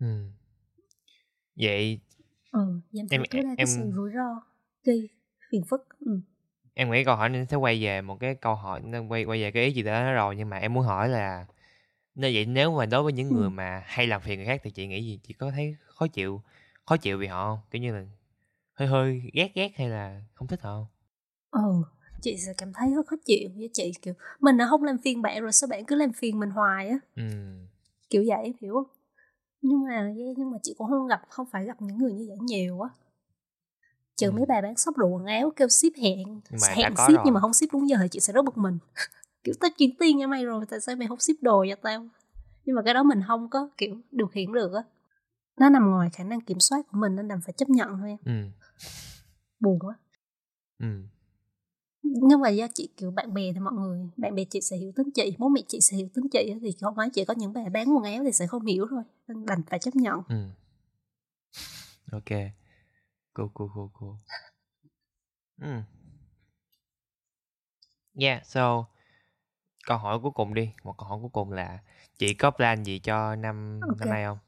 ừ. 0.00 0.06
vậy 1.56 2.00
ừ 2.50 2.80
giảm 2.92 3.08
thiểu 3.08 3.22
Em- 3.22 3.30
tối 3.30 3.42
đa 3.42 3.48
em- 3.56 3.56
cái 3.58 3.66
sự 3.66 3.90
rủi 3.96 4.10
ro 4.14 4.40
gây 4.84 5.08
phiền 5.50 5.62
phức 5.70 5.86
ừ. 6.00 6.20
em 6.74 6.90
nghĩ 6.90 7.04
câu 7.04 7.16
hỏi 7.16 7.28
này 7.28 7.46
sẽ 7.50 7.56
quay 7.56 7.82
về 7.84 8.00
một 8.02 8.16
cái 8.20 8.34
câu 8.34 8.54
hỏi 8.54 8.80
nó 8.84 8.98
quay 9.08 9.24
quay 9.24 9.40
về 9.42 9.50
cái 9.50 9.64
ý 9.64 9.72
gì 9.72 9.82
đó 9.82 10.12
rồi 10.12 10.36
nhưng 10.36 10.48
mà 10.48 10.56
em 10.58 10.74
muốn 10.74 10.84
hỏi 10.84 11.08
là 11.08 11.46
nếu 12.14 12.32
vậy 12.34 12.46
nếu 12.46 12.78
mà 12.78 12.86
đối 12.86 13.02
với 13.02 13.12
những 13.12 13.32
Ừ. 13.32 13.34
người 13.34 13.50
mà 13.50 13.82
hay 13.86 14.06
làm 14.08 14.20
phiền 14.22 14.38
người 14.38 14.46
khác 14.46 14.60
thì 14.64 14.70
chị 14.72 14.86
nghĩ 14.88 15.04
gì 15.06 15.20
chị 15.22 15.34
có 15.34 15.50
thấy 15.50 15.76
khó 15.86 16.06
chịu 16.08 16.42
khó 16.86 16.96
chịu 16.98 17.18
vì 17.18 17.26
họ 17.26 17.44
không 17.50 17.60
kiểu 17.70 17.82
như 17.82 17.94
là 17.94 18.04
hơi 18.74 18.88
hơi 18.88 19.30
ghét 19.34 19.52
ghét 19.54 19.72
hay 19.76 19.90
là 19.90 20.22
không 20.34 20.48
thích 20.48 20.62
họ 20.62 20.70
không 20.72 20.86
ừ 21.52 21.84
chị 22.24 22.36
sẽ 22.46 22.52
cảm 22.58 22.72
thấy 22.72 22.94
rất 22.94 23.06
khó 23.06 23.16
chịu 23.24 23.50
với 23.56 23.70
chị 23.72 23.92
kiểu 24.02 24.14
mình 24.40 24.56
đã 24.56 24.66
không 24.70 24.82
làm 24.84 24.98
phiền 24.98 25.22
bạn 25.22 25.42
rồi 25.42 25.52
sao 25.52 25.68
bạn 25.68 25.84
cứ 25.84 25.96
làm 25.96 26.12
phiền 26.12 26.40
mình 26.40 26.50
hoài 26.50 26.88
á. 26.88 26.98
Ừ. 27.16 27.22
Kiểu 28.10 28.24
vậy 28.28 28.54
hiểu 28.60 28.74
không? 28.74 28.86
Nhưng 29.62 29.84
mà 29.84 30.12
nhưng 30.36 30.50
mà 30.50 30.58
chị 30.62 30.74
cũng 30.78 30.88
không 30.88 31.06
gặp 31.06 31.22
không 31.28 31.46
phải 31.52 31.64
gặp 31.64 31.82
những 31.82 31.98
người 31.98 32.12
như 32.12 32.24
vậy 32.28 32.36
nhiều 32.40 32.80
á. 32.80 32.88
Trừ 34.16 34.26
Ừ. 34.26 34.32
mấy 34.32 34.44
bà 34.48 34.60
bán 34.60 34.76
shop 34.76 34.96
đồ 34.96 35.06
quần 35.08 35.24
áo 35.24 35.52
kêu 35.56 35.68
ship 35.68 35.96
hẹn 36.02 36.40
mà 36.50 36.68
hẹn 36.68 36.96
ship 36.96 37.08
rồi. 37.08 37.18
nhưng 37.24 37.34
mà 37.34 37.40
không 37.40 37.54
ship 37.54 37.72
đúng 37.72 37.88
giờ 37.88 37.96
thì 38.02 38.08
chị 38.10 38.20
sẽ 38.20 38.32
rất 38.32 38.44
bực 38.44 38.58
mình. 38.58 38.78
Kiểu 39.44 39.54
tao 39.60 39.70
chuyển 39.78 39.90
tiền 39.98 40.16
cho 40.20 40.26
mày 40.26 40.44
rồi 40.44 40.64
tại 40.68 40.80
sao 40.80 40.96
mày 40.96 41.08
không 41.08 41.20
ship 41.20 41.42
đồ 41.42 41.64
cho 41.70 41.76
tao? 41.82 42.06
Nhưng 42.64 42.76
mà 42.76 42.82
cái 42.82 42.94
đó 42.94 43.02
mình 43.02 43.20
không 43.26 43.50
có 43.50 43.68
kiểu 43.76 43.96
điều 44.10 44.26
khiển 44.26 44.52
được 44.52 44.72
á. 44.74 44.82
Nó 45.60 45.68
nằm 45.68 45.90
ngoài 45.90 46.10
khả 46.12 46.24
năng 46.24 46.40
kiểm 46.40 46.60
soát 46.60 46.86
của 46.92 46.98
mình 46.98 47.16
nên 47.16 47.28
đành 47.28 47.40
phải 47.44 47.52
chấp 47.52 47.68
nhận 47.68 47.88
thôi 48.00 48.08
em. 48.08 48.18
Ừ. 48.24 48.50
Buồn 49.60 49.78
quá. 49.78 49.94
Ừ 50.78 50.86
nhưng 52.04 52.40
mà 52.40 52.48
do 52.48 52.66
chị 52.74 52.88
kiểu 52.96 53.10
bạn 53.10 53.34
bè 53.34 53.52
thì 53.52 53.60
mọi 53.60 53.72
người 53.72 54.08
bạn 54.16 54.34
bè 54.34 54.44
chị 54.44 54.60
sẽ 54.60 54.76
hiểu 54.76 54.92
tính 54.96 55.10
chị 55.14 55.36
bố 55.38 55.48
mẹ 55.48 55.60
chị 55.68 55.80
sẽ 55.80 55.96
hiểu 55.96 56.08
tính 56.14 56.28
chị 56.28 56.54
thì 56.62 56.72
không 56.80 56.94
phải 56.96 57.08
chỉ 57.12 57.24
có 57.24 57.34
những 57.36 57.52
bà 57.52 57.62
bán 57.72 57.96
quần 57.96 58.04
áo 58.04 58.24
thì 58.24 58.32
sẽ 58.32 58.46
không 58.46 58.66
hiểu 58.66 58.86
thôi 58.90 59.02
nên 59.28 59.46
đành 59.46 59.62
phải 59.70 59.78
chấp 59.78 59.96
nhận. 59.96 60.22
Ừ. 60.28 60.36
Ok. 62.12 62.30
Cool 63.34 63.48
cool 63.54 63.68
cool 63.74 63.86
cool. 63.92 64.14
Ừ. 65.60 65.80
Yeah 68.20 68.46
so 68.46 68.86
câu 69.86 69.98
hỏi 69.98 70.18
cuối 70.22 70.30
cùng 70.34 70.54
đi. 70.54 70.70
Một 70.84 70.94
câu 70.98 71.08
hỏi 71.08 71.18
cuối 71.20 71.30
cùng 71.32 71.52
là 71.52 71.78
chị 72.18 72.34
có 72.34 72.50
plan 72.50 72.84
gì 72.84 72.98
cho 72.98 73.36
năm 73.36 73.80
Ok. 73.88 73.98
năm 74.00 74.10
nay 74.10 74.24
không? 74.24 74.38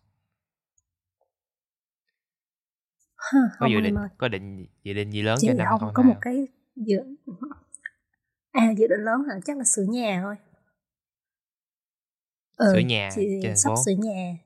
Ha, 3.17 3.41
có 3.43 3.57
không 3.59 3.71
dự 3.71 3.81
định 3.81 3.95
ơi. 3.95 4.09
có 4.19 4.29
định 4.29 4.67
dự 4.83 4.93
định 4.93 5.11
gì 5.11 5.23
lớn 5.23 5.39
chị 5.41 5.47
cho 5.47 5.55
năm 5.55 5.67
không 5.69 5.81
2022 5.81 5.93
có 5.95 6.03
một 6.03 6.19
cái 6.21 6.49
dự 6.77 6.99
à 8.53 8.71
dự 8.79 8.87
định 8.87 9.01
lớn 9.01 9.21
hả? 9.29 9.35
Chắc 9.45 9.59
là 9.59 9.65
sửa 9.65 9.83
nhà 9.83 10.21
thôi. 10.23 10.35
Ừ, 12.57 12.67
Sửa 12.73 12.79
nhà 12.79 13.11
chị 13.15 13.23
sắp 13.57 13.73
sửa 13.87 13.93
nhà. 13.99 14.37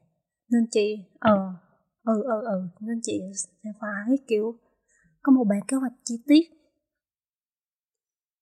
Nên 0.51 0.66
chị 0.70 0.97
ờ 1.18 1.53
ừ 2.05 2.22
ừ 2.22 2.43
ừ. 2.45 2.62
Nên 2.81 3.01
chị 3.03 3.20
sẽ 3.35 3.70
phải 3.81 4.16
kiểu 4.26 4.59
có 5.22 5.33
một 5.33 5.45
bản 5.45 5.61
kế 5.68 5.76
hoạch 5.76 5.93
chi 6.05 6.14
tiết. 6.26 6.43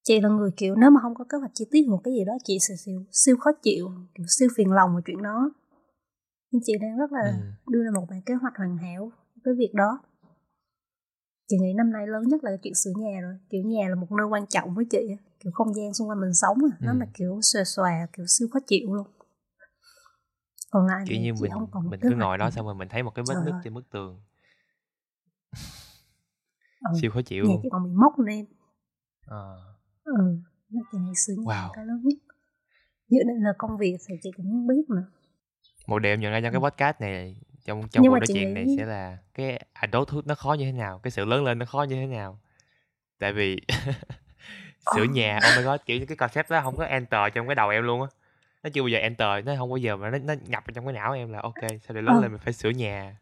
Chị 0.03 0.21
là 0.21 0.29
người 0.29 0.51
kiểu 0.57 0.75
nếu 0.77 0.91
mà 0.91 1.01
không 1.03 1.15
có 1.15 1.25
kế 1.25 1.39
hoạch 1.39 1.51
chi 1.55 1.65
tiết 1.71 1.87
một 1.89 2.01
cái 2.05 2.15
gì 2.15 2.25
đó 2.25 2.33
chị 2.45 2.59
sẽ 2.69 2.75
siêu, 2.77 3.05
siêu 3.13 3.37
khó 3.37 3.51
chịu 3.63 3.91
kiểu 4.15 4.27
siêu 4.29 4.49
phiền 4.57 4.73
lòng 4.73 4.97
về 4.97 5.03
chuyện 5.07 5.23
đó. 5.23 5.51
Nên 6.53 6.63
chị 6.65 6.73
đang 6.81 6.99
rất 6.99 7.13
là 7.13 7.21
Ừ. 7.25 7.33
đưa 7.73 7.85
ra 7.85 7.91
một 7.95 8.07
bản 8.11 8.23
kế 8.27 8.35
hoạch 8.35 8.53
hoàn 8.57 8.77
hảo 8.77 9.13
với 9.45 9.55
việc 9.55 9.71
đó 9.75 10.01
chị 11.49 11.57
nghĩ 11.59 11.73
năm 11.77 11.93
nay 11.93 12.07
lớn 12.07 12.23
nhất 12.29 12.45
là 12.45 12.51
cái 12.51 12.59
chuyện 12.63 12.75
sửa 12.75 12.91
nhà 12.97 13.21
rồi 13.21 13.35
kiểu 13.51 13.63
nhà 13.65 13.89
là 13.89 13.95
một 13.95 14.13
nơi 14.13 14.27
quan 14.27 14.47
trọng 14.47 14.75
với 14.75 14.85
chị 14.91 15.17
kiểu 15.41 15.53
không 15.53 15.75
gian 15.75 15.95
xung 15.95 16.09
quanh 16.09 16.21
mình 16.21 16.35
sống 16.35 16.57
á, 16.71 16.77
nó 16.81 16.93
Ừ. 16.93 16.99
là 16.99 17.07
kiểu 17.15 17.39
xòe 17.43 17.65
xòe 17.65 17.93
kiểu 18.13 18.27
siêu 18.29 18.49
khó 18.53 18.61
chịu 18.67 18.95
luôn 18.95 19.07
còn 20.71 20.87
lại 20.87 21.05
kiểu 21.09 21.21
như 21.21 21.35
mình 21.35 21.51
không 21.53 21.71
còn 21.71 21.91
mình 21.91 22.01
cứ 22.03 22.15
ngồi 22.17 22.39
đó 22.39 22.51
xong 22.51 22.67
rồi 22.67 22.75
mình 22.75 22.89
thấy 22.89 23.03
một 23.03 23.13
cái 23.15 23.25
vết 23.29 23.35
nứt 23.45 23.55
trên 23.65 23.75
bức 23.75 23.91
tường 23.91 24.21
ừ. 26.93 26.99
siêu 27.01 27.11
khó 27.15 27.21
chịu 27.23 27.45
nhà 27.45 27.55
chị 27.63 27.69
còn 27.73 27.85
bị 27.85 27.91
mốc 27.95 28.19
lên 28.19 28.47
Ờ. 29.27 29.59
ừ 30.05 30.13
nó 30.71 30.81
chị 30.93 30.99
nghĩ 30.99 31.13
sửa 31.17 31.33
nhà 31.33 31.45
Wow. 31.45 31.71
cái 31.75 31.87
lớn 31.87 32.01
nhất 32.05 32.19
dự 33.09 33.19
định 33.19 33.43
là 33.45 33.53
công 33.59 33.77
việc 33.79 33.97
thì 34.09 34.15
chị 34.23 34.31
cũng 34.37 34.67
biết 34.67 34.91
nữa 34.91 35.05
một 35.87 35.99
điều 35.99 36.13
em 36.13 36.21
nhận 36.21 36.33
ra 36.33 36.41
trong 36.41 36.53
cái 36.53 36.61
Ừ. 36.63 36.69
podcast 36.71 37.01
này 37.01 37.37
trong 37.69 37.89
trong 37.89 38.03
Nhưng 38.03 38.11
cuộc 38.11 38.15
mà 38.15 38.19
nói 38.21 38.27
chị 38.27 38.35
chuyện 38.35 38.55
này 38.55 38.65
nghĩ- 38.65 38.77
sẽ 38.77 38.85
là 38.87 39.19
cái 39.35 39.59
adulthood 39.73 40.27
nó 40.27 40.35
khó 40.35 40.53
như 40.55 40.65
thế 40.65 40.73
nào 40.73 40.99
cái 40.99 41.11
sự 41.11 41.25
lớn 41.25 41.45
lên 41.45 41.59
nó 41.59 41.67
khó 41.67 41.83
như 41.83 41.95
thế 41.97 42.07
nào. 42.07 42.39
Tại 43.19 43.33
vì 43.33 43.61
sửa 44.95 45.05
nhà 45.05 45.41
oh 45.49 45.55
my 45.55 45.63
god 45.63 45.81
kiểu 45.87 45.99
như 45.99 46.07
cái 46.07 46.17
concept 46.17 46.51
đó 46.51 46.61
không 46.63 46.77
có 46.77 46.85
enter 46.85 47.21
trong 47.35 47.47
cái 47.49 47.55
đầu 47.55 47.69
em 47.69 47.85
luôn 47.85 48.03
á. 48.03 48.09
Nó 48.63 48.71
chưa 48.71 48.83
bao 48.83 48.89
giờ 48.89 48.99
enter 48.99 49.45
nó 49.47 49.55
không 49.59 49.71
bao 49.71 49.77
giờ 49.77 49.97
mà 49.97 50.11
nó, 50.11 50.19
nó 50.19 50.35
nhập 50.47 50.63
vào 50.67 50.73
trong 50.75 50.85
cái 50.85 50.93
não 50.95 51.13
em 51.13 51.33
là 51.33 51.41
ok 51.41 51.55
sau 51.83 51.95
này 51.95 52.03
lớn 52.03 52.15
Ờ. 52.17 52.21
lên 52.23 52.31
mình 52.33 52.41
phải 52.45 52.53
sửa 52.53 52.71
nhà. 52.71 53.17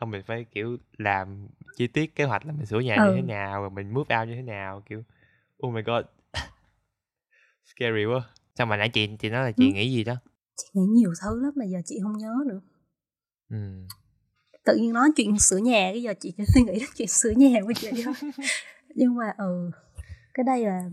Không 0.00 0.10
mình 0.10 0.22
phải 0.22 0.44
kiểu 0.44 0.76
làm 0.98 1.48
chi 1.76 1.86
tiết 1.86 2.14
kế 2.16 2.24
hoạch 2.24 2.46
là 2.46 2.52
mình 2.52 2.66
sửa 2.66 2.80
nhà 2.80 2.96
Ừ. 2.96 3.08
như 3.10 3.16
thế 3.16 3.22
nào 3.22 3.60
rồi 3.60 3.70
mình 3.70 3.94
move 3.94 4.16
out 4.18 4.28
như 4.28 4.34
thế 4.34 4.42
nào 4.42 4.82
kiểu 4.86 5.02
oh 5.66 5.74
my 5.74 5.82
god. 5.82 6.04
Scary 7.64 8.04
quá. 8.04 8.20
Sao 8.54 8.66
mà 8.66 8.76
nãy 8.76 8.88
chị 8.88 9.08
chị 9.18 9.30
nói 9.30 9.44
là 9.44 9.52
chị 9.52 9.66
Ừ. 9.70 9.74
nghĩ 9.74 9.92
gì 9.92 10.04
đó? 10.04 10.14
Chị 10.56 10.64
nghĩ 10.72 10.86
nhiều 10.86 11.12
thứ 11.22 11.40
lắm 11.42 11.52
mà 11.56 11.64
giờ 11.64 11.78
chị 11.84 11.98
không 12.02 12.18
nhớ 12.18 12.34
nữa 12.46 12.60
ừ. 13.50 13.56
Tự 14.64 14.76
nhiên 14.76 14.92
nói 14.92 15.08
chuyện 15.16 15.38
sửa 15.38 15.56
nhà 15.56 15.90
cái 15.92 16.02
giờ 16.02 16.14
chị 16.20 16.32
chỉ 16.36 16.44
suy 16.54 16.62
nghĩ 16.62 16.78
đến 16.80 16.88
chuyện 16.96 17.08
sửa 17.08 17.30
nhà 17.30 17.60
của 17.62 17.72
chị 17.80 17.88
thôi 18.04 18.14
nhưng 18.94 19.14
mà 19.14 19.34
ừ 19.38 19.70
cái 20.34 20.44
đây 20.44 20.64
là 20.64 20.90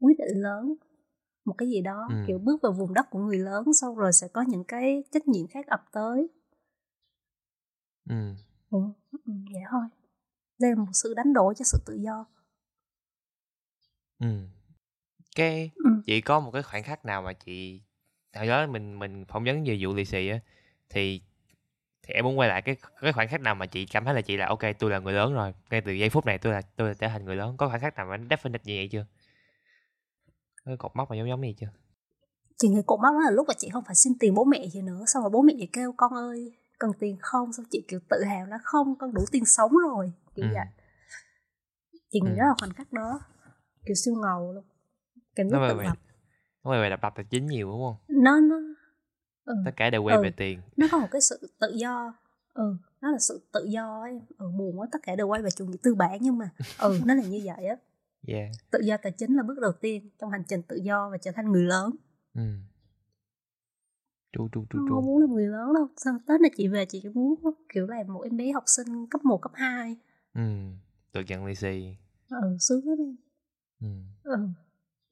quyết 0.00 0.18
định 0.18 0.42
lớn 0.42 0.74
một 1.44 1.54
cái 1.58 1.68
gì 1.68 1.80
đó 1.80 2.06
Ừ. 2.08 2.14
kiểu 2.26 2.38
bước 2.38 2.62
vào 2.62 2.72
vùng 2.72 2.94
đất 2.94 3.06
của 3.10 3.18
người 3.18 3.38
lớn 3.38 3.64
xong 3.80 3.96
rồi 3.96 4.12
sẽ 4.12 4.28
có 4.28 4.42
những 4.48 4.64
cái 4.64 5.04
trách 5.12 5.28
nhiệm 5.28 5.46
khác 5.46 5.66
ập 5.66 5.84
tới. 5.92 6.28
Ừ, 8.08 8.14
ừ, 8.70 8.78
vậy 9.26 9.62
thôi. 9.70 9.82
Đây 10.58 10.70
là 10.70 10.76
một 10.76 10.90
sự 10.92 11.14
đánh 11.14 11.32
đổi 11.32 11.54
cho 11.54 11.64
sự 11.64 11.78
tự 11.86 11.94
do. 11.94 12.26
Ừ. 14.18 14.26
Cái 15.36 15.70
ừ. 15.74 15.90
chị 16.06 16.20
có 16.20 16.40
một 16.40 16.50
cái 16.50 16.62
khoảnh 16.62 16.82
khắc 16.82 17.04
nào 17.04 17.22
mà 17.22 17.32
chị 17.32 17.82
hồi 18.36 18.46
đó 18.46 18.66
mình 18.66 18.98
mình 18.98 19.24
phỏng 19.24 19.44
vấn 19.44 19.64
về 19.64 19.78
vụ 19.80 19.94
lì 19.94 20.04
xì 20.04 20.28
á 20.28 20.38
thì 20.90 21.20
thì 22.02 22.14
em 22.14 22.24
muốn 22.24 22.38
quay 22.38 22.48
lại 22.48 22.62
cái 22.62 22.76
cái 23.00 23.12
khoảnh 23.12 23.28
khắc 23.28 23.40
nào 23.40 23.54
mà 23.54 23.66
chị 23.66 23.86
cảm 23.86 24.04
thấy 24.04 24.14
là 24.14 24.20
chị 24.20 24.36
là 24.36 24.46
ok 24.46 24.60
tôi 24.78 24.90
là 24.90 24.98
người 24.98 25.12
lớn 25.12 25.34
rồi 25.34 25.54
ngay 25.70 25.80
từ 25.80 25.92
giây 25.92 26.10
phút 26.10 26.26
này 26.26 26.38
tôi 26.38 26.52
là 26.52 26.62
tôi 26.76 26.88
là 26.88 26.94
trở 26.94 27.08
thành 27.08 27.24
người 27.24 27.36
lớn. 27.36 27.56
Có 27.56 27.68
khoảnh 27.68 27.80
khắc 27.80 27.96
nào 27.96 28.06
mà 28.06 28.16
definite 28.16 28.58
như 28.64 28.76
vậy 28.76 28.88
chưa? 28.92 29.06
Có 30.56 30.62
cái 30.66 30.76
cột 30.76 30.96
mốc 30.96 31.10
mà 31.10 31.16
giống 31.16 31.28
giống 31.28 31.40
vậy 31.40 31.54
chưa? 31.58 31.68
Chị 32.56 32.68
nghĩ 32.68 32.80
cột 32.86 33.00
mốc 33.00 33.12
đó 33.14 33.20
là 33.24 33.30
lúc 33.30 33.48
mà 33.48 33.54
chị 33.58 33.68
không 33.72 33.84
phải 33.84 33.94
xin 33.94 34.12
tiền 34.20 34.34
bố 34.34 34.44
mẹ 34.44 34.66
gì 34.68 34.82
nữa 34.82 35.04
xong 35.06 35.22
rồi 35.22 35.30
bố 35.30 35.42
mẹ 35.42 35.52
chị 35.58 35.68
kêu 35.72 35.94
con 35.96 36.12
ơi 36.12 36.52
cần 36.78 36.90
tiền 37.00 37.16
không? 37.20 37.52
Xong 37.52 37.66
chị 37.70 37.84
kiểu 37.88 38.00
tự 38.10 38.24
hào 38.24 38.46
là 38.46 38.58
không 38.62 38.96
con 38.98 39.14
đủ 39.14 39.24
tiền 39.32 39.44
sống 39.44 39.72
rồi. 39.90 40.12
Kiểu 40.34 40.46
Ừ. 40.46 40.52
vậy. 40.54 40.66
Chị 42.10 42.20
nghĩ 42.20 42.30
Ừ. 42.30 42.36
đó 42.38 42.46
là 42.46 42.54
khoảnh 42.58 42.72
khắc 42.72 42.92
đó 42.92 43.20
kiểu 43.86 43.94
siêu 43.94 44.14
ngầu 44.22 44.52
luôn. 44.52 44.64
Cảm 45.34 45.50
giác 45.50 45.58
tự 45.68 45.82
lập 45.82 45.96
về 46.70 46.80
về 46.82 46.90
đập 46.90 47.00
đập 47.02 47.12
tài 47.16 47.24
chính 47.30 47.46
nhiều 47.46 47.68
đúng 47.70 47.80
không? 47.80 47.96
Nó 48.22 48.40
nó 48.40 48.56
ừ, 49.44 49.54
tất 49.64 49.70
cả 49.76 49.90
đều 49.90 50.02
quay 50.02 50.16
Ừ. 50.16 50.22
về 50.22 50.30
tiền. 50.36 50.60
Nó 50.76 50.86
có 50.92 50.98
một 50.98 51.08
cái 51.10 51.20
sự 51.20 51.50
tự 51.60 51.72
do. 51.76 52.14
Ừ 52.54 52.76
nó 53.00 53.10
là 53.10 53.18
sự 53.18 53.40
tự 53.52 53.64
do 53.64 54.00
ấy. 54.00 54.20
Ừ 54.38 54.50
buồn 54.58 54.80
quá 54.80 54.86
tất 54.92 54.98
cả 55.02 55.16
đều 55.16 55.28
quay 55.28 55.42
về 55.42 55.50
chủ 55.50 55.66
nghĩa 55.66 55.76
tư 55.82 55.94
bản 55.94 56.18
nhưng 56.20 56.38
mà 56.38 56.50
ừ 56.78 57.00
nó 57.06 57.14
là 57.14 57.22
như 57.22 57.40
vậy 57.44 57.66
á. 57.66 57.76
Yeah. 58.26 58.50
Tự 58.70 58.78
do 58.84 58.96
tài 59.02 59.12
chính 59.12 59.34
là 59.36 59.42
bước 59.42 59.58
đầu 59.60 59.72
tiên 59.72 60.10
trong 60.18 60.30
hành 60.30 60.42
trình 60.48 60.62
tự 60.62 60.76
do 60.76 61.08
và 61.10 61.18
trở 61.18 61.30
thành 61.34 61.52
người 61.52 61.62
lớn. 61.64 61.90
Ừ. 62.34 62.42
Tru 64.32 64.48
tru 64.52 64.64
tru 64.70 64.78
không 64.78 64.88
tru 64.88 65.00
muốn 65.00 65.20
làm 65.20 65.30
người 65.32 65.46
lớn 65.46 65.74
đâu. 65.74 65.88
Sao 65.96 66.18
tết 66.26 66.40
này 66.40 66.50
chị 66.56 66.68
về 66.68 66.86
chị 66.88 67.02
muốn 67.14 67.34
kiểu 67.74 67.86
là 67.86 68.02
một 68.08 68.20
em 68.20 68.36
bé 68.36 68.52
học 68.52 68.64
sinh 68.66 69.06
cấp 69.10 69.24
1, 69.24 69.38
cấp 69.42 69.52
2 69.54 69.96
ừ 70.34 70.40
được 71.12 71.20
nhận 71.28 71.44
lì 71.46 71.54
xì. 71.54 71.96
Ừ 72.30 72.56
sướng 72.60 72.88
lắm 72.88 72.98
em 72.98 73.16
ừ. 73.80 73.86
Ừ 74.22 74.48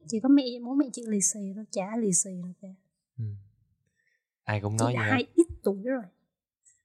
chỉ 0.09 0.20
có 0.20 0.28
mẹ 0.28 0.44
bố 0.64 0.74
mẹ 0.74 0.86
chị 0.92 1.02
lì 1.07 1.20
xì 1.20 1.52
thôi 1.55 1.64
chả 1.70 1.96
lì 1.96 2.12
xì 2.12 2.30
nữa 2.30 2.52
cả. 2.62 2.68
Ừ. 3.18 3.24
Ai 4.44 4.61
cũng 4.61 4.72
chị 4.78 4.84
nói 4.84 4.92
là 4.92 5.00
vậy 5.00 5.11
hai 5.11 5.26
ít 5.34 5.46
tuổi 5.62 5.82
rồi. 5.82 6.02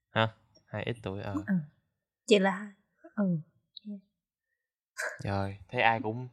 Ha 0.09 0.35
hai 0.65 0.83
ít 0.83 0.95
tuổi 1.03 1.21
ờ. 1.21 1.33
Ừ. 1.47 1.53
chị 2.27 2.39
là 2.39 2.73
ừ. 3.15 3.37
Trời, 5.23 5.57
thấy 5.69 5.81
ai 5.81 5.99
cũng 6.03 6.27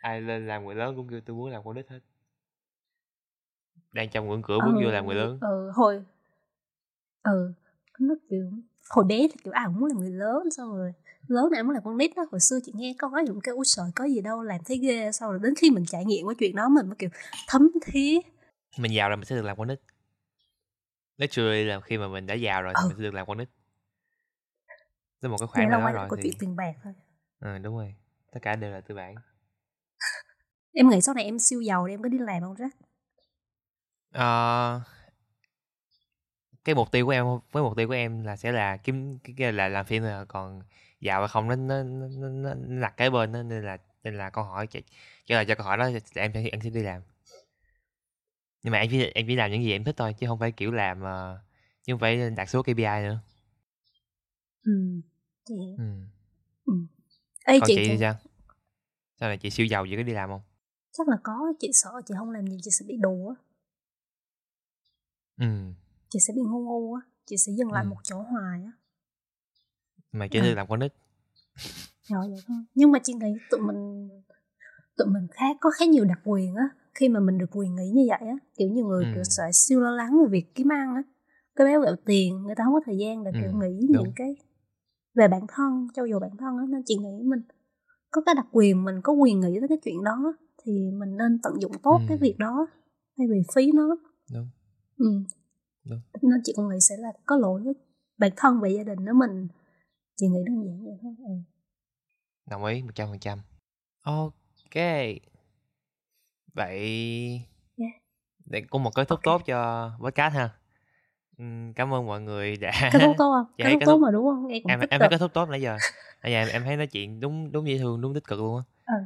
ai 0.00 0.20
lên 0.20 0.46
làm 0.46 0.64
người 0.64 0.74
lớn 0.74 0.96
cũng 0.96 1.08
kêu 1.08 1.20
tôi 1.20 1.36
muốn 1.36 1.50
làm 1.50 1.64
con 1.64 1.76
nít 1.76 1.88
hết. 1.88 2.00
Đang 3.92 4.10
trong 4.10 4.28
ngưỡng 4.28 4.42
cửa 4.42 4.58
bước 4.64 4.72
vô 4.84 4.90
làm 4.90 5.06
người 5.06 5.16
lớn. 5.16 5.38
ừ 5.40 5.70
hồi 5.74 6.04
ừ 7.22 7.52
nó 7.98 8.14
kiểu 8.30 8.50
hồi 8.90 9.04
bé 9.04 9.28
thì 9.28 9.34
kiểu 9.44 9.52
ai 9.52 9.66
cũng 9.66 9.80
muốn 9.80 9.88
làm 9.88 9.98
người 9.98 10.10
lớn 10.10 10.50
xong 10.50 10.76
rồi 10.76 10.92
lớn 11.30 11.50
này 11.52 11.62
muốn 11.62 11.72
làm 11.74 11.82
con 11.84 11.96
nít 11.98 12.10
đó 12.16 12.26
hồi 12.32 12.40
xưa 12.40 12.58
chị 12.64 12.72
nghe 12.74 12.94
câu 12.98 13.10
nói 13.10 13.24
cũng 13.28 13.40
kêu 13.40 13.56
ôi 13.56 13.64
trời 13.76 13.86
có 13.94 14.04
gì 14.04 14.20
đâu 14.20 14.42
làm 14.42 14.60
thấy 14.66 14.78
ghê 14.78 15.12
sau 15.12 15.30
rồi 15.30 15.40
đến 15.42 15.54
khi 15.54 15.70
mình 15.70 15.84
trải 15.86 16.04
nghiệm 16.04 16.26
cái 16.28 16.34
chuyện 16.38 16.56
đó 16.56 16.68
mình 16.68 16.86
mới 16.86 16.96
kiểu 16.98 17.10
thấm 17.48 17.70
thía 17.84 18.18
Mình 18.78 18.92
giàu 18.94 19.08
rồi 19.08 19.16
mình 19.16 19.24
sẽ 19.24 19.36
được 19.36 19.44
làm 19.44 19.56
con 19.58 19.68
nít. 19.68 19.80
Literally 21.16 21.64
là 21.64 21.80
khi 21.80 21.98
mà 21.98 22.08
mình 22.08 22.26
đã 22.26 22.34
giàu 22.34 22.62
rồi 22.62 22.74
thì 22.76 22.80
Ừ. 22.82 22.88
mình 22.88 22.96
sẽ 22.96 23.02
được 23.02 23.14
làm 23.14 23.26
con 23.26 23.38
nít. 23.38 23.48
Tới 25.20 25.30
một 25.30 25.36
cái 25.38 25.46
khoảng 25.46 25.68
là 25.70 25.78
nào 25.78 25.92
đó 25.92 25.92
rồi 26.08 26.08
thì 26.16 26.22
chuyện 26.22 26.34
tiền 26.40 26.56
bạc 26.56 26.72
thôi 26.84 26.92
ừ, 27.40 27.58
đúng 27.58 27.76
rồi. 27.76 27.94
Tất 28.32 28.40
cả 28.42 28.56
đều 28.56 28.70
là 28.72 28.80
tư 28.80 28.94
bản. 28.94 29.14
em 30.72 30.88
nghĩ 30.88 31.00
sau 31.00 31.14
này 31.14 31.24
em 31.24 31.38
siêu 31.38 31.60
giàu 31.60 31.84
thì 31.86 31.94
em 31.94 32.02
có 32.02 32.08
đi 32.08 32.18
làm 32.18 32.42
không 32.42 32.54
Jack 32.54 32.70
Ờ, 34.12 34.80
cái 36.64 36.74
mục 36.74 36.90
tiêu 36.92 37.06
của 37.06 37.12
em 37.12 37.26
với 37.52 37.62
mục 37.62 37.76
tiêu 37.76 37.88
của 37.88 37.94
em 37.94 38.24
là 38.24 38.36
sẽ 38.36 38.52
là 38.52 38.76
kiếm 38.76 39.18
cái, 39.24 39.34
cái 39.38 39.52
là 39.52 39.68
làm 39.68 39.86
phim 39.86 40.02
là 40.02 40.24
còn 40.28 40.62
giàu 41.00 41.20
hay 41.20 41.28
không 41.28 41.48
nó 41.48 41.56
nó 41.56 41.82
nó, 41.82 42.08
nó, 42.28 42.54
nó, 42.54 42.80
đặt 42.80 42.94
cái 42.96 43.10
bên 43.10 43.32
đó, 43.32 43.42
nên 43.42 43.64
là 43.64 43.78
nên 44.04 44.14
là 44.14 44.30
câu 44.30 44.44
hỏi 44.44 44.66
trả 44.66 44.80
trả 45.26 45.34
lời 45.34 45.44
cho 45.44 45.54
câu 45.54 45.66
hỏi 45.66 45.76
đó 45.76 45.84
em 46.14 46.32
sẽ 46.34 46.48
em 46.52 46.60
sẽ 46.62 46.70
đi 46.70 46.82
làm. 46.82 47.02
Nhưng 48.62 48.70
mà 48.72 48.78
em 48.78 48.90
chỉ 48.90 49.04
em 49.14 49.26
chỉ 49.28 49.36
làm 49.36 49.50
những 49.50 49.62
gì 49.62 49.72
em 49.72 49.84
thích 49.84 49.94
thôi 49.98 50.14
chứ 50.18 50.26
không 50.26 50.38
phải 50.38 50.52
kiểu 50.52 50.72
làm 50.72 51.02
ờ, 51.02 51.38
chứ 51.82 51.92
không 51.92 52.00
phải 52.00 52.30
đạt 52.30 52.48
số 52.48 52.62
KPI 52.62 53.02
nữa. 53.02 53.20
Ừ 54.62 55.00
chị 55.44 55.54
ừ. 55.76 56.72
Ê, 57.44 57.60
còn 57.60 57.68
chị, 57.68 57.74
chị 57.76 57.82
chị 57.82 57.88
thì 57.88 57.98
sao? 58.00 58.14
Sao 59.20 59.28
là 59.28 59.36
chị 59.36 59.50
siêu 59.50 59.66
giàu 59.66 59.86
chị 59.90 59.96
có 59.96 60.02
đi 60.02 60.12
làm 60.12 60.28
không? 60.28 60.42
Chắc 60.92 61.08
là 61.08 61.16
có 61.24 61.52
chị 61.58 61.70
sợ 61.74 61.90
chị 62.06 62.14
không 62.18 62.30
làm 62.30 62.46
gì 62.46 62.58
chị 62.62 62.70
sẽ 62.70 62.84
bị 62.88 62.96
đù 62.96 63.28
á. 63.28 63.34
Ừ. 65.38 65.46
Chị 66.10 66.18
sẽ 66.20 66.32
bị 66.36 66.40
ngu 66.42 66.60
ngu 66.60 66.94
á 66.94 67.00
chị 67.26 67.36
sẽ 67.36 67.52
dừng 67.52 67.72
lại 67.72 67.84
Ừ. 67.84 67.88
một 67.88 67.96
chỗ 68.04 68.22
hoài 68.22 68.62
á 68.64 68.72
mà 70.12 70.26
chỉ 70.30 70.38
Ừ. 70.38 70.42
được 70.42 70.54
làm 70.54 70.66
con 70.68 70.80
nít 70.80 70.92
rồi 72.08 72.28
vậy 72.30 72.40
thôi 72.46 72.56
nhưng 72.74 72.92
mà 72.92 72.98
chị 73.02 73.12
nghĩ 73.14 73.32
tụi 73.50 73.60
mình 73.60 74.08
tụi 74.96 75.06
mình 75.08 75.26
khá 75.30 75.44
có 75.60 75.70
khá 75.70 75.84
nhiều 75.84 76.04
đặc 76.04 76.20
quyền 76.24 76.54
á 76.54 76.68
khi 76.94 77.08
mà 77.08 77.20
mình 77.20 77.38
được 77.38 77.50
quyền 77.56 77.74
nghĩ 77.74 77.90
như 77.94 78.04
vậy 78.08 78.28
á 78.28 78.36
kiểu 78.56 78.68
nhiều 78.68 78.86
người 78.86 79.04
Ừ. 79.04 79.10
kiểu 79.14 79.24
sẽ 79.24 79.42
siêu 79.52 79.80
lo 79.80 79.90
lắng 79.90 80.18
về 80.22 80.28
việc 80.30 80.54
kiếm 80.54 80.72
ăn 80.72 80.94
á 80.94 81.02
cái 81.56 81.66
béo 81.66 81.80
gạo 81.80 81.94
tiền 82.04 82.42
người 82.42 82.54
ta 82.54 82.64
không 82.64 82.74
có 82.74 82.80
thời 82.86 82.98
gian 82.98 83.24
để 83.24 83.30
kiểu 83.40 83.50
Ừ, 83.50 83.56
nghĩ 83.68 83.86
đúng. 83.92 84.02
những 84.04 84.12
cái 84.16 84.36
về 85.14 85.28
bản 85.28 85.42
thân 85.48 85.88
trau 85.94 86.08
dồi 86.08 86.20
bản 86.20 86.36
thân 86.36 86.58
á 86.58 86.64
nên 86.68 86.82
chị 86.86 86.96
nghĩ 86.96 87.22
mình 87.24 87.40
có 88.10 88.22
cái 88.26 88.34
đặc 88.34 88.46
quyền 88.52 88.84
mình 88.84 89.00
có 89.02 89.12
quyền 89.12 89.40
nghĩ 89.40 89.58
tới 89.60 89.68
cái 89.68 89.78
chuyện 89.84 90.04
đó 90.04 90.34
thì 90.64 90.90
mình 90.90 91.16
nên 91.16 91.38
tận 91.42 91.60
dụng 91.60 91.72
tốt 91.82 91.98
Ừ. 92.00 92.04
cái 92.08 92.18
việc 92.18 92.34
đó 92.38 92.66
thay 93.18 93.26
vì 93.30 93.42
phí 93.54 93.72
nó 93.72 93.96
đúng 94.32 94.48
ừ. 94.98 95.06
Đúng. 95.84 96.00
nên 96.22 96.40
chị 96.44 96.52
còn 96.56 96.68
nghĩ 96.68 96.76
sẽ 96.80 96.96
là 96.96 97.12
có 97.26 97.36
lỗi 97.36 97.62
với 97.64 97.74
bản 98.18 98.30
thân 98.36 98.60
và 98.60 98.68
gia 98.68 98.82
đình 98.82 98.98
nếu 99.04 99.14
mình 99.14 99.48
chị 100.20 100.26
nghĩ 100.28 100.38
đơn 100.46 100.64
giản 100.66 100.84
vậy 100.84 100.94
thôi 101.02 101.14
ừ. 101.26 101.32
đồng 102.50 102.64
ý 102.64 102.82
một 102.82 102.90
trăm 102.94 103.08
phần 103.08 103.18
trăm 103.18 103.38
ok 104.02 104.74
vậy 106.54 106.80
Yeah. 107.78 107.92
để 108.44 108.60
cũng 108.70 108.82
một 108.82 108.94
kết 108.94 109.08
thúc 109.08 109.18
Ok. 109.18 109.24
tốt 109.24 109.42
cho 109.46 109.90
podcast 110.00 110.34
ha 110.34 110.50
cảm 111.76 111.94
ơn 111.94 112.06
mọi 112.06 112.20
người 112.20 112.56
đã 112.56 112.72
cái 112.80 113.00
thúc 113.00 113.14
tốt 113.18 113.30
không 113.32 113.46
Dạ, 113.58 113.64
cái 113.64 113.72
thúc 113.72 113.80
kết 113.80 113.86
tốt 113.86 113.98
mà 113.98 114.10
đúng 114.10 114.24
không 114.26 114.46
em 114.68 114.80
tích 114.80 114.90
em 114.90 115.00
thấy 115.00 115.08
kết 115.10 115.18
thúc 115.18 115.32
tốt 115.34 115.48
nãy 115.48 115.60
giờ 115.60 115.76
nãy 116.22 116.32
giờ 116.32 116.38
em, 116.38 116.48
em 116.52 116.64
thấy 116.64 116.76
nói 116.76 116.86
chuyện 116.86 117.20
đúng 117.20 117.52
đúng 117.52 117.66
dễ 117.68 117.78
thương 117.78 118.00
đúng 118.00 118.14
tích 118.14 118.24
cực 118.24 118.38
luôn 118.38 118.56
á 118.56 118.64
ừ. 118.96 119.04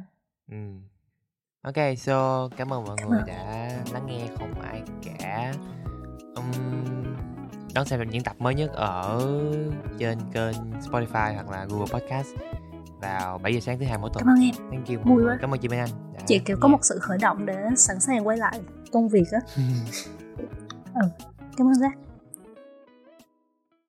ừ. 0.51 0.57
ok 1.61 1.97
so 1.97 2.49
cảm 2.57 2.73
ơn 2.73 2.83
mọi 2.85 2.95
Cảm 2.99 3.09
người 3.09 3.19
ơn. 3.19 3.27
đã 3.27 3.69
lắng 3.93 4.05
nghe 4.07 4.27
không 4.39 4.61
ai 4.61 4.81
cả 5.03 5.53
um, 6.35 6.51
đón 7.75 7.85
xem 7.85 8.09
những 8.09 8.23
tập 8.23 8.35
mới 8.39 8.55
nhất 8.55 8.71
ở 8.73 9.21
trên 9.97 10.17
kênh 10.33 10.55
Spotify 10.91 11.33
hoặc 11.33 11.49
là 11.49 11.65
Google 11.69 11.87
Podcast 11.93 12.27
vào 13.01 13.37
7 13.37 13.53
giờ 13.53 13.59
sáng 13.59 13.79
thứ 13.79 13.85
hai 13.85 13.97
mỗi 13.97 14.09
tuần. 14.13 14.25
Cảm 14.25 14.35
ơn 14.35 14.43
em. 14.43 14.55
Thank 14.71 14.87
you 14.87 15.13
Vui 15.15 15.23
quá. 15.25 15.37
cảm 15.41 15.53
ơn 15.53 15.59
chị 15.59 15.67
Minh 15.67 15.79
Anh. 15.79 15.89
Đã 16.13 16.19
chị 16.27 16.39
kiểu 16.39 16.57
có 16.61 16.67
nghe. 16.67 16.71
một 16.71 16.79
sự 16.81 16.99
khởi 16.99 17.17
động 17.17 17.45
để 17.45 17.55
sẵn 17.77 17.99
sàng 17.99 18.27
quay 18.27 18.37
lại 18.37 18.59
công 18.91 19.09
việc 19.09 19.23
á. 19.31 19.39
Cảm 21.57 21.67
ơn 21.67 21.73
Jack 21.73 22.04